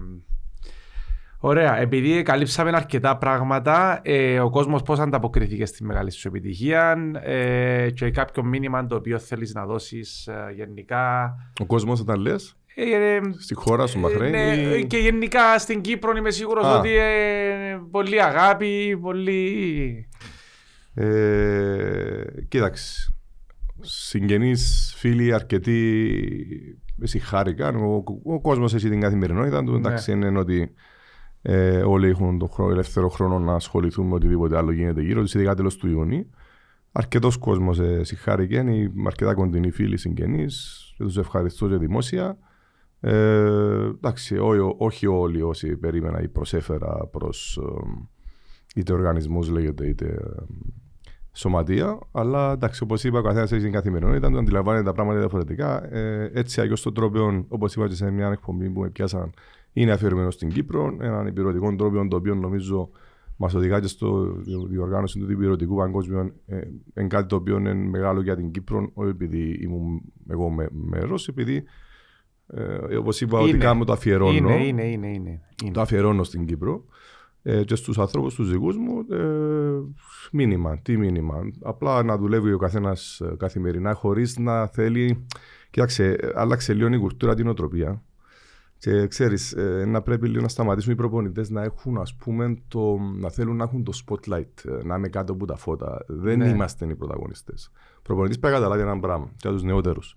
ωραία. 1.41 1.79
Επειδή 1.81 2.23
καλύψαμε 2.23 2.71
αρκετά 2.75 3.17
πράγματα, 3.17 4.01
ε, 4.03 4.41
ο 4.41 4.51
κόσμος 4.51 4.83
πώς 4.83 4.99
ανταποκριθήκε 4.99 5.67
στη 5.67 5.85
μεγάλη 5.85 6.11
σου 6.11 6.29
επιτυχία 6.29 6.97
ε, 7.23 7.91
και 7.95 8.11
κάποιο 8.11 8.45
μήνυμα 8.45 8.87
το 8.87 8.95
οποίο 8.97 9.19
θέλεις 9.19 9.55
να 9.55 9.67
δώσεις 9.67 10.27
ε, 10.27 10.53
γενικά; 10.57 11.35
Ο 11.61 11.67
κόσμος 11.67 12.01
όταν 12.01 12.21
λες, 12.21 12.55
Ε, 12.75 13.15
ε, 13.15 13.21
στη 13.39 13.55
χώρα 13.55 13.87
σου, 13.87 13.99
Ε, 13.99 14.01
Μαχρέιν. 14.01 14.31
ναι, 14.31 14.55
ή- 14.79 14.87
και 14.87 14.97
γενικά 14.97 15.59
στην 15.59 15.81
Κύπρο 15.81 16.17
είμαι 16.17 16.31
σίγουρος 16.31 16.65
Α. 16.67 16.79
ότι 16.79 16.97
ε, 16.97 17.79
πολύ 17.91 18.23
αγάπη, 18.23 18.99
πολύ... 19.03 20.09
Ε, 20.95 22.25
κοίταξε. 22.49 23.15
Συγγενείς, 23.81 24.95
φίλοι, 24.97 25.33
αρκετοί 25.35 26.21
με 26.97 27.07
συγχάρηκαν. 27.07 27.77
Ο, 27.77 28.03
ο 28.25 28.41
κόσμος 28.41 28.75
έχει 28.75 28.89
την 28.89 29.01
καθημερινότητα 29.01 29.65
του. 29.65 29.73
Ναι. 29.73 29.79
Εντάξει, 29.79 30.13
είναι 30.13 30.39
ότι 30.39 30.73
ε, 31.43 31.83
όλοι 31.83 32.09
έχουν 32.09 32.39
τον 32.39 32.49
χρόνο, 32.49 32.73
ελεύθερο 32.73 33.09
χρόνο 33.09 33.39
να 33.39 33.55
ασχοληθούν 33.55 34.07
με 34.07 34.15
οτιδήποτε 34.15 34.57
άλλο 34.57 34.73
γίνεται 34.73 35.03
γύρω 35.03 35.21
τους, 35.21 35.35
ειδικά 35.35 35.55
τέλος 35.55 35.77
του 35.77 35.89
Ιουνίου. 35.89 36.31
Αρκετός 36.93 37.37
κόσμος 37.37 37.79
ε, 37.79 38.05
συγχάρηκε, 38.05 38.57
είναι 38.57 38.93
αρκετά 39.07 39.35
κοντινοί 39.35 39.71
φίλοι 39.71 39.97
συγγενείς 39.97 40.85
και 40.97 41.05
τους 41.05 41.17
ευχαριστώ 41.19 41.69
και 41.69 41.77
δημόσια. 41.77 42.39
Ε, 43.01 43.85
εντάξει, 43.85 44.39
ό- 44.39 44.75
όχι 44.79 45.07
όλοι 45.07 45.43
όσοι 45.43 45.77
περίμενα 45.77 46.23
ή 46.23 46.29
προσέφερα 46.29 47.07
προς, 47.11 47.57
ε, 47.57 48.07
είτε 48.75 48.93
οργανισμούς 48.93 49.49
λέγεται 49.49 49.87
είτε 49.87 50.07
ε, 50.07 50.45
σωματεία, 51.33 51.99
αλλά 52.13 52.53
εντάξει, 52.53 52.83
όπως 52.83 53.05
είπα, 53.05 53.19
ο 53.19 53.23
καθένας 53.23 53.53
έχει 53.53 53.63
την 53.63 53.73
καθημερινότητα, 53.73 54.31
το 54.31 54.39
αντιλαμβάνεται 54.39 54.85
τα 54.85 54.93
πράγματα 54.93 55.19
διαφορετικά. 55.19 55.95
Ε, 55.95 56.31
έτσι, 56.35 56.61
αλλιώς 56.61 56.83
το 56.83 56.93
τρόπο, 56.93 57.45
όπως 57.49 57.75
είπα 57.75 57.89
και 57.89 57.95
σε 57.95 58.11
μια 58.11 58.29
εκπομπή 58.29 58.71
που 58.71 58.81
με 58.81 58.89
πιάσαν, 58.91 59.33
είναι 59.73 59.93
αφιερωμένο 59.93 60.31
στην 60.31 60.49
Κύπρο. 60.49 60.97
Έναν 61.01 61.27
υπηρετικό 61.27 61.75
τρόπο, 61.77 62.09
το 62.09 62.17
οποίο 62.17 62.35
νομίζω 62.35 62.91
μας 63.37 63.55
οδηγά 63.55 63.81
και 63.81 63.87
στο 63.87 64.37
διοργάνωση 64.69 65.19
του 65.19 65.31
υπηρετικού 65.31 65.77
παγκόσμιου. 65.77 66.33
Ε, 66.47 66.61
είναι 66.97 67.09
κάτι 67.09 67.29
το 67.29 67.37
οποίο 67.37 67.57
είναι 67.57 67.75
μεγάλο 67.75 68.23
για 68.23 68.37
την 68.37 68.51
Κύπρο, 68.51 68.91
όχι 68.95 69.11
επειδή 69.11 69.59
ήμουν 69.63 70.03
εγώ 70.29 70.55
μέρος, 70.71 71.29
επειδή 71.29 71.65
ε, 72.47 72.97
όπως 72.97 73.21
είπα, 73.21 73.41
είναι, 73.41 73.49
ότι 73.49 73.59
κάνω 73.59 73.85
το 73.85 73.93
αφιερώνω. 73.93 74.33
Είναι, 74.33 74.67
είναι, 74.67 74.91
είναι, 74.91 75.09
είναι, 75.09 75.41
Το 75.73 75.81
αφιερώνω 75.81 76.23
στην 76.23 76.47
Κύπρο 76.47 76.85
ε, 77.43 77.65
και 77.65 77.75
στους 77.75 77.99
ανθρώπους 77.99 78.35
τους 78.35 78.51
δικούς 78.51 78.77
μου 78.77 79.07
ε, 79.11 79.19
μήνυμα, 80.33 80.79
τι 80.79 80.97
μήνυμα. 80.97 81.41
Απλά 81.63 82.03
να 82.03 82.19
δουλεύει 82.19 82.53
ο 82.53 82.59
καθένας 82.59 83.21
ε, 83.21 83.35
καθημερινά 83.39 83.95
χωρίς 83.95 84.39
να 84.39 84.67
θέλει... 84.67 85.27
Κοίταξε, 85.71 86.33
άλλαξε 86.35 86.75
λίγο 86.75 86.89
η 86.89 86.99
κουλτούρα 86.99 87.35
την 87.35 87.49
οτροπία. 87.49 88.03
Και 88.81 89.07
ξέρεις, 89.07 89.53
ε, 89.53 89.85
να 89.87 90.03
πρέπει 90.03 90.29
λίγο 90.29 90.43
να 90.43 90.49
σταματήσουν 90.49 90.93
οι 90.93 90.97
προπονητές 90.97 91.51
να 91.51 91.63
έχουν, 91.63 91.99
ας 91.99 92.15
πούμε, 92.15 92.63
το, 92.69 92.99
να 92.99 93.31
θέλουν 93.31 93.57
να 93.57 93.65
έχουν 93.65 93.85
το 93.85 93.93
spotlight, 94.05 94.65
ε, 94.65 94.85
να 94.85 94.97
είναι 94.97 95.09
κάτω 95.09 95.33
από 95.33 95.47
τα 95.47 95.57
φώτα. 95.57 96.05
Δεν 96.07 96.39
ναι. 96.39 96.49
είμαστε 96.49 96.87
οι 96.87 96.95
πρωταγωνιστές. 96.95 97.71
Ο 97.99 98.03
προπονητής 98.03 98.39
πρέπει 98.39 98.55
να 98.55 98.61
καταλάβει 98.61 98.83
έναν 98.83 99.01
πράγμα 99.01 99.31
για 99.41 99.51
τους 99.51 99.63
νεότερους. 99.63 100.17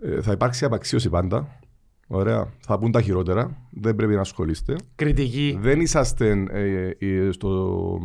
Ε, 0.00 0.20
θα 0.22 0.32
υπάρξει 0.32 0.64
απαξίωση 0.64 1.10
πάντα. 1.10 1.60
Ωραία. 2.06 2.52
Θα 2.60 2.78
πούν 2.78 2.90
τα 2.90 3.02
χειρότερα. 3.02 3.68
Δεν 3.70 3.94
πρέπει 3.94 4.14
να 4.14 4.20
ασχολείστε. 4.20 4.76
Κριτική. 4.94 5.58
Δεν 5.60 5.80
είσαστε 5.80 6.46
ε, 6.50 6.90
ε, 6.98 7.30
στο, 7.30 7.98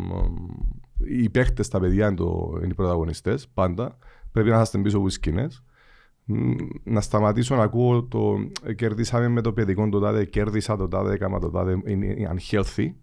οι 0.97 1.29
παίχτε, 1.29 1.63
τα 1.63 1.79
παιδιά 1.79 2.07
είναι, 2.07 2.15
το, 2.15 2.53
είναι 2.57 2.71
οι 2.71 2.73
πρωταγωνιστές 2.73 3.47
πάντα. 3.53 3.97
Πρέπει 4.31 4.49
να 4.49 4.61
είστε 4.61 4.77
πίσω 4.77 4.97
από 4.97 5.05
τις 5.05 5.15
σκηνές. 5.15 5.63
Να 6.83 7.01
σταματήσω 7.01 7.55
να 7.55 7.63
ακούω 7.63 8.03
το 8.03 8.35
κερδίσαμε 8.75 9.27
με 9.27 9.41
το 9.41 9.53
παιδικό 9.53 9.89
το 9.89 9.99
τάδε, 9.99 10.25
κέρδισα 10.25 10.77
το 10.77 10.87
τάδε, 10.87 11.13
έκανα 11.13 11.39
το 11.39 11.49
τάδε, 11.49 11.81
είναι 11.85 12.15
unhealthy. 12.35 12.93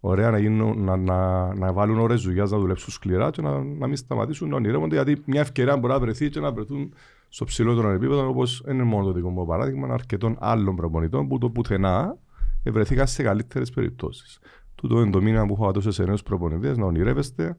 Ωραία, 0.00 0.30
να, 0.30 0.38
γίνουν, 0.38 0.84
να, 0.84 0.96
να, 0.96 1.54
να 1.54 1.72
βάλουν 1.72 1.98
ώρε 1.98 2.14
δουλειά, 2.14 2.44
να 2.44 2.58
δουλέψουν 2.58 2.92
σκληρά 2.92 3.30
και 3.30 3.42
να, 3.42 3.62
να 3.62 3.86
μην 3.86 3.96
σταματήσουν 3.96 4.48
να 4.48 4.56
ονειρεύονται 4.56 4.94
γιατί 4.94 5.22
μια 5.26 5.40
ευκαιρία 5.40 5.76
μπορεί 5.76 5.92
να 5.92 5.98
βρεθεί 5.98 6.28
και 6.28 6.40
να 6.40 6.52
βρεθούν 6.52 6.94
στο 7.28 7.44
ψηλότερο 7.44 7.88
επίπεδο, 7.88 8.28
όπως 8.28 8.64
είναι 8.68 8.82
μόνο 8.82 9.04
το 9.04 9.12
δικό 9.12 9.30
μου 9.30 9.46
παράδειγμα, 9.46 9.88
αρκετών 9.92 10.36
άλλων 10.40 10.76
προπονητών 10.76 11.28
που 11.28 11.38
το 11.38 11.50
πουθενά 11.50 12.18
βρεθήκαν 12.64 13.06
σε 13.06 13.22
καλύτερες 13.22 13.70
περιπτώσεις. 13.70 14.38
Τούτο 14.74 15.00
είναι 15.00 15.10
το 15.10 15.22
μήνυμα 15.22 15.46
που 15.46 15.52
έχω 15.52 15.72
δώσει 15.72 15.92
σε 15.92 16.04
νέους 16.04 16.22
προπονητές, 16.22 16.76
να 16.76 16.86
ονειρεύεστε. 16.86 17.56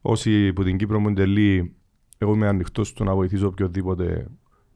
Όσοι 0.00 0.52
που 0.52 0.64
την 0.64 0.76
Κύπρο 0.76 1.00
μου 1.00 1.12
τελεί, 1.12 1.74
εγώ 2.22 2.34
είμαι 2.34 2.48
ανοιχτός 2.48 2.88
στο 2.88 3.04
να 3.04 3.14
βοηθήσω 3.14 3.46
οποιοδήποτε 3.46 4.26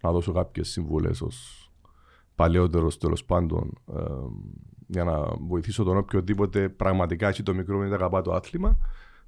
να 0.00 0.12
δώσω 0.12 0.32
κάποιες 0.32 0.68
συμβουλές 0.68 1.22
ως 1.22 1.68
παλαιότερος 2.34 2.98
τέλος 2.98 3.24
πάντων 3.24 3.78
ε, 3.96 4.02
για 4.86 5.04
να 5.04 5.24
βοηθήσω 5.40 5.84
τον 5.84 5.96
οποιοδήποτε 5.96 6.68
πραγματικά 6.68 7.28
έχει 7.28 7.42
το 7.42 7.54
μικρό 7.54 7.78
μην 7.78 7.92
αγαπά 7.92 8.22
το 8.22 8.32
άθλημα. 8.32 8.78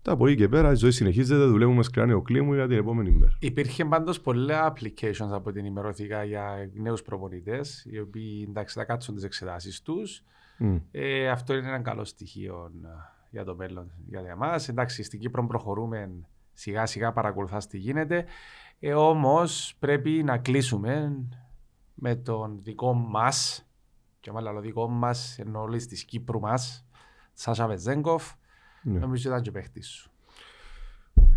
Τα 0.02 0.12
από 0.12 0.26
εκεί 0.26 0.36
και 0.36 0.48
πέρα 0.48 0.72
η 0.72 0.74
ζωή 0.74 0.90
συνεχίζεται, 0.90 1.44
δουλεύουμε 1.44 1.82
σκληρά 1.82 2.06
νεοκλήμου 2.06 2.54
για 2.54 2.68
την 2.68 2.76
επόμενη 2.76 3.10
μέρα. 3.10 3.36
Υπήρχε 3.40 3.84
πάντως 3.84 4.20
πολλά 4.20 4.72
applications 4.72 5.30
από 5.30 5.52
την 5.52 5.64
ημερωθήκα 5.64 6.24
για 6.24 6.70
νέους 6.74 7.02
προπονητές, 7.02 7.86
οι 7.90 7.98
οποίοι 7.98 8.46
εντάξει, 8.48 8.78
θα 8.78 8.84
κάτσουν 8.84 9.14
τις 9.14 9.24
εξετάσεις 9.24 9.82
τους. 9.82 10.22
Mm. 10.60 10.80
Ε, 10.90 11.28
αυτό 11.28 11.54
είναι 11.54 11.68
ένα 11.68 11.78
καλό 11.78 12.04
στοιχείο 12.04 12.70
ε, 12.84 12.88
για 13.30 13.44
το 13.44 13.56
μέλλον 13.56 13.90
για 14.08 14.20
εμάς. 14.20 14.68
Εντάξει, 14.68 15.02
στην 15.02 15.20
Κύπρο 15.20 15.46
προχωρούμε 15.46 16.10
σιγά 16.56 16.86
σιγά, 16.86 17.12
παρακολουθάς 17.12 17.66
τι 17.66 17.78
γίνεται. 17.78 18.24
Ε, 18.80 18.94
Όμως 18.94 19.76
πρέπει 19.78 20.10
να 20.10 20.38
κλείσουμε 20.38 21.12
με 21.94 22.14
τον 22.14 22.58
δικό 22.62 22.94
μας, 22.94 23.66
και 24.20 24.32
μάλλον 24.32 24.54
το 24.54 24.60
δικό 24.60 24.88
μας, 24.88 25.38
ενώ 25.38 25.60
όλης 25.60 25.86
της 25.86 26.04
Κύπρου 26.04 26.40
μας, 26.40 26.86
Σάσα 27.32 27.66
Βεζέγκοφ 27.66 28.32
ναι. 28.88 28.98
Νομίζω 28.98 29.28
ήταν 29.28 29.42
και 29.42 29.50
παίχτης 29.50 29.88
σου. 29.88 30.10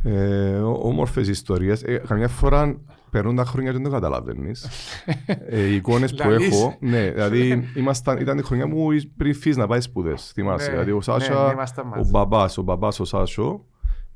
Ε, 0.03 0.59
όμορφες 0.59 1.28
ιστορίες. 1.28 1.84
Ε, 1.84 2.03
καμιά 2.07 2.28
φορά 2.28 2.82
περνούν 3.09 3.36
τα 3.36 3.45
χρόνια 3.45 3.72
και 3.72 3.78
δεν 3.78 3.86
το 3.86 3.91
καταλαβαίνεις. 3.91 4.67
ε, 5.26 5.65
οι 5.65 5.76
εικόνες 5.76 6.13
που 6.13 6.30
έχω, 6.30 6.78
ναι, 6.80 7.11
δηλαδή 7.11 7.70
ήμασταν, 7.76 8.17
ήταν 8.17 8.38
η 8.38 8.41
χρονιά 8.41 8.67
μου 8.67 8.88
πριν 9.17 9.34
φύγεις 9.34 9.57
να 9.57 9.67
πάει 9.67 9.82
σπουδές. 9.82 10.32
Θυμάσαι, 10.34 10.65
ναι, 10.65 10.72
δηλαδή 10.72 10.91
ο 10.91 11.01
Σάσα, 11.01 11.53
ναι, 11.53 12.01
ο 12.01 12.05
μπαμπάς, 12.09 12.57
ο 12.57 12.61
μπαμπάς 12.61 12.99
ο 12.99 13.05
Σάσο, 13.05 13.65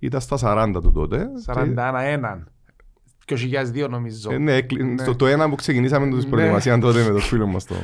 ήταν 0.05 0.21
στα 0.21 0.37
40 0.41 0.71
του 0.81 0.91
τότε. 0.91 1.27
41. 1.45 2.37
Και 3.25 3.33
ο 3.33 3.37
2002 3.73 3.89
νομίζω. 3.89 4.31
Ε, 4.31 4.37
ναι, 4.37 4.53
ναι. 4.53 5.01
Στο, 5.01 5.15
το 5.15 5.25
ένα 5.25 5.49
που 5.49 5.55
ξεκινήσαμε 5.55 6.07
την 6.07 6.17
ναι. 6.17 6.25
προετοιμασίας 6.25 6.79
τότε 6.79 7.03
με 7.03 7.09
το 7.09 7.19
φίλο 7.19 7.47
μας, 7.47 7.65
το, 7.65 7.75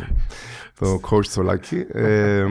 το 0.79 0.99
coach 1.09 1.25
Σολάκη. 1.25 1.85
Ε, 1.91 2.45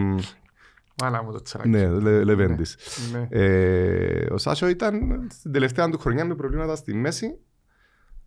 Μάνα 1.02 1.22
μου 1.22 1.32
το 1.32 1.42
τσαράκι. 1.42 1.68
Ναι, 1.70 1.88
Λε, 1.88 2.24
Λεβέντης. 2.24 2.76
Ναι. 3.12 3.26
Ε, 3.30 4.26
ο 4.32 4.38
Σάσο 4.38 4.68
ήταν 4.68 5.26
στην 5.30 5.52
τελευταία 5.52 5.88
του 5.88 5.98
χρονιά 5.98 6.24
με 6.24 6.34
προβλήματα 6.34 6.76
στη 6.76 6.94
μέση 6.94 7.38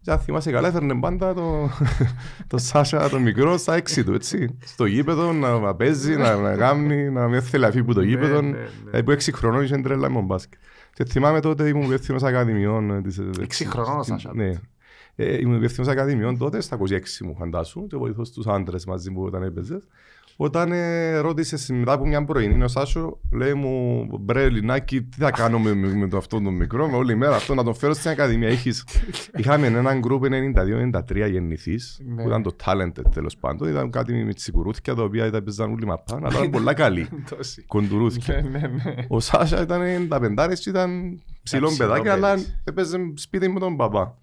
και 0.02 0.12
αν 0.12 0.20
θυμάσαι 0.20 0.52
καλά 0.52 0.68
έφερνε 0.68 1.00
πάντα 1.00 1.34
το, 1.34 1.70
το 2.48 2.58
Σάσα 2.58 3.10
το 3.10 3.20
μικρό 3.20 3.58
στα 3.58 3.76
έξι 3.76 4.04
του, 4.04 4.14
έτσι. 4.14 4.58
Στο 4.64 4.86
γήπεδο 4.86 5.32
να 5.32 5.76
παίζει, 5.76 6.16
να, 6.16 6.36
να 6.36 6.54
γάμνει, 6.54 7.10
να 7.10 7.28
μην 7.28 7.42
θέλει 7.42 7.66
αφή 7.66 7.84
που 7.84 7.94
το 7.94 8.00
ναι, 8.00 8.06
γήπεδο. 8.06 8.42
Ναι, 8.42 8.50
ναι, 8.50 8.68
ναι. 8.92 9.04
που 9.04 9.12
έξι 9.12 9.32
χρονών 9.32 9.64
είχε 9.64 9.78
τρέλα 9.78 10.10
με 10.10 10.22
μπάσκετ. 10.22 10.60
Και 11.04 11.10
θυμάμαι 11.10 11.40
τότε 11.40 11.68
ήμουν 11.68 11.84
υπεύθυνος 11.84 12.24
ακαδημιών. 12.24 13.04
Έξι 13.42 13.66
χρονών 13.66 14.00
ο 14.00 14.04
Σάσα. 14.04 14.32
Ναι. 14.36 14.52
Ε, 15.16 15.40
ήμουν 15.40 15.58
υπεύθυνος 15.58 15.90
ακαδημιών 15.90 16.38
τότε, 16.38 16.62
στα 16.62 16.78
26 16.78 17.00
μου 17.24 17.36
φαντάσου, 17.36 17.88
και 17.88 17.98
βοηθός 17.98 18.32
τους 18.32 18.48
άντρες 18.48 18.86
μαζί 18.86 19.12
που 19.12 19.22
όταν 19.22 19.44
έπαιζες. 19.44 19.88
Όταν 20.44 20.72
ε, 20.72 21.18
ρώτησε 21.18 21.74
μετά 21.74 21.94
από 21.94 22.06
μια 22.06 22.26
πρωινή, 22.26 22.64
ο 22.64 22.68
Σάσο 22.68 23.20
λέει 23.32 23.54
μου: 23.54 24.06
Μπρε, 24.20 24.50
Λινάκι, 24.50 25.02
τι 25.02 25.18
θα 25.18 25.32
κάνουμε 25.32 25.74
με, 25.74 25.88
με 25.88 26.08
το 26.08 26.18
αυτό 26.18 26.42
το 26.42 26.52
μικρό, 26.52 26.90
με 26.90 26.96
όλη 26.96 27.16
μέρα 27.16 27.36
αυτό 27.36 27.54
να 27.54 27.64
τον 27.64 27.76
φέρω 27.76 27.94
στην 27.94 28.10
Ακαδημία. 28.10 28.48
Έχεις... 28.48 28.86
Είχαμε 29.36 29.68
έναν 29.68 30.00
γκρουπ 30.00 30.24
92-93 30.24 31.30
γεννηθή, 31.32 31.80
ναι. 32.06 32.22
που 32.22 32.28
ήταν 32.28 32.44
το 32.44 32.56
talented 32.66 33.12
τέλος 33.14 33.38
πάντων. 33.38 33.70
Ήταν 33.70 33.90
κάτι 33.90 34.14
με 34.14 34.34
τσικουρούθια 34.34 34.96
τα 34.96 35.04
οποία 35.04 35.26
ήταν 35.26 35.44
παίζαν 35.44 35.72
όλοι 35.72 35.86
μαπάν, 35.86 36.26
αλλά 36.26 36.38
ήταν 36.38 36.50
πολλά 36.50 36.74
καλή. 36.74 37.08
Κοντουρούθια. 37.68 38.42
Ναι, 38.42 38.60
ναι, 38.60 38.96
ο 39.08 39.20
Σάσα 39.20 39.62
ήταν 39.62 39.82
95 40.10 40.54
και 40.54 40.70
ήταν 40.70 41.22
ψηλό 41.44 41.72
παιδάκι, 41.78 42.08
αλλά 42.08 42.36
έπαιζε 42.64 42.98
σπίτι 43.14 43.50
με 43.50 43.60
τον 43.60 43.76
παπά. 43.76 44.18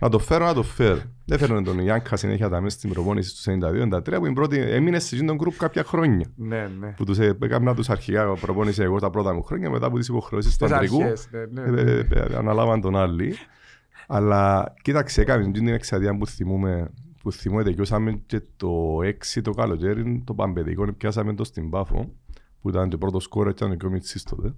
Να 0.00 0.08
το 0.08 0.18
φέρω, 0.18 0.44
να 0.44 0.54
το 0.54 0.62
φέρω. 0.62 1.00
Δεν 1.24 1.38
φέρνω 1.38 1.62
τον 1.62 1.78
Ιάνκα 1.78 2.16
συνέχεια 2.16 2.48
τα 2.48 2.60
μέσα 2.60 2.76
στην 2.76 2.90
προπόνηση 2.90 3.44
του 3.44 3.58
92-93 3.92 4.18
που 4.22 4.32
πρώτη, 4.32 4.58
έμεινε 4.58 4.98
σε 4.98 5.24
τον 5.24 5.36
γκρουπ 5.36 5.56
κάποια 5.56 5.84
χρόνια. 5.84 6.26
Ναι, 6.36 6.70
ναι. 6.78 6.94
Που 6.96 7.04
τους 7.04 7.18
έκανα 7.18 7.74
τους 7.74 7.90
αρχικά 7.90 8.32
προπόνηση 8.32 8.82
εγώ 8.82 8.98
τα 8.98 9.10
πρώτα 9.10 9.34
μου 9.34 9.42
χρόνια 9.42 9.70
μετά 9.70 9.86
από 9.86 9.98
τις 9.98 10.08
υποχρεώσεις 10.08 10.56
του 10.56 10.64
αντρικού. 10.64 10.98
Ναι, 10.98 11.12
ναι, 11.50 11.62
ναι. 11.70 11.80
Ε, 11.80 12.06
ε, 12.10 12.36
αναλάβαν 12.36 12.80
τον 12.80 12.96
άλλοι. 12.96 13.34
Αλλά 14.06 14.74
κοίταξε, 14.82 15.20
έκαμε 15.20 15.50
την 15.50 15.68
εξαδία 15.68 16.16
που 16.16 16.26
θυμούμε 16.26 16.90
που 17.22 17.32
θυμούμε 17.32 17.62
τελειώσαμε 17.62 18.22
και 18.26 18.42
το 18.56 18.98
6 19.34 19.40
το 19.42 19.50
καλοκαίρι 19.50 20.22
το 20.26 20.34
παμπεδικό 20.34 20.92
πιάσαμε 20.92 21.34
το 21.34 21.44
στην 21.44 21.70
Πάφο 21.70 22.12
που 22.60 22.68
ήταν 22.68 22.90
το 22.90 22.98
πρώτος 22.98 23.22
σκόρ 23.22 23.48
ήταν 23.48 23.76
και 23.76 23.86
ο 23.86 23.90
Μιτσής 23.90 24.22
τότε. 24.22 24.54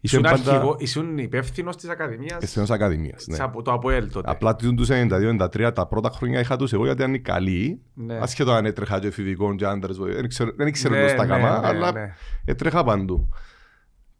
Ήσουν, 0.00 0.22
πάντα... 0.22 0.74
ήσουν 0.78 1.18
υπεύθυνος 1.18 1.76
της 1.76 1.88
Ακαδημίας. 1.88 2.36
Υπεύθυνος 2.36 2.70
Ακαδημίας, 2.70 3.26
ναι. 3.26 3.36
Από 3.40 3.62
το 3.62 3.72
ΑΠΟΕΛ 3.72 4.10
τότε. 4.10 4.30
Απλά 4.30 4.56
τους 4.56 4.88
92-93 4.90 5.70
τα 5.74 5.86
πρώτα 5.86 6.10
χρόνια 6.10 6.40
είχα 6.40 6.56
τους 6.56 6.72
εγώ 6.72 6.84
γιατί 6.84 7.02
ήταν 7.02 7.22
καλοί. 7.22 7.80
Ναι. 7.94 8.18
Ασχέτω 8.18 8.52
αν 8.52 8.64
έτρεχα 8.64 8.98
και 8.98 9.06
εφηβικών 9.06 9.56
και 9.56 9.64
άντρες. 9.64 9.96
Δεν 9.96 10.28
ξέρω, 10.28 10.52
δεν 10.56 10.72
ξέρω 10.72 10.94
ναι, 10.94 11.14
τα 11.14 11.24
ναι, 11.24 11.28
κάμα, 11.28 11.60
ναι, 11.60 11.66
αλλά 11.66 11.92
ναι. 11.92 12.14
έτρεχα 12.44 12.84
παντού. 12.84 13.28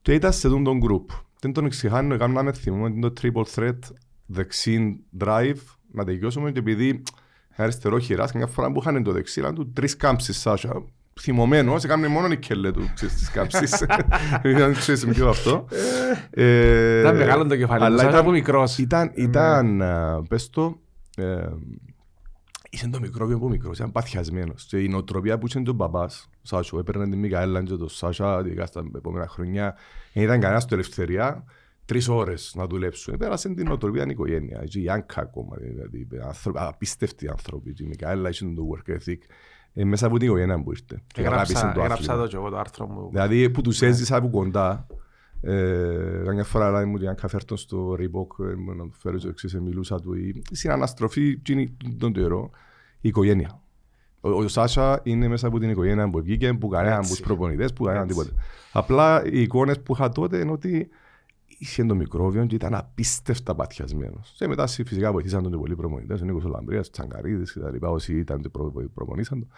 Και 0.03 0.13
ήταν 0.13 0.33
σε 0.33 0.49
τον 0.49 0.79
γκρουπ. 0.79 1.11
Δεν 1.41 1.53
τον 1.53 1.65
εξηγάνω, 1.65 2.15
έκαναμε 2.15 2.53
θυμούμε 2.53 3.01
το 3.01 3.13
triple 3.21 3.45
threat 3.55 3.79
δεξί 4.27 5.05
drive 5.19 5.57
να 5.93 6.05
τελειώσουμε 6.05 6.53
και 6.53 6.59
επειδή 6.59 7.03
αριστερό 7.57 7.99
χειράς, 7.99 8.33
μια 8.33 8.47
φορά 8.47 8.73
που 8.73 8.81
είχαν 8.81 9.03
το 9.03 9.13
δεξί, 9.13 9.41
ήταν 9.41 9.55
του 9.55 9.73
τρεις 9.73 9.97
κάμψεις 9.97 10.39
Σάσα 10.39 10.85
θυμωμένος, 11.21 11.85
έκανε 11.85 12.09
μόνο 12.09 12.27
η 12.27 12.39
κέλε 12.39 12.71
του 12.71 12.91
στις 12.97 13.31
κάψεις. 13.31 13.87
Ήταν 14.45 14.73
ξέρεις 14.73 15.07
πιο 15.15 15.29
αυτό. 15.29 15.67
Ε, 16.31 17.01
ήταν 17.01 17.17
μεγάλο 17.17 17.47
το 17.47 17.57
κεφάλι, 17.57 17.85
αλλά 17.85 18.03
ήταν 18.03 18.17
από 18.17 18.31
μικρός. 18.31 18.79
Ήταν, 18.79 19.11
ήταν 19.15 19.83
πες 20.29 20.51
το, 20.51 20.81
ε, 21.17 21.47
Είσαι 22.71 22.89
το 22.89 23.01
μικρό 23.01 23.27
πιο 23.27 23.37
από 23.37 23.49
μικρός, 23.49 23.79
ήταν 23.79 23.93
παθιασμένος. 23.93 24.65
Και 24.65 24.79
η 24.79 24.89
νοοτροπία 24.89 25.39
που 25.39 25.47
είχε 25.47 25.61
τον 25.61 25.77
παπάς, 25.77 26.29
ο 26.35 26.41
Σάσο, 26.43 26.79
έπαιρνε 26.79 27.09
την 27.09 27.19
Μικαέλα 27.19 27.63
και 27.63 27.75
τον 27.75 27.89
Σάσα, 27.89 28.41
ειδικά 28.41 28.67
στα 28.67 28.85
επόμενα 28.97 29.29
χρόνια, 29.29 29.77
δεν 30.13 30.23
ήταν 30.23 30.41
κανένας 30.41 30.63
στο 30.63 30.75
ελευθερία, 30.75 31.45
τρεις 31.85 32.09
ώρες 32.09 32.53
να 32.57 32.67
δουλέψουν. 32.67 33.17
Πέρασε 33.17 33.49
την 33.55 33.67
νοοτροπία 33.67 34.03
την 34.03 34.11
οικογένεια. 34.11 34.65
Η 34.65 34.83
Ιάνκα 34.83 35.21
ακόμα, 35.21 35.57
δηλαδή, 35.57 36.09
απίστευτοι 36.55 37.29
άνθρωποι. 37.29 37.75
Η 37.79 37.85
Μικαέλα 37.85 38.29
είχε 38.29 38.45
το 38.45 38.63
work 38.73 38.91
ethic. 38.91 39.19
Ε, 39.81 39.85
μέσα 39.85 40.07
από 40.07 40.19
την 40.19 40.29
οικογένεια 40.29 40.63
που 40.63 40.71
ήρθε. 40.71 41.03
Και 41.07 41.21
αγάπησε 41.21 41.53
Έγραψα, 41.53 41.73
το 41.75 41.81
έγραψα 41.83 42.03
άθλημα. 42.13 42.23
το 42.23 42.29
και 42.29 42.37
εγώ 42.37 42.49
το 42.51 42.59
άρθρο 42.59 42.87
μου. 42.87 43.09
Δηλαδή 43.11 43.51
που 43.51 43.61
τους 43.63 43.83
έζησα 43.83 44.17
από 44.17 44.29
κοντά, 44.31 44.87
ε, 45.41 46.23
καμιά 46.25 46.45
φορά 46.45 46.71
λέει 46.71 46.85
μου 46.85 46.93
ότι 46.97 47.07
αν 47.07 47.15
καφέρτον 47.15 47.57
στο 47.57 47.93
Reebok, 47.99 48.45
ε, 48.45 48.55
μου 48.55 48.75
να 48.75 48.85
το 48.85 48.91
φέρω 48.99 49.19
στο 49.19 49.29
εξής, 49.29 49.55
ε, 49.55 49.61
μιλούσα 49.61 50.01
του, 50.01 50.15
η- 50.15 50.43
στην 50.51 50.71
αναστροφή 50.71 51.29
εκείνη 51.29 51.77
τον 51.99 52.13
καιρό, 52.13 52.51
η 53.01 53.09
οικογένεια. 53.09 53.61
Ο, 54.21 54.29
ο 54.31 54.49
Σάσα 54.49 55.01
είναι 55.03 55.29
μέσα 55.29 55.47
από 55.47 55.59
την 55.59 55.71
οικογένεια 55.71 56.11
που 56.11 56.21
βγήκε, 56.23 56.53
που 56.55 56.69
κανέναν 56.69 56.93
από 56.95 57.03
Έτσι. 57.03 57.17
τους 57.17 57.27
προπονητές, 57.27 57.73
που 57.73 57.85
κανέναν 57.85 58.09
Έτσι. 58.09 58.19
τίποτα. 58.19 58.43
Απλά 58.73 59.23
οι 59.27 59.41
εικόνες 59.43 59.81
που 59.81 59.93
είχα 59.95 60.09
τότε 60.09 60.39
είναι 60.39 60.51
ότι 60.53 60.89
είχε 61.59 61.85
το 61.85 61.95
μικρόβιο 61.95 62.47
και 62.47 62.55
ήταν 62.55 62.75
απίστευτα 62.75 63.55
παθιασμένος. 63.55 64.35
Και 64.37 64.49
μετά 64.49 64.67
συ- 64.67 64.87
φυσικά 64.87 65.13
βοηθήσαν 65.13 65.43
τον 65.43 65.53
και 65.53 65.59
πολλοί 65.59 65.77
προπονητές, 65.77 66.21
ο 66.21 66.25
Νίκος 66.25 66.45
ο 66.45 66.49
Λαμπρίας, 66.49 66.87
ο 66.87 66.91
Τσαγκαρίδης 66.91 67.53
και 67.53 67.61
τα 67.61 67.71
λοιπά, 67.71 67.91
όσοι 67.91 68.19
ήταν 68.19 68.41
και 68.41 68.49
προ, 68.49 68.73
προπονήσαν 68.95 69.39
τον. 69.39 69.49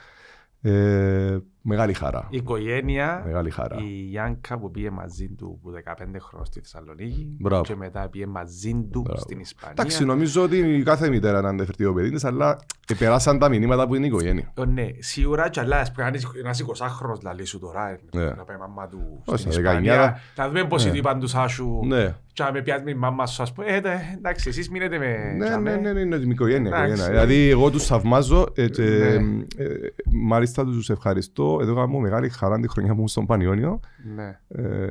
Ε, 0.63 1.39
μεγάλη 1.63 1.93
χαρά. 1.93 2.27
Η 2.31 2.37
οικογένεια, 2.37 3.23
Μεγάλη 3.27 3.51
χαρά. 3.51 3.77
η 3.81 3.85
Γιάνκα 3.89 4.59
που 4.59 4.71
πήγε 4.71 4.91
μαζί 4.91 5.29
του 5.29 5.59
που 5.63 5.71
15 5.71 5.95
χρόνια 6.21 6.45
στη 6.45 6.61
Θεσσαλονίκη 6.61 7.37
Μπράβο. 7.41 7.63
και 7.63 7.77
μετά 7.77 8.09
πήγε 8.09 8.27
μαζί 8.27 8.87
του 8.93 9.01
Μπράβο. 9.01 9.21
στην 9.21 9.41
Ισπανία. 9.41 9.75
Εντάξει, 9.79 10.05
νομίζω 10.05 10.43
ότι 10.43 10.83
κάθε 10.85 11.09
μητέρα 11.09 11.39
είναι 11.39 11.49
αντεφερτεί 11.49 11.85
το 11.85 11.93
παιδί 11.93 12.11
της, 12.11 12.25
αλλά 12.25 12.57
περάσαν 12.99 13.39
τα 13.39 13.49
μηνύματα 13.49 13.87
που 13.87 13.95
είναι 13.95 14.05
η 14.05 14.09
οικογένεια. 14.09 14.53
Ε, 14.59 14.65
Ναι, 14.65 14.87
σίγουρα 14.99 15.49
κι 15.49 15.61
αλλά 15.61 15.77
ας 15.79 15.93
πρέπει 15.93 16.11
να 16.11 16.17
είναι 16.19 16.27
ένας 16.45 16.61
20χρονος 16.63 17.23
λαλή 17.23 17.45
σου 17.45 17.59
τώρα, 17.59 17.89
ε, 17.91 18.01
Ναι. 18.13 18.25
να 18.25 18.45
πάει 18.45 18.57
η 18.57 18.61
μαμά 18.61 18.89
του 18.89 19.23
Όχι, 19.25 19.39
στην 19.41 19.53
στα 19.53 19.61
Ισπανία. 19.61 19.95
19. 20.37 20.43
Να 20.43 20.47
δούμε 20.49 20.65
πώς 20.65 20.83
Ναι. 20.85 20.89
είναι 20.89 20.99
είπαν 20.99 21.21
τους 21.21 21.31
Σάσου 21.31 21.81
Ναι. 21.85 22.15
Και 22.45 22.47
να 22.47 22.53
με 22.53 22.63
πιάσει 22.63 22.85
με 22.85 22.91
η 22.91 22.95
μάμα 22.95 23.27
σου, 23.27 23.43
ας 23.43 23.53
πούμε, 23.53 23.67
ε, 23.67 23.81
ναι, 23.81 24.15
εντάξει, 24.17 24.49
εσείς 24.49 24.71
μείνετε 24.71 24.99
με... 24.99 25.35
Ναι, 25.37 25.45
τζάμε. 25.45 25.71
ναι, 25.71 25.77
ναι, 25.81 25.93
ναι, 25.93 26.01
είναι 26.01 26.17
η 26.17 26.29
οικογένεια. 26.29 26.71
η 26.71 26.73
Εντάξει. 26.73 26.93
οικογένεια. 26.93 27.11
Δηλαδή, 27.27 27.49
εγώ 27.51 27.71
τους 27.71 27.87
θαυμάζω. 27.87 28.47
ε, 28.55 28.69
και, 28.69 28.83
Ναι. 28.83 29.65
ε, 29.65 29.69
μάλιστα 30.13 30.65
τους 30.65 30.91
ευχαριστώ. 30.91 31.59
Εδώ 31.63 31.75
κάνω 31.75 31.99
μεγάλη 31.99 32.29
χαρά 32.29 32.61
τη 32.61 32.69
χρονιά 32.69 32.95
μου 32.95 33.09
στον 33.09 33.27
Πανιόνιο. 33.27 33.81
Ναι. 34.15 34.39
Ε, 34.49 34.85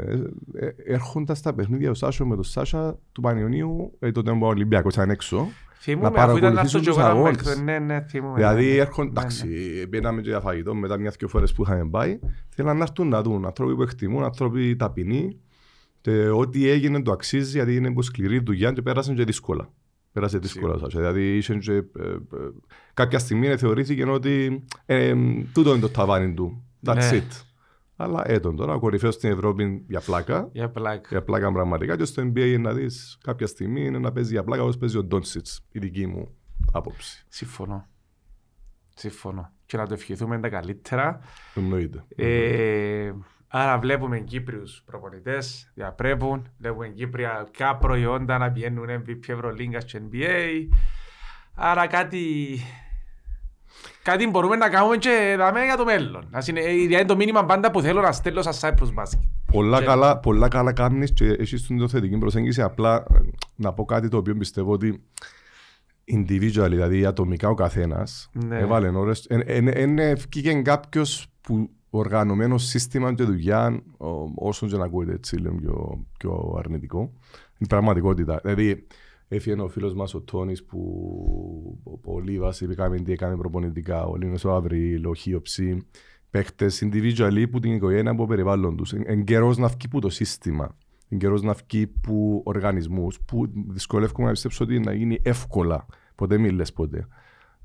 ε, 0.54 0.70
έρχονται 0.86 1.36
στα 1.36 1.54
παιχνίδια 1.54 1.90
ο 1.90 1.94
Σάσο 1.94 2.26
με 2.26 2.36
τον 2.36 2.44
Σάσα 2.44 2.98
του 3.12 3.22
Πανιωνίου, 3.22 3.92
ε, 4.00 4.12
τότε 4.12 4.32
που 4.32 4.40
ο 4.42 4.48
Ολυμπιακός 4.48 4.94
ήταν 4.94 5.10
έξω. 5.10 5.48
Θυμούμαι, 5.82 6.08
αφού 6.08 6.16
ήταν 6.16 6.28
παρακολουθήσουν 6.28 6.66
αυτός 6.66 6.82
και 6.82 6.88
τους 6.88 6.98
εγώ 6.98 7.08
να 7.08 7.14
μου 7.14 7.20
αγώνες. 7.20 7.40
έκδο- 7.48 7.64
Ναι, 7.64 7.80
ναι, 7.80 8.02
θυμούμαι. 8.02 8.36
Δηλαδή 8.36 8.66
ναι, 8.66 8.72
ναι. 8.72 8.78
έρχονται, 8.78 9.12
Ναι, 9.12 9.20
εντάξει, 9.20 9.48
ναι. 9.80 9.86
πήγαμε 9.86 10.22
και 10.22 10.30
για 10.30 10.40
φαγητό 10.40 10.76
μετά 10.76 10.98
μια 10.98 11.14
δυο 11.18 11.28
φορές 11.28 11.54
που 11.54 11.62
είχαμε 11.64 11.90
πάει. 11.90 12.20
Θέλαν 12.50 12.78
να 12.78 12.84
έρθουν 12.84 13.08
να 13.08 13.22
δουν 13.22 13.46
άνθρωποι 13.46 13.76
που 13.76 13.82
εκτιμούν, 13.82 14.24
άνθρωποι 14.24 14.76
ταπεινοί 14.76 15.40
και 16.02 16.28
ό,τι 16.30 16.68
έγινε 16.70 17.02
το 17.02 17.12
αξίζει 17.12 17.52
γιατί 17.52 17.76
είναι 17.76 17.94
που 17.94 18.02
σκληρή 18.02 18.40
δουλειά 18.40 18.72
και 18.72 18.82
πέρασαν 18.82 19.16
και 19.16 19.24
δύσκολα. 19.24 19.74
Πέρασε 20.12 20.38
δύσκολα. 20.38 20.74
Σίγουρα. 20.74 20.90
Σάσα. 20.92 21.00
Δηλαδή 21.00 21.38
είχε 21.38 21.56
και, 21.56 21.74
ε, 21.74 21.78
ε, 21.78 22.18
κάποια 22.94 23.20
στιγμή 23.20 23.58
θεωρήθηκε 23.58 24.06
ότι 24.06 24.64
ε, 24.86 25.16
τούτο 25.54 25.70
είναι 25.72 25.80
το 25.80 25.90
ταβάνι 25.90 26.34
του. 26.34 26.64
That's 26.86 26.96
Ναι. 26.96 27.10
it. 27.12 27.44
Αλλά 27.96 28.22
έτον 28.26 28.56
τώρα, 28.56 28.74
ο 28.74 28.80
κορυφαίος 28.80 29.14
στην 29.14 29.32
Ευρώπη 29.32 29.86
για 29.88 30.00
πλάκα. 30.02 30.50
Για 30.52 30.70
πλάκα. 30.70 31.08
Για 31.10 31.24
πλάκα 31.24 31.52
πραγματικά 31.52 31.98
και 31.98 32.06
στο 32.06 32.22
NBA 32.24 32.58
να 32.60 32.74
δεις 32.74 33.18
κάποια 33.24 33.48
στιγμή 33.48 33.86
είναι 33.86 34.00
να 34.00 34.12
παίζει 34.12 34.32
για 34.32 34.44
πλάκα 34.44 34.64
όπως 34.64 34.78
παίζει 34.78 34.98
ο 34.98 35.04
Ντόνσιτς, 35.04 35.66
η 35.72 35.80
δική 35.80 36.08
μου 36.08 36.36
άποψη. 36.72 37.26
Συμφωνώ. 37.30 37.88
Συμφωνώ. 38.96 39.52
Και 39.66 39.78
να 39.78 39.88
το 39.88 39.94
ευχηθούμε 39.94 40.40
τα 40.40 40.50
καλύτερα. 40.50 41.20
Εννοείται. 41.56 42.06
Ε, 42.16 43.12
άρα 43.50 43.80
βλέπουμε 43.80 44.20
Κύπριους 44.20 44.82
προπονητές, 44.86 45.72
διαπρέπουν. 45.76 46.48
Βλέπουμε 46.58 46.88
Κύπρια 46.88 47.48
προϊόντα 47.80 48.38
να 48.38 48.52
πηγαίνουν 48.52 48.86
MVP 48.90 49.28
Ευρωλίγκας 49.28 49.84
και 49.86 50.02
NBA. 50.12 50.68
Άρα 51.54 51.88
κάτι... 51.88 52.26
Κάτι 54.04 54.28
μπορούμε 54.28 54.56
να 54.56 54.70
κάνουμε 54.70 54.98
και 54.98 55.36
δάμε 55.38 55.64
για 55.66 55.78
το 55.78 55.86
μέλλον. 55.86 56.28
Ας 56.32 56.48
είναι, 56.48 56.60
ε, 56.60 56.72
είναι 56.72 57.06
το 57.06 57.16
μήνυμα 57.16 57.46
πάντα 57.46 57.72
που 57.72 57.82
θέλω 57.82 58.02
να 58.02 58.12
στέλνω 58.12 58.42
σαν 58.42 58.54
Cyprus 58.54 58.88
Basket. 59.04 59.20
Πολλά 59.52 59.80
Και- 59.80 59.86
καλά, 59.86 60.18
πολλά 60.18 60.48
καλά 60.48 60.74
κάνεις 60.74 61.14
και 61.14 61.26
έχεις 61.26 61.66
την 61.68 61.90
θετική 61.90 62.18
προσέγγιση. 62.18 62.62
Απλά 62.62 62.96
ε, 62.96 63.18
να 63.56 63.74
πω 63.74 63.86
κάτι 63.86 64.08
το 64.10 64.18
οποίο 64.18 64.36
πιστεύω 64.36 64.72
ότι 64.72 65.04
individual, 66.12 66.68
δηλαδή 66.70 67.06
ατομικά 67.06 67.50
ο 67.50 67.54
καθένας, 67.54 68.30
Ναι. 68.34 68.58
έβαλε 68.60 68.88
ώρες. 68.90 69.28
Είναι 69.76 70.14
βγήκε 70.14 70.54
κάποιος 70.62 71.28
που 71.42 71.70
οργανωμένος 71.90 72.64
σύστημα 72.64 73.14
και 73.14 73.24
δουλειά, 73.24 73.84
ο- 73.98 74.32
όσο 74.36 74.68
και 74.68 74.78
να 74.78 74.86
ακούγεται 74.86 75.14
έτσι 75.14 75.36
λίγο 75.36 75.56
πιο, 75.56 76.06
πιο 76.18 76.56
αρνητικό, 76.58 77.00
είναι 77.58 77.70
πραγματικότητα. 77.70 78.40
Δηλαδή, 78.44 78.88
έφυγε 79.28 79.62
ο 79.62 79.68
φίλος 79.68 79.94
μας 79.94 80.14
ο 80.14 80.22
Τόνης 80.22 80.64
που 80.64 80.80
ο, 82.04 82.14
ο 82.14 82.20
Λίβας 82.20 82.62
είπε 82.62 83.00
τι 83.04 83.12
έκανε 83.12 83.36
προπονητικά, 83.36 84.06
ο 84.06 84.16
Λίνος 84.16 84.44
ο 84.46 84.54
Αβρίλ, 84.56 85.06
ο 85.06 85.14
Χίοψη, 85.16 85.86
παίχτες 86.30 86.84
individually 86.86 87.46
που 87.52 87.60
την 87.60 87.74
οικογένεια 87.74 88.12
από 88.12 88.26
περιβάλλον 88.26 88.76
τους. 88.78 88.94
Εν 88.94 89.24
καιρός 89.24 89.58
να 89.58 89.68
βγει 89.68 89.88
που 89.90 90.00
το 90.00 90.10
σύστημα. 90.10 90.76
Εν 91.10 91.18
καιρός 91.18 91.42
να 91.42 91.54
βγει 91.54 91.88
που 91.88 92.42
οργανισμούς 92.46 93.20
που 93.22 93.52
δυσκολεύομαι 93.68 94.26
να 94.26 94.32
πιστέψω 94.32 94.64
ότι 94.64 94.80
να 94.80 94.94
γίνει 94.94 95.20
εύκολα. 95.24 95.86
Ποτέ 96.16 96.38
μη 96.38 96.50
λες 96.50 96.74
ποτέ. 96.74 97.08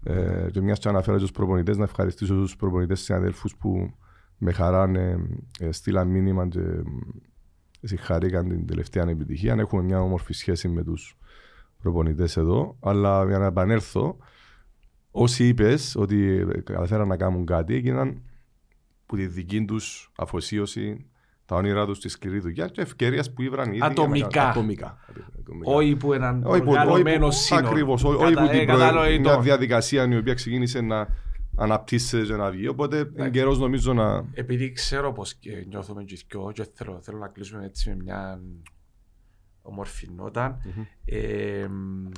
Ε, 0.03 0.47
και 0.53 0.61
μιας 0.61 0.79
και 0.79 0.89
αναφέρω 0.89 1.19
στους 1.19 1.31
προπονητές, 1.31 1.77
να 1.77 1.85
ευχαριστήσω 1.85 2.35
τους 2.35 2.57
προπονητές 2.57 3.01
συναδέλφους 3.01 3.57
που 3.57 3.95
με 4.39 4.53
χαρά 4.53 4.91
ε, 4.99 5.17
ε, 5.61 5.73
στείλαν 5.73 6.09
μήνυμα 6.09 6.49
και 6.49 6.59
ε, 6.59 6.83
συγχαρήκαν 7.83 8.49
την 8.49 8.67
τελευταία 8.67 9.09
επιτυχία. 9.09 9.55
Έχουμε 9.59 9.83
μια 9.83 10.01
όμορφη 10.03 10.33
σχέση 10.33 10.69
με 10.69 10.83
τους 10.85 11.17
προπονητές 11.83 12.37
εδώ. 12.37 12.77
Αλλά 12.81 13.25
για 13.27 13.39
να 13.39 13.47
επανέλθω, 13.47 14.17
όσοι 15.11 15.49
είπες 15.49 15.97
ότι 15.97 16.47
καταφέραν 16.65 17.09
να 17.09 17.17
κάνουν 17.17 17.47
κάτι, 17.47 17.75
έγιναν 17.75 18.23
που 19.07 19.17
τη 19.17 19.27
δική 19.27 19.65
τους 19.65 20.13
αφοσίωση, 20.17 21.07
τα 21.47 21.57
όνειρά 21.57 21.87
τους 21.87 21.97
στη 21.97 22.09
σκληρή 22.09 22.39
δουλειά 22.39 22.67
και 22.67 22.81
ευκαιρίας 22.81 23.33
που 23.33 23.43
ήβραν 23.43 23.67
ήδη. 23.69 23.77
για 23.77 23.85
να 23.87 23.91
Ατομικά. 23.93 24.27
κάνουν- 24.29 24.51
Ατομικά. 24.51 24.99
Ατομικά. 25.39 25.71
Όχι 25.71 25.97
που 25.97 26.13
έναν 26.13 26.43
Όχι 26.45 26.63
που- 26.63 26.71
οργανωμένο 26.71 27.27
όχι 27.27 27.37
που- 27.39 27.43
σύνολο. 27.45 27.69
Ακριβώς, 27.69 28.05
όχι- 28.05 28.23
όχι 28.23 28.35
Κατα- 28.35 28.47
που 28.47 28.51
την 28.53 28.61
ε, 28.61 28.65
προ- 28.65 28.77
κατανοητό. 28.79 29.21
μια 29.31 29.41
διαδικασία 29.41 30.09
η 30.09 30.17
οποία 30.17 30.35
ξεκίνησε 30.35 30.81
να 30.81 31.09
αναπτύσσεται 31.57 32.25
και 32.25 32.37
να 32.37 32.51
βγει. 32.51 32.69
Οπότε 32.69 33.11
είναι 33.17 33.31
καιρός 33.31 33.59
νομίζω 33.59 33.93
να... 33.93 34.25
Επειδή 34.33 34.73
ξέρω 34.73 35.13
πως 35.13 35.35
και 35.35 35.65
νιώθουμε 35.69 36.05
και 36.05 36.15
οι 36.15 36.25
δυο 36.29 36.53
και 36.53 36.67
θέλω, 36.75 37.01
θέλω 37.03 37.19
να 37.19 37.29
κλείσουμε 37.29 37.65
έτσι 37.65 37.89
με 37.89 37.97
μια 37.97 38.41
όμορφη 39.63 40.11
νότα. 40.11 40.61
Ε, 41.05 41.67
μ, 41.69 42.11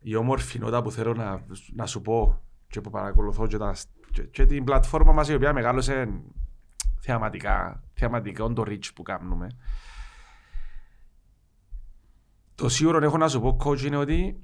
η 0.00 0.14
όμορφη 0.14 0.58
νότα 0.58 0.82
που 0.82 0.90
θέλω 0.90 1.14
να, 1.14 1.44
να 1.74 1.86
σου 1.86 2.00
πω 2.00 2.42
και 2.68 2.80
που 2.80 2.90
παρακολουθώ 2.90 3.46
και, 3.46 3.58
τα, 3.58 3.76
και, 4.12 4.22
και 4.22 4.46
την 4.46 4.64
πλατφόρμα 4.64 5.12
μας 5.12 5.28
η 5.28 5.34
οποία 5.34 5.52
μεγάλωσε 5.52 6.22
θεαματικά, 7.00 7.82
θεαματικά 7.92 8.52
το 8.52 8.62
reach 8.66 8.94
που 8.94 9.02
κάνουμε. 9.02 9.46
Το 12.54 12.68
σίγουρο 12.68 13.04
έχω 13.04 13.16
να 13.16 13.28
σου 13.28 13.40
πω 13.40 13.56
coach 13.64 13.80
είναι 13.80 13.96
ότι 13.96 14.40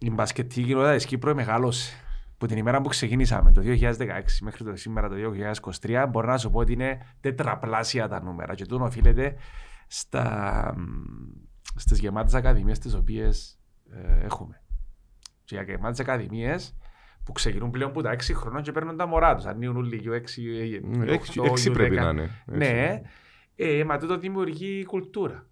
η 0.00 0.10
μπασκετική 0.10 0.62
κοινότητα 0.62 0.94
της 0.94 1.06
Κύπρου 1.06 1.34
μεγάλωσε. 1.34 1.94
Που 2.38 2.46
την 2.46 2.56
ημέρα 2.56 2.80
που 2.80 2.88
ξεκίνησαμε 2.88 3.52
το 3.52 3.62
2016 3.64 3.94
μέχρι 4.40 4.64
το 4.64 4.76
σήμερα 4.76 5.08
το 5.08 5.14
2023 5.80 6.06
μπορώ 6.10 6.26
να 6.26 6.38
σου 6.38 6.50
πω 6.50 6.58
ότι 6.58 6.72
είναι 6.72 6.98
τετραπλάσια 7.20 8.08
τα 8.08 8.22
νούμερα 8.22 8.54
και 8.54 8.66
τούτο 8.66 8.84
οφείλεται 8.84 9.34
στα, 9.86 10.74
στις 11.76 11.98
γεμάτες 11.98 12.34
ακαδημίες 12.34 12.78
τις 12.78 12.94
οποίες 12.94 13.58
ε, 13.90 14.24
έχουμε. 14.24 14.62
Και 15.44 15.54
για 15.54 15.62
γεμάτες 15.62 16.00
ακαδημίες 16.00 16.76
που 17.24 17.32
ξεκινούν 17.32 17.70
πλέον 17.70 17.92
που 17.92 18.02
τα 18.02 18.14
6 18.14 18.18
χρόνια 18.34 18.60
και 18.60 18.72
παίρνουν 18.72 18.96
τα 18.96 19.06
μωρά 19.06 19.34
τους. 19.34 19.44
Ανοίγουν 19.44 19.76
όλοι 19.76 19.96
λίγο 19.96 20.14
6, 20.14 20.18
Έξι, 21.06 21.40
έξι 21.44 21.70
πρέπει 21.70 21.94
να 21.94 22.08
είναι. 22.08 22.30
Ναι, 22.44 23.00
ε, 23.56 23.84
μα 23.84 23.98
τούτο 23.98 24.18
δημιουργεί 24.18 24.84
κουλτούρα. 24.84 25.46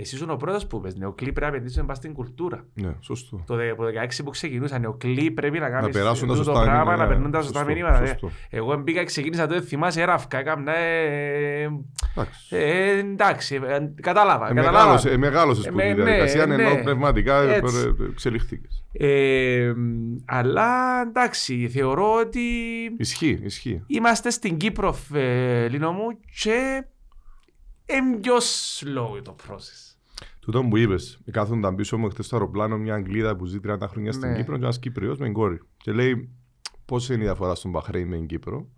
Εσύ 0.00 0.14
ήσουν 0.14 0.30
ο 0.30 0.36
πρώτος 0.36 0.66
που 0.66 0.76
είπες, 0.76 0.94
νεοκλή 0.96 1.32
πρέπει 1.32 1.40
να 1.50 1.56
επενδύσουμε 1.56 1.84
πάνω 1.84 1.94
στην 1.98 2.12
κουλτούρα. 2.12 2.64
Ναι, 2.74 2.94
σωστό. 3.00 3.42
Το 3.46 3.54
δε- 3.56 3.70
από 3.70 3.82
το 3.84 3.88
16 3.88 4.22
που 4.24 4.30
ξεκινούσαν, 4.30 4.80
νεοκλή 4.80 5.30
πρέπει 5.30 5.58
να 5.58 5.70
κάνεις 5.70 5.92
περάσουν 5.96 6.28
τα 6.28 6.32
τούτο 6.34 6.44
σωστά 6.44 6.62
πράγμα, 6.62 6.76
μηνύματα, 6.78 7.02
να 7.02 7.08
περνούν 7.08 7.30
τα 7.30 7.38
ναι, 7.38 7.44
σωστά 7.44 7.58
σωστό, 7.58 7.74
μηνύματα. 7.74 8.06
σωστό. 8.06 8.30
ε. 8.50 8.56
Εγώ 8.56 8.76
μπήκα 8.76 8.98
και 9.00 9.04
ξεκίνησα 9.06 9.46
τότε, 9.46 9.60
θυμάσαι, 9.60 10.00
έραφκα, 10.00 10.38
έκανα, 10.38 10.76
ε, 10.76 11.62
Εντάξει. 12.10 12.56
ε, 12.56 12.98
εντάξει, 12.98 13.54
ε, 13.66 13.78
κατάλαβα, 14.02 14.50
Ε, 14.50 14.54
κατάλαβα. 14.54 14.78
μεγάλωσες- 14.84 15.12
ε, 15.12 15.16
Μεγάλωσες 15.16 15.66
Ε, 15.66 15.70
που 15.70 15.76
με- 15.76 15.82
τη 15.82 15.88
ναι, 15.88 15.94
διαδικασία, 16.04 16.46
ναι. 16.46 16.54
ενώ 16.54 16.82
πνευματικά 16.82 17.40
ε, 17.42 17.54
Έτσι. 17.54 17.76
ε, 17.98 18.02
ε, 18.04 18.08
εξελιχθήκες. 18.10 18.84
Ε, 18.92 19.72
αλλά 20.24 21.00
εντάξει, 21.08 21.68
θεωρώ 21.68 22.14
ότι 22.14 22.40
Ισχύει, 22.98 23.40
ισχύει. 23.42 23.82
είμαστε 23.86 24.30
στην 24.30 24.56
Κύπρο, 24.56 24.96
ε, 25.14 25.68
Λίνο 25.68 25.92
μου, 25.92 26.06
και 26.42 26.84
είναι 27.86 28.16
πιο 28.20 28.34
slow 28.36 29.22
το 29.22 29.36
process. 29.48 29.87
Τούτο 30.48 30.64
που 30.64 30.76
είπες, 30.76 31.18
κάθονταν 31.30 31.74
πίσω 31.74 31.98
μου 31.98 32.08
χτες 32.10 32.26
στο 32.26 32.36
αεροπλάνο 32.36 32.78
μια 32.78 32.94
Αγγλίδα 32.94 33.36
που 33.36 33.46
ζει 33.46 33.58
30 33.66 33.76
χρόνια 33.88 34.12
στην 34.12 34.28
Ναι. 34.28 34.36
Κύπρο 34.36 34.56
και 34.56 34.62
ένας 34.62 34.78
Κύπριος 34.78 35.18
με 35.18 35.30
κόρη. 35.30 35.60
Και 35.76 35.92
λέει 35.92 36.28
πώς 36.84 37.08
είναι 37.08 37.18
η 37.18 37.22
διαφορά 37.22 37.54
στον 37.54 37.70
Μπαχρέιν 37.70 38.08
με 38.08 38.16
την 38.16 38.26
Κύπρο; 38.26 38.68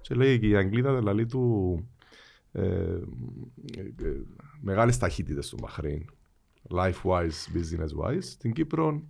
Και 0.00 0.14
λέει 0.14 0.38
και 0.38 0.48
η 0.48 0.56
Αγγλίδα 0.56 0.94
δηλαδή 0.94 1.26
του 1.26 1.84
ε, 2.52 2.62
ε, 2.62 3.00
ε, 4.02 4.22
μεγάλες 4.60 4.98
ταχύτητες 4.98 5.46
στον 5.46 5.58
Μπαχρέιν. 5.62 6.04
Life-wise, 6.70 7.54
business-wise. 7.54 8.22
Στην 8.22 8.52
Κύπρο 8.52 9.02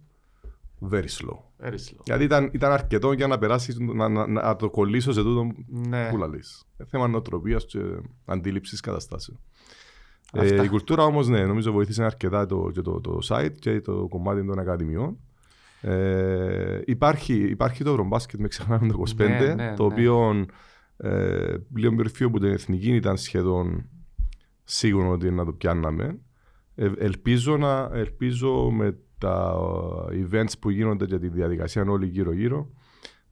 very 0.91 1.09
slow. 1.19 1.39
Very 1.65 1.73
slow. 1.73 2.03
Γιατί 2.05 2.25
ήταν, 2.25 2.51
ήταν 2.53 2.73
αρκετό 2.73 3.13
για 3.13 3.27
να 3.27 3.39
περάσεις, 3.39 3.79
να, 3.79 4.09
να, 4.09 4.27
να 4.27 4.57
το 4.57 4.71
κολλήσω 4.71 5.13
σε 5.13 5.23
τούτο 5.23 5.51
Ναι. 5.67 6.09
που 6.11 6.17
λαλείς. 6.17 6.65
Ε, 6.77 6.85
Θέμα 6.85 7.09
νοοτροπίας 7.09 7.65
και 7.65 7.81
αντίληψης 8.25 8.81
καταστάσεων. 8.81 9.39
Αυτά. 10.33 10.55
Ε, 10.55 10.65
η 10.65 10.69
κουλτούρα 10.69 11.05
όμως, 11.05 11.29
ναι, 11.29 11.47
νομίζω 11.47 11.73
βοήθησε 11.73 12.05
αρκετά 12.05 12.47
το, 12.47 12.71
και 12.73 12.81
το, 12.81 13.01
το 13.01 13.19
site 13.29 13.53
και 13.59 13.81
το 13.81 14.07
κομμάτι 14.09 14.47
των 14.47 14.59
ακαδημιών. 14.59 15.17
Ε, 15.81 16.81
υπάρχει, 16.85 17.35
υπάρχει 17.35 17.85
το 17.85 17.91
Ευρωμπάσκετ 17.91 18.41
με 18.41 18.49
ξεχνάμε 18.49 18.89
το 18.89 19.03
25, 19.19 19.29
Ναι, 19.29 19.55
ναι, 19.55 19.75
το 19.77 19.87
ναι. 19.87 19.93
οποίο 19.93 20.47
ε, 20.97 21.57
λίγο 21.75 21.95
περιφύο 21.95 22.27
από 22.27 22.39
την 22.39 22.49
εθνική 22.49 22.95
ήταν 22.95 23.17
σχεδόν 23.17 23.89
σίγουρο 24.65 25.11
ότι 25.11 25.31
να 25.31 25.45
το 25.45 25.53
πιάνναμε. 25.53 26.19
Ε, 26.75 26.91
ελπίζω, 26.99 27.57
να, 27.57 27.91
ελπίζω 27.93 28.71
με 28.71 28.99
τα 29.19 29.57
events 30.11 30.53
που 30.61 30.71
γίνονται 30.71 31.07
και 31.07 31.19
τη 31.19 31.29
διαδικασία 31.29 31.85
όλοι 31.89 32.07
γύρω-γύρω 32.07 32.71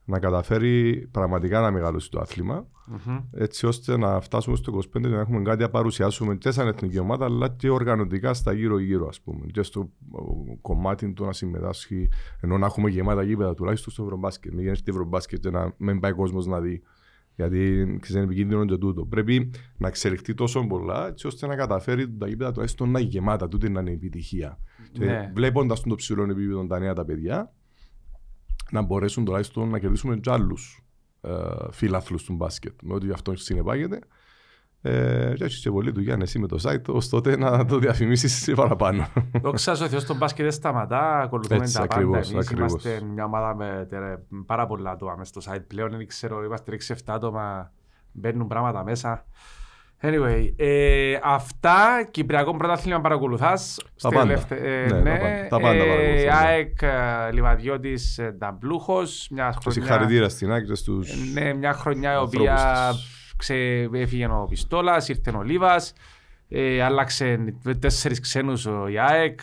να 0.07 0.19
καταφέρει 0.19 1.07
πραγματικά 1.11 1.61
να 1.61 1.71
μεγαλώσει 1.71 2.11
το 2.11 2.19
άθλημα 2.19 2.67
Μμμ. 2.87 3.17
έτσι 3.31 3.65
ώστε 3.65 3.97
να 3.97 4.19
φτάσουμε 4.19 4.55
στο 4.55 4.73
25 4.77 5.01
και 5.01 5.07
να 5.07 5.19
έχουμε 5.19 5.41
κάτι 5.41 5.61
να 5.61 5.69
παρουσιάσουμε 5.69 6.35
και 6.35 6.51
σαν 6.51 6.67
εθνική 6.67 6.99
ομάδα 6.99 7.25
αλλά 7.25 7.49
και 7.49 7.69
οργανωτικά 7.69 8.33
στα 8.33 8.53
γύρω-γύρω 8.53 9.07
ας 9.07 9.21
πούμε 9.21 9.45
και 9.45 9.63
στο 9.63 9.89
ο, 10.11 10.57
κομμάτι 10.61 11.13
του 11.13 11.25
να 11.25 11.33
συμμετάσχει 11.33 12.09
ενώ 12.41 12.57
να 12.57 12.65
έχουμε 12.65 12.89
γεμάτα 12.89 13.23
γήπεδα 13.23 13.53
τουλάχιστον 13.53 13.93
στο 13.93 14.03
Ευρωμπάσκετ 14.03 14.53
μην 14.53 14.63
γίνεται 14.63 14.91
Ευρωμπάσκετ 14.91 15.39
και 15.39 15.49
να 15.49 15.73
μην 15.77 15.99
πάει 15.99 16.11
κόσμος 16.11 16.45
να 16.45 16.59
δει 16.59 16.81
γιατί 17.37 17.87
ξέρεις, 18.01 18.09
είναι 18.09 18.23
επικίνδυνο 18.23 18.65
και 18.65 18.77
τούτο. 18.77 19.05
Πρέπει 19.05 19.51
να 19.77 19.87
εξελιχθεί 19.87 20.33
τόσο 20.33 20.67
πολλά 20.67 21.07
έτσι 21.07 21.27
ώστε 21.27 21.47
να 21.47 21.55
καταφέρει 21.55 22.17
τα 22.17 22.27
γήπεδα 22.27 22.51
τουλάχιστον 22.51 22.91
να 22.91 22.99
είναι 22.99 23.09
γεμάτα. 23.09 23.47
Τούτη 23.47 23.69
να 23.69 23.79
είναι 23.79 23.89
η 23.89 23.93
επιτυχία. 23.93 24.59
Ναι. 24.97 25.05
Και 25.05 25.31
βλέποντας 25.33 25.81
το 25.81 25.95
ψηλό 25.95 26.23
επίπεδο 26.23 26.67
τα 26.67 26.79
νέα 26.79 26.93
τα 26.93 27.05
παιδιά, 27.05 27.53
να 28.71 28.81
μπορέσουν 28.81 29.25
τουλάχιστον 29.25 29.69
να 29.69 29.79
κερδίσουμε 29.79 30.15
και 30.17 30.31
άλλους 30.31 30.83
ε, 31.21 31.31
φίλαθλους 31.71 32.23
του 32.23 32.33
μπάσκετ. 32.33 32.73
Με 32.83 32.93
ό,τι 32.93 33.11
αυτό 33.11 33.35
συνεπάγεται. 33.35 33.99
Ε, 34.81 35.33
και 35.35 35.43
έχεις 35.43 35.59
και 35.59 35.71
πολλή 35.71 35.91
δουλειά 35.91 36.17
εσύ 36.21 36.39
με 36.39 36.47
το 36.47 36.57
site, 36.61 36.85
ώστε 36.87 37.15
τότε 37.15 37.37
να 37.37 37.65
το 37.65 37.77
διαφημίσεις 37.79 38.53
παραπάνω. 38.55 39.07
Δόξα 39.41 39.77
τω 39.77 39.87
Θεώ, 39.87 39.99
στον 39.99 40.17
μπάσκετ 40.17 40.43
δεν 40.43 40.51
σταματά. 40.51 41.19
Ακολουθούμε 41.21 41.59
Έτσι, 41.61 41.73
τα 41.73 41.79
πάντα. 41.79 41.93
ακριβώς, 41.95 42.31
Εμείς 42.31 42.45
ακριβώς. 42.45 42.71
είμαστε 42.71 43.01
μια 43.05 43.25
ομάδα 43.25 43.55
με 43.55 43.85
τε- 43.89 44.19
πάρα 44.45 44.67
πολλά 44.67 44.91
άτομα 44.91 45.15
μες 45.17 45.27
στο 45.27 45.41
site 45.45 45.63
πλέον. 45.67 45.89
Δεν 45.89 46.07
ξέρω, 46.07 46.43
είμαστε 46.43 46.71
6-7 46.71 46.95
άτομα. 47.05 47.71
Μπαίνουν 48.11 48.47
πράγματα 48.47 48.83
μέσα. 48.83 49.25
Anyway, 50.01 50.53
ε, 50.55 51.19
αυτά. 51.23 52.07
Κυπριακό 52.11 52.57
πρωτάθλημα 52.57 53.01
παρακολουθάς. 53.01 53.79
Τα 54.01 54.09
πάντα. 54.09 54.47
ε, 54.49 54.85
Ναι, 54.85 54.87
τα 54.87 55.19
πάντα. 55.19 55.47
Τα 55.49 55.59
πάντα 55.59 55.83
παρακολουθώ, 55.83 56.23
ναι. 56.25 56.29
ΑΕΚ 56.31 56.81
ε, 56.81 57.31
Λιβαδιώτης 57.31 58.17
ε, 58.17 58.35
Νταμπλούχος. 58.37 59.27
Μια 59.31 59.49
Και 59.49 59.57
χρονιά, 59.61 59.81
συγχαρητήρια 59.81 60.29
στην 60.29 60.51
άκρη 60.51 60.75
στους... 60.75 61.11
ε, 61.11 61.41
ναι, 61.41 61.53
μια 61.53 61.73
χρονιά 61.73 62.11
η 62.11 62.15
ανθρώπους 62.15 62.39
οποία 62.39 62.89
της. 62.91 63.33
ξε, 63.37 63.55
έφυγε 63.93 64.25
ο 64.25 64.45
Πιστόλας, 64.49 65.09
ήρθε 65.09 65.31
ο 65.37 65.41
Λίβας, 65.43 65.93
ε, 66.49 66.81
άλλαξε 66.83 67.55
τέσσερις 67.79 68.19
ξένους 68.19 68.65
ο 68.65 68.87
η 68.87 68.99
ΑΕΚ, 68.99 69.39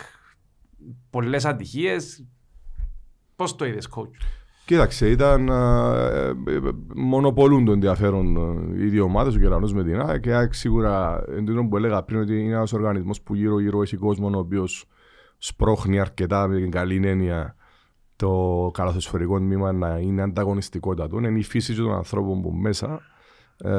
πολλές 1.09 1.45
ατυχίες. 1.45 2.25
Πώς 3.35 3.55
το 3.55 3.65
είδες, 3.65 3.89
coach? 3.95 4.25
Κοίταξε, 4.65 5.09
ήταν. 5.09 5.49
Ε, 5.49 6.27
ε, 6.29 6.59
μονοπολούν 6.95 7.65
το 7.65 7.71
ενδιαφέρον 7.71 8.37
ε, 8.73 8.83
οι 8.83 8.87
δύο 8.87 9.03
ομάδες, 9.03 9.35
ο 9.35 9.39
Κεραυνό 9.39 9.69
με 9.73 9.83
την 9.83 10.01
ΑΕΚ. 10.01 10.19
Και 10.19 10.29
η 10.29 10.33
ΑΕΚ 10.33 10.53
σίγουρα, 10.53 11.23
εντύπωση 11.27 11.67
που 11.67 11.77
έλεγα 11.77 12.03
πριν, 12.03 12.19
ότι 12.19 12.39
είναι 12.39 12.55
ένας 12.55 12.73
οργανισμός 12.73 13.21
που 13.21 13.35
γύρω-γύρω 13.35 13.81
έχει 13.81 13.95
κόσμο 13.97 14.31
ο 14.35 14.37
οποίος 14.37 14.85
σπρώχνει 15.37 15.99
αρκετά 15.99 16.47
με 16.47 16.55
την 16.55 16.71
καλή 16.71 17.07
έννοια 17.07 17.55
το 18.15 18.69
καλαθοσφαιρικό 18.73 19.37
τμήμα 19.37 19.71
να 19.71 19.97
είναι 19.97 20.21
ανταγωνιστικότατο. 20.21 21.17
Είναι 21.17 21.39
η 21.39 21.43
φύση 21.43 21.75
των 21.75 21.93
ανθρώπων 21.93 22.41
που 22.41 22.51
μέσα, 22.51 23.01
ε, 23.57 23.69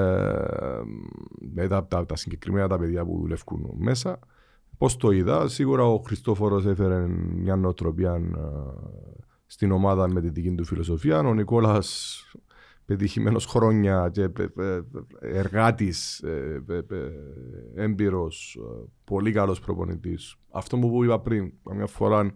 με 1.55 1.69
τα, 1.69 1.87
τα, 1.87 2.07
τα 2.07 2.17
συγκεκριμένα 2.17 2.69
τα 2.69 2.79
παιδιά 2.79 3.05
που 3.05 3.19
δουλεύουν 3.21 3.71
μέσα. 3.79 4.19
Πώς 4.79 4.97
το 4.97 5.11
είδα, 5.11 5.49
σίγουρα 5.49 5.85
ο 5.85 5.99
Χριστόφορος 6.07 6.67
έφερε 6.67 7.07
μια 7.37 7.57
νοοτροπία 7.57 8.15
ε, 8.15 8.21
στην 9.47 9.73
ομάδα 9.73 10.09
με 10.09 10.21
τη 10.21 10.29
δική 10.29 10.55
του 10.55 10.65
φιλοσοφία. 10.65 11.19
Ο 11.19 11.35
Νικόλας 11.35 12.21
πετυχημένος 12.87 13.47
χρόνια 13.47 14.11
και 14.13 14.23
ε, 14.23 14.29
ε, 14.57 14.83
εργάτης, 15.21 16.19
ε, 16.19 16.65
ε, 16.69 16.77
ε, 16.77 17.11
έμπειρος, 17.75 18.59
ε, 18.61 18.85
πολύ 19.05 19.33
καλός 19.33 19.61
προπονητής. 19.61 20.37
Αυτό 20.51 20.79
που 20.79 21.05
είπα 21.05 21.21
πριν, 21.21 21.53
καμιά 21.65 21.87
φορά 21.87 22.33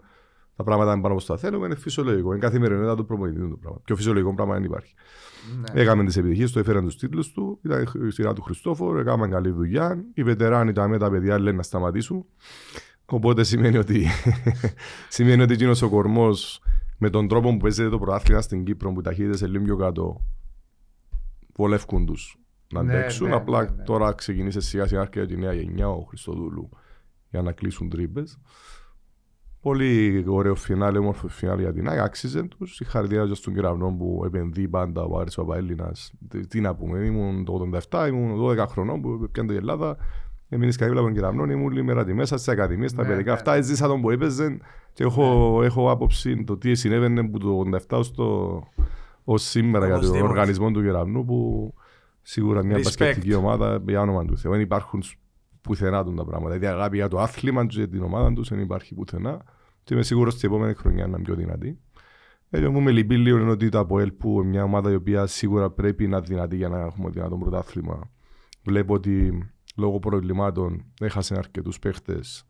τα 0.56 0.66
πράγματα 0.66 0.92
είναι 0.92 1.02
πάνω 1.02 1.14
από 1.14 1.24
τα 1.24 1.36
θέλουμε, 1.36 1.66
είναι 1.66 1.74
φυσιολογικό. 1.74 2.30
Είναι 2.30 2.40
καθημερινότητα 2.40 2.94
του 2.94 3.04
προπονητή 3.04 3.48
το 3.48 3.56
πράγμα. 3.56 3.80
Πιο 3.84 3.96
φυσιολογικό 3.96 4.34
πράγμα 4.34 4.54
δεν 4.54 4.64
υπάρχει. 4.64 4.94
Ναι. 5.60 5.80
Έκαμε 5.80 6.04
τις 6.04 6.16
επιτυχίες 6.16 6.52
του, 6.52 6.58
έφεραν 6.58 6.84
τους 6.84 6.96
τίτλους 6.96 7.32
του. 7.32 7.58
Ήταν 7.64 7.86
η 8.06 8.10
σειρά 8.10 8.32
του 8.32 8.42
Χριστόφορου, 8.42 8.98
έκαναν 8.98 9.30
καλή 9.30 9.50
δουλειά. 9.50 10.04
Οι 10.14 10.22
βετεράνοι 10.22 10.72
τα 10.72 10.88
με 10.88 10.98
τα 10.98 11.10
παιδιά 11.10 11.38
λένε 11.38 11.56
να 11.56 11.62
σταματήσουν. 11.62 12.24
Οπότε 13.04 13.44
σημαίνει 13.44 13.76
ότι, 13.76 14.06
σημαίνει 15.08 15.42
ότι 15.42 15.52
εκείνος 15.52 15.82
ο 15.82 15.88
κορμός 15.88 16.62
με 17.02 17.10
τον 17.10 17.28
τρόπο 17.28 17.50
που 17.50 17.56
παίζεται 17.56 17.88
το 17.88 17.98
πρωτάθλημα 17.98 18.40
στην 18.40 18.64
Κύπρο, 18.64 18.92
που 18.92 19.00
οι 19.00 19.02
ταχύτητες 19.02 19.40
είναι 19.40 19.48
λίγο 19.50 19.64
πιο 19.64 19.76
κάτω, 19.76 20.20
βολεύκουν 21.56 22.06
τους 22.06 22.38
να 22.72 22.82
Ναι, 22.82 22.92
αντέξουν. 22.96 23.28
ναι, 23.28 23.34
Απλά 23.34 23.62
ναι, 23.64 23.70
ναι. 23.70 23.82
τώρα 23.82 24.12
ξεκινήσε 24.12 24.60
σιγά 24.60 24.86
σιγά 24.86 25.04
και 25.06 25.26
τη 25.26 25.36
νέα 25.36 25.52
γενιά, 25.52 25.88
ο 25.88 26.00
Χριστοδούλου, 26.00 26.68
για 27.30 27.42
να 27.42 27.52
κλείσουν 27.52 27.88
τρύπες. 27.88 28.38
Πολύ 29.60 30.24
ωραίο 30.28 30.54
φινάλε, 30.54 30.98
όμορφο 30.98 31.28
φινάλε 31.28 31.60
για 31.62 31.72
την 31.72 31.88
ΑΕΚ. 31.88 32.00
Άξιζε 32.00 32.42
τους. 32.42 32.74
Συγχαρητήρια 32.74 33.26
και 33.26 33.34
στον 33.34 33.54
κεραυνό 33.54 33.94
που 33.98 34.22
επενδύει 34.26 34.68
πάντα 34.68 35.02
ο 35.02 35.18
Άρης 35.18 35.34
Παπαέλληνας. 35.34 36.12
Τι, 36.28 36.46
τι 36.46 36.60
να 36.60 36.74
πούμε, 36.74 36.98
ήμουν 36.98 37.44
το 37.44 37.68
87, 37.90 38.06
ήμουν 38.08 38.38
12 38.40 38.64
χρονών 38.68 39.00
που 39.00 39.28
πιάνε 39.32 39.52
η 39.52 39.56
Ελλάδα. 39.56 39.96
Έμεινες 40.48 40.76
και 40.76 40.84
από 40.84 40.94
τον 40.94 41.12
κεραυνό, 41.14 41.44
ήμουν 41.44 41.64
όλη 41.64 41.82
μέρα 41.82 42.04
τη 42.04 42.12
μέσα 42.14 42.36
στις 42.36 42.48
ακαδημίες, 42.48 42.90
στα 42.90 43.02
Ναι, 43.02 43.08
παιδικά 43.08 43.30
ναι. 43.30 43.36
αυτά. 43.36 43.54
Έζησα 43.54 43.86
τον 43.86 44.00
που 44.00 44.10
έπαιζε 44.10 44.58
και 45.00 45.06
έχω, 45.06 45.60
έχω 45.62 45.90
άποψη 45.90 46.44
το 46.44 46.56
τι 46.56 46.74
συνέβαινε 46.74 47.28
που 47.28 47.38
το 47.38 47.62
87 47.88 48.00
στο, 48.04 48.62
ως 49.24 49.42
σήμερα 49.42 49.86
για 49.86 49.94
τον 49.94 50.04
Οπωσδήποτε. 50.04 50.30
οργανισμό 50.32 50.70
του 50.70 50.82
κεραυνού 50.82 51.24
που 51.24 51.72
σίγουρα 52.22 52.64
μια 52.64 52.76
Respect. 52.76 52.82
μπασκετική 52.82 53.34
ομάδα 53.34 53.82
για 53.88 54.00
όνομα 54.00 54.24
του 54.24 54.38
Θεού. 54.38 54.50
Δεν 54.50 54.60
υπάρχουν 54.60 55.02
πουθενά 55.60 56.04
του 56.04 56.14
τα 56.14 56.24
πράγματα. 56.24 56.54
Δηλαδή 56.54 56.76
αγάπη 56.76 56.96
για 56.96 57.08
το 57.08 57.18
άθλημα 57.18 57.66
τους 57.66 57.76
και 57.76 57.86
την 57.86 58.02
ομάδα 58.02 58.32
τους 58.32 58.48
δεν 58.48 58.60
υπάρχει 58.60 58.94
πουθενά. 58.94 59.42
Και 59.82 59.94
είμαι 59.94 60.02
σίγουρος 60.02 60.34
ότι 60.34 60.46
η 60.46 60.48
επόμενη 60.48 60.74
χρονιά 60.74 61.06
να 61.06 61.16
είναι 61.16 61.24
πιο 61.24 61.34
δυνατή. 61.34 61.78
Έτσι 62.50 62.68
μου 62.68 62.80
με 62.80 62.90
λυπεί 62.90 63.16
λίγο 63.16 63.38
είναι 63.38 63.50
ότι 63.50 63.68
το 63.68 63.78
ΑΠΟΕΛ 63.78 64.12
που 64.12 64.40
είναι 64.40 64.48
μια 64.48 64.64
ομάδα 64.64 64.90
η 64.90 64.94
οποία 64.94 65.26
σίγουρα 65.26 65.70
πρέπει 65.70 66.06
να 66.06 66.16
είναι 66.16 66.26
δυνατή 66.28 66.56
για 66.56 66.68
να 66.68 66.80
έχουμε 66.80 67.10
δυνατό 67.10 67.36
πρωτάθλημα. 67.36 68.10
Βλέπω 68.62 68.94
ότι 68.94 69.48
λόγω 69.76 69.98
προβλημάτων 69.98 70.84
έχασε 71.00 71.34
αρκετούς 71.38 71.78
παίχτες. 71.78 72.44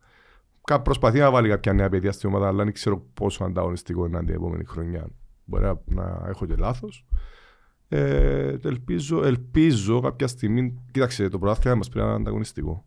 Προσπαθεί 0.83 1.19
να 1.19 1.31
βάλει 1.31 1.49
κάποια 1.49 1.73
νέα 1.73 1.89
παιδιά 1.89 2.11
στην 2.11 2.29
ομάδα, 2.29 2.47
αλλά 2.47 2.63
δεν 2.63 2.73
ξέρω 2.73 2.99
πόσο 3.13 3.43
ανταγωνιστικό 3.43 4.05
είναι 4.05 4.19
την 4.19 4.35
επόμενη 4.35 4.63
χρονιά. 4.63 5.07
Μπορεί 5.45 5.63
να, 5.63 5.81
να 5.85 6.23
έχω 6.27 6.45
και 6.45 6.55
λάθος. 6.55 7.05
Ε, 7.87 8.55
ελπίζω, 8.63 9.23
ελπίζω 9.23 9.99
κάποια 9.99 10.27
στιγμή. 10.27 10.83
Κοίταξε, 10.91 11.27
το 11.27 11.39
πρωτάθλημα 11.39 11.75
μας 11.75 11.89
πρέπει 11.89 12.05
να 12.05 12.11
είναι 12.11 12.21
ανταγωνιστικό. 12.21 12.85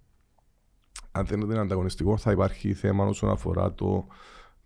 Αν 1.13 1.27
δεν 1.27 1.41
είναι 1.41 1.59
ανταγωνιστικό, 1.59 2.17
θα 2.17 2.31
υπάρχει 2.31 2.75
θέμα 2.75 3.05
όσον 3.05 3.31
αφορά 3.31 3.75
το 3.75 4.07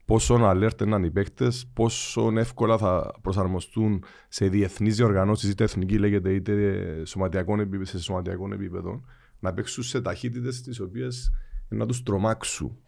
πόσο 0.05 0.39
alert 0.41 0.81
είναι 0.83 1.07
οι 1.07 1.11
παίκτες, 1.11 1.71
πόσο 1.73 2.33
εύκολα 2.37 2.79
θα 2.79 3.15
προσαρμοστούν 3.23 4.05
σε 4.29 4.49
διεθνείς 4.49 4.97
διοργανώσεις, 4.97 5.51
είτε 5.51 5.65
εθνική 5.65 5.99
λέγεται, 5.99 6.33
είτε 6.33 7.03
σωματιακών 7.05 7.61
επίπεδο, 7.61 7.85
σε 7.85 8.01
σωματιακών 8.01 8.53
επίπεδων, 8.53 9.05
να 9.39 9.55
παίξουν 9.55 9.83
σε 9.85 10.01
ταχύτητες 10.01 10.63
τις 10.63 10.81
οποίες 10.81 11.33
να 11.69 11.87
τους 11.87 12.03
τρομάξουν 12.03 12.79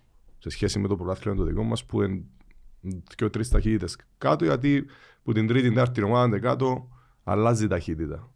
σε 0.41 0.51
σχέση 0.51 0.79
με 0.79 0.89
το 0.89 0.97
πρωτάθλημα 0.97 1.37
το 1.37 1.45
δικό 1.45 1.63
μας 1.63 1.85
που 1.85 2.03
είναι 2.03 2.23
δύο-τρει 3.17 3.49
ταχύτητες 3.49 3.97
κάτω, 4.19 4.45
γιατί 4.45 4.85
που 5.23 5.33
την 5.33 5.47
τρίτη, 5.47 5.69
τέταρτη 5.69 6.03
ομάδα 6.03 6.39
κάτω 6.39 6.89
αλλάζει 7.25 7.65
η 7.65 7.69
ταχύτητα. 7.69 8.31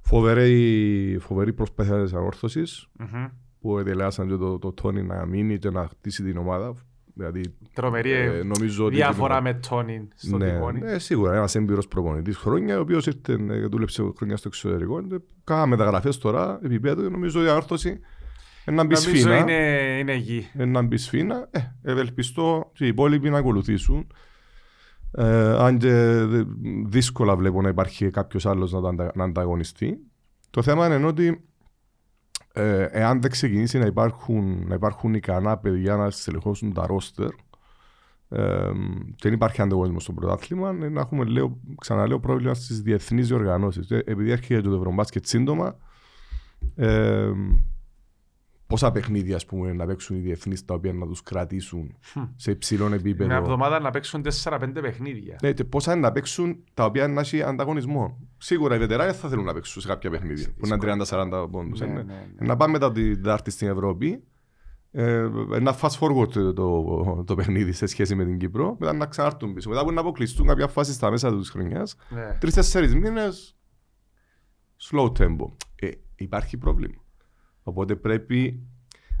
Φοβερή, 0.00 1.18
φοβερή 1.20 1.52
προσπάθεια 1.52 2.02
της 2.02 2.12
ανόρθωσης 2.12 2.88
Μμμ. 2.98 3.24
που 3.60 3.78
επηρεάσαν 3.78 4.28
και 4.28 4.36
το, 4.36 4.58
το 4.58 4.72
Τόνι 4.72 5.02
να 5.02 5.26
μείνει 5.26 5.58
και 5.58 5.70
να 5.70 5.86
χτίσει 5.88 6.22
την 6.22 6.36
ομάδα. 6.36 6.74
Δηλαδή, 7.16 7.40
Τρομερή 7.72 8.10
ε, 8.10 8.42
νομίζω 8.42 8.84
ότι 8.84 8.94
διάφορα 8.94 9.34
την- 9.34 9.42
με 9.44 9.60
Τόνιν 9.68 10.08
στο 10.14 10.36
ναι, 10.36 10.50
τιμόνι. 10.52 10.80
ναι, 10.80 10.98
σίγουρα 10.98 11.34
ένας 11.34 11.54
έμπειρος 11.54 11.88
προπονητής 11.88 12.36
χρόνια, 12.36 12.78
ο 12.78 12.80
οποίος 12.80 13.06
ήρθε, 13.06 13.32
ε, 13.32 13.66
δούλεψε 13.66 14.12
χρόνια 14.16 14.36
στο 14.36 14.48
εξωτερικό. 14.48 14.98
ε, 14.98 15.16
Κάνα 15.44 15.66
μεταγραφές 15.66 16.18
τώρα, 16.18 16.58
επίπεδο, 16.62 17.08
νομίζω 17.10 17.44
η 17.44 17.48
ανόρθωση 17.48 18.00
να 18.72 18.84
μπεις 18.84 19.04
Νομίζω 19.06 19.20
σφήνα. 19.22 19.38
είναι, 19.38 19.96
είναι 19.98 20.14
γη. 20.14 20.46
Να 20.54 20.82
μπεις 20.82 21.04
σφήνα. 21.04 21.48
Ε, 21.50 21.60
ευελπιστώ 21.82 22.70
και 22.74 22.84
οι 22.84 22.88
υπόλοιποι 22.88 23.30
να 23.30 23.38
ακολουθήσουν. 23.38 24.06
Ε, 25.16 25.56
αν 25.64 25.78
και 25.78 25.92
δε- 26.26 26.44
δύσκολα 26.86 27.36
βλέπω 27.36 27.62
να 27.62 27.68
υπάρχει 27.68 28.10
κάποιος 28.10 28.46
άλλος 28.46 28.72
να, 28.72 28.80
τα 28.80 28.88
αντα- 28.88 29.16
να 29.16 29.24
ανταγωνιστεί. 29.24 29.98
Το 30.50 30.62
θέμα 30.62 30.86
είναι 30.96 31.06
ότι 31.06 31.44
ε, 32.52 32.82
εάν 32.90 33.20
δεν 33.20 33.30
ξεκινήσει 33.30 33.78
να 33.78 33.86
υπάρχουν, 33.86 34.64
να 34.66 34.74
υπάρχουν 34.74 35.14
ικανά 35.14 35.56
παιδιά 35.58 35.96
να 35.96 36.10
στελεχώσουν 36.10 36.72
τα 36.72 36.86
ρόστερ, 36.86 37.28
ε, 38.28 38.70
δεν 39.22 39.32
υπάρχει 39.32 39.62
ανταγωνισμός 39.62 40.02
στο 40.02 40.12
πρωτάθλημα, 40.12 40.68
ε, 40.82 40.88
να 40.88 41.00
έχουμε 41.00 41.24
λέω, 41.24 41.58
ξαναλέω 41.80 42.20
πρόβλημα 42.20 42.54
στις 42.54 42.80
διεθνείς 42.82 43.28
διοργανώσεις. 43.28 43.90
Ε, 43.90 44.02
επειδή 44.06 44.30
έρχεται 44.30 44.60
το 44.68 44.74
Ευρωμπάσκετ 44.76 45.26
σύντομα, 45.26 45.76
ε, 46.76 47.30
πόσα 48.66 48.92
παιχνίδια 48.92 49.36
ας 49.36 49.46
πούμε, 49.46 49.72
να 49.72 49.86
παίξουν 49.86 50.16
οι 50.16 50.18
διεθνείς 50.20 50.64
τα 50.64 50.74
οποία 50.74 50.92
να 50.92 51.06
τους 51.06 51.22
κρατήσουν 51.22 51.96
σε 52.36 52.50
υψηλό 52.50 52.86
επίπεδο. 52.94 53.28
Μια 53.28 53.36
εβδομάδα 53.38 53.80
να 53.80 53.90
παίξουν 53.90 54.24
4-5 54.44 54.58
παιχνίδια. 54.80 55.38
Ναι, 55.42 55.52
και 55.52 55.64
πόσα 55.64 55.92
είναι 55.92 56.00
να 56.00 56.12
παίξουν 56.12 56.64
τα 56.74 56.84
οποία 56.84 57.08
να 57.08 57.20
έχει 57.20 57.42
ανταγωνισμό. 57.42 58.18
Σίγουρα 58.38 58.74
οι 58.74 58.78
βετεράνοι 58.78 59.12
θα 59.12 59.28
θέλουν 59.28 59.44
να 59.44 59.52
παίξουν 59.54 59.82
σε 59.82 59.88
κάποια 59.88 60.10
παιχνίδια 60.10 60.46
που 60.58 60.66
είναι 60.66 60.76
30-40 61.08 61.46
πόντους. 61.50 61.80
Ναι, 61.80 61.86
Ναι, 61.86 61.92
ναι, 61.92 62.02
ναι. 62.02 62.46
Να 62.46 62.56
πάμε 62.56 62.72
μετά 62.72 62.92
την 62.92 63.14
Τετάρτη 63.14 63.50
στην 63.50 63.68
Ευρώπη. 63.68 64.24
Ε, 64.96 65.28
να 65.60 65.76
fast 65.80 65.98
forward 66.00 66.28
το, 66.32 66.52
το, 66.52 67.24
το 67.26 67.34
παιχνίδι 67.34 67.72
σε 67.72 67.86
σχέση 67.86 68.14
με 68.14 68.24
την 68.24 68.38
Κύπρο, 68.38 68.76
μετά 68.78 68.92
να 68.92 69.06
ξανάρθουν 69.06 69.54
πίσω. 69.54 69.68
Μετά 69.70 69.84
που 69.84 69.92
να 69.92 70.00
αποκλειστούν 70.00 70.46
κάποια 70.46 70.68
φάση 70.68 70.92
στα 70.92 71.10
μέσα 71.10 71.38
της 71.38 71.50
χρονιάς, 71.50 71.96
Ναι. 72.08 72.36
τρει-τέσσερι 72.40 72.94
μήνες 72.94 73.56
slow 74.90 75.12
tempo. 75.12 75.50
Ε, 75.74 75.88
υπάρχει 76.14 76.56
πρόβλημα. 76.58 77.03
Οπότε 77.66 77.96
πρέπει 77.96 78.62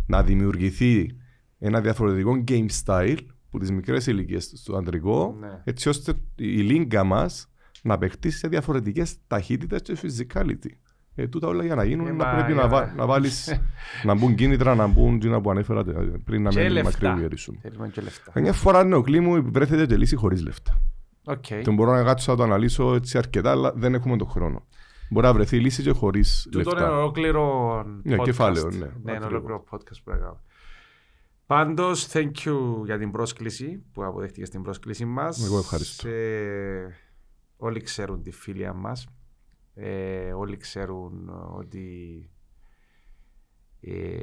να 0.06 0.22
δημιουργηθεί 0.22 1.16
ένα 1.58 1.80
διαφορετικό 1.80 2.44
game 2.48 2.66
style 2.84 3.16
που 3.50 3.58
τις 3.58 3.70
μικρές 3.70 4.06
ηλικίες 4.06 4.52
στο 4.54 4.76
αντρικό, 4.76 5.36
Ναι. 5.40 5.60
έτσι 5.64 5.88
ώστε 5.88 6.12
η 6.36 6.60
λίγκα 6.60 7.04
μας 7.04 7.48
να 7.82 7.98
παιχτεί 7.98 8.30
σε 8.30 8.48
διαφορετικές 8.48 9.16
ταχύτητες 9.26 9.82
και 9.82 9.96
physicality. 10.02 10.70
Ε, 11.14 11.28
τούτα 11.28 11.46
όλα 11.48 11.64
για 11.64 11.74
να 11.74 11.84
γίνουν 11.84 12.06
Ε, 12.06 12.10
να 12.12 12.24
μα, 12.24 12.34
πρέπει 12.34 12.52
ε, 12.52 12.54
να, 12.54 12.68
βα- 12.68 12.86
μα. 12.86 12.92
να 12.96 13.06
βάλεις, 13.06 13.60
να 14.04 14.14
μπουν 14.14 14.34
κίνητρα, 14.34 14.74
να 14.74 14.86
μπουν 14.86 15.18
τι 15.18 15.28
που 15.28 15.50
ανέφερα 15.50 15.80
ε, 15.80 15.92
πριν 16.24 16.42
να 16.42 16.50
Και 16.50 16.60
μην 16.62 16.70
λεφτά. 16.70 17.08
μακρυγερίσουν. 17.08 17.58
Θέλουμε 17.62 17.88
και 17.88 18.00
λεφτά. 18.00 18.40
Μια 18.40 18.52
φορά 18.52 18.84
νεοκλή 18.84 19.20
μου 19.20 19.50
βρέθηκε 19.52 19.86
και 19.86 19.96
λύση 19.96 20.16
χωρίς 20.16 20.42
λεφτά. 20.42 20.80
Οκ. 21.24 21.40
Και 21.42 21.70
μπορώ 21.70 21.92
να 21.92 22.02
κάτσω 22.02 22.30
να 22.30 22.36
το 22.36 22.42
αναλύσω 22.42 22.94
έτσι 22.94 23.18
αρκετά, 23.18 23.50
αλλά 23.50 23.72
δεν 23.76 23.94
έχουμε 23.94 24.16
τον 24.16 24.28
χρόνο. 24.28 24.66
Μπορεί 25.10 25.26
να 25.26 25.32
βρεθεί 25.32 25.60
λύση 25.60 25.82
και 25.82 25.90
χωρίς 25.90 26.42
Τούτο 26.50 26.70
είναι 26.70 26.80
λεφτά. 26.80 26.96
ολόκληρο 26.98 27.82
Ναι, 28.02 28.16
podcast. 28.16 28.24
κεφάλαιο, 28.24 28.70
ναι. 28.70 28.76
Ναι, 28.76 28.84
είναι 28.84 28.92
Ακριβώς. 29.10 29.26
ολόκληρο 29.26 29.64
podcast 29.70 29.96
που 30.04 30.10
έκανα. 30.10 30.40
Πάντως, 31.46 32.08
thank 32.12 32.30
you 32.44 32.84
για 32.84 32.98
την 32.98 33.10
πρόσκληση 33.10 33.82
που 33.92 34.04
αποδέχτηκες 34.04 34.50
την 34.50 34.62
πρόσκληση 34.62 35.04
μας. 35.04 35.44
Εγώ 35.44 35.58
ευχαριστώ. 35.58 36.08
Ε, 36.08 36.94
όλοι 37.56 37.80
ξέρουν 37.80 38.22
τη 38.22 38.30
φίλια 38.30 38.72
μας. 38.72 39.06
Ε, 39.74 40.32
όλοι 40.32 40.56
ξέρουν 40.56 41.30
ότι 41.56 42.30
ε, 43.80 44.20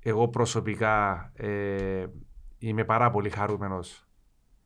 εγώ 0.00 0.28
προσωπικά 0.28 1.30
ε, 1.34 2.06
είμαι 2.58 2.84
πάρα 2.84 3.10
πολύ 3.10 3.30
χαρούμενος 3.30 4.06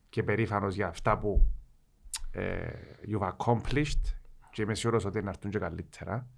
και 0.09 0.23
περήφανος 0.23 0.75
για 0.75 0.89
αυτά 0.89 1.19
που 1.19 1.49
ε, 2.37 2.68
you've 3.09 3.30
accomplished. 3.37 4.01
Και 4.51 4.62
είμαι 4.62 4.74
σίγουρος 4.74 5.05
ότι 5.05 5.22
να 5.22 5.28
έρθουν 5.28 5.51
και 5.51 5.59
καλύτερα. 5.59 6.28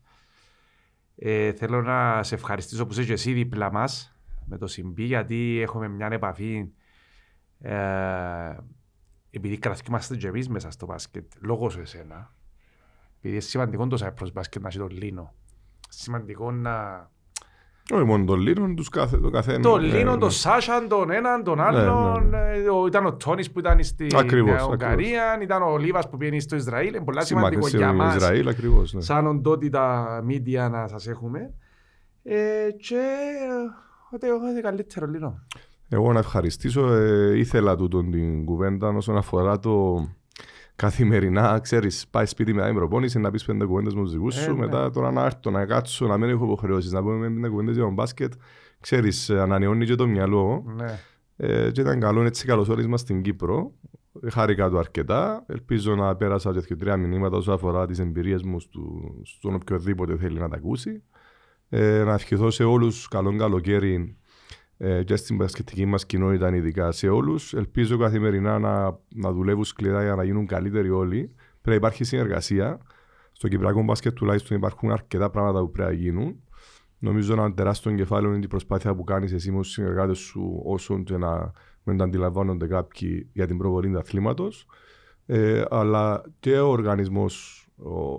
Ε, 1.17 1.53
θέλω 1.53 1.83
να 1.83 2.23
σε 2.23 2.35
ευχαριστήσω 2.35 2.87
που 2.87 2.93
είσαι 2.93 3.05
και 3.05 3.13
εσύ 3.13 3.33
δίπλα 3.33 3.73
μας 3.73 4.17
με 4.45 4.59
το 4.59 4.67
Συμπή 4.67 5.05
γιατί 5.05 5.59
έχουμε 5.63 5.89
μια 5.89 6.09
επαφή 6.11 6.73
ε, 7.61 8.57
επειδή 9.31 9.59
κρατούμαστε 9.59 10.17
και 10.17 10.27
εμείς 10.27 10.49
μέσα 10.49 10.71
στο 10.71 10.87
μπάσκετ 10.87 11.33
λόγω 11.41 11.71
σου 11.71 11.81
εσένα. 11.81 12.35
Επειδή 13.17 13.35
είναι 13.35 13.41
σημαντικό 13.41 13.87
το 13.87 14.07
Cyprus 14.07 14.33
μπάσκετ 14.33 14.63
να 14.63 14.69
έχει 14.69 14.79
τον 14.79 14.91
Λίνο. 14.91 15.35
Σημαντικό 15.89 16.53
να 16.53 17.11
Όχι 17.95 18.05
μόνο 18.05 18.25
τον 18.25 18.41
Λίνον, 18.41 18.75
τους 18.77 18.89
κάθε, 18.89 19.17
το 19.19 19.31
καθένα. 19.31 19.61
τον 19.61 19.81
ναι, 19.81 19.87
Λίνο, 19.97 20.13
ναι. 20.13 20.19
τον 20.19 20.31
Σάσαν, 20.31 20.89
τον 20.89 21.11
έναν, 21.11 21.45
τον 21.45 21.61
άλλον. 21.61 22.29
ναι, 22.29 22.39
ε, 22.39 22.69
ο- 22.69 22.87
Ήταν 22.87 23.07
ο 23.07 23.15
Τόνις 23.15 23.51
που 23.51 23.59
ήταν 23.59 23.83
στη 23.85 24.07
Ακριβώς, 24.17 24.51
Νέα 24.51 24.67
Ουγγαρία, 24.67 25.39
ήταν 25.43 25.63
ο 25.63 25.79
Λίβας 25.79 26.09
που 26.09 26.17
πήγαινε 26.17 26.41
στο 26.41 26.57
Ισραήλ. 26.57 26.95
Είναι 26.95 27.05
πολύ 27.05 27.25
σημαντικό 27.25 27.67
Σημαντικό 27.67 27.93
για 27.93 28.05
μας, 28.05 28.15
Ισραήλ, 28.17 28.49
ακριβώς. 28.49 28.93
Ναι. 28.93 29.01
σαν 29.01 29.27
οντότητα 29.27 30.07
media 30.29 30.71
να 30.71 30.89
σας 30.89 31.07
έχουμε. 31.07 31.55
Ε, 32.23 32.37
και 32.81 32.95
ε, 32.95 34.15
ότι 34.15 34.27
εγώ 34.27 34.49
είναι 34.51 34.61
καλύτερο 34.61 35.07
Λίνο. 35.07 35.43
Εγώ 35.89 36.13
να 36.13 36.19
ευχαριστήσω. 36.19 36.93
Ε, 36.93 37.39
ήθελα 37.39 37.77
τούτον 37.77 38.11
την 38.11 38.45
κουβέντα 38.45 38.89
όσον 38.89 39.17
αφορά 39.17 39.59
το 39.59 40.07
καθημερινά. 40.83 41.59
Ξέρεις, 41.63 42.09
πάει 42.11 42.27
σπίτι 42.27 42.53
μετά 42.53 42.67
την 42.67 42.75
προπόνηση 42.75 43.19
να 43.19 43.31
πεις 43.31 43.45
πέντε 43.45 43.65
κουβέντες 43.65 43.95
με 43.95 44.03
τους 44.03 44.13
δικούς 44.13 44.37
Ε, 44.37 44.41
σου. 44.41 44.53
ναι. 44.53 44.59
Μετά 44.59 44.91
τώρα 44.91 45.11
να 45.11 45.25
έρθω, 45.25 45.51
να 45.51 45.67
κάτσω, 45.67 46.07
να 46.07 46.17
μην 46.19 46.29
έχω 46.31 46.45
υποχρεώσεις. 46.45 46.93
Να 46.93 47.03
πούμε 47.03 47.29
πέντε 47.29 47.49
κουβέντες 47.49 47.75
για 47.75 47.85
τον 47.85 47.93
μπάσκετ. 47.95 48.33
Ξέρεις, 48.81 49.31
ανανεώνει 49.31 49.85
και 49.87 49.95
το 49.95 50.07
μυαλό. 50.07 50.65
Ναι. 50.77 50.99
Ε, 51.37 51.71
και 51.71 51.81
ήταν 51.81 52.01
καλό 52.01 52.23
έτσι 52.23 52.47
καλωσόρισμα 52.47 52.97
στην 52.97 53.23
Κύπρο. 53.23 53.73
Χάρηκα 54.31 54.69
το 54.69 54.79
αρκετά. 54.79 55.45
Ελπίζω 55.47 55.95
να 55.95 56.17
πέρασα 56.17 56.55
και 56.67 56.77
τρία 56.77 56.97
μηνύματα 56.97 57.37
όσον 57.37 57.55
αφορά 57.55 57.87
τις 57.87 57.99
εμπειρίες 57.99 58.43
μου 58.43 58.61
στου, 58.61 59.15
στον 59.25 59.55
οποιοδήποτε 59.55 60.17
θέλει 60.17 60.39
να 60.39 60.49
τα 60.49 60.57
ακούσει. 60.57 61.03
Ε, 61.69 62.03
να 62.05 62.13
ευχηθώ 62.13 62.51
σε 62.51 62.65
όλους 62.65 63.09
καλό 63.09 63.37
καλοκαίρι 63.37 64.17
ε, 64.81 65.03
και 65.03 65.17
στην 65.17 65.37
μπασκετική 65.37 65.87
μας 65.87 66.07
κοινότητα, 66.07 66.55
ειδικά 66.55 66.93
σε 66.93 67.09
όλους. 67.09 67.55
Ελπίζω 67.55 67.99
καθημερινά 67.99 68.59
να, 68.59 68.99
να 69.15 69.33
δουλεύουν 69.33 69.65
σκληρά 69.65 70.03
για 70.03 70.15
να 70.15 70.25
γίνουν 70.25 70.47
καλύτεροι 70.47 70.91
όλοι. 70.91 71.35
Πρέπει 71.35 71.69
να 71.69 71.75
υπάρχει 71.75 72.05
συνεργασία. 72.05 72.79
Στο 73.33 73.49
Κυπριακό 73.49 73.83
μπάσκετ 73.83 74.13
τουλάχιστον 74.13 74.57
υπάρχουν 74.57 74.91
αρκετά 74.91 75.31
πράγματα 75.31 75.61
που 75.61 75.71
πρέπει 75.71 75.91
να 75.91 75.97
γίνουν. 75.97 76.43
Νομίζω 76.99 77.33
ένα 77.33 77.55
τεράστιο 77.55 77.95
κεφάλαιο 77.95 78.35
είναι 78.35 78.45
η 78.45 78.49
προσπάθεια 78.49 78.95
που 78.95 79.05
κάνεις 79.05 79.33
εσύ 79.33 79.51
με 79.51 79.61
τους 79.61 79.71
συνεργάτες 79.71 80.19
σου, 80.19 80.63
όσων 80.65 81.05
και 81.05 81.17
να 81.17 81.53
μην 81.83 81.97
το 81.97 82.05
αντιλαμβάνονται 82.05 82.67
κάποιοι 82.67 83.29
για 83.33 83.47
την 83.47 83.59
προβολή 83.59 83.91
του 83.91 83.99
αθλήματος. 83.99 84.67
Ε, 85.27 85.63
αλλά 85.71 86.23
και 86.41 86.59
ο 86.59 86.69
οργανισμός, 86.69 87.67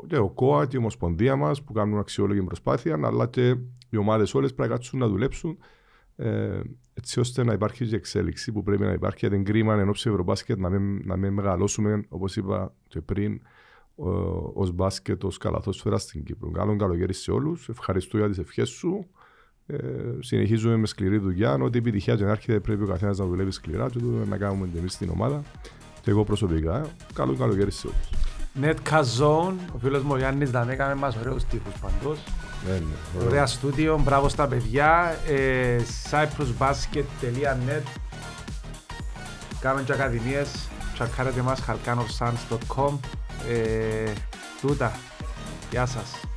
και 0.08 0.18
ο 0.18 0.30
ΚΟΑ 0.30 0.66
και 0.66 0.76
η 0.76 0.80
Ομοσπονδία 0.80 1.36
μας 1.36 1.64
που 1.64 1.74
κάνουν 1.74 2.00
αξιόλογη 2.00 2.42
προσπάθεια, 2.42 3.00
αλλά 3.04 3.28
και 3.28 3.56
οι 3.90 3.98
ομάδες 3.98 4.34
όλες 4.34 4.54
πρέπει 4.54 4.70
να 4.70 4.76
κάτσουν 4.76 5.00
να 5.00 5.08
δουλέψουν 5.08 5.58
ε, 6.20 6.60
έτσι 6.94 7.20
ώστε 7.20 7.44
να 7.44 7.54
υπάρχει 7.54 7.88
και 7.88 7.96
εξέλιξη 7.96 8.52
που 8.52 8.64
πρέπει 8.64 8.84
να 8.84 8.92
υπάρχει. 8.92 9.18
Γιατί 9.20 9.36
είναι 9.36 9.44
κρίμα 9.44 9.74
εν 9.74 9.90
ώψη 9.90 10.10
Ευρωμπάσκετ 10.10 10.58
να 10.58 10.70
μην, 10.70 11.02
να 11.06 11.18
μην 11.18 11.34
μεγαλώσουμε, 11.34 12.06
όπως 12.10 12.36
είπα 12.36 12.74
και 12.88 13.02
πριν, 13.02 13.42
ως 14.54 14.72
μπάσκετ, 14.72 15.24
ως 15.24 15.38
καλαθόσφαιρα 15.38 15.98
στην 15.98 16.24
Κύπρο. 16.24 16.52
Καλό 16.52 16.76
καλοκαίρι 16.76 17.14
σε 17.14 17.32
όλους. 17.32 17.70
Ευχαριστώ 17.70 18.18
για 18.18 18.28
τις 18.28 18.38
ευχές 18.38 18.70
σου. 18.70 19.08
Ε, 19.66 19.78
συνεχίζουμε 20.20 20.78
με 20.78 20.88
σκληρή 20.88 21.18
δουλειά. 21.18 21.54
Ό,τι 21.54 21.78
επιτυχία 21.78 22.16
και 22.16 22.24
να 22.24 22.30
έρχεται 22.30 22.60
πρέπει 22.60 22.84
ο 22.84 22.88
καθένας 22.88 23.18
να 23.18 23.26
δουλεύει 23.26 23.52
σκληρά 23.52 23.90
και 23.90 24.00
το 24.00 24.06
να 24.06 24.38
κάνουμε 24.38 24.68
και 24.68 24.78
εμείς 24.78 24.94
στην 24.94 25.10
ομάδα. 25.10 25.44
Και 26.02 26.10
εγώ 26.10 26.24
προσωπικά. 26.24 26.86
Καλό 27.14 27.36
καλοκαίρι 27.36 27.72
σε 27.72 27.88
όλους. 27.88 28.39
Netcast 28.62 29.22
Zone, 29.22 29.54
ο 29.74 29.78
φίλος 29.82 30.04
μου 30.04 30.12
ο 30.14 30.18
Γιάννης 30.18 30.52
δεν 30.52 30.70
έκαμε 30.70 30.96
μας 30.96 31.16
ωραίους 31.16 31.44
τύπους 31.44 31.74
παντός. 31.82 32.20
Ναι, 32.68 32.74
ναι. 32.74 33.26
Ωραία 33.26 33.46
στούντιο, 33.46 34.00
μπράβο 34.04 34.30
στα 34.30 34.48
παιδιά. 34.48 35.18
Ε, 35.28 35.78
cyprusbasket.net 36.12 37.84
Κάνουν 39.60 39.84
και 39.84 39.94
ακαδημίες. 39.94 40.70
Τσακάρετε 40.94 41.42
μας, 41.42 41.60
halkanovsans.com 41.68 42.98
ε, 43.50 44.12
Τούτα. 44.62 44.92
Γεια 45.72 45.86
σας. 45.86 46.29